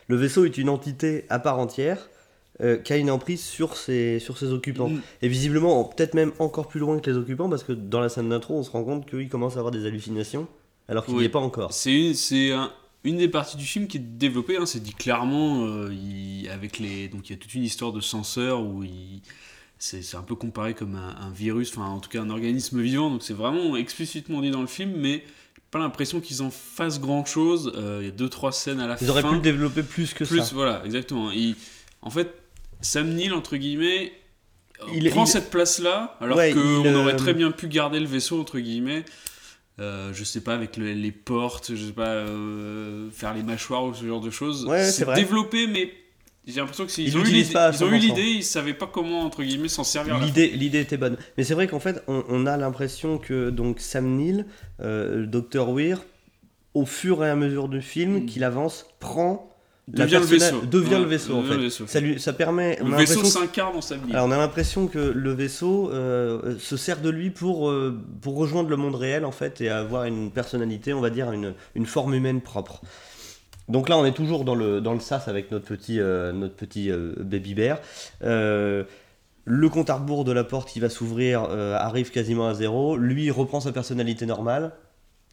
le 0.08 0.16
vaisseau 0.16 0.46
est 0.46 0.58
une 0.58 0.70
entité 0.70 1.26
à 1.30 1.38
part 1.38 1.60
entière 1.60 2.10
euh, 2.62 2.78
qui 2.78 2.94
a 2.94 2.98
une 2.98 3.10
emprise 3.10 3.42
sur 3.44 3.76
ses, 3.78 4.20
sur 4.20 4.38
ses 4.38 4.52
occupants. 4.52 4.90
Mm. 4.90 5.02
Et 5.22 5.28
visiblement, 5.28 5.80
en- 5.80 5.84
peut-être 5.86 6.14
même 6.14 6.32
encore 6.40 6.68
plus 6.68 6.80
loin 6.80 7.00
que 7.00 7.10
les 7.10 7.18
occupants, 7.18 7.50
parce 7.50 7.64
que 7.64 7.72
dans 7.74 8.00
la 8.00 8.10
scène 8.10 8.30
d'intro, 8.30 8.56
on 8.56 8.64
se 8.64 8.70
rend 8.72 8.84
compte 8.84 9.10
qu'il 9.10 9.28
commence 9.30 9.56
à 9.56 9.60
avoir 9.60 9.72
des 9.72 9.86
hallucinations, 9.86 10.48
alors 10.88 11.06
qu'il 11.06 11.14
n'y 11.16 11.22
Oui. 11.22 11.26
est 11.26 11.30
pas 11.30 11.40
encore. 11.40 11.74
C'est 11.74 11.94
une, 11.94 12.14
c'est 12.14 12.52
un- 12.52 12.72
une 13.04 13.18
des 13.18 13.28
parties 13.28 13.58
du 13.58 13.66
film 13.66 13.88
qui 13.88 13.98
est 13.98 14.18
développée, 14.18 14.58
hein, 14.58 14.66
c'est 14.66 14.82
dit 14.82 14.94
clairement, 14.94 15.66
euh, 15.66 15.92
il- 15.94 16.48
avec 16.50 16.80
les, 16.80 17.08
donc 17.08 17.30
il 17.30 17.34
y 17.34 17.36
a 17.36 17.40
toute 17.40 17.54
une 17.56 17.64
histoire 17.64 17.92
de 17.92 18.02
censeur 18.02 18.62
où 18.62 18.84
il, 18.84 19.22
c'est, 19.80 20.02
c'est 20.02 20.16
un 20.16 20.22
peu 20.22 20.36
comparé 20.36 20.74
comme 20.74 20.96
un, 20.96 21.16
un 21.26 21.30
virus, 21.32 21.72
enfin 21.76 21.88
en 21.90 22.00
tout 22.00 22.10
cas 22.10 22.22
un 22.22 22.30
organisme 22.30 22.80
vivant, 22.82 23.10
donc 23.10 23.24
c'est 23.24 23.34
vraiment 23.34 23.76
explicitement 23.76 24.42
dit 24.42 24.52
dans 24.52 24.62
le 24.62 24.68
film, 24.68 24.94
mais 24.96 25.24
pas 25.72 25.80
l'impression 25.80 26.22
qu'ils 26.22 26.44
en 26.44 26.52
fassent 26.52 27.02
grand 27.02 27.26
chose. 27.26 27.74
il 28.00 28.06
y 28.06 28.08
a 28.08 28.12
deux 28.12 28.30
trois 28.30 28.52
scènes 28.52 28.80
à 28.80 28.86
la 28.88 28.96
fin. 28.96 29.04
Ils 29.06 29.10
auraient 29.10 29.24
pu 29.24 29.34
le 29.34 29.42
développer 29.42 29.82
plus 29.84 30.14
que 30.14 30.24
plus, 30.24 30.40
ça. 30.40 30.52
voilà, 30.54 30.84
exactement. 30.86 31.32
Il- 31.32 31.56
en 32.04 32.10
fait, 32.12 32.32
Sam 32.84 33.10
Neill 33.16 33.34
entre 33.34 33.58
guillemets 33.58 34.12
Il- 34.94 35.10
prend 35.10 35.24
il- 35.26 35.28
cette 35.28 35.50
place-là, 35.50 36.16
alors 36.22 36.38
Ouais, 36.38 36.52
qu'on 36.54 36.86
euh, 36.86 36.96
aurait 37.02 37.16
très 37.16 37.34
bien 37.34 37.50
pu 37.52 37.68
garder 37.68 38.00
le 38.00 38.06
vaisseau 38.06 38.40
entre 38.40 38.60
guillemets. 38.60 39.04
Euh, 39.80 40.12
je 40.14 40.24
sais 40.24 40.42
pas 40.42 40.54
avec 40.54 40.78
le- 40.78 40.94
les 40.94 41.12
portes, 41.12 41.72
je 41.74 41.86
sais 41.88 41.92
pas 41.94 42.10
euh, 42.10 43.10
faire 43.12 43.34
les 43.34 43.42
mâchoires 43.42 43.84
ou 43.86 43.94
ce 43.96 44.06
genre 44.06 44.22
de 44.22 44.30
choses. 44.30 44.66
Ouais, 44.66 44.84
c'est 44.84 45.12
développé, 45.16 45.66
mais 45.66 45.92
j'ai 46.46 46.60
l'impression 46.60 46.86
que 46.86 46.92
Ils 47.02 47.08
ils 47.08 47.18
ont 47.18 47.22
eu 47.22 47.24
l'idée, 47.24 47.50
ils 47.50 47.84
ont 47.84 47.88
eu 47.88 47.96
100%. 47.96 48.00
l'idée, 48.00 48.22
ils 48.30 48.44
savaient 48.44 48.74
pas 48.76 48.86
comment 48.86 49.22
entre 49.22 49.42
guillemets 49.42 49.70
s'en 49.70 49.84
servir. 49.84 50.20
L'idée, 50.20 50.50
l'idée 50.50 50.82
était 50.82 50.98
bonne. 50.98 51.18
Mais 51.38 51.44
c'est 51.44 51.56
vrai 51.56 51.68
qu'en 51.68 51.80
fait, 51.80 52.04
on, 52.08 52.24
on 52.30 52.46
a 52.46 52.56
l'impression 52.58 53.18
que 53.18 53.50
donc 53.50 53.80
Sam 53.80 54.16
Neill, 54.18 54.46
euh, 54.82 55.26
Dr. 55.26 55.70
Weir, 55.72 56.04
au 56.76 56.86
fur 56.86 57.24
et 57.26 57.30
à 57.30 57.36
mesure 57.36 57.68
du 57.70 57.82
film, 57.82 58.18
Mm. 58.18 58.26
qu'il 58.28 58.44
avance, 58.44 58.86
prend 59.00 59.50
Devient 59.90 60.14
le 60.22 60.26
vaisseau. 60.26 60.62
devient 60.62 60.94
Ouais, 60.94 61.00
le 61.00 61.06
vaisseau 61.06 61.36
en 61.36 61.44
fait. 61.44 61.58
vaisseau. 61.58 61.86
Ça 61.88 62.00
lui, 62.00 62.18
ça 62.20 62.32
permet. 62.32 62.78
on 62.82 62.88
Le 62.88 62.94
a 62.94 62.98
vaisseau 63.00 63.16
l'impression 63.16 63.42
que- 63.42 63.46
s'incarne 63.48 63.74
dans 63.74 63.82
Sam 63.82 64.00
Neill. 64.06 64.16
alors 64.16 64.28
on 64.28 64.32
a 64.32 64.38
l'impression 64.38 64.88
que 64.88 64.98
le 65.00 65.32
vaisseau 65.34 65.92
euh, 65.92 66.58
se 66.58 66.78
sert 66.78 67.02
de 67.02 67.10
lui 67.10 67.32
pour, 67.32 67.70
euh, 67.70 68.00
pour 68.22 68.38
rejoindre 68.38 68.70
le 68.70 68.78
monde 68.78 68.96
réel 68.96 69.26
en 69.26 69.32
fait 69.34 69.60
et 69.60 69.68
avoir 69.70 70.06
une 70.06 70.32
personnalité, 70.32 70.94
on 70.94 71.02
va 71.02 71.10
dire 71.10 71.32
une, 71.34 71.54
une 71.76 71.86
forme 71.86 72.14
humaine 72.14 72.40
propre. 72.40 72.82
Donc 73.68 73.90
là 73.90 73.98
on 73.98 74.06
est 74.06 74.14
toujours 74.14 74.46
dans 74.46 74.56
le, 74.56 74.80
dans 74.80 74.94
le 74.94 75.00
sas 75.02 75.28
avec 75.28 75.52
notre 75.52 75.66
petit, 75.66 76.00
euh, 76.00 76.32
notre 76.32 76.56
petit 76.56 76.90
euh, 76.90 77.14
baby 77.20 77.54
bear. 77.54 77.80
Le 79.46 79.68
compte 79.68 79.90
à 79.90 79.96
rebours 79.96 80.24
de 80.24 80.32
la 80.32 80.46
porte 80.46 80.70
qui 80.70 80.80
va 80.80 80.88
s'ouvrir 80.90 81.42
arrive 81.44 82.12
quasiment 82.12 82.48
à 82.48 82.54
zéro. 82.54 82.96
Lui 82.96 83.26
il 83.26 83.32
reprend 83.32 83.60
sa 83.60 83.74
personnalité 83.74 84.26
normale, 84.26 84.72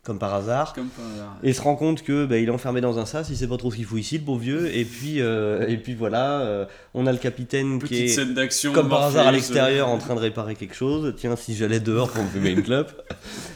comme 0.03 0.19
par 0.19 0.35
hasard. 0.35 0.73
Comme 0.73 0.89
par 0.89 1.05
hasard. 1.05 1.37
Et 1.43 1.53
se 1.53 1.61
rend 1.61 1.77
compte 1.77 2.03
que 2.03 2.25
bah, 2.25 2.39
il 2.39 2.49
est 2.49 2.51
enfermé 2.51 2.81
dans 2.81 2.99
un 2.99 3.05
sas, 3.05 3.29
il 3.29 3.37
sait 3.37 3.47
pas 3.47 3.59
trop 3.59 3.71
ce 3.71 3.77
qu'il 3.77 3.85
fout 3.85 4.01
ici, 4.01 4.17
le 4.19 4.25
beau 4.25 4.37
vieux. 4.37 4.75
Et 4.75 4.85
puis, 4.85 5.21
euh, 5.21 5.67
et 5.69 5.77
puis 5.77 5.95
voilà, 5.95 6.41
euh, 6.41 6.65
on 6.95 7.07
a 7.07 7.13
le 7.13 7.19
capitaine 7.19 7.79
qui 7.83 8.05
est 8.05 8.09
scène 8.09 8.33
d'action. 8.35 8.73
comme 8.73 8.89
par 8.89 9.03
hasard 9.05 9.27
à 9.27 9.33
l'extérieur 9.33 9.89
euh, 9.89 9.93
en 9.93 9.99
train 9.99 10.15
de 10.15 10.21
réparer 10.21 10.55
quelque 10.55 10.75
chose. 10.75 11.13
Tiens, 11.17 11.37
si 11.37 11.55
j'allais 11.55 11.81
dehors 11.81 12.11
pour 12.11 12.23
me 12.25 12.29
fumer 12.29 12.51
une 12.51 12.63
clope. 12.63 12.93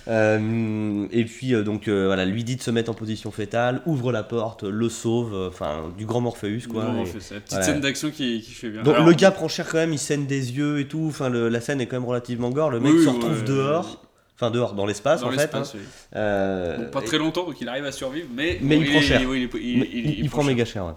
Euh, 0.07 1.07
et 1.12 1.24
puis, 1.24 1.53
donc, 1.64 1.88
voilà, 1.88 2.26
lui 2.26 2.45
dit 2.45 2.57
de 2.57 2.62
se 2.62 2.70
mettre 2.70 2.90
en 2.90 2.95
position 2.95 3.30
fétale, 3.30 3.80
ouvre 3.86 4.12
la 4.12 4.22
porte, 4.22 4.62
le 4.64 4.88
sauve, 4.90 5.34
enfin, 5.49 5.92
du 5.97 6.05
grand 6.05 6.20
Morpheus, 6.20 6.66
quoi. 6.70 6.84
non, 6.84 7.05
Et- 7.05 7.07
c'est 7.07 7.20
ça, 7.22 7.34
petite 7.36 7.51
voilà. 7.53 7.64
scène 7.64 7.80
d'action 7.80 8.11
qui, 8.11 8.42
qui 8.42 8.51
fait 8.51 8.68
bien. 8.68 8.82
donc 8.82 8.95
Alors, 8.95 9.07
le 9.07 9.14
gars 9.14 9.30
prend 9.30 9.49
cher 9.49 9.66
quand 9.66 9.78
même, 9.78 9.92
il 9.95 9.99
saigne 9.99 10.26
des 10.26 10.53
yeux 10.53 10.78
et 10.80 10.86
tout. 10.88 11.07
Enfin, 11.09 11.30
la 11.30 11.61
scène 11.62 11.80
est 11.80 11.86
quand 11.86 11.97
même 11.97 12.05
relativement 12.09 12.51
gore. 12.51 12.70
Le 12.70 12.80
mec 12.80 12.92
Oui, 12.95 13.03
se 13.05 13.09
retrouve 13.09 13.38
ouais. 13.38 13.45
dehors, 13.45 14.03
enfin 14.37 14.51
dehors 14.51 14.74
dans 14.74 14.87
l'espace 14.87 15.20
dans 15.20 15.28
en 15.28 15.30
fait. 15.30 15.37
l'espace, 15.39 15.74
hein. 15.74 15.78
oui. 15.80 15.85
Euh, 16.16 16.76
Bon, 16.78 16.91
pas 16.91 17.03
très 17.03 17.18
longtemps, 17.18 17.45
donc 17.47 17.61
il 17.61 17.68
arrive 17.68 17.85
à 17.85 17.93
survivre, 17.93 18.28
mais, 18.35 18.59
Mais 18.61 18.76
bon, 18.76 18.82
il 18.82 18.91
prend 18.91 19.01
cher. 19.01 19.20
oui, 19.28 19.49
il, 19.55 19.61
il- 19.61 19.78
mais 19.78 19.89
il- 19.93 20.11
il, 20.11 20.20
il 20.24 20.30
prend 20.30 20.43
cher. 20.43 20.47
méga 20.51 20.64
cher. 20.64 20.85
ouais. 20.87 20.93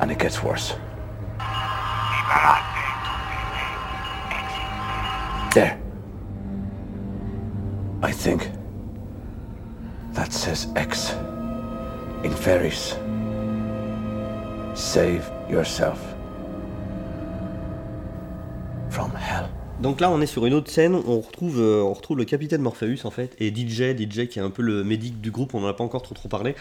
And 0.00 0.10
it 0.10 0.20
gets 0.20 0.42
worse. 0.42 0.74
There. 5.54 5.76
I 8.02 8.10
think 8.10 8.50
that 10.14 10.32
says 10.32 10.66
X 10.76 11.14
in 12.24 12.30
Ferris. 12.30 12.96
Save 14.74 15.30
yourself 15.50 15.98
from 18.90 19.10
hell. 19.14 19.48
Donc 19.82 20.00
là, 20.00 20.10
on 20.10 20.20
est 20.20 20.26
sur 20.26 20.46
une 20.46 20.54
autre 20.54 20.70
scène. 20.70 20.94
On 20.94 21.20
retrouve, 21.20 21.60
euh, 21.60 21.82
on 21.82 21.92
retrouve 21.92 22.16
le 22.16 22.24
capitaine 22.24 22.62
Morpheus 22.62 23.04
en 23.04 23.10
fait 23.10 23.34
et 23.38 23.50
DJ, 23.54 23.96
DJ 23.96 24.28
qui 24.28 24.38
est 24.38 24.42
un 24.42 24.50
peu 24.50 24.62
le 24.62 24.84
médic 24.84 25.20
du 25.20 25.30
groupe. 25.30 25.54
On 25.54 25.60
n'en 25.60 25.68
a 25.68 25.74
pas 25.74 25.84
encore 25.84 26.02
trop 26.02 26.14
trop 26.14 26.28
parlé. 26.28 26.54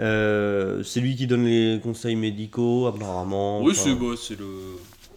Euh, 0.00 0.82
c'est 0.82 1.00
lui 1.00 1.14
qui 1.14 1.26
donne 1.26 1.44
les 1.44 1.80
conseils 1.82 2.16
médicaux 2.16 2.86
apparemment. 2.86 3.62
Oui, 3.62 3.72
Enfin, 3.72 3.82
c'est 3.84 3.94
bon, 3.94 4.16
c'est 4.16 4.38
le. 4.38 4.46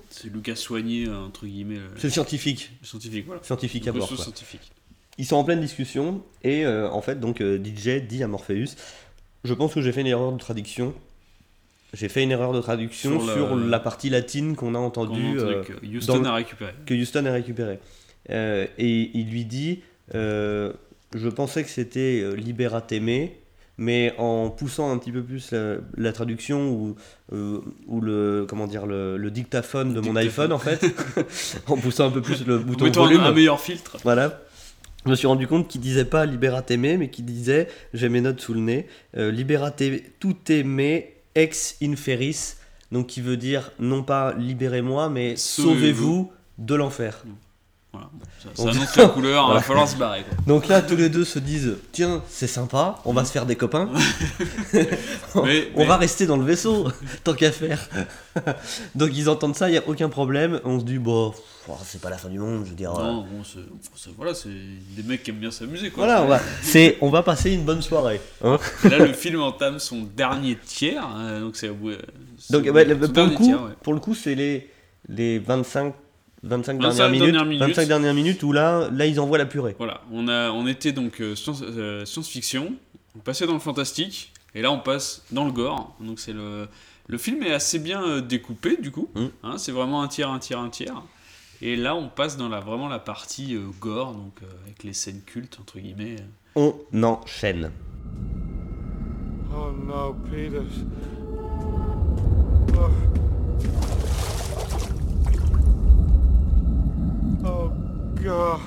C'est 0.09 0.33
le 0.33 0.39
gars 0.39 0.55
soigné, 0.55 1.07
euh, 1.07 1.25
entre 1.25 1.45
guillemets, 1.45 1.75
le, 1.75 1.91
c'est 1.97 2.09
scientifique, 2.09 2.71
scientifique, 2.81 3.27
voilà. 3.27 3.43
scientifique 3.43 3.87
à 3.87 3.91
bord. 3.91 4.07
quoi. 4.07 4.17
scientifique. 4.17 4.71
Ils 5.19 5.25
sont 5.25 5.35
en 5.35 5.43
pleine 5.43 5.61
discussion 5.61 6.23
et 6.43 6.65
euh, 6.65 6.89
en 6.89 7.01
fait 7.01 7.19
donc 7.19 7.41
euh, 7.41 7.63
DJ 7.63 8.01
dit 8.07 8.23
à 8.23 8.27
Morpheus 8.27 8.75
Je 9.43 9.53
pense 9.53 9.73
que 9.73 9.81
j'ai 9.81 9.91
fait 9.91 10.01
une 10.01 10.07
erreur 10.07 10.31
de 10.31 10.37
traduction. 10.39 10.93
J'ai 11.93 12.09
fait 12.09 12.23
une 12.23 12.31
erreur 12.31 12.51
de 12.53 12.59
traduction 12.61 13.19
Sur 13.21 13.33
sur, 13.33 13.55
la- 13.55 13.79
partie 13.79 14.09
latine 14.09 14.55
qu'on 14.55 14.75
a 14.75 14.77
entendue 14.79 15.37
entendu 15.37 15.39
euh, 15.39 15.63
que 15.63 15.85
Houston 15.85 16.23
a 16.25 16.33
récupéré. 16.35 16.71
que 16.85 16.93
Houston 16.93 17.25
a 17.25 17.31
récupéré. 17.31 17.79
Euh, 18.29 18.67
et 18.77 19.09
il 19.13 19.29
lui 19.29 19.45
dit 19.45 19.79
euh, 20.15 20.73
Je 21.15 21.29
pensais 21.29 21.63
que 21.63 21.69
c'était 21.69 22.23
Liberate 22.35 22.91
me, 22.91 23.27
mais 23.77 24.13
en 24.17 24.49
poussant 24.49 24.91
un 24.91 24.97
petit 24.97 25.11
peu 25.13 25.21
plus 25.23 25.51
la, 25.51 25.75
la 25.95 26.11
traduction 26.11 26.69
ou, 26.71 26.95
euh, 27.31 27.61
ou 27.87 28.01
le, 28.01 28.45
comment 28.49 28.67
dire, 28.67 28.85
le, 28.85 29.15
le 29.15 29.31
dictaphone 29.31 29.93
de 29.93 30.01
mon 30.01 30.13
Dictaphone. 30.13 30.51
iPhone 30.51 30.53
en 30.53 30.59
fait, 30.59 30.85
en 31.67 31.77
poussant 31.77 32.07
un 32.07 32.11
peu 32.11 32.21
plus 32.21 32.45
le 32.45 32.57
bouton 32.57 32.85
Mettons 32.85 33.03
un, 33.03 33.07
volume. 33.07 33.21
un 33.21 33.31
meilleur 33.31 33.61
filtre. 33.61 33.97
Voilà. 34.03 34.41
Je 35.05 35.11
me 35.11 35.15
suis 35.15 35.27
rendu 35.27 35.47
compte 35.47 35.69
qu'il 35.69 35.79
disait 35.79 36.03
pas 36.03 36.25
Liberate 36.25 36.71
me, 36.71 36.97
mais 36.97 37.09
qu'il 37.09 37.23
disait, 37.23 37.69
j'ai 37.93 38.09
mes 38.09 38.19
notes 38.19 38.41
sous 38.41 38.53
le 38.53 38.59
nez, 38.59 38.87
euh, 39.15 39.31
Liberate 39.31 39.81
tout 40.19 40.35
me 40.65 41.01
ex 41.37 41.77
inferis, 41.81 42.55
donc 42.91 43.07
qui 43.07 43.21
veut 43.21 43.37
dire 43.37 43.71
non 43.79 44.03
pas 44.03 44.33
libérez-moi, 44.33 45.09
mais 45.09 45.35
Sauvez-vous. 45.35 46.31
de 46.57 46.75
l'enfer. 46.75 47.23
Voilà. 47.93 48.09
Ça, 48.43 48.49
ça 48.53 48.63
Donc- 48.63 48.75
annonce 48.75 48.95
la 48.97 49.05
couleur, 49.07 49.43
il 49.43 49.45
Voilà. 49.45 49.59
va 49.59 49.65
falloir 49.65 49.87
se 49.87 49.95
barrer. 49.95 50.23
Quoi. 50.23 50.37
Donc 50.45 50.67
là, 50.67 50.81
tous 50.81 50.95
les 50.97 51.09
deux 51.09 51.25
se 51.25 51.39
disent 51.39 51.77
Tiens, 51.91 52.21
c'est 52.29 52.45
sympa, 52.47 52.99
on 53.05 53.13
va 53.13 53.23
se 53.25 53.31
faire 53.31 53.45
des 53.45 53.55
copains. 53.55 53.89
Mais- 54.73 55.69
on 55.75 55.79
mais- 55.79 55.85
va 55.85 55.97
rester 55.97 56.25
dans 56.25 56.37
le 56.37 56.43
vaisseau, 56.43 56.87
tant 57.23 57.33
qu'à 57.33 57.51
faire. 57.51 57.79
Donc 58.95 59.11
ils 59.13 59.29
entendent 59.29 59.55
ça, 59.55 59.69
il 59.69 59.71
n'y 59.73 59.77
a 59.77 59.87
aucun 59.87 60.09
problème. 60.09 60.59
On 60.63 60.79
se 60.79 60.85
dit 60.85 60.97
Bon, 60.99 61.33
oh, 61.69 61.73
c'est 61.83 62.01
pas 62.01 62.09
la 62.09 62.17
fin 62.17 62.29
du 62.29 62.39
monde, 62.39 62.63
je 62.65 62.69
veux 62.71 62.75
dire. 62.75 62.93
euh, 62.95 63.03
Non, 63.03 63.21
bon, 63.21 63.41
c'est, 63.43 64.09
voilà, 64.15 64.33
c'est 64.33 64.49
des 64.49 65.03
mecs 65.03 65.23
qui 65.23 65.31
aiment 65.31 65.37
bien 65.37 65.51
s'amuser. 65.51 65.89
Quoi. 65.89 66.05
Voilà, 66.05 66.23
on 66.23 66.27
va, 66.27 66.39
c'est, 66.61 66.97
on 67.01 67.09
va 67.09 67.23
passer 67.23 67.51
une 67.53 67.63
bonne 67.63 67.81
soirée. 67.81 68.21
hein. 68.43 68.57
Là, 68.83 68.99
le 68.99 69.13
film 69.13 69.41
entame 69.41 69.79
son 69.79 70.03
dernier 70.03 70.57
tiers, 70.63 71.05
hein, 71.05 71.39
donc 71.41 71.55
c'est 71.55 71.71
c'est 72.37 72.53
Donc 72.53 72.65
le- 72.65 72.71
pour, 72.71 73.23
le 73.25 73.29
coup, 73.31 73.43
tiers, 73.43 73.63
ouais. 73.63 73.71
pour 73.81 73.93
le 73.93 73.99
coup, 73.99 74.13
c'est 74.13 74.35
les, 74.35 74.69
les 75.09 75.39
25, 75.39 75.93
25, 76.43 76.81
25 76.81 76.97
dernières, 76.97 77.09
minutes, 77.09 77.25
dernières 77.25 77.45
minutes. 77.45 77.67
25 77.67 77.87
dernières 77.87 78.13
minutes 78.13 78.43
où 78.43 78.51
là, 78.51 78.89
là 78.91 79.05
ils 79.05 79.19
envoient 79.19 79.37
la 79.37 79.45
purée. 79.45 79.75
Voilà, 79.77 80.01
on, 80.11 80.27
a, 80.27 80.51
on 80.51 80.67
était 80.67 80.91
donc 80.91 81.19
euh, 81.19 81.35
science, 81.35 81.63
euh, 81.63 82.05
science-fiction, 82.05 82.73
on 83.15 83.19
passait 83.19 83.47
dans 83.47 83.53
le 83.53 83.59
fantastique, 83.59 84.33
et 84.53 84.61
là 84.61 84.71
on 84.71 84.79
passe 84.79 85.23
dans 85.31 85.45
le 85.45 85.51
gore. 85.51 85.95
Donc 85.99 86.19
c'est 86.19 86.33
le, 86.33 86.67
le 87.07 87.17
film 87.17 87.41
est 87.43 87.53
assez 87.53 87.79
bien 87.79 88.03
euh, 88.03 88.21
découpé 88.21 88.77
du 88.77 88.91
coup. 88.91 89.09
Mm. 89.15 89.25
Hein, 89.43 89.57
c'est 89.57 89.71
vraiment 89.71 90.01
un 90.01 90.07
tiers, 90.07 90.29
un 90.29 90.39
tiers, 90.39 90.59
un 90.59 90.69
tiers. 90.69 91.01
Et 91.61 91.75
là 91.75 91.95
on 91.95 92.09
passe 92.09 92.37
dans 92.37 92.49
la, 92.49 92.59
vraiment 92.59 92.87
la 92.87 92.99
partie 92.99 93.55
euh, 93.55 93.67
gore, 93.79 94.13
donc 94.13 94.39
euh, 94.43 94.45
avec 94.65 94.83
les 94.83 94.93
scènes 94.93 95.21
cultes 95.21 95.57
entre 95.59 95.79
guillemets. 95.79 96.17
On 96.55 96.75
enchaîne. 97.03 97.71
Oh 99.55 99.71
no, 99.71 100.13
Peters. 100.29 100.85
God. 107.41 108.59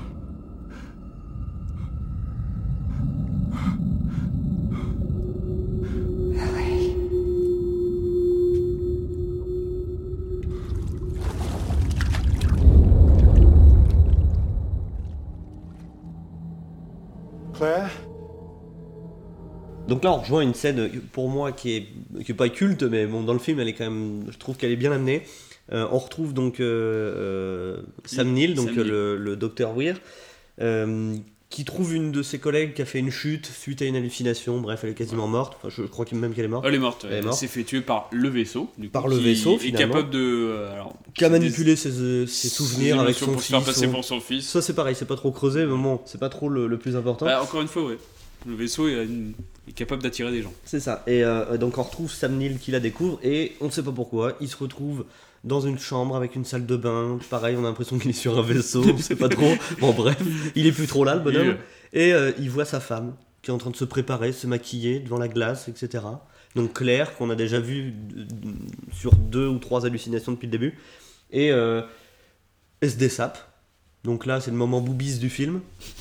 Claire? 17.54 17.90
Donc 19.88 20.04
là, 20.04 20.12
on 20.12 20.18
rejoint 20.18 20.42
une 20.42 20.54
scène 20.54 20.88
pour 21.12 21.28
moi 21.28 21.50
qui 21.50 21.76
est, 21.76 21.88
qui 22.24 22.32
pas 22.32 22.48
culte, 22.48 22.84
mais 22.84 23.06
bon, 23.06 23.22
dans 23.22 23.32
le 23.32 23.40
film, 23.40 23.58
elle 23.58 23.68
est 23.68 23.74
quand 23.74 23.90
même, 23.90 24.24
je 24.30 24.38
trouve 24.38 24.56
qu'elle 24.56 24.70
est 24.70 24.76
bien 24.76 24.92
amenée. 24.92 25.24
Euh, 25.72 25.86
on 25.92 25.98
retrouve 25.98 26.34
donc 26.34 26.58
euh, 26.60 26.64
euh, 27.76 27.82
Sam 28.04 28.32
Neill, 28.32 28.54
donc 28.54 28.70
Sam 28.70 28.82
le, 28.82 29.16
le 29.16 29.36
docteur 29.36 29.72
Weir, 29.76 30.00
qui 31.48 31.64
trouve 31.64 31.94
une 31.94 32.12
de 32.12 32.22
ses 32.22 32.38
collègues 32.38 32.74
qui 32.74 32.82
a 32.82 32.84
fait 32.84 33.00
une 33.00 33.10
chute 33.10 33.46
suite 33.46 33.82
à 33.82 33.84
une 33.84 33.96
hallucination. 33.96 34.60
Bref, 34.60 34.80
elle 34.84 34.90
est 34.90 34.94
quasiment 34.94 35.26
morte. 35.26 35.54
Enfin, 35.56 35.68
je, 35.68 35.82
crois 35.82 36.06
même 36.12 36.32
qu'elle 36.32 36.44
est 36.44 36.48
morte. 36.48 36.64
Elle 36.68 36.74
est 36.74 36.78
morte. 36.78 37.06
Elle 37.10 37.32
s'est 37.32 37.48
fait 37.48 37.64
tuer 37.64 37.80
par 37.80 38.08
le 38.12 38.28
vaisseau. 38.28 38.70
du 38.78 38.86
coup, 38.86 38.92
Par 38.92 39.08
le 39.08 39.16
qui 39.16 39.24
vaisseau, 39.24 39.56
est 39.56 39.58
finalement. 39.58 39.94
capable 39.94 40.10
de. 40.10 40.54
alors, 40.72 40.94
Qui 41.14 41.24
a 41.24 41.28
des- 41.28 41.38
manipulé 41.40 41.74
ses, 41.74 42.26
ses 42.28 42.48
souvenirs 42.48 43.00
avec 43.00 43.16
son 43.16 43.26
pour 43.26 43.34
se 43.40 43.46
fils. 43.46 43.50
faire 43.56 43.64
passer 43.64 43.86
son- 43.86 43.90
pour 43.92 44.04
son 44.04 44.20
fils. 44.20 44.48
Ça, 44.48 44.62
c'est 44.62 44.74
pareil, 44.74 44.94
c'est 44.94 45.06
pas 45.08 45.16
trop 45.16 45.32
creusé, 45.32 45.66
mais 45.66 45.76
bon, 45.76 46.00
c'est 46.04 46.20
pas 46.20 46.28
trop 46.28 46.48
le, 46.48 46.68
le 46.68 46.78
plus 46.78 46.94
important. 46.94 47.26
Bah, 47.26 47.42
encore 47.42 47.62
une 47.62 47.68
fois, 47.68 47.84
ouais. 47.84 47.98
Le 48.46 48.54
vaisseau 48.54 48.86
est, 48.88 49.04
une- 49.04 49.32
est 49.68 49.72
capable 49.72 50.02
d'attirer 50.04 50.30
des 50.30 50.42
gens. 50.42 50.52
C'est 50.64 50.80
ça. 50.80 51.02
Et 51.08 51.24
euh, 51.24 51.56
donc 51.58 51.76
on 51.78 51.82
retrouve 51.82 52.10
Sam 52.12 52.36
Neill 52.36 52.58
qui 52.58 52.70
la 52.70 52.80
découvre 52.80 53.18
et 53.24 53.52
on 53.60 53.66
ne 53.66 53.70
sait 53.70 53.82
pas 53.82 53.92
pourquoi, 53.92 54.36
il 54.40 54.48
se 54.48 54.56
retrouve 54.56 55.04
dans 55.44 55.60
une 55.60 55.78
chambre 55.78 56.16
avec 56.16 56.36
une 56.36 56.44
salle 56.44 56.66
de 56.66 56.76
bain. 56.76 57.18
Pareil, 57.30 57.56
on 57.56 57.64
a 57.64 57.68
l'impression 57.68 57.98
qu'il 57.98 58.10
est 58.10 58.14
sur 58.14 58.38
un 58.38 58.42
vaisseau, 58.42 58.84
on 58.84 58.98
sait 58.98 59.16
pas 59.16 59.28
trop. 59.30 59.54
Bon 59.80 59.92
bref, 59.92 60.20
il 60.54 60.66
est 60.66 60.72
plus 60.72 60.86
trop 60.86 61.04
là 61.04 61.14
le 61.14 61.20
bonhomme. 61.20 61.56
Et 61.92 62.12
euh, 62.12 62.32
il 62.38 62.50
voit 62.50 62.64
sa 62.64 62.80
femme 62.80 63.14
qui 63.42 63.50
est 63.50 63.54
en 63.54 63.58
train 63.58 63.70
de 63.70 63.76
se 63.76 63.84
préparer, 63.84 64.32
se 64.32 64.46
maquiller 64.46 65.00
devant 65.00 65.18
la 65.18 65.28
glace, 65.28 65.68
etc. 65.68 66.04
Donc 66.56 66.74
Claire, 66.74 67.16
qu'on 67.16 67.30
a 67.30 67.34
déjà 67.34 67.58
vu 67.58 67.94
euh, 68.16 68.24
sur 68.92 69.14
deux 69.14 69.46
ou 69.46 69.58
trois 69.58 69.86
hallucinations 69.86 70.32
depuis 70.32 70.46
le 70.46 70.52
début. 70.52 70.78
Et 71.30 71.52
euh, 71.52 71.82
elle 72.80 72.90
se 72.90 72.96
dessape. 72.96 73.38
Donc 74.04 74.26
là, 74.26 74.40
c'est 74.40 74.50
le 74.50 74.56
moment 74.56 74.80
boobies 74.80 75.18
du 75.18 75.30
film. 75.30 75.60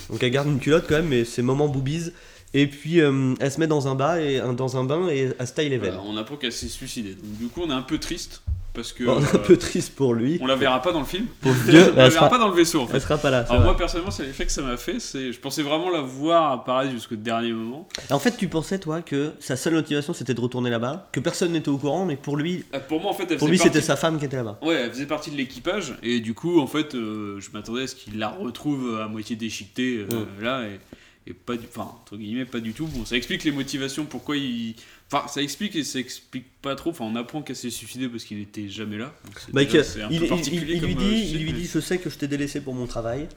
Donc 0.09 0.23
elle 0.23 0.31
garde 0.31 0.47
une 0.47 0.59
culotte 0.59 0.85
quand 0.87 0.95
même, 0.95 1.07
mais 1.07 1.25
c'est 1.25 1.41
moment 1.41 1.67
boobies. 1.67 2.11
Et 2.53 2.67
puis 2.67 2.99
euh, 2.99 3.33
elle 3.39 3.51
se 3.51 3.59
met 3.59 3.67
dans 3.67 3.87
un 3.87 3.95
bain 3.95 4.17
et 4.17 4.39
un- 4.39 4.53
dans 4.53 4.75
un 4.77 4.83
bain 4.83 5.07
et 5.09 5.31
elle 5.37 5.47
se 5.47 5.53
taille 5.53 5.69
les 5.69 5.77
veines. 5.77 5.93
Voilà, 5.93 6.09
on 6.09 6.17
apprend 6.17 6.35
qu'elle 6.35 6.51
s'est 6.51 6.67
suicidée. 6.67 7.13
Donc, 7.13 7.37
du 7.37 7.47
coup, 7.47 7.61
on 7.63 7.69
est 7.69 7.73
un 7.73 7.83
peu 7.83 7.99
triste 7.99 8.41
parce 8.73 8.91
que. 8.91 9.03
On 9.03 9.19
est 9.21 9.23
un 9.35 9.35
euh, 9.35 9.37
peu 9.39 9.55
triste 9.57 9.93
pour 9.95 10.15
lui. 10.15 10.39
On 10.41 10.47
la 10.47 10.55
verra 10.55 10.81
pas 10.81 10.91
dans 10.91 10.99
le 11.01 11.05
film. 11.05 11.27
Pour 11.41 11.53
Dieu, 11.53 11.79
on 11.93 11.95
la 11.95 12.09
verra 12.09 12.09
sera- 12.11 12.29
pas 12.29 12.39
dans 12.39 12.47
le 12.49 12.55
vaisseau 12.55 12.81
en 12.81 12.87
fait. 12.87 12.95
Elle 12.95 13.01
sera 13.01 13.19
pas 13.19 13.29
là. 13.29 13.39
Alors 13.41 13.57
vrai. 13.57 13.65
moi 13.65 13.77
personnellement 13.77 14.09
c'est 14.09 14.23
l'effet 14.23 14.47
que 14.47 14.51
ça 14.51 14.63
m'a 14.63 14.77
fait, 14.77 14.99
c'est 14.99 15.31
je 15.31 15.39
pensais 15.39 15.61
vraiment 15.61 15.91
la 15.91 16.01
voir 16.01 16.51
apparaître 16.51 16.91
jusqu'au 16.91 17.15
dernier 17.17 17.51
moment. 17.53 17.87
En 18.09 18.17
fait, 18.17 18.35
tu 18.35 18.47
pensais 18.47 18.79
toi 18.79 19.03
que 19.03 19.33
sa 19.39 19.55
seule 19.55 19.73
motivation 19.75 20.13
c'était 20.13 20.33
de 20.33 20.41
retourner 20.41 20.71
là-bas, 20.71 21.07
que 21.11 21.19
personne 21.19 21.51
n'était 21.51 21.69
au 21.69 21.77
courant, 21.77 22.05
mais 22.05 22.15
pour 22.15 22.35
lui, 22.35 22.65
Euh, 22.73 22.79
Pour 22.79 22.99
moi 22.99 23.11
en 23.11 23.13
fait 23.13 23.27
elle 23.29 23.37
pour 23.37 23.47
lui 23.47 23.59
c'était 23.59 23.81
sa 23.81 23.95
femme 23.95 24.17
qui 24.17 24.25
était 24.25 24.37
là-bas. 24.37 24.57
Ouais, 24.63 24.73
elle 24.73 24.89
faisait 24.91 25.05
partie 25.05 25.29
de 25.29 25.35
l'équipage 25.37 25.93
et 26.01 26.19
du 26.19 26.33
coup 26.33 26.59
en 26.59 26.67
fait 26.67 26.95
euh, 26.95 27.39
je 27.39 27.49
m'attendais 27.53 27.83
à 27.83 27.87
ce 27.87 27.93
qu'il 27.93 28.17
la 28.17 28.29
retrouve 28.29 28.99
à 28.99 29.07
moitié 29.07 29.35
déchiquetée 29.35 30.05
là 30.41 30.63
et, 30.63 30.79
et 31.27 31.33
pas 31.33 31.55
du 31.57 31.65
enfin 31.67 31.91
entre 32.01 32.17
guillemets 32.17 32.45
pas 32.45 32.59
du 32.59 32.73
tout. 32.73 32.87
Bon, 32.87 33.05
ça 33.05 33.15
explique 33.15 33.43
les 33.43 33.51
motivations 33.51 34.05
pourquoi 34.05 34.37
il 34.37 34.75
enfin 35.11 35.27
ça 35.27 35.41
explique 35.41 35.75
et 35.75 35.83
ça 35.83 35.99
explique 35.99 36.45
pas 36.61 36.75
trop. 36.75 36.89
Enfin 36.91 37.05
on 37.05 37.15
apprend 37.15 37.41
qu'elle 37.41 37.55
s'est 37.55 37.69
suicidée 37.69 38.07
parce 38.09 38.23
qu'il 38.23 38.39
était 38.41 38.69
jamais 38.69 38.97
là. 38.97 39.13
Bah, 39.53 39.63
déjà, 39.63 39.79
il, 40.09 40.15
il- 40.15 40.19
lui 40.21 40.31
euh, 40.31 40.95
dit, 40.95 41.31
il 41.33 41.43
lui 41.43 41.53
dit, 41.53 41.65
je 41.71 41.79
sais 41.79 41.97
que 41.97 42.09
je 42.09 42.17
t'ai 42.17 42.27
délaissé 42.27 42.61
pour 42.61 42.73
mon 42.73 42.87
travail. 42.87 43.27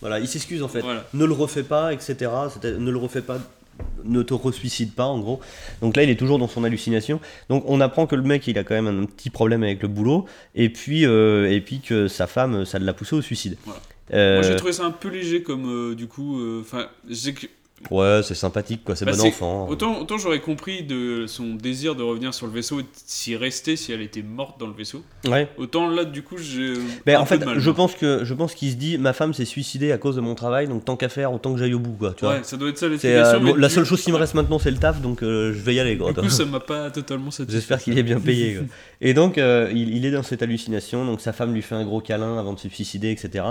Voilà, 0.00 0.18
il 0.20 0.28
s'excuse 0.28 0.62
en 0.62 0.68
fait. 0.68 0.80
Voilà. 0.80 1.06
Ne 1.12 1.24
le 1.24 1.32
refais 1.32 1.62
pas, 1.62 1.92
etc. 1.92 2.30
Ne 2.64 2.90
le 2.90 2.96
refais 2.96 3.20
pas, 3.22 3.38
ne 4.04 4.22
te 4.22 4.32
resuicide 4.32 4.92
pas 4.94 5.04
en 5.04 5.18
gros. 5.18 5.40
Donc 5.82 5.96
là, 5.96 6.02
il 6.04 6.10
est 6.10 6.16
toujours 6.16 6.38
dans 6.38 6.48
son 6.48 6.64
hallucination. 6.64 7.20
Donc 7.50 7.64
on 7.66 7.80
apprend 7.80 8.06
que 8.06 8.14
le 8.16 8.22
mec, 8.22 8.46
il 8.46 8.56
a 8.58 8.64
quand 8.64 8.80
même 8.80 9.02
un 9.02 9.04
petit 9.06 9.28
problème 9.30 9.62
avec 9.62 9.82
le 9.82 9.88
boulot, 9.88 10.26
et 10.54 10.70
puis 10.70 11.04
euh, 11.04 11.50
et 11.50 11.60
puis 11.60 11.80
que 11.80 12.08
sa 12.08 12.26
femme, 12.26 12.64
ça 12.64 12.78
l'a 12.78 12.92
poussé 12.94 13.14
au 13.16 13.20
suicide. 13.22 13.56
Voilà. 13.64 13.80
Euh, 14.12 14.34
Moi 14.34 14.42
j'ai 14.42 14.56
trouvé 14.56 14.72
ça 14.72 14.84
un 14.84 14.90
peu 14.90 15.08
léger 15.08 15.42
comme 15.42 15.68
euh, 15.68 15.94
du 15.94 16.08
coup 16.08 16.40
euh, 16.40 16.60
enfin 16.62 16.88
que 17.32 17.46
Ouais, 17.90 18.20
c'est 18.22 18.34
sympathique 18.34 18.82
quoi, 18.84 18.94
c'est 18.94 19.04
Bah, 19.06 19.12
bon 19.16 19.28
enfant. 19.28 19.66
Autant, 19.68 20.00
autant 20.00 20.18
j'aurais 20.18 20.40
compris 20.40 20.82
de 20.82 21.24
son 21.26 21.54
désir 21.54 21.94
de 21.94 22.02
revenir 22.02 22.34
sur 22.34 22.46
le 22.46 22.52
vaisseau 22.52 22.80
et 22.80 22.84
s'y 23.06 23.36
rester 23.36 23.74
si 23.76 23.90
elle 23.90 24.02
était 24.02 24.22
morte 24.22 24.60
dans 24.60 24.66
le 24.66 24.74
vaisseau. 24.74 25.02
Ouais. 25.26 25.48
Autant 25.56 25.88
là, 25.88 26.04
du 26.04 26.22
coup, 26.22 26.36
j'ai. 26.36 26.74
Ben, 27.06 27.18
en 27.18 27.24
fait, 27.24 27.38
mal, 27.38 27.58
je 27.58 27.70
pense 27.70 27.94
que 27.94 28.24
je 28.24 28.34
pense 28.34 28.54
qu'il 28.54 28.70
se 28.70 28.76
dit 28.76 28.98
ma 28.98 29.12
femme 29.12 29.32
s'est 29.32 29.44
suicidée 29.46 29.92
à 29.92 29.98
cause 29.98 30.16
de 30.16 30.20
mon 30.20 30.34
travail, 30.34 30.68
donc 30.68 30.84
tant 30.84 30.96
qu'à 30.96 31.08
faire, 31.08 31.32
autant 31.32 31.54
que 31.54 31.58
j'aille 31.58 31.74
au 31.74 31.78
bout, 31.78 31.96
quoi. 31.98 32.12
Tu 32.14 32.24
vois. 32.24 32.34
Ouais, 32.34 32.40
ça 32.42 32.56
doit 32.56 32.68
être 32.68 32.78
ça 32.78 32.86
euh, 32.86 33.40
mais 33.40 33.52
bon, 33.52 33.56
la 33.56 33.68
seule 33.68 33.84
chose 33.84 34.02
qui 34.02 34.12
me 34.12 34.16
reste 34.16 34.34
maintenant, 34.34 34.58
c'est 34.58 34.70
le 34.70 34.76
taf, 34.76 35.00
donc 35.00 35.22
euh, 35.22 35.52
je 35.54 35.58
vais 35.60 35.74
y 35.74 35.80
aller, 35.80 35.96
quoi. 35.96 36.12
Du 36.12 36.20
coup, 36.20 36.28
ça 36.28 36.44
m'a 36.44 36.60
pas 36.60 36.90
totalement 36.90 37.30
satisfait. 37.30 37.58
J'espère 37.58 37.82
qu'il 37.82 37.98
est 37.98 38.02
bien 38.02 38.20
payé. 38.20 38.56
quoi. 38.56 38.64
Et 39.00 39.14
donc, 39.14 39.38
euh, 39.38 39.70
il, 39.72 39.96
il 39.96 40.04
est 40.04 40.10
dans 40.10 40.22
cette 40.22 40.42
hallucination. 40.42 41.04
Donc, 41.06 41.20
sa 41.22 41.32
femme 41.32 41.54
lui 41.54 41.62
fait 41.62 41.74
un 41.74 41.84
gros 41.84 42.00
câlin 42.00 42.38
avant 42.38 42.52
de 42.52 42.58
se 42.58 42.68
suicider, 42.68 43.10
etc. 43.10 43.44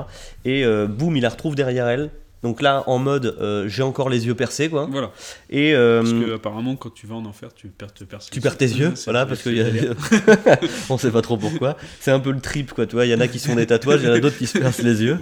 Et 0.45 0.63
euh, 0.63 0.86
boum, 0.88 1.17
il 1.17 1.21
la 1.23 1.30
retrouve 1.30 1.55
derrière 1.55 1.88
elle. 1.88 2.11
Donc 2.42 2.62
là, 2.62 2.84
en 2.88 3.00
mode, 3.00 3.36
euh, 3.42 3.68
j'ai 3.68 3.84
encore 3.84 4.10
les 4.10 4.26
yeux 4.28 4.34
percés, 4.36 4.70
quoi. 4.70 4.88
Voilà. 4.90 5.12
Et 5.50 5.74
euh, 5.76 6.02
Parce 6.02 6.14
que 6.14 6.36
apparemment, 6.36 6.76
quand 6.78 6.94
tu 6.94 7.06
vas 7.06 7.16
en 7.16 7.26
enfer, 7.26 7.50
tu 7.54 7.68
perds, 7.68 7.94
te 7.94 8.06
perds 8.06 8.22
tu 8.32 8.40
perds 8.40 8.56
tes 8.58 8.66
yeux, 8.68 8.94
voilà, 9.06 9.26
parce 9.26 9.42
que 9.42 9.50
y 9.50 9.60
a- 9.60 9.66
délire. 9.66 9.94
on 10.90 10.98
sait 10.98 11.12
pas 11.12 11.22
trop 11.22 11.36
pourquoi. 11.38 11.76
C'est 12.00 12.12
un 12.12 12.20
peu 12.20 12.32
le 12.32 12.40
trip, 12.40 12.72
quoi. 12.74 12.86
Tu 12.86 12.96
vois, 12.96 13.06
il 13.06 13.10
y 13.12 13.14
en 13.16 13.20
a 13.20 13.28
qui 13.28 13.40
sont 13.40 13.56
des 13.56 13.68
tatouages, 13.68 14.02
il 14.02 14.08
y 14.08 14.10
en 14.10 14.14
a 14.14 14.20
d'autres 14.20 14.38
qui 14.38 14.48
se 14.48 14.58
percent 14.58 14.84
les 14.84 15.04
yeux. 15.04 15.20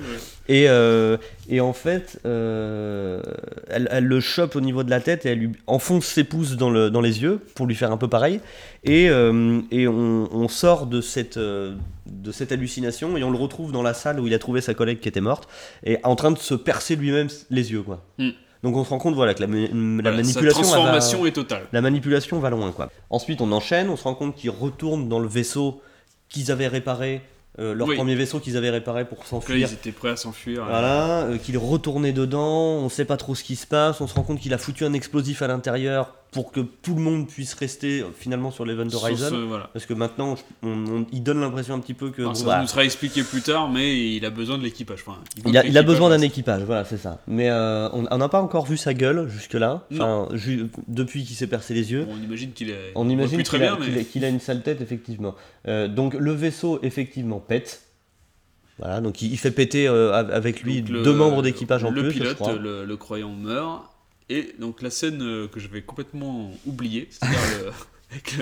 Et, 0.49 0.69
euh, 0.69 1.17
et 1.49 1.59
en 1.59 1.73
fait, 1.73 2.19
euh, 2.25 3.21
elle, 3.69 3.87
elle 3.91 4.05
le 4.05 4.19
chope 4.21 4.55
au 4.55 4.61
niveau 4.61 4.83
de 4.83 4.89
la 4.89 5.01
tête 5.01 5.25
et 5.25 5.29
elle 5.29 5.39
lui 5.39 5.51
enfonce 5.67 6.05
ses 6.05 6.23
pouces 6.23 6.55
dans, 6.55 6.69
le, 6.69 6.89
dans 6.89 7.01
les 7.01 7.21
yeux 7.21 7.39
pour 7.55 7.65
lui 7.67 7.75
faire 7.75 7.91
un 7.91 7.97
peu 7.97 8.07
pareil. 8.07 8.39
Et, 8.83 9.09
euh, 9.09 9.59
et 9.71 9.87
on, 9.87 10.29
on 10.33 10.47
sort 10.47 10.85
de 10.85 11.01
cette, 11.01 11.37
de 11.37 12.31
cette 12.31 12.51
hallucination 12.51 13.17
et 13.17 13.23
on 13.23 13.31
le 13.31 13.37
retrouve 13.37 13.71
dans 13.71 13.83
la 13.83 13.93
salle 13.93 14.19
où 14.19 14.27
il 14.27 14.33
a 14.33 14.39
trouvé 14.39 14.61
sa 14.61 14.73
collègue 14.73 14.99
qui 14.99 15.09
était 15.09 15.21
morte 15.21 15.49
et 15.83 15.97
en 16.03 16.15
train 16.15 16.31
de 16.31 16.37
se 16.37 16.53
percer 16.53 16.95
lui-même 16.95 17.27
les 17.49 17.71
yeux, 17.71 17.81
quoi. 17.83 18.01
Hmm. 18.17 18.29
Donc 18.63 18.75
on 18.75 18.83
se 18.83 18.89
rend 18.89 18.97
compte 18.97 19.13
voilà, 19.15 19.33
que 19.35 19.41
la, 19.41 19.47
la 19.47 19.55
Voilà, 19.67 20.11
manipulation 20.11 20.39
elle 20.41 20.45
va- 20.47 20.51
transformation 20.63 21.25
est 21.27 21.31
totale. 21.31 21.63
la 21.71 21.81
manipulation 21.81 22.39
va 22.39 22.49
loin, 22.49 22.71
quoi. 22.71 22.89
Ensuite, 23.09 23.39
on 23.41 23.51
enchaîne, 23.51 23.89
on 23.89 23.95
se 23.95 24.03
rend 24.03 24.15
compte 24.15 24.35
qu'ils 24.35 24.49
retournent 24.49 25.07
dans 25.09 25.19
le 25.19 25.27
vaisseau 25.27 25.81
qu'ils 26.29 26.51
avaient 26.51 26.67
réparé, 26.67 27.21
euh, 27.59 27.73
leur 27.73 27.87
Oui. 27.87 27.95
premier 27.95 28.15
vaisseau 28.15 28.39
qu'ils 28.39 28.57
avaient 28.57 28.69
réparé 28.69 29.05
pour 29.05 29.25
s'enfuir. 29.25 29.67
ils 29.67 29.73
étaient 29.73 29.91
prêts 29.91 30.09
à 30.09 30.15
s'enfuir. 30.15 30.65
Voilà, 30.65 31.21
euh, 31.23 31.37
qu'il 31.37 31.57
dedans, 32.13 32.75
on 32.77 32.89
sait 32.89 33.05
pas 33.05 33.17
trop 33.17 33.33
ce 33.35 33.43
qui 33.43 33.55
se 33.55 33.65
passe, 33.65 33.99
on 34.01 34.07
se 34.07 34.13
rend 34.13 34.23
compte 34.23 34.39
qu'il 34.39 34.53
a 34.53 34.57
foutu 34.57 34.85
un 34.85 34.93
explosif 34.93 35.41
à 35.41 35.47
l'intérieur 35.47 36.13
pour 36.31 36.51
que 36.51 36.59
tout 36.59 36.93
le 36.93 37.01
monde 37.01 37.27
puisse 37.27 37.53
rester 37.53 38.01
euh, 38.01 38.07
finalement 38.15 38.51
sur 38.51 38.65
l'Event 38.65 38.87
Horizon. 38.93 39.29
ce- 39.29 39.35
voilà. 39.35 39.69
Parce 39.73 39.85
que 39.85 39.93
maintenant, 39.93 40.35
je- 40.35 40.41
on- 40.61 40.85
on- 41.01 41.05
il 41.11 41.23
donne 41.23 41.39
l'impression 41.39 41.73
un 41.73 41.79
petit 41.79 41.93
peu 41.93 42.09
que. 42.11 42.33
Ça 42.35 42.45
bah, 42.45 42.61
nous 42.61 42.67
sera 42.67 42.83
expliqué 42.83 43.23
plus 43.23 43.41
tard, 43.41 43.69
mais 43.69 44.15
il 44.15 44.25
a 44.25 44.29
besoin 44.29 44.57
de 44.57 44.63
l'équipage. 44.63 45.03
Enfin, 45.07 45.19
il 45.45 45.57
a, 45.57 45.63
que 45.63 45.67
il 45.67 45.77
a 45.77 45.83
besoin 45.83 46.09
d'un 46.09 46.21
équipage, 46.21 46.63
voilà, 46.63 46.83
c'est 46.85 46.97
ça. 46.97 47.21
Mais 47.27 47.49
euh, 47.49 47.89
on 47.91 48.17
n'a 48.17 48.29
pas 48.29 48.41
encore 48.41 48.65
vu 48.65 48.75
sa 48.77 48.93
gueule 48.93 49.27
jusque-là, 49.29 49.85
Non. 49.89 50.25
enfin, 50.27 50.35
ju- 50.35 50.67
depuis 50.87 51.23
qu'il 51.23 51.35
s'est 51.35 51.47
percé 51.47 51.73
les 51.73 51.91
yeux. 51.91 52.03
Bon, 52.03 52.15
on 52.19 52.23
imagine 52.23 52.51
qu'il 52.51 52.69
est. 52.69 52.91
On 52.95 53.09
imagine 53.09 53.41
qu'il 53.43 53.63
a, 53.63 53.77
mais. 53.79 54.29
une 54.29 54.39
sale 54.41 54.61
tête, 54.63 54.81
effectivement. 54.81 55.33
Euh, 55.67 55.87
donc 55.87 56.13
le 56.13 56.31
vaisseau, 56.33 56.79
effectivement, 56.83 57.39
pète. 57.39 57.81
Voilà, 58.79 59.01
donc 59.01 59.21
il, 59.23 59.31
il 59.31 59.37
fait 59.37 59.49
péter 59.51 59.87
euh, 59.87 60.13
av- 60.13 60.29
avec 60.31 60.61
lui 60.61 60.81
Donc, 60.83 60.91
le- 60.91 61.03
deux 61.03 61.13
membres 61.13 61.41
d'équipage 61.41 61.83
en 61.83 61.89
le 61.89 62.01
plus, 62.03 62.11
je 62.11 62.17
pilote, 62.19 62.35
crois. 62.35 62.53
le, 62.53 62.85
le 62.85 62.97
croyant 62.97 63.31
meurt. 63.31 63.83
Et 64.29 64.53
donc 64.59 64.81
la 64.81 64.89
scène 64.89 65.21
euh, 65.21 65.47
que 65.47 65.59
j'avais 65.59 65.81
complètement 65.81 66.51
oubliée, 66.65 67.07
c'est-à-dire 67.09 67.87
le, 68.09 68.15
avec 68.15 68.35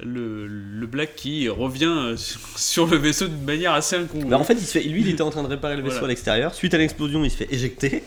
le, 0.00 0.86
Black 0.86 1.14
qui 1.16 1.48
revient 1.48 1.84
euh, 1.86 2.16
sur, 2.56 2.86
le 2.86 2.96
vaisseau 2.96 3.26
d'une 3.28 3.44
manière 3.44 3.72
assez 3.72 3.96
incongrue. 3.96 4.28
Bah, 4.30 4.38
en 4.38 4.44
fait, 4.44 4.54
il 4.54 4.60
se 4.66 4.78
fait, 4.78 4.82
lui, 4.84 5.00
il 5.02 5.08
était 5.08 5.22
en 5.22 5.30
train 5.30 5.42
de 5.42 5.48
réparer 5.48 5.76
le 5.76 5.82
vaisseau 5.82 5.94
Voilà. 5.94 6.06
à 6.06 6.08
l'extérieur. 6.08 6.54
Suite 6.54 6.74
à 6.74 6.78
l'explosion, 6.78 7.24
il 7.24 7.30
se 7.30 7.36
fait 7.36 7.52
éjecter. 7.52 8.02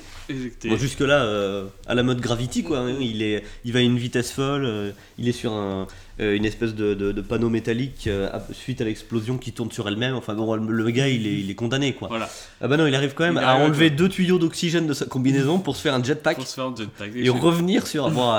Bon, 0.65 0.75
jusque-là, 0.75 1.23
euh, 1.23 1.67
à 1.85 1.95
la 1.95 2.03
mode 2.03 2.19
Gravity, 2.19 2.63
quoi. 2.63 2.79
hein, 2.79 2.95
Il, 2.99 3.21
est, 3.21 3.43
il 3.63 3.71
va 3.71 3.79
à 3.79 3.81
une 3.81 3.97
vitesse 3.97 4.31
folle. 4.31 4.65
euh, 4.65 4.91
il 5.17 5.29
est 5.29 5.33
sur 5.33 5.53
un, 5.53 5.87
euh, 6.19 6.35
une 6.35 6.43
espèce 6.43 6.75
de, 6.75 6.93
de- 6.93 7.13
de 7.13 7.21
panneau 7.21 7.49
métallique 7.49 8.09
suite 8.51 8.81
à 8.81 8.83
l'explosion 8.83 9.37
qui 9.37 9.53
tourne 9.53 9.71
sur 9.71 9.87
elle-même. 9.87 10.15
Enfin, 10.15 10.33
bon, 10.33 10.53
le, 10.55 10.89
gars, 10.91 11.07
il 11.07 11.25
est, 11.27 11.33
il 11.39 11.49
est 11.49 11.55
condamné, 11.55 11.93
quoi. 11.93 12.09
Voilà. 12.09 12.29
Ah 12.59 12.67
bah 12.67 12.75
non, 12.75 12.87
il 12.87 12.95
arrive 12.95 13.13
quand 13.13 13.23
même 13.23 13.39
Il 13.41 13.45
à 13.45 13.55
enlever 13.55 13.89
deux 13.89 14.09
tuyaux 14.09 14.37
d'oxygène 14.37 14.85
de 14.87 14.93
sa 14.93 15.05
combinaison 15.05 15.59
pour 15.59 15.77
se 15.77 15.81
faire 15.81 15.93
un 15.93 16.03
jetpack. 16.03 16.35
Pour 16.37 16.47
se 16.47 16.55
faire 16.55 16.65
un 16.65 16.75
jetpack. 16.75 17.11
et 17.15 17.29
revenir 17.29 17.87
sur 17.87 18.09
bon, 18.09 18.33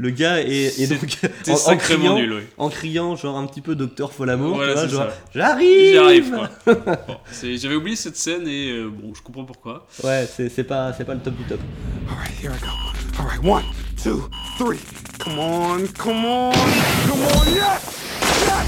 le 0.00 0.10
gars 0.10 0.40
et 0.40 0.70
C'est- 0.70 0.86
donc 0.86 1.18
c'est 1.42 1.52
en, 1.68 1.72
en 1.72 1.76
criant, 1.76 2.14
nul, 2.16 2.32
oui. 2.32 2.42
en 2.58 2.68
criant 2.70 3.16
genre 3.16 3.36
un 3.36 3.46
petit 3.46 3.60
peu 3.60 3.74
docteur 3.74 4.12
Folamour 4.12 4.56
Voilà, 4.56 4.72
tu 4.72 4.78
vois, 4.78 4.88
c'est 4.88 4.94
genre 4.96 5.06
ça. 5.10 5.16
j'arrive 5.34 5.90
J'y 5.90 5.98
arrive, 5.98 6.30
quoi. 6.30 6.48
Bon, 7.06 7.16
J'avais 7.56 7.74
oublié 7.74 7.96
cette 7.96 8.16
scène 8.16 8.48
et 8.48 8.70
euh, 8.70 8.88
bon, 8.88 9.12
je 9.14 9.22
comprends 9.22 9.44
pourquoi. 9.44 9.86
ouais 10.02 10.26
c'est 10.34 10.48
c'est 10.48 10.64
pas 10.64 10.92
c'est 10.94 11.04
pas 11.04 11.14
le 11.14 11.20
top 11.20 11.34
du 11.36 11.44
top 11.44 11.60
All 12.08 12.16
right, 12.16 12.32
here 12.42 12.50
I 12.52 12.60
go. 12.60 13.20
All 13.22 13.26
right, 13.28 13.44
one, 13.44 13.64
two, 14.02 14.28
three. 14.58 14.78
Come 15.18 15.38
on, 15.38 15.86
come 15.98 16.24
on, 16.24 16.52
come 16.52 17.22
on. 17.22 17.44
Yes, 17.52 18.06
yes, 18.46 18.66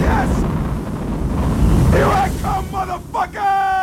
yes. 0.00 0.30
Here 1.92 2.06
I 2.06 2.30
come, 2.40 2.64
motherfuckers! 2.72 3.79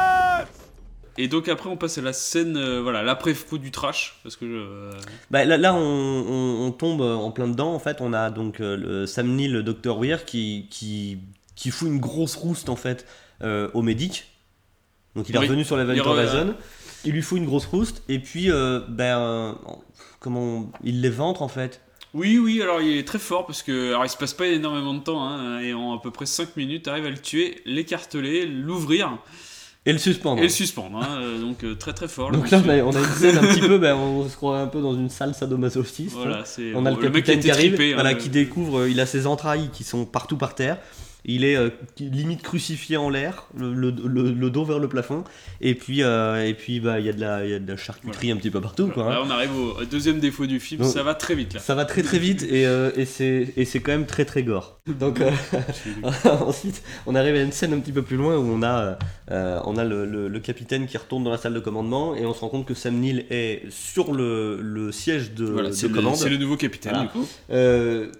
Et 1.17 1.27
donc 1.27 1.47
après, 1.47 1.69
on 1.69 1.77
passe 1.77 1.97
à 1.97 2.01
la 2.01 2.13
scène, 2.13 2.57
euh, 2.57 2.81
voilà, 2.81 3.01
l'après-faux 3.03 3.57
du 3.57 3.71
trash. 3.71 4.19
Parce 4.23 4.35
que 4.35 4.45
euh, 4.45 4.91
Bah, 5.31 5.45
là, 5.45 5.57
là, 5.57 5.73
on, 5.73 5.79
on- 5.79 6.65
on 6.67 6.71
tombe 6.71 7.01
en 7.01 7.31
plein 7.31 7.47
dedans. 7.47 7.73
En 7.73 7.79
fait, 7.79 7.97
on 8.01 8.13
a 8.13 8.29
donc 8.29 8.59
euh, 8.59 8.75
le 8.77 9.05
Sam 9.07 9.27
Neill, 9.35 9.51
le 9.53 9.63
Dr 9.63 9.97
Weir, 9.97 10.25
qui, 10.25 10.67
qui, 10.69 11.17
qui 11.55 11.71
fout 11.71 11.87
une 11.87 11.99
grosse 11.99 12.35
rouste 12.35 12.69
en 12.69 12.75
fait 12.75 13.05
au 13.73 13.81
médic. 13.81 14.25
Donc 15.15 15.29
il 15.29 15.35
est 15.35 15.39
Oui. 15.39 15.45
revenu 15.47 15.63
sur 15.63 15.77
la 15.77 15.85
re- 15.85 15.99
Horizon. 15.99 16.55
Il 17.05 17.13
lui 17.13 17.21
fout 17.21 17.37
une 17.37 17.45
grosse 17.45 17.65
rouste 17.67 18.03
et 18.09 18.19
puis 18.19 18.49
ben 18.89 19.57
comment 20.19 20.71
il 20.83 21.01
les 21.01 21.09
ventre 21.09 21.41
en 21.41 21.47
fait. 21.47 21.81
Oui, 22.13 22.37
oui, 22.39 22.61
alors 22.61 22.81
il 22.81 22.97
est 22.97 23.07
très 23.07 23.19
fort 23.19 23.45
parce 23.45 23.61
que 23.61 23.89
alors 23.89 24.05
il 24.05 24.09
se 24.09 24.17
passe 24.17 24.33
pas 24.33 24.47
énormément 24.47 24.93
de 24.95 25.01
temps 25.01 25.23
hein, 25.23 25.59
et 25.59 25.73
en 25.73 25.95
à 25.95 26.01
peu 26.01 26.09
près 26.09 26.25
5 26.25 26.55
minutes 26.57 26.87
arrive 26.87 27.05
à 27.05 27.09
le 27.11 27.17
tuer, 27.17 27.61
l'écarteler, 27.65 28.45
l'ouvrir 28.47 29.17
Et 29.87 29.93
le 29.93 29.97
suspendre. 29.97 30.39
et 30.39 30.43
le 30.43 30.49
suspendre. 30.49 30.97
hein, 31.01 31.19
euh, 31.21 31.39
donc 31.41 31.63
euh, 31.63 31.73
très 31.75 31.93
très 31.93 32.07
fort. 32.07 32.31
Donc 32.31 32.51
là, 32.51 32.59
monsieur. 32.59 32.83
on 32.83 32.89
a, 32.91 32.93
on 32.93 32.95
a 32.95 32.99
une 32.99 33.13
scène 33.15 33.37
un 33.37 33.41
petit 33.47 33.61
peu, 33.61 33.77
ben, 33.79 33.95
on 33.95 34.27
se 34.29 34.35
croirait 34.35 34.61
un 34.61 34.67
peu 34.67 34.81
dans 34.81 34.93
une 34.93 35.09
salle 35.09 35.33
sadomasochiste. 35.33 36.13
Voilà, 36.15 36.39
hein. 36.41 36.61
On 36.75 36.85
a 36.85 36.91
bon, 36.91 36.97
le 36.97 37.03
le 37.03 37.09
mec 37.09 37.23
capitaine 37.25 37.39
qui 37.39 37.49
arrive, 37.51 37.79
hein, 37.81 37.91
voilà, 37.95 38.11
le- 38.11 38.17
qui 38.19 38.29
découvre, 38.29 38.79
euh, 38.81 38.89
il 38.89 38.99
a 38.99 39.05
ses 39.05 39.25
entrailles 39.25 39.69
qui 39.73 39.83
sont 39.83 40.05
partout 40.05 40.37
par 40.37 40.53
terre. 40.55 40.77
Il 41.25 41.43
est 41.43 41.57
euh, 41.57 41.69
limite 41.99 42.41
crucifié 42.41 42.95
en 42.95 43.09
l'air, 43.09 43.47
le, 43.57 43.73
le- 43.73 43.91
le- 44.05 44.31
le 44.31 44.49
dos 44.49 44.63
vers 44.63 44.79
le 44.79 44.87
plafond, 44.87 45.23
et 45.59 45.75
puis 45.75 46.01
euh, 46.03 46.45
et 46.47 46.53
puis 46.53 46.79
bah 46.79 46.99
il 47.01 47.05
y 47.05 47.09
a 47.09 47.13
de 47.13 47.19
la 47.19 47.43
il 47.43 47.51
y 47.51 47.53
a 47.53 47.59
de 47.59 47.67
la 47.69 47.75
charcuterie 47.75 48.31
un 48.31 48.37
petit 48.37 48.49
peu 48.51 48.61
partout 48.61 48.87
quoi. 48.87 49.07
hein. 49.07 49.09
Là, 49.09 49.21
on 49.25 49.29
arrive 49.29 49.49
au 49.57 49.83
deuxième 49.83 50.19
défaut 50.19 50.45
du 50.45 50.59
film, 50.61 50.83
Donc, 50.83 50.91
ça 50.93 51.03
va 51.03 51.15
très 51.15 51.35
vite 51.35 51.53
là. 51.55 51.59
Ça 51.59 51.75
va 51.75 51.83
très 51.85 52.01
très 52.03 52.19
vite 52.19 52.43
et, 52.43 52.65
euh, 52.65 52.91
et 52.95 53.05
c'est 53.05 53.79
quand 53.81 53.91
même 53.91 54.05
très 54.05 54.23
très 54.25 54.43
gore. 54.43 54.79
Donc 54.87 55.19
euh, 55.19 55.31
ensuite 56.41 56.81
on 57.05 57.15
arrive 57.15 57.35
à 57.35 57.41
une 57.41 57.51
scène 57.51 57.73
un 57.73 57.79
petit 57.79 57.91
peu 57.91 58.03
plus 58.03 58.17
loin 58.17 58.37
où 58.37 58.43
on 58.49 58.63
a 58.63 58.97
on 59.29 59.75
a 59.77 59.83
le, 59.83 60.39
capitaine 60.39 60.85
qui 60.87 60.97
retourne 60.97 61.23
dans 61.25 61.31
la 61.31 61.37
salle 61.37 61.53
de 61.55 61.59
commandement 61.59 62.15
et 62.15 62.25
on 62.25 62.33
se 62.33 62.39
rend 62.39 62.49
compte 62.49 62.65
que 62.65 62.73
Sam 62.73 62.95
Neill 62.95 63.25
est 63.31 63.63
sur 63.69 64.13
le, 64.13 64.61
le 64.61 64.91
siège 64.93 65.33
de, 65.33 65.45
Voilà, 65.45 65.69
de 65.69 65.73
c'est 65.73 65.87
le, 65.89 65.93
commande. 65.93 66.15
c'est 66.15 66.29
le 66.29 66.37
nouveau 66.37 66.55
capitaine 66.55 66.93
Voilà. 66.93 67.07
du 67.07 67.11
coup. 67.11 68.17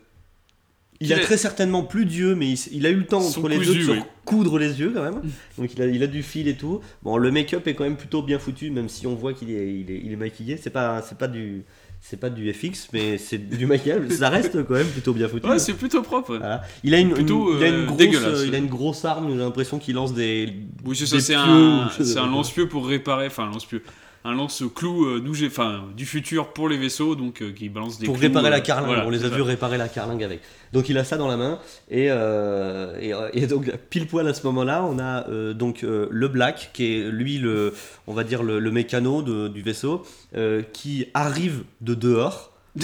Il 1.00 1.14
a 1.14 1.18
est- 1.18 1.22
très 1.22 1.38
certainement 1.38 1.84
plus 1.84 2.06
d'yeux, 2.06 2.34
mais 2.36 2.54
il, 2.54 2.86
a 2.86 2.90
eu 2.90 2.96
le 2.96 3.06
temps 3.06 3.22
entre 3.24 3.48
les 3.48 3.58
deux 3.60 3.76
de 3.76 3.82
se 3.82 3.92
oui. 3.92 4.00
coudre 4.26 4.58
les 4.58 4.80
yeux 4.80 4.92
quand 4.96 5.04
même. 5.04 5.22
Donc 5.58 5.72
il 5.76 5.82
a, 5.82 5.86
il 5.86 6.02
a 6.04 6.08
du 6.08 6.24
fil 6.24 6.48
et 6.48 6.56
tout. 6.56 6.82
Bon, 7.04 7.18
le 7.18 7.30
make-up 7.32 7.68
est 7.68 7.76
quand 7.76 7.84
même 7.84 7.98
plutôt 7.98 8.22
bien 8.24 8.40
foutu, 8.40 8.72
même 8.72 8.90
si 8.90 9.06
on 9.06 9.14
voit 9.16 9.34
qu'il 9.34 9.52
est, 9.52 9.74
il 9.80 9.92
est, 9.92 10.02
il 10.04 10.12
est 10.12 10.16
maquillé. 10.16 10.58
C'est 10.58 10.72
pas, 10.72 11.04
c'est 11.04 11.18
pas 11.18 11.28
du, 11.28 11.64
c'est 12.02 12.20
pas 12.20 12.30
du 12.32 12.52
FX, 12.52 12.90
mais 12.94 13.18
c'est 13.20 13.38
du 13.38 13.66
maquillage. 13.68 14.08
Ça 14.10 14.30
reste 14.30 14.64
quand 14.66 14.74
même 14.74 14.88
plutôt 14.88 15.14
bien 15.14 15.28
foutu. 15.28 15.48
Ouais, 15.48 15.60
c'est 15.60 15.74
plutôt 15.74 16.02
propre. 16.02 16.38
Voilà. 16.38 16.64
Il 16.84 16.96
a 16.96 17.00
une, 17.00 17.14
Plutôt, 17.14 17.54
une- 17.54 17.60
il 17.60 17.64
a 17.64 17.68
une 17.68 17.76
euh, 17.76 17.86
grosse, 17.86 18.24
euh, 18.24 18.46
il 18.48 18.56
a 18.56 18.58
une 18.58 18.68
grosse 18.68 19.06
arme. 19.06 19.30
J'ai 19.32 19.38
l'impression 19.38 19.78
qu'il 19.78 19.94
lance 19.96 20.14
des. 20.16 20.52
Oui, 20.84 20.96
c'est 20.96 21.06
ça, 21.06 21.20
c'est 21.20 21.36
un, 21.36 21.90
c'est 22.00 22.16
lance-pieu 22.16 22.68
pour 22.68 22.88
réparer, 22.88 23.28
enfin 23.28 23.44
un 23.44 23.52
lance-pieu, 23.52 23.84
un 24.28 24.34
lance-clou 24.36 25.06
euh, 25.06 25.24
j'ai- 25.34 25.48
enfin, 25.48 25.86
du 25.96 26.06
futur 26.06 26.54
pour 26.54 26.68
les 26.70 26.78
vaisseaux, 26.78 27.16
donc 27.16 27.42
euh, 27.42 27.52
qui 27.52 27.70
balance 27.70 27.98
des 28.00 28.06
pour 28.06 28.16
clous, 28.16 28.24
réparer 28.28 28.48
euh, 28.48 28.52
la 28.52 28.60
carlingue. 28.62 28.88
voilà, 28.88 29.06
on 29.08 29.10
les 29.10 29.24
a 29.26 29.30
vus 29.30 29.42
réparer 29.42 29.78
la 29.78 29.88
carlingue 29.88 30.24
avec. 30.24 30.42
Donc 30.74 30.90
il 30.90 30.98
a 30.98 31.04
ça 31.04 31.18
dans 31.18 31.28
la 31.28 31.38
main 31.38 31.60
et, 31.90 32.08
euh, 32.10 32.98
et, 33.00 33.14
euh, 33.14 33.30
et 33.34 33.48
donc 33.48 33.72
pile 33.90 34.06
poil 34.08 34.28
à 34.28 34.34
ce 34.34 34.46
moment-là, 34.48 34.84
on 34.84 35.00
a 35.00 35.28
euh, 35.30 35.54
donc 35.54 35.84
euh, 35.84 36.08
le 36.12 36.28
Black 36.28 36.72
qui 36.74 36.94
est 36.98 37.10
lui 37.10 37.38
le, 37.38 37.74
on 38.06 38.14
va 38.14 38.24
dire 38.24 38.44
le, 38.44 38.60
le 38.60 38.72
mécano 38.72 39.22
de- 39.22 39.48
du 39.48 39.62
vaisseau 39.62 40.04
euh, 40.36 40.62
qui 40.74 41.08
arrive 41.14 41.64
de 41.82 41.94
dehors. 41.96 42.52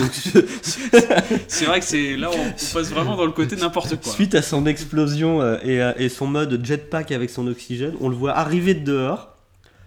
C'est 1.47 1.65
vrai 1.65 1.79
que 1.79 1.85
c'est 1.85 2.15
là 2.17 2.29
on, 2.33 2.37
on 2.39 2.73
passe 2.73 2.89
vraiment 2.89 3.15
dans 3.15 3.25
le 3.25 3.31
côté 3.31 3.55
n'importe 3.55 4.01
quoi. 4.01 4.11
suite 4.11 4.33
à 4.35 4.41
son 4.41 4.65
explosion 4.65 5.41
euh, 5.41 5.57
et, 5.63 6.03
et 6.05 6.09
son 6.09 6.27
mode 6.27 6.63
jetpack 6.65 7.11
avec 7.11 7.29
son 7.29 7.45
oxygène, 7.47 7.93
on 8.01 8.09
le 8.09 8.15
voit 8.15 8.31
arriver 8.35 8.73
de 8.73 8.83
dehors, 8.83 9.35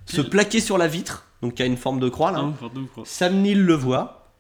se 0.05 0.21
plaquer 0.21 0.61
sur 0.61 0.79
la 0.79 0.87
vitre, 0.87 1.26
donc 1.43 1.55
qui 1.55 1.63
a 1.63 1.67
une 1.67 1.77
forme 1.77 2.01
de 2.01 2.09
croix 2.09 2.33
là. 2.33 2.39
Hein, 2.39 2.55
pardon, 2.59 2.87
quoi. 2.95 3.05
Sam 3.07 3.41
Neill 3.43 3.63
le 3.63 3.75
voit, 3.75 4.33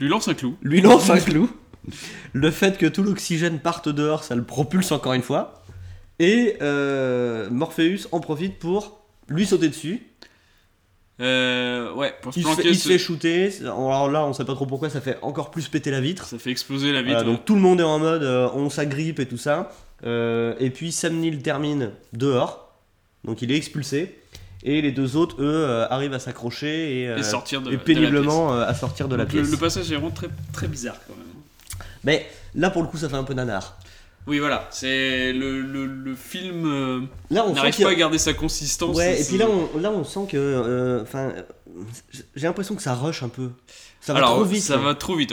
Lui 0.00 0.08
lance 0.08 0.28
un 0.28 0.34
clou. 0.34 0.56
lui 0.62 0.80
lance 0.80 1.10
un 1.10 1.18
clou. 1.18 1.50
Le 2.32 2.50
fait 2.50 2.76
que 2.76 2.86
tout 2.86 3.02
l'oxygène 3.02 3.60
parte 3.60 3.88
dehors, 3.88 4.24
ça 4.24 4.34
le 4.34 4.44
propulse 4.44 4.92
encore 4.92 5.14
une 5.14 5.22
fois. 5.22 5.62
Et 6.18 6.56
euh, 6.60 7.48
Morpheus 7.50 8.08
en 8.12 8.20
profite 8.20 8.58
pour 8.58 9.00
lui 9.28 9.46
sauter 9.46 9.68
dessus. 9.68 10.02
Euh, 11.20 11.92
ouais, 11.94 12.14
pour 12.22 12.32
se 12.32 12.38
Il 12.38 12.42
se, 12.42 12.48
fait, 12.48 12.54
planquer, 12.54 12.68
il 12.70 12.78
se 12.78 12.88
fait 12.88 12.98
shooter. 12.98 13.50
Alors 13.62 14.10
là, 14.10 14.24
on 14.24 14.32
sait 14.32 14.44
pas 14.44 14.54
trop 14.54 14.66
pourquoi, 14.66 14.90
ça 14.90 15.00
fait 15.00 15.18
encore 15.22 15.50
plus 15.50 15.68
péter 15.68 15.90
la 15.90 16.00
vitre. 16.00 16.26
ça 16.26 16.38
fait 16.38 16.50
exploser 16.50 16.92
la 16.92 17.02
vitre. 17.02 17.24
Donc 17.24 17.44
tout 17.44 17.54
le 17.54 17.60
monde 17.60 17.80
est 17.80 17.84
en 17.84 17.98
mode 17.98 18.22
euh, 18.22 18.48
on 18.54 18.70
s'agrippe 18.70 19.18
et 19.20 19.26
tout 19.26 19.38
ça. 19.38 19.72
Et 20.04 20.70
puis 20.74 20.92
Sam 20.92 21.16
Neill 21.16 21.42
termine 21.42 21.92
dehors. 22.12 22.74
Donc 23.24 23.42
il 23.42 23.50
est 23.50 23.56
expulsé. 23.56 24.18
Et 24.64 24.82
les 24.82 24.90
deux 24.92 25.16
autres, 25.16 25.36
eux, 25.40 25.64
euh, 25.68 25.86
arrivent 25.88 26.14
à 26.14 26.18
s'accrocher 26.18 27.00
et, 27.02 27.08
euh, 27.08 27.18
Et 27.18 27.22
sortir 27.22 27.60
de- 27.62 27.68
et 27.68 27.72
de 27.74 27.76
la 27.78 27.82
péniblement 27.84 28.52
euh, 28.54 28.66
à 28.66 28.74
sortir 28.74 29.06
de 29.08 29.14
la 29.16 29.24
le, 29.24 29.28
pièce. 29.28 29.50
le 29.50 29.56
passage 29.56 29.90
est 29.92 29.94
vraiment 29.94 30.10
très, 30.10 30.28
très 30.52 30.66
bizarre 30.66 30.96
quand 31.06 31.14
même. 31.16 31.84
Mais 32.04 32.26
là, 32.54 32.70
pour 32.70 32.82
le 32.82 32.88
coup, 32.88 32.96
ça 32.96 33.08
fait 33.08 33.16
un 33.16 33.24
peu 33.24 33.34
nanar. 33.34 33.76
Oui, 34.26 34.40
voilà, 34.40 34.66
c'est 34.70 35.32
le, 35.32 35.60
le, 35.62 35.86
le 35.86 36.14
film 36.14 36.66
euh, 36.66 37.00
Là, 37.30 37.44
on 37.46 37.54
n'arrive 37.54 37.80
pas 37.80 37.90
à 37.90 37.94
garder 37.94 38.18
sa 38.18 38.34
consistance. 38.34 38.94
Ouais, 38.96 39.20
et 39.20 39.24
puis 39.24 39.38
là 39.38 39.46
on, 39.48 39.78
là, 39.78 39.90
on 39.90 40.04
sent 40.04 40.26
que. 40.30 41.00
Enfin, 41.02 41.30
euh, 41.34 41.42
j'ai 42.36 42.46
l'impression 42.46 42.74
que 42.74 42.82
ça 42.82 42.94
rush 42.94 43.22
un 43.22 43.28
peu. 43.30 43.50
Ça 44.00 44.12
va 44.12 44.18
Alors, 44.18 44.34
trop 44.34 44.44
vite. 44.44 44.62
Ça 44.62 44.76
va 44.76 44.94
trop 44.94 45.16
vite. 45.16 45.32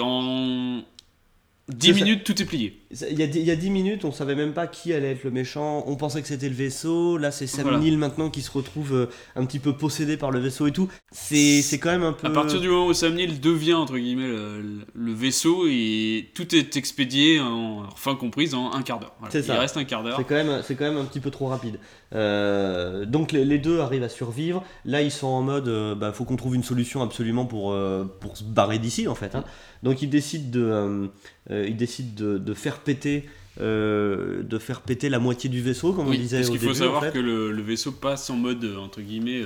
10 1.68 1.88
C'est 1.88 1.93
ça. 1.99 2.05
minutes, 2.05 2.24
tout 2.24 2.39
est 2.39 2.45
plié. 2.45 2.80
Ça- 2.91 3.09
Il 3.09 3.18
y, 3.20 3.24
a, 3.24 3.28
dix- 3.28 3.39
il 3.39 3.45
y 3.45 3.49
a 3.51 3.55
10 3.55 3.72
minutes, 3.72 4.05
on 4.05 4.11
savait 4.11 4.36
même 4.36 4.53
pas 4.53 4.68
qui 4.68 4.93
allait 4.93 5.11
être 5.13 5.24
le 5.24 5.32
méchant. 5.32 5.84
On 5.88 5.95
pensait 5.95 6.22
que 6.22 6.28
c'était 6.28 6.47
le 6.47 6.53
vaisseau. 6.53 7.18
Là, 7.18 7.32
c'est 7.32 7.47
Sam 7.47 7.63
Voilà. 7.63 7.80
Neill 7.80 7.97
maintenant 7.97 8.30
qui 8.30 8.43
se 8.43 8.51
retrouve 8.51 8.93
euh, 8.93 9.05
un 9.36 9.45
petit 9.45 9.57
peu 9.57 9.74
possédé 9.76 10.16
par 10.16 10.30
le 10.30 10.39
vaisseau 10.39 10.68
et 10.68 10.72
tout. 10.72 10.88
C'est 11.11 11.63
c'est 11.63 11.80
quand 11.80 11.89
même 11.91 12.03
un 12.03 12.13
peu. 12.13 12.28
À 12.28 12.30
partir 12.30 12.61
du 12.61 12.68
moment 12.70 12.86
où 12.86 12.93
Sam 12.93 13.16
Neill 13.16 13.39
devient 13.39 13.74
entre 13.74 13.97
guillemets 13.97 14.28
le, 14.28 14.86
le 14.93 15.11
vaisseau 15.13 15.66
et 15.68 16.30
tout 16.36 16.53
est 16.55 16.78
expédié 16.78 17.39
en 17.39 17.89
fin 17.95 18.16
comprise 18.16 18.53
en 18.53 18.72
un 18.72 18.84
quart 18.84 18.99
d'heure. 18.99 19.16
Voilà. 19.20 19.32
C'est 19.32 19.39
Il 19.39 19.45
ça. 19.45 19.59
reste 19.59 19.78
un 19.78 19.86
quart 19.86 20.03
d'heure. 20.03 20.18
C'est 20.18 20.24
quand, 20.24 20.36
même, 20.36 20.61
c'est 20.63 20.76
quand 20.76 20.86
même 20.86 20.97
un 20.97 21.05
petit 21.05 21.20
peu 21.20 21.32
trop 21.32 21.47
rapide. 21.47 21.80
Euh, 22.14 23.06
donc 23.06 23.32
les, 23.32 23.45
les 23.45 23.58
deux 23.58 23.80
arrivent 23.80 24.03
à 24.03 24.10
survivre. 24.10 24.64
Là, 24.86 25.01
ils 25.01 25.12
sont 25.12 25.28
en 25.28 25.41
mode, 25.41 25.68
euh, 25.68 25.95
bah, 25.95 26.12
faut 26.12 26.24
qu'on 26.24 26.36
trouve 26.36 26.56
une 26.56 26.64
solution 26.64 27.01
absolument 27.01 27.45
pour, 27.45 27.74
euh, 27.74 28.06
pour 28.20 28.38
se 28.38 28.43
barrer 28.43 28.80
d'ici, 28.80 29.08
en 29.08 29.16
fait. 29.16 29.36
hein. 29.36 29.43
Donc 29.84 30.01
ils 30.01 30.10
décident 30.10 30.49
de, 30.51 31.10
euh, 31.51 31.68
ils 31.68 31.76
décident 31.78 32.12
de, 32.16 32.38
de 32.38 32.53
faire 32.53 32.80
péter, 32.80 33.28
de 33.60 34.58
faire 34.60 34.82
péter 34.82 35.10
la 35.10 35.20
moitié 35.20 35.49
du 35.49 35.62
vaisseau, 35.62 35.93
comme 35.93 36.08
on 36.08 36.12
disait 36.12 36.38
parce 36.38 36.49
qu'il 36.49 36.60
faut 36.60 36.66
début. 36.68 36.80
savoir 36.80 36.97
en 36.97 37.06
fait. 37.06 37.12
que 37.14 37.20
le, 37.20 37.51
le 37.51 37.62
vaisseau 37.62 37.91
passe 37.91 38.30
en 38.30 38.36
mode 38.36 38.66
entre 38.80 39.01
guillemets 39.01 39.41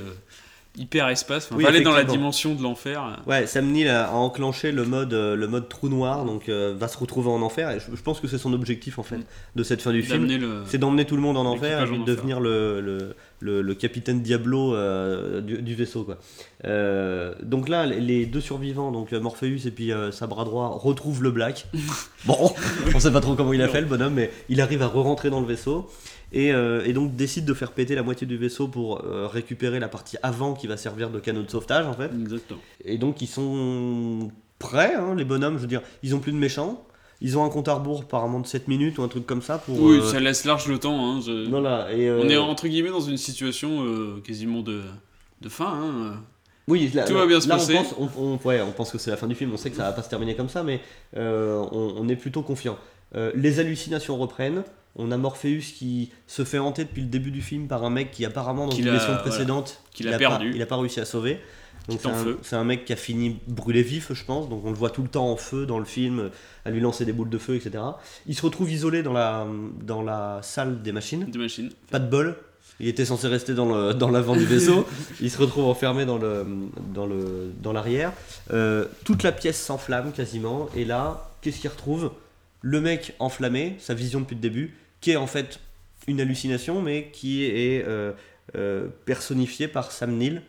hyper 0.80 1.08
espace. 1.10 1.50
Oui, 1.52 1.64
va 1.64 1.70
aller 1.70 1.82
dans 1.82 1.92
la 1.92 2.04
dimension 2.04 2.56
de 2.56 2.64
l'enfer. 2.64 3.22
Ouais, 3.28 3.46
Sam 3.46 3.68
Neill 3.72 3.90
a, 3.90 4.12
enclenché 4.14 4.72
le 4.72 4.86
mode, 4.86 5.14
euh, 5.14 5.36
le 5.36 5.48
mode 5.48 5.68
trou 5.70 5.90
noir, 5.90 6.26
donc 6.26 6.50
euh, 6.50 6.74
va 6.78 6.88
se 6.88 6.98
retrouver 6.98 7.30
en 7.30 7.42
enfer. 7.42 7.70
Et 7.72 7.80
je, 7.80 7.96
je 7.96 8.02
pense 8.02 8.20
que 8.20 8.28
c'est 8.28 8.38
son 8.38 8.54
objectif 8.54 8.98
en 9.00 9.04
fait 9.04 9.18
Mm. 9.18 9.24
de 9.56 9.64
cette 9.64 9.82
fin 9.82 9.92
du 9.92 10.02
film. 10.04 10.64
C'est 10.66 10.78
d'emmener 10.78 11.06
tout 11.06 11.16
le 11.16 11.22
monde 11.22 11.38
en 11.38 11.46
enfer 11.46 11.82
et 11.82 11.90
en 11.90 12.00
de 12.00 12.06
devenir 12.06 12.40
le, 12.40 12.80
le, 12.82 13.16
le, 13.40 13.62
le 13.62 13.76
capitaine 13.76 14.22
Diablo 14.22 14.74
euh, 14.74 15.42
du, 15.42 15.62
du 15.62 15.76
vaisseau. 15.76 16.04
Quoi. 16.04 16.18
Euh, 16.66 17.34
donc 17.44 17.70
là, 17.70 17.86
les- 17.86 18.26
deux 18.26 18.42
survivants, 18.42 18.92
donc 18.92 19.12
Morpheus 19.12 19.66
et 19.68 19.72
puis 19.72 19.92
sa 20.12 20.28
bras 20.28 20.46
droit, 20.46 20.78
retrouvent 20.82 21.24
le 21.24 21.32
Black. 21.32 21.68
bon, 22.26 22.52
on 22.94 23.00
sait 23.00 23.12
pas 23.12 23.22
trop 23.22 23.36
comment 23.36 23.54
il 23.54 23.62
a 23.62 23.68
fait 23.68 23.82
le 23.82 23.88
bonhomme, 23.88 24.14
mais 24.14 24.32
il 24.50 24.62
arrive 24.62 24.82
à 24.82 24.88
re-rentrer 24.88 25.30
dans 25.30 25.42
le 25.42 25.48
vaisseau. 25.48 25.90
Et, 26.32 26.54
euh, 26.54 26.84
et 26.86 26.94
donc 26.94 27.16
décide 27.16 27.46
de 27.46 27.54
faire 27.56 27.72
péter 27.72 27.96
la 27.96 28.04
moitié 28.04 28.28
du 28.28 28.38
vaisseau 28.38 28.68
pour 28.68 29.04
euh, 29.04 29.28
récupérer 29.28 29.80
la 29.80 29.88
partie 29.88 30.18
avant 30.22 30.54
qui 30.54 30.68
va 30.68 30.78
servir 30.78 31.10
de 31.10 31.20
canot 31.20 31.42
de 31.44 31.50
sauvetage 31.50 31.86
en 31.88 31.94
fait. 31.94 32.12
Exactement. 32.22 32.60
Et 32.86 32.98
donc 33.00 33.22
ils 33.22 33.28
sont 33.28 34.30
prêts, 34.60 34.94
hein, 34.96 35.16
les 35.16 35.26
bonhommes, 35.26 35.56
je 35.56 35.62
veux 35.62 35.68
dire, 35.68 35.82
ils 36.04 36.14
ont 36.16 36.20
plus 36.20 36.32
de 36.32 36.38
méchants. 36.38 36.84
Ils 37.22 37.38
ont 37.38 37.44
un 37.44 37.50
compte 37.50 37.68
à 37.68 37.74
rebours 37.74 38.02
apparemment 38.04 38.40
de 38.40 38.48
7 38.48 38.68
minutes 38.70 38.98
ou 38.98 39.04
un 39.04 39.10
truc 39.10 39.26
comme 39.26 39.42
ça 39.42 39.58
pour... 39.58 39.78
Oui, 39.82 39.98
euh, 39.98 40.04
ça 40.04 40.22
laisse 40.22 40.46
large 40.46 40.68
le 40.70 40.78
temps. 40.78 41.16
hein, 41.18 41.20
je- 41.26 41.50
Voilà, 41.50 41.92
et, 41.94 42.10
On 42.12 42.30
est 42.30 42.38
entre 42.38 42.68
guillemets 42.70 42.92
dans 42.92 43.02
une 43.02 43.18
situation 43.18 43.86
quasiment 44.24 44.62
de, 44.62 44.82
de 45.42 45.50
fin. 45.50 45.66
hein. 45.84 46.14
Oui, 46.70 46.92
là, 46.94 47.04
Tout 47.06 47.16
va 47.16 47.26
bien 47.26 47.42
se 47.42 47.50
là, 47.50 47.56
passer. 47.56 47.76
On 47.76 47.84
pense, 48.06 48.14
on, 48.18 48.40
on- 48.44 48.48
ouais, 48.48 48.62
on 48.62 48.72
pense 48.72 48.92
que 48.92 48.98
c'est 49.00 49.10
la 49.12 49.18
fin 49.18 49.28
du 49.28 49.34
film, 49.36 49.52
on 49.54 49.58
sait 49.58 49.70
que 49.72 49.76
ça 49.76 49.84
va 49.84 49.92
pas 49.92 50.04
se 50.04 50.10
terminer 50.10 50.36
comme 50.36 50.48
ça, 50.50 50.64
mais 50.64 50.80
on, 51.18 51.94
on 51.98 52.08
est 52.08 52.16
plutôt 52.16 52.42
confiant. 52.44 52.78
Euh, 53.16 53.32
les 53.36 53.60
hallucinations 53.60 54.18
reprennent. 54.18 54.64
On 54.96 55.12
a 55.12 55.18
Morpheus 55.18 55.74
qui 55.78 56.12
se 56.28 56.44
fait 56.44 56.60
hanter 56.60 56.84
depuis 56.84 57.02
le 57.02 57.08
début 57.08 57.32
du 57.32 57.42
film 57.42 57.68
par 57.68 57.84
un 57.84 57.90
mec 57.90 58.12
qui 58.12 58.26
apparemment 58.26 58.68
dans 58.68 58.76
une 58.76 58.92
mission 58.92 59.08
voilà, 59.08 59.22
précédente, 59.22 59.82
qu'il 59.94 60.08
il 60.08 60.10
a 60.10 60.14
pas- 60.14 60.18
perdu. 60.18 60.52
il 60.54 60.62
a 60.62 60.66
pas 60.66 60.78
réussi 60.78 61.00
à 61.00 61.06
sauver. 61.06 61.40
Donc 61.88 62.02
c'est 62.44 62.56
un, 62.56 62.64
mec 62.64 62.86
qui 62.86 62.94
a 62.94 62.96
fini 62.96 63.40
brûlé 63.48 63.82
vif, 63.82 64.14
je 64.14 64.24
pense. 64.24 64.48
Donc 64.48 64.64
on 64.64 64.70
le 64.70 64.76
voit 64.76 64.92
tout 64.92 65.02
le 65.02 65.08
temps 65.08 65.32
en 65.32 65.38
feu 65.38 65.66
dans 65.66 65.80
le 65.80 65.86
film, 65.86 66.30
à 66.66 66.70
lui 66.70 66.82
lancer 66.82 67.04
des 67.04 67.14
boules 67.14 67.30
de 67.30 67.38
feu, 67.38 67.56
etc. 67.56 67.84
Il 68.28 68.36
se 68.36 68.44
retrouve 68.44 68.72
isolé 68.72 69.02
dans 69.02 69.14
la, 69.14 69.48
dans 69.82 70.04
la 70.04 70.40
salle 70.44 70.84
des 70.84 70.92
machines. 70.92 71.26
Des 71.26 71.40
machines. 71.40 71.72
Pas 71.90 72.00
de 72.00 72.08
bol. 72.08 72.36
Il 72.80 72.88
était 72.88 73.06
censé 73.06 73.28
rester 73.28 73.54
dans 73.54 73.66
le 73.66 73.94
dans 73.94 74.10
l'avant 74.10 74.36
du 74.36 74.46
vaisseau. 74.46 74.86
Il 75.22 75.30
se 75.30 75.38
retrouve 75.38 75.66
enfermé 75.66 76.06
dans 76.06 76.18
le 76.18 76.46
dans 76.94 77.06
le 77.06 77.52
dans 77.60 77.74
l'arrière. 77.74 78.14
Euh, 78.54 78.86
toute 79.04 79.24
la 79.24 79.32
pièce 79.32 79.60
s'enflamme 79.60 80.12
quasiment. 80.14 80.70
Et 80.76 80.86
là, 80.86 81.32
qu'est-ce 81.42 81.60
qu'il 81.60 81.70
retrouve? 81.70 82.12
Le 82.62 82.82
mec 82.82 83.14
enflammé, 83.20 83.76
sa 83.80 83.94
vision 83.94 84.20
depuis 84.22 84.36
le 84.36 84.42
début, 84.42 84.74
qui 85.02 85.12
est 85.12 85.16
en 85.16 85.28
fait 85.28 85.60
une 86.08 86.20
hallucination, 86.20 86.82
mais 86.82 87.10
qui 87.14 87.46
est 87.46 87.86
euh, 87.88 88.12
euh, 88.56 88.88
personnifié 89.06 89.68
par 89.68 89.92
Sam 89.92 90.16
Neill, 90.18 90.42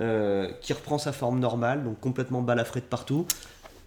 euh, 0.00 0.48
qui 0.60 0.72
reprend 0.72 0.98
sa 0.98 1.12
forme 1.12 1.38
normale, 1.40 1.84
donc 1.84 2.00
complètement 2.00 2.42
balafré 2.42 2.80
de 2.80 2.86
partout. 2.86 3.26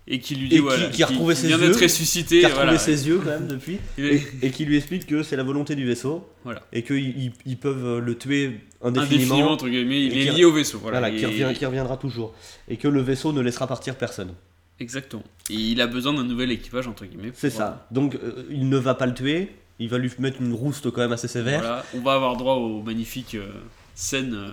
Et 0.08 0.20
qui 0.20 0.36
lui 0.36 0.48
Et 0.48 0.50
dit 0.50 0.56
qui- 0.56 0.62
voilà, 0.62 0.88
qui 0.90 1.04
a 1.04 1.06
retrouvé 1.06 1.36
ses 1.36 1.48
vient 1.48 1.58
yeux, 1.60 1.68
d'être 1.68 1.82
ressuscité. 1.82 2.40
qui 2.40 2.46
a 2.46 2.50
retrouvé 2.50 2.66
voilà. 2.66 2.80
ses 2.80 3.08
yeux 3.08 3.20
quand 3.20 3.30
même 3.30 3.48
depuis, 3.48 3.78
et, 4.00 4.22
et 4.42 4.50
qui 4.50 4.66
lui 4.66 4.76
explique 4.78 5.06
que 5.06 5.22
c'est 5.22 5.36
la 5.36 5.44
volonté 5.44 5.76
du 5.76 5.86
vaisseau, 5.86 6.28
Voilà. 6.44 6.62
et 6.74 6.82
qu'ils 6.84 6.98
ils- 7.26 7.32
ils 7.46 7.58
peuvent 7.58 7.86
euh, 7.86 8.00
le 8.02 8.18
tuer 8.18 8.62
Indéfiniment, 8.82 9.26
indéfiniment, 9.36 9.52
entre 9.52 9.70
guillemets, 9.70 10.06
il 10.06 10.18
et 10.18 10.26
est 10.26 10.32
lié 10.32 10.44
au 10.44 10.52
vaisseau. 10.52 10.80
Voilà, 10.80 11.12
qui, 11.12 11.22
Et- 11.22 11.26
revient- 11.28 11.54
qui 11.56 11.66
reviendra 11.68 11.98
toujours, 11.98 12.34
et 12.68 12.78
que 12.78 12.88
le 12.88 13.00
vaisseau 13.02 13.32
ne 13.32 13.42
laissera 13.42 13.68
partir 13.68 13.96
personne. 13.96 14.34
Exactement. 14.82 15.24
Et 15.52 15.54
il 15.54 15.80
a 15.80 15.86
besoin 15.86 16.14
d'un 16.14 16.24
nouvel 16.24 16.52
équipage, 16.52 16.88
entre 16.88 17.06
guillemets. 17.06 17.32
C'est 17.36 17.52
ça. 17.52 17.86
Donc 17.92 18.16
euh, 18.16 18.44
il 18.50 18.68
ne 18.68 18.78
va 18.78 18.96
pas 18.96 19.06
le 19.06 19.14
tuer, 19.14 19.52
il 19.78 19.90
va 19.90 20.00
lui 20.00 20.12
mettre 20.18 20.42
une 20.42 20.54
rouste 20.54 20.90
quand 20.90 21.02
même 21.02 21.12
assez 21.12 21.28
sévère. 21.28 21.60
Voilà. 21.60 21.86
On 21.96 22.00
va 22.00 22.14
avoir 22.16 22.36
droit 22.36 22.56
aux 22.56 22.82
magnifiques 22.82 23.36
euh, 23.36 23.48
scènes 23.94 24.34
euh, 24.34 24.50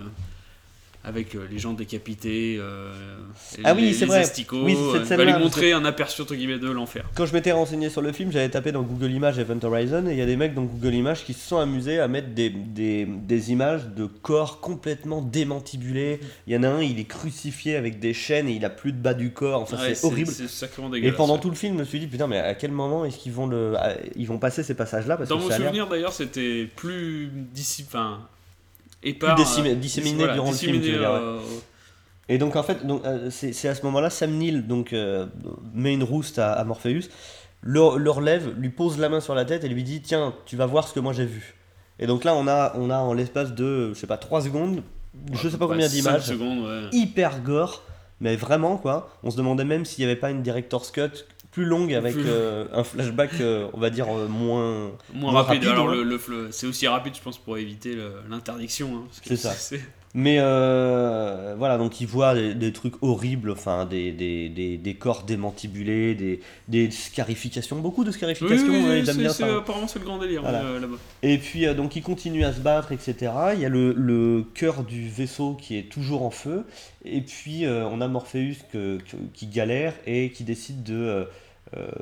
avec 1.09 1.34
euh, 1.34 1.46
les 1.50 1.59
gens 1.59 1.72
décapités. 1.72 2.56
euh, 2.61 2.92
Ah 3.64 3.74
oui, 3.74 3.80
les- 3.92 3.92
les 3.98 4.06
vrai. 4.06 4.18
asticots, 4.18 4.62
Oui, 4.64 4.74
cette 4.74 4.82
euh, 4.94 4.98
va 5.00 5.04
scène-là, 5.06 5.24
lui 5.36 5.42
montrer 5.42 5.72
un 5.72 5.84
aperçu, 5.84 6.20
entre 6.22 6.34
guillemets, 6.34 6.59
de 6.59 6.70
l'enfer. 6.70 7.04
Quand 7.14 7.24
je 7.26 7.32
m'étais 7.32 7.52
renseigné 7.52 7.88
sur 7.88 8.02
le 8.02 8.12
film, 8.12 8.30
j'avais 8.30 8.48
tapé 8.50 8.72
dans 8.72 8.82
Google 8.82 9.11
Images 9.11 9.38
Event 9.38 9.59
Horizon 9.62 10.06
et 10.06 10.12
il 10.12 10.18
y 10.18 10.22
a 10.22 10.26
des 10.26 10.36
mecs 10.36 10.54
dans 10.54 10.64
Google 10.64 10.94
Images 10.94 11.24
qui 11.24 11.32
se 11.32 11.48
sont 11.48 11.56
amusés 11.59 11.98
à 11.98 12.09
mettre 12.09 12.28
des, 12.34 12.50
des, 12.50 13.06
des 13.06 13.52
images 13.52 13.86
de 13.96 14.04
corps 14.06 14.61
complètement 14.61 15.22
démantibulés. 15.22 16.20
Il 16.46 16.52
y 16.52 16.56
en 16.56 16.62
a 16.62 16.68
un, 16.68 16.82
il 16.82 16.98
est 17.00 17.04
crucifié 17.04 17.76
avec 17.76 17.98
des 17.98 18.12
chaînes 18.14 18.48
et 18.48 18.52
il 18.52 18.64
a 18.64 18.70
plus 18.70 18.92
de 18.92 18.98
bas 18.98 19.14
du 19.14 19.32
corps. 19.32 19.62
Enfin, 19.62 19.78
Ouais, 19.78 19.94
c'est 19.94 20.06
horrible. 20.06 20.32
Et 21.02 21.12
pendant 21.12 21.34
ouais. 21.34 21.40
tout 21.40 21.48
le 21.50 21.56
film, 21.56 21.74
je 21.74 21.78
me 21.80 21.84
suis 21.84 22.00
dit 22.00 22.06
putain, 22.06 22.26
mais 22.26 22.38
à 22.38 22.54
quel 22.54 22.70
moment 22.72 23.04
est-ce 23.04 23.16
qu'ils 23.18 23.32
vont 23.32 23.46
le, 23.46 23.74
ils 24.16 24.26
vont 24.26 24.38
passer 24.38 24.62
ces 24.62 24.74
passages-là? 24.74 25.16
Dans 25.16 25.38
que 25.38 25.42
mon 25.42 25.50
souvenir, 25.50 25.86
d'ailleurs, 25.88 26.12
c'était 26.12 26.68
plus 26.76 27.30
dissi... 27.52 27.84
enfin, 27.86 28.20
Plus 29.01 29.12
dissémi- 29.34 29.70
euh, 29.70 29.74
disséminé 29.74 30.18
voilà, 30.18 30.34
durant 30.34 30.51
le 30.51 30.57
film, 30.57 30.72
tu 30.72 30.78
veux 30.78 30.82
disséminé, 30.82 30.99
dire, 31.01 31.11
ouais. 31.12 31.18
euh, 31.20 31.40
Et 32.28 32.38
donc 32.38 32.57
en 32.57 32.62
fait, 32.62 32.86
donc, 32.86 33.05
euh, 33.05 33.30
c'est 33.30 33.68
à 33.68 33.74
ce 33.74 33.82
moment-là, 33.84 34.11
Sam 34.11 34.32
Neill 34.32 34.66
donc, 34.66 34.94
met 35.74 35.94
une 35.94 36.03
rouste 36.03 36.38
à, 36.38 36.53
à 36.53 36.64
Morpheus, 36.64 37.09
le, 37.61 37.96
le 37.99 38.11
relève, 38.11 38.55
lui 38.59 38.68
pose 38.70 38.99
la 38.99 39.09
main 39.09 39.20
sur 39.20 39.34
la 39.34 39.44
tête 39.44 39.64
et 39.64 39.68
lui 39.68 39.82
dit 39.82 40.01
Tiens, 40.03 40.34
tu 40.46 40.57
vas 40.57 40.66
voir 40.66 40.86
ce 40.86 40.94
que 40.94 41.01
moi 41.01 41.12
j'ai 41.12 41.24
vu. 41.26 41.55
Et 41.99 42.07
donc 42.07 42.22
là, 42.24 42.34
on 42.34 42.46
a, 42.46 42.72
on 42.76 42.90
a 42.90 42.99
en 42.99 43.12
l'espace 43.12 43.53
de, 43.55 43.92
je 43.92 43.99
sais 43.99 44.07
pas, 44.07 44.16
3 44.18 44.42
secondes, 44.42 44.82
je 45.32 45.49
sais 45.49 45.57
pas 45.59 45.66
ouais, 45.66 45.72
combien 45.72 45.88
d'images, 45.88 46.26
secondes, 46.26 46.61
ouais. 46.64 46.88
hyper 46.92 47.40
gore, 47.42 47.82
mais 48.20 48.36
vraiment 48.36 48.76
quoi. 48.76 49.11
On 49.24 49.30
se 49.32 49.36
demandait 49.36 49.64
même 49.64 49.84
s'il 49.84 50.05
n'y 50.05 50.11
avait 50.11 50.20
pas 50.20 50.30
une 50.30 50.42
director's 50.42 50.90
cut 50.92 51.24
plus 51.59 51.64
longue 51.66 51.92
avec 51.92 52.14
Plus- 52.14 52.22
euh, 52.26 52.66
un 52.72 52.84
flashback, 52.84 53.30
euh, 53.40 53.66
on 53.72 53.80
va 53.80 53.90
dire, 53.90 54.06
euh, 54.09 54.28
moins, 54.28 54.92
Moins 55.12 55.32
rapide. 55.42 55.64
Alors, 55.66 55.88
hein. 55.90 55.94
le, 55.94 56.02
le 56.04 56.48
c'est 56.52 56.66
aussi 56.68 56.86
rapide, 56.86 57.14
je 57.16 57.20
pense, 57.20 57.36
pour 57.38 57.59
éviter 57.59 57.96
l'interdiction. 58.30 58.88
hein, 58.94 59.09
C'est 59.24 59.36
ça. 59.36 59.52
Mais 60.14 60.38
voilà, 61.59 61.76
donc 61.78 62.00
il 62.00 62.06
voit 62.06 62.34
des, 62.34 62.54
des 62.54 62.72
trucs 62.72 62.94
horribles, 63.02 63.50
enfin 63.50 63.84
des, 63.84 64.11
des, 64.11 64.48
des, 64.48 64.78
des 64.78 64.94
corps 64.94 65.24
démantibulés, 65.24 66.14
des, 66.14 66.40
des 66.66 66.90
scarifications, 66.90 67.76
beaucoup 67.78 68.04
de 68.04 68.11
scarifications, 68.11 68.66
oui, 68.68 68.84
oui, 68.88 69.02
c'est- 69.04 69.28
ça. 69.28 69.56
apparemment, 69.59 69.86
c'est 69.86 69.98
le 69.98 70.06
grand 70.06 70.18
délire 70.18 70.40
Voilà. 70.42 70.62
là-bas. 70.80 70.96
Et 71.22 71.36
puis 71.38 71.66
donc 71.74 71.94
il 71.96 72.02
continue 72.02 72.44
à 72.44 72.52
se 72.54 72.61
battre, 72.61 72.92
etc. 72.92 73.14
Il 73.54 73.61
y 73.61 73.66
a 73.66 73.68
le, 73.68 73.92
le 73.92 74.44
cœur 74.54 74.82
du 74.82 75.09
vaisseau 75.09 75.54
qui 75.54 75.76
est 75.76 75.90
toujours 75.90 76.22
en 76.22 76.30
feu, 76.30 76.64
et 77.04 77.20
puis 77.20 77.64
on 77.66 78.00
a 78.00 78.09
Morpheus 78.09 78.56
que- 78.72 78.96
que- 78.98 79.16
qui 79.34 79.46
galère 79.46 79.92
et 80.06 80.30
qui 80.30 80.42
décide 80.42 80.82
de, 80.84 81.26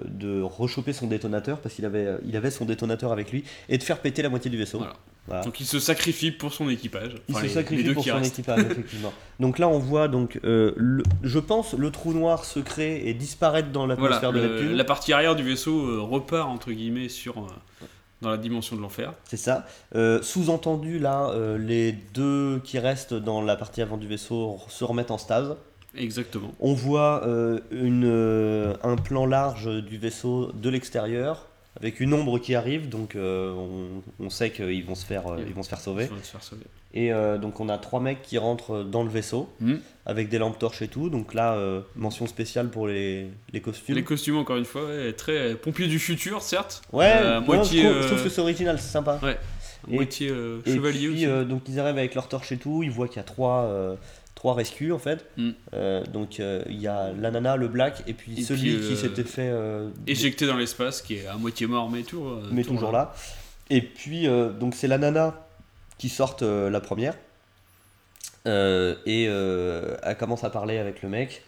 de 0.04 0.40
rechoper 0.42 0.92
son 0.92 1.06
détonateur, 1.06 1.58
parce 1.58 1.74
qu'il 1.74 1.84
avait, 1.84 2.14
il 2.24 2.36
avait 2.36 2.50
son 2.50 2.64
détonateur 2.64 3.10
avec 3.12 3.32
lui, 3.32 3.44
et 3.68 3.78
de 3.78 3.82
faire 3.82 3.98
péter 4.00 4.22
la 4.22 4.28
moitié 4.28 4.50
du 4.50 4.56
vaisseau. 4.56 4.78
Voilà. 4.78 4.94
Voilà. 5.28 5.42
Donc, 5.42 5.58
il 5.58 5.66
se 5.66 5.80
sacrifie 5.80 6.30
pour 6.30 6.52
son 6.52 6.68
équipage. 6.68 7.16
Il 7.28 7.34
se 7.34 7.42
les- 7.42 7.48
sacrifie 7.48 7.82
les 7.82 7.94
pour 7.94 8.04
son 8.04 8.14
restent. 8.14 8.38
équipage, 8.38 8.60
effectivement. 8.70 9.12
Donc 9.40 9.58
là, 9.58 9.66
on 9.68 9.80
voit 9.80 10.06
donc, 10.06 10.38
euh, 10.44 10.72
le- 10.76 11.02
je 11.24 11.40
pense, 11.40 11.74
le 11.74 11.90
trou 11.90 12.12
noir 12.12 12.44
se 12.44 12.60
créer 12.60 13.08
et 13.08 13.14
disparaître 13.14 13.70
dans 13.72 13.86
Voilà, 13.88 14.02
l'atmosphère 14.02 14.32
de 14.32 14.38
le- 14.40 14.48
Neptune. 14.54 14.76
la 14.76 14.84
partie 14.84 15.12
arrière 15.12 15.34
du 15.34 15.42
vaisseau 15.42 15.80
euh, 15.84 16.00
repart 16.00 16.48
entre 16.48 16.70
guillemets 16.70 17.08
sur 17.08 17.38
euh, 17.38 17.46
dans 18.22 18.30
la 18.30 18.36
dimension 18.38 18.76
de 18.76 18.80
l'enfer. 18.82 19.14
C'est 19.24 19.36
ça. 19.36 19.66
Euh, 19.96 20.22
Sous-entendu, 20.22 21.00
là, 21.00 21.30
euh, 21.30 21.58
les 21.58 21.90
deux 22.14 22.60
qui 22.62 22.78
restent 22.78 23.12
dans 23.14 23.42
la 23.42 23.56
partie 23.56 23.82
avant 23.82 23.96
du 23.96 24.06
vaisseau 24.06 24.58
se 24.68 24.84
remettent 24.84 25.10
en 25.10 25.18
stase. 25.18 25.56
Exactement. 25.96 26.52
On 26.60 26.74
voit 26.74 27.26
euh, 27.26 27.60
une, 27.70 28.04
euh, 28.04 28.74
un 28.82 28.96
plan 28.96 29.26
large 29.26 29.68
du 29.84 29.96
vaisseau 29.98 30.52
de 30.52 30.68
l'extérieur 30.70 31.46
avec 31.78 32.00
une 32.00 32.14
ombre 32.14 32.38
qui 32.38 32.54
arrive, 32.54 32.88
donc 32.88 33.16
euh, 33.16 33.52
on, 33.52 34.24
on 34.24 34.30
sait 34.30 34.50
qu'ils 34.50 34.82
vont 34.86 34.94
se 34.94 35.04
faire, 35.04 35.26
euh, 35.26 35.42
ils 35.46 35.52
vont 35.52 35.62
se 35.62 35.68
faire 35.68 35.80
sauver. 35.80 36.06
Se 36.22 36.30
faire 36.30 36.42
sauver. 36.42 36.62
Et 36.94 37.12
euh, 37.12 37.36
donc 37.36 37.60
on 37.60 37.68
a 37.68 37.76
trois 37.76 38.00
mecs 38.00 38.22
qui 38.22 38.38
rentrent 38.38 38.82
dans 38.82 39.02
le 39.02 39.10
vaisseau 39.10 39.50
Mhm. 39.60 39.80
avec 40.06 40.30
des 40.30 40.38
lampes 40.38 40.58
torches 40.58 40.80
et 40.80 40.88
tout. 40.88 41.10
Donc 41.10 41.34
là, 41.34 41.58
mention 41.94 42.26
spéciale 42.26 42.70
pour 42.70 42.86
les, 42.88 43.26
les 43.52 43.60
costumes. 43.60 43.94
Les 43.94 44.04
costumes 44.04 44.38
encore 44.38 44.56
une 44.56 44.64
fois, 44.64 44.86
ouais, 44.86 45.12
très 45.12 45.54
pompier 45.54 45.86
du 45.86 45.98
futur 45.98 46.40
certes. 46.40 46.80
Ouais, 46.94 47.22
moi, 47.40 47.56
moitié. 47.56 47.82
je, 47.82 47.88
trouve, 47.90 48.02
je 48.02 48.06
trouve 48.08 48.22
que 48.24 48.28
c'est 48.30 48.40
original, 48.40 48.78
c'est 48.78 48.90
sympa. 48.92 49.20
Ouais. 49.22 49.36
Et- 49.90 49.94
moitié 49.96 50.28
Et 50.64 50.72
chevalier 50.72 51.08
puis, 51.10 51.26
aussi. 51.26 51.44
donc 51.46 51.62
ils 51.68 51.78
arrivent 51.78 51.98
avec 51.98 52.14
leurs 52.14 52.28
torches 52.28 52.52
et 52.52 52.56
tout, 52.56 52.82
ils 52.82 52.90
voient 52.90 53.06
qu'il 53.08 53.18
y 53.18 53.20
a 53.20 53.24
trois, 53.24 53.96
trois 54.46 54.54
rescues 54.54 54.92
en 54.92 54.98
fait. 55.00 55.26
Mm. 55.36 55.50
Euh, 55.74 56.04
donc 56.04 56.38
euh, 56.38 56.62
il 56.68 56.80
y 56.80 56.86
a 56.86 57.12
la 57.12 57.32
nana, 57.32 57.56
le 57.56 57.66
black, 57.66 58.04
et 58.06 58.12
puis 58.12 58.38
Et 58.38 58.42
celui 58.44 58.76
puis, 58.76 58.86
qui 58.86 58.92
euh, 58.92 58.96
s'était 58.96 59.24
fait... 59.24 59.52
Éjecté 60.06 60.46
dans 60.46 60.56
l'espace, 60.56 61.02
qui 61.02 61.16
est 61.16 61.26
à 61.26 61.34
moitié 61.36 61.66
mort 61.66 61.90
mais 61.90 62.02
tout. 62.02 62.24
mais 62.52 62.62
toujours 62.62 62.92
là. 62.92 63.12
Et 63.70 63.80
puis, 63.80 64.28
donc 64.60 64.74
c'est 64.76 64.86
la 64.86 64.98
nana 64.98 65.44
qui 65.98 66.08
sort 66.08 66.36
euh, 66.42 66.70
la 66.70 66.80
première. 66.80 67.14
Et 68.44 69.24
elle 69.24 70.16
commence 70.16 70.44
à 70.44 70.50
parler 70.50 70.78
avec 70.78 71.02
le 71.02 71.08
mec. 71.08 71.42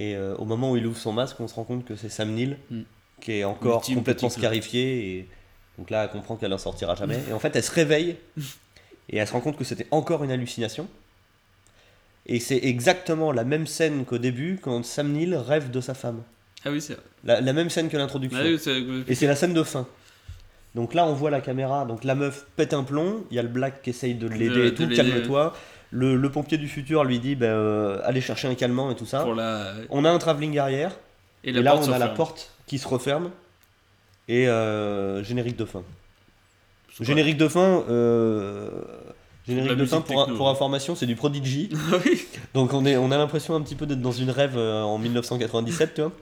Et 0.00 0.16
au 0.18 0.44
moment 0.44 0.72
où 0.72 0.76
il 0.76 0.86
ouvre 0.86 0.98
son 0.98 1.12
masque, 1.12 1.38
on 1.38 1.46
se 1.46 1.54
rend 1.54 1.64
compte 1.64 1.84
que 1.84 1.94
c'est 1.94 2.08
Sam 2.08 2.32
Neill, 2.32 2.56
Mm. 2.70 2.80
qui 3.20 3.32
est 3.32 3.44
encore 3.44 3.82
complètement 3.82 4.28
petit 4.28 4.40
scarifié. 4.40 4.82
Et 5.18 5.28
donc 5.78 5.90
là, 5.90 6.04
elle 6.04 6.10
comprend 6.10 6.34
qu'elle 6.34 6.50
n'en 6.50 6.58
sortira 6.58 6.96
jamais. 6.96 7.20
Et 7.28 7.32
en 7.32 7.38
fait, 7.38 7.54
elle 7.54 7.62
se 7.62 7.70
réveille. 7.72 8.16
Et 9.12 9.16
elle 9.16 9.26
se 9.26 9.32
rend 9.32 9.40
compte 9.40 9.56
que 9.56 9.64
c'était 9.64 9.88
encore 9.90 10.22
une 10.22 10.30
hallucination. 10.30 10.86
Et 12.26 12.38
c'est 12.40 12.58
exactement 12.62 13.32
la 13.32 13.44
même 13.44 13.66
scène 13.66 14.04
qu'au 14.04 14.18
début, 14.18 14.58
quand 14.62 14.84
Sam 14.84 15.12
Neill 15.12 15.34
rêve 15.34 15.70
de 15.70 15.80
sa 15.80 15.94
femme. 15.94 16.22
Ah 16.64 16.70
oui, 16.70 16.80
c'est 16.80 16.94
vrai. 16.94 17.02
La, 17.24 17.40
la 17.40 17.52
même 17.52 17.70
scène 17.70 17.88
que 17.88 17.96
l'introduction. 17.96 18.38
Ah 18.40 18.46
oui, 18.46 19.04
Et 19.08 19.14
c'est 19.14 19.26
la 19.26 19.34
scène 19.36 19.54
de 19.54 19.62
fin. 19.62 19.86
Donc 20.74 20.94
là, 20.94 21.04
on 21.06 21.14
voit 21.14 21.30
la 21.30 21.40
caméra, 21.40 21.84
donc 21.84 22.04
la 22.04 22.14
meuf 22.14 22.46
pète 22.56 22.74
un 22.74 22.84
plomb, 22.84 23.24
il 23.30 23.36
y 23.36 23.40
a 23.40 23.42
le 23.42 23.48
black 23.48 23.82
qui 23.82 23.90
essaye 23.90 24.14
de 24.14 24.28
l'aider 24.28 24.48
De- 24.48 24.64
et 24.66 24.74
tout, 24.74 24.88
calme-toi. 24.88 25.52
Le, 25.90 26.14
le 26.14 26.30
pompier 26.30 26.58
du 26.58 26.68
futur 26.68 27.02
lui 27.02 27.18
dit, 27.18 27.36
euh, 27.42 27.98
allez 28.04 28.20
chercher 28.20 28.46
un 28.46 28.54
calmant 28.54 28.92
et 28.92 28.94
tout 28.94 29.06
ça. 29.06 29.22
pour 29.24 29.34
la. 29.34 29.72
On 29.88 30.04
a 30.04 30.10
un 30.10 30.18
travelling 30.18 30.56
arrière, 30.58 30.92
Et, 31.42 31.50
là 31.52 31.74
on 31.76 31.90
a 31.90 31.98
la 31.98 32.06
porte 32.08 32.52
qui 32.66 32.78
se 32.78 32.86
referme, 32.86 33.30
et 34.28 34.46
euh, 34.46 35.24
générique 35.24 35.56
de 35.56 35.64
fin. 35.64 35.82
Générique 37.00 37.38
de 37.38 37.48
fin, 37.48 37.82
euh, 37.88 38.68
générique 39.48 39.76
de 39.76 39.84
fin 39.84 40.00
pour, 40.00 40.48
information, 40.48 40.94
c'est 40.94 41.06
du 41.06 41.16
Prodigy. 41.16 41.70
Ah 41.92 41.96
oui, 42.04 42.26
Donc 42.54 42.72
on, 42.72 42.84
est, 42.86 42.96
on 42.96 43.10
a 43.10 43.18
l'impression 43.18 43.54
un 43.54 43.60
petit 43.62 43.74
peu 43.74 43.86
d'être 43.86 44.00
dans 44.02 44.12
une 44.12 44.30
rêve 44.30 44.56
euh, 44.56 44.82
en 44.82 44.98
1997, 44.98 45.94
tu 45.94 46.00
vois. 46.02 46.12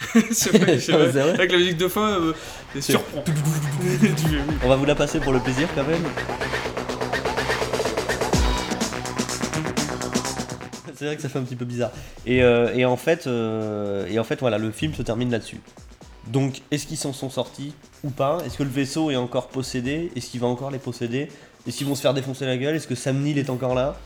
c'est 0.32 0.56
vrai, 0.58 0.76
vrai. 0.78 1.06
Vrai. 1.06 1.30
Avec 1.34 1.52
la 1.52 1.58
musique 1.58 1.76
de 1.76 1.88
fin, 1.88 2.18
euh, 2.20 2.32
c'est 2.74 2.80
C'est- 2.80 2.92
surprend. 2.92 3.22
On 4.64 4.68
va 4.68 4.76
vous 4.76 4.84
la 4.84 4.94
passer 4.94 5.20
pour 5.20 5.32
le 5.32 5.38
plaisir 5.40 5.68
quand 5.74 5.84
même. 5.84 6.02
C'est 10.94 11.06
vrai 11.06 11.16
que 11.16 11.22
ça 11.22 11.28
fait 11.28 11.38
un 11.38 11.42
petit 11.42 11.56
peu 11.56 11.64
bizarre. 11.64 11.90
Et, 12.26 12.42
euh, 12.44 12.72
et 12.74 12.84
en 12.84 12.96
fait, 12.96 13.26
euh, 13.26 14.06
et 14.08 14.18
en 14.20 14.24
fait, 14.24 14.38
voilà, 14.40 14.58
le 14.58 14.70
film 14.70 14.94
se 14.94 15.02
termine 15.02 15.30
là-dessus. 15.32 15.60
Donc, 16.28 16.62
est-ce 16.70 16.86
qu'ils 16.86 16.96
s'en 16.96 17.12
sont 17.12 17.30
sortis 17.30 17.74
ou 18.04 18.10
pas? 18.10 18.38
Est-ce 18.46 18.56
que 18.58 18.62
le 18.62 18.68
vaisseau 18.70 19.10
est 19.10 19.16
encore 19.16 19.48
possédé? 19.48 20.12
Est-ce 20.14 20.30
qu'il 20.30 20.40
va 20.40 20.46
encore 20.46 20.70
les 20.70 20.78
posséder? 20.78 21.28
Est-ce 21.66 21.78
qu'ils 21.78 21.86
vont 21.86 21.94
se 21.94 22.00
faire 22.00 22.14
défoncer 22.14 22.44
la 22.44 22.56
gueule? 22.56 22.74
Est-ce 22.74 22.88
que 22.88 22.94
Sam 22.94 23.20
Neill 23.20 23.38
est 23.38 23.50
encore 23.50 23.74
là? 23.74 23.96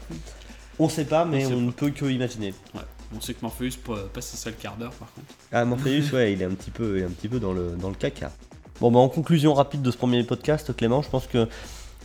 On 0.79 0.89
sait 0.89 1.07
pas, 1.07 1.25
mais 1.25 1.47
On 1.47 1.61
ne 1.61 1.71
peut 1.71 1.91
que 1.91 2.05
imaginer. 2.05 2.53
Ouais. 2.75 2.83
On 3.17 3.21
sait 3.21 3.35
que 3.35 3.43
Morpheus 3.43 3.79
passer 4.13 4.37
ça 4.37 4.51
le 4.51 4.57
quart 4.57 4.77
d'heure 4.77 4.93
par 4.93 5.13
contre. 5.13 5.27
Ah, 5.53 5.65
Morpheus, 5.65 6.13
ouais, 6.13 6.33
il 6.33 6.43
est 6.43 6.45
un 6.45 6.55
petit 6.55 6.71
peu, 6.71 7.05
un 7.05 7.11
petit 7.11 7.29
peu 7.29 7.39
dans, 7.39 7.53
le, 7.53 7.77
dans 7.81 7.89
le 7.89 7.95
caca. 7.95 8.33
Bon, 8.81 8.91
bah, 8.91 8.99
en 8.99 9.09
conclusion 9.09 9.55
rapide 9.55 9.81
de 9.81 9.91
ce 9.91 9.97
premier 9.97 10.23
podcast, 10.25 10.75
Clément, 10.77 11.01
je 11.03 11.09
pense 11.09 11.27
que 11.27 11.49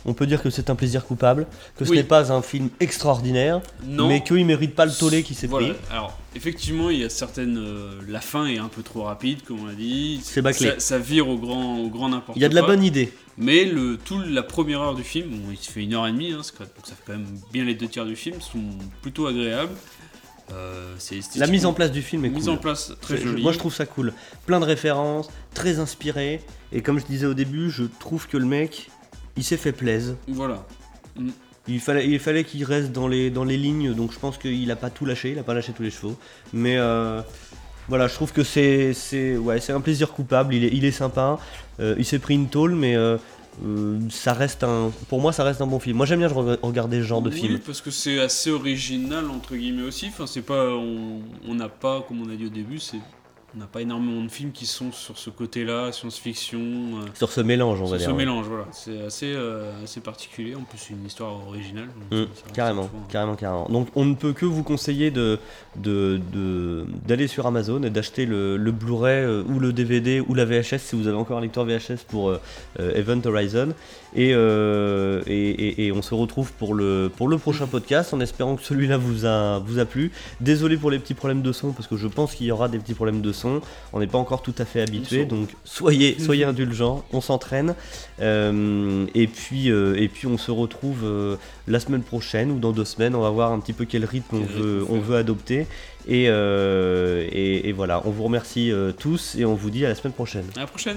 on 0.04 0.14
peut 0.14 0.26
dire 0.26 0.42
que 0.42 0.50
c'est 0.50 0.70
un 0.70 0.74
plaisir 0.74 1.04
coupable, 1.04 1.46
que 1.76 1.84
ce 1.84 1.90
Oui. 1.90 1.96
n'est 1.98 2.02
pas 2.04 2.32
un 2.32 2.42
film 2.42 2.68
extraordinaire, 2.80 3.60
Non. 3.84 4.08
mais 4.08 4.22
qu'il 4.22 4.44
mérite 4.46 4.74
pas 4.74 4.86
le 4.86 4.92
tollé 4.92 5.22
qui 5.22 5.34
s'est 5.34 5.46
Voilà. 5.46 5.68
pris. 5.68 5.76
Alors, 5.90 6.18
effectivement, 6.34 6.90
il 6.90 6.98
y 7.00 7.04
a 7.04 7.08
certaines. 7.08 7.58
euh, 7.58 8.00
la 8.08 8.20
fin 8.20 8.46
est 8.46 8.58
un 8.58 8.68
peu 8.68 8.82
trop 8.82 9.02
rapide, 9.04 9.42
comme 9.44 9.60
on 9.60 9.66
l'a 9.66 9.74
dit. 9.74 10.20
C'est 10.22 10.42
bâclé. 10.42 10.70
Ça, 10.70 10.80
ça 10.80 10.98
vire 10.98 11.28
au 11.28 11.38
grand, 11.38 11.78
au 11.78 11.88
grand 11.88 12.08
n'importe 12.08 12.26
quoi. 12.26 12.34
Il 12.36 12.42
y 12.42 12.44
a 12.44 12.48
de 12.48 12.54
la 12.54 12.62
bonne 12.62 12.82
idée. 12.84 13.12
Mais 13.38 13.64
le, 13.64 13.96
tout 13.96 14.20
la 14.20 14.42
première 14.42 14.80
heure 14.82 14.94
du 14.94 15.04
film, 15.04 15.28
bon, 15.30 15.50
il 15.50 15.56
se 15.56 15.70
fait 15.70 15.82
une 15.82 15.94
heure 15.94 16.06
et 16.06 16.12
demie, 16.12 16.32
hein, 16.32 16.36
donc 16.36 16.44
ça 16.84 16.94
fait 16.94 17.02
quand 17.06 17.12
même 17.14 17.26
bien 17.52 17.64
les 17.64 17.74
deux 17.74 17.88
tiers 17.88 18.04
du 18.04 18.14
film, 18.16 18.40
sont 18.40 18.58
plutôt 19.00 19.26
agréables. 19.26 19.72
Euh, 20.52 20.94
La 21.36 21.46
mise 21.46 21.64
en 21.64 21.72
place 21.72 21.90
du 21.92 22.02
film 22.02 22.24
est 22.26 22.28
mise 22.28 22.44
cool. 22.44 22.54
en 22.54 22.56
place 22.58 22.92
très 23.00 23.16
jolie. 23.16 23.42
Moi, 23.42 23.52
je 23.52 23.58
trouve 23.58 23.72
ça 23.74 23.86
cool. 23.86 24.12
Plein 24.44 24.60
de 24.60 24.66
références, 24.66 25.30
très 25.54 25.78
inspiré. 25.78 26.42
Et 26.72 26.82
comme 26.82 26.98
je 26.98 27.06
disais 27.06 27.24
au 27.26 27.32
début, 27.34 27.70
je 27.70 27.84
trouve 27.84 28.26
que 28.28 28.36
le 28.36 28.44
mec, 28.44 28.90
il 29.36 29.44
s'est 29.44 29.56
fait 29.56 29.72
plaisir. 29.72 30.14
Voilà. 30.28 30.66
Mm. 31.16 31.30
Il 31.68 31.78
fallait, 31.78 32.08
il 32.08 32.18
fallait 32.18 32.42
qu'il 32.42 32.64
reste 32.64 32.90
dans 32.90 33.06
les, 33.06 33.30
dans 33.30 33.44
les 33.44 33.56
lignes, 33.56 33.94
donc 33.94 34.12
je 34.12 34.18
pense 34.18 34.36
qu'il 34.36 34.68
a 34.70 34.76
pas 34.76 34.90
tout 34.90 35.04
lâché, 35.04 35.30
il 35.30 35.38
a 35.38 35.44
pas 35.44 35.54
lâché 35.54 35.72
tous 35.72 35.84
les 35.84 35.92
chevaux. 35.92 36.16
Mais 36.52 36.76
euh, 36.76 37.22
voilà, 37.88 38.08
je 38.08 38.14
trouve 38.14 38.32
que 38.32 38.42
c'est, 38.42 39.36
ouais, 39.36 39.70
un 39.70 39.80
plaisir 39.80 40.12
coupable. 40.12 40.54
Il 40.54 40.64
est, 40.64 40.70
il 40.72 40.84
est 40.84 40.90
sympa. 40.90 41.38
Euh, 41.78 41.94
il 41.98 42.04
s'est 42.04 42.18
pris 42.18 42.34
une 42.34 42.48
tôle, 42.48 42.74
mais 42.74 42.96
euh, 42.96 43.16
ça 44.10 44.32
reste 44.32 44.64
un, 44.64 44.90
pour 45.08 45.20
moi, 45.20 45.32
ça 45.32 45.44
reste 45.44 45.60
un 45.60 45.68
bon 45.68 45.78
film. 45.78 45.96
Moi, 45.96 46.06
j'aime 46.06 46.18
bien 46.18 46.28
re- 46.28 46.58
regarder 46.62 46.98
ce 46.98 47.06
genre 47.06 47.22
de 47.22 47.30
oui, 47.30 47.40
film. 47.40 47.58
parce 47.60 47.80
que 47.80 47.92
c'est 47.92 48.18
assez 48.18 48.50
original 48.50 49.30
entre 49.30 49.54
guillemets 49.54 49.82
aussi. 49.84 50.08
Enfin, 50.08 50.26
c'est 50.26 50.42
pas, 50.42 50.66
on 50.66 51.54
n'a 51.54 51.68
pas, 51.68 52.02
comme 52.08 52.22
on 52.22 52.30
a 52.30 52.34
dit 52.34 52.46
au 52.46 52.50
début, 52.50 52.80
c'est, 52.80 52.98
on 53.54 53.58
n'a 53.58 53.66
pas 53.66 53.82
énormément 53.82 54.22
de 54.22 54.30
films 54.30 54.52
qui 54.52 54.64
sont 54.66 54.92
sur 54.92 55.18
ce 55.18 55.28
côté-là, 55.28 55.92
science-fiction. 55.92 56.58
euh, 56.58 57.06
Sur 57.14 57.30
ce 57.30 57.40
mélange, 57.42 57.80
on 57.80 57.84
va 57.84 57.98
sur 57.98 57.98
ce 57.98 58.04
dire. 58.06 58.10
ouais. 58.16 58.16
mélange, 58.24 58.46
voilà. 58.46 58.64
C'est 58.72 59.02
assez, 59.02 59.32
euh, 59.34 59.84
assez 59.84 60.00
particulier. 60.00 60.54
En 60.54 60.62
plus, 60.62 60.78
c'est 60.78 60.94
une 60.94 61.04
histoire 61.04 61.46
originale. 61.46 61.88
donc 62.10 62.20
Mm, 62.28 62.52
carrément, 62.54 62.84
hein. 62.94 63.06
carrément, 63.10 63.34
carrément. 63.36 63.68
Donc 63.68 63.88
on 63.94 64.04
ne 64.06 64.14
peut 64.14 64.32
que 64.32 64.46
vous 64.46 64.62
conseiller 64.62 65.10
de, 65.10 65.38
de, 65.76 66.18
de- 66.32 66.86
d'aller 67.06 67.26
sur 67.26 67.46
Amazon 67.46 67.82
et 67.82 67.90
d'acheter 67.90 68.24
le, 68.24 68.56
le 68.56 68.72
Blu-ray 68.72 69.24
euh, 69.24 69.42
ou 69.44 69.58
le 69.58 69.72
DVD 69.72 70.20
ou 70.20 70.34
la 70.34 70.44
VHS 70.46 70.78
si 70.78 70.96
vous 70.96 71.06
avez 71.06 71.16
encore 71.16 71.36
un 71.38 71.42
lecteur 71.42 71.64
VHS 71.66 72.04
pour 72.08 72.34
Event 72.78 73.20
Horizon. 73.24 73.74
Et, 74.14 74.32
euh, 74.34 75.22
et, 75.26 75.50
et- 75.50 75.86
et 75.86 75.92
on 75.92 76.02
se 76.02 76.14
retrouve 76.14 76.52
pour 76.52 76.74
le, 76.74 77.10
pour 77.16 77.28
le 77.28 77.38
prochain 77.38 77.66
podcast 77.66 78.12
en 78.12 78.20
espérant 78.20 78.56
que 78.56 78.62
celui-là 78.62 78.98
vous 78.98 79.24
a, 79.24 79.58
vous 79.60 79.78
a 79.78 79.84
plu. 79.86 80.10
Désolé 80.40 80.76
pour 80.76 80.90
les 80.90 80.98
petits 80.98 81.14
problèmes 81.14 81.40
de 81.40 81.50
son 81.52 81.72
parce 81.72 81.86
que 81.88 81.96
je 81.96 82.08
pense 82.08 82.34
qu'il 82.34 82.46
y 82.46 82.52
aura 82.52 82.68
des 82.68 82.78
petits 82.78 82.92
problèmes 82.94 83.22
de 83.22 83.32
son. 83.32 83.62
On 83.94 84.00
n'est 84.00 84.06
pas 84.06 84.18
encore 84.18 84.42
tout 84.42 84.54
à 84.58 84.64
fait 84.66 84.82
habitué, 84.82 85.24
donc 85.24 85.48
soyez, 85.64 86.18
soyez 86.20 86.44
indulgents, 86.44 87.04
on 87.12 87.20
s'entraîne. 87.22 87.74
Euh, 88.20 89.06
et, 89.14 89.26
puis, 89.26 89.70
euh, 89.70 89.94
et 89.96 90.08
puis 90.08 90.26
on 90.26 90.36
se 90.36 90.50
retrouve 90.50 91.06
la 91.66 91.80
semaine 91.80 92.02
prochaine 92.02 92.50
ou 92.50 92.58
dans 92.58 92.72
deux 92.72 92.84
semaines. 92.84 93.14
On 93.14 93.22
va 93.22 93.30
voir 93.30 93.50
un 93.52 93.60
petit 93.60 93.72
peu 93.72 93.86
quel 93.86 94.04
rythme 94.04 94.36
on 94.36 94.44
veut, 94.44 94.84
on 94.90 94.98
veut 95.00 95.16
adopter. 95.16 95.66
Et, 96.06 96.24
et, 96.24 97.72
voilà, 97.72 98.02
on 98.04 98.10
vous 98.10 98.24
remercie 98.24 98.72
tous 98.98 99.36
et 99.36 99.44
on 99.44 99.54
vous 99.54 99.70
dit 99.70 99.86
à 99.86 99.88
la 99.88 99.94
semaine 99.94 100.12
prochaine. 100.12 100.44
À 100.56 100.60
la 100.60 100.66
prochaine. 100.66 100.96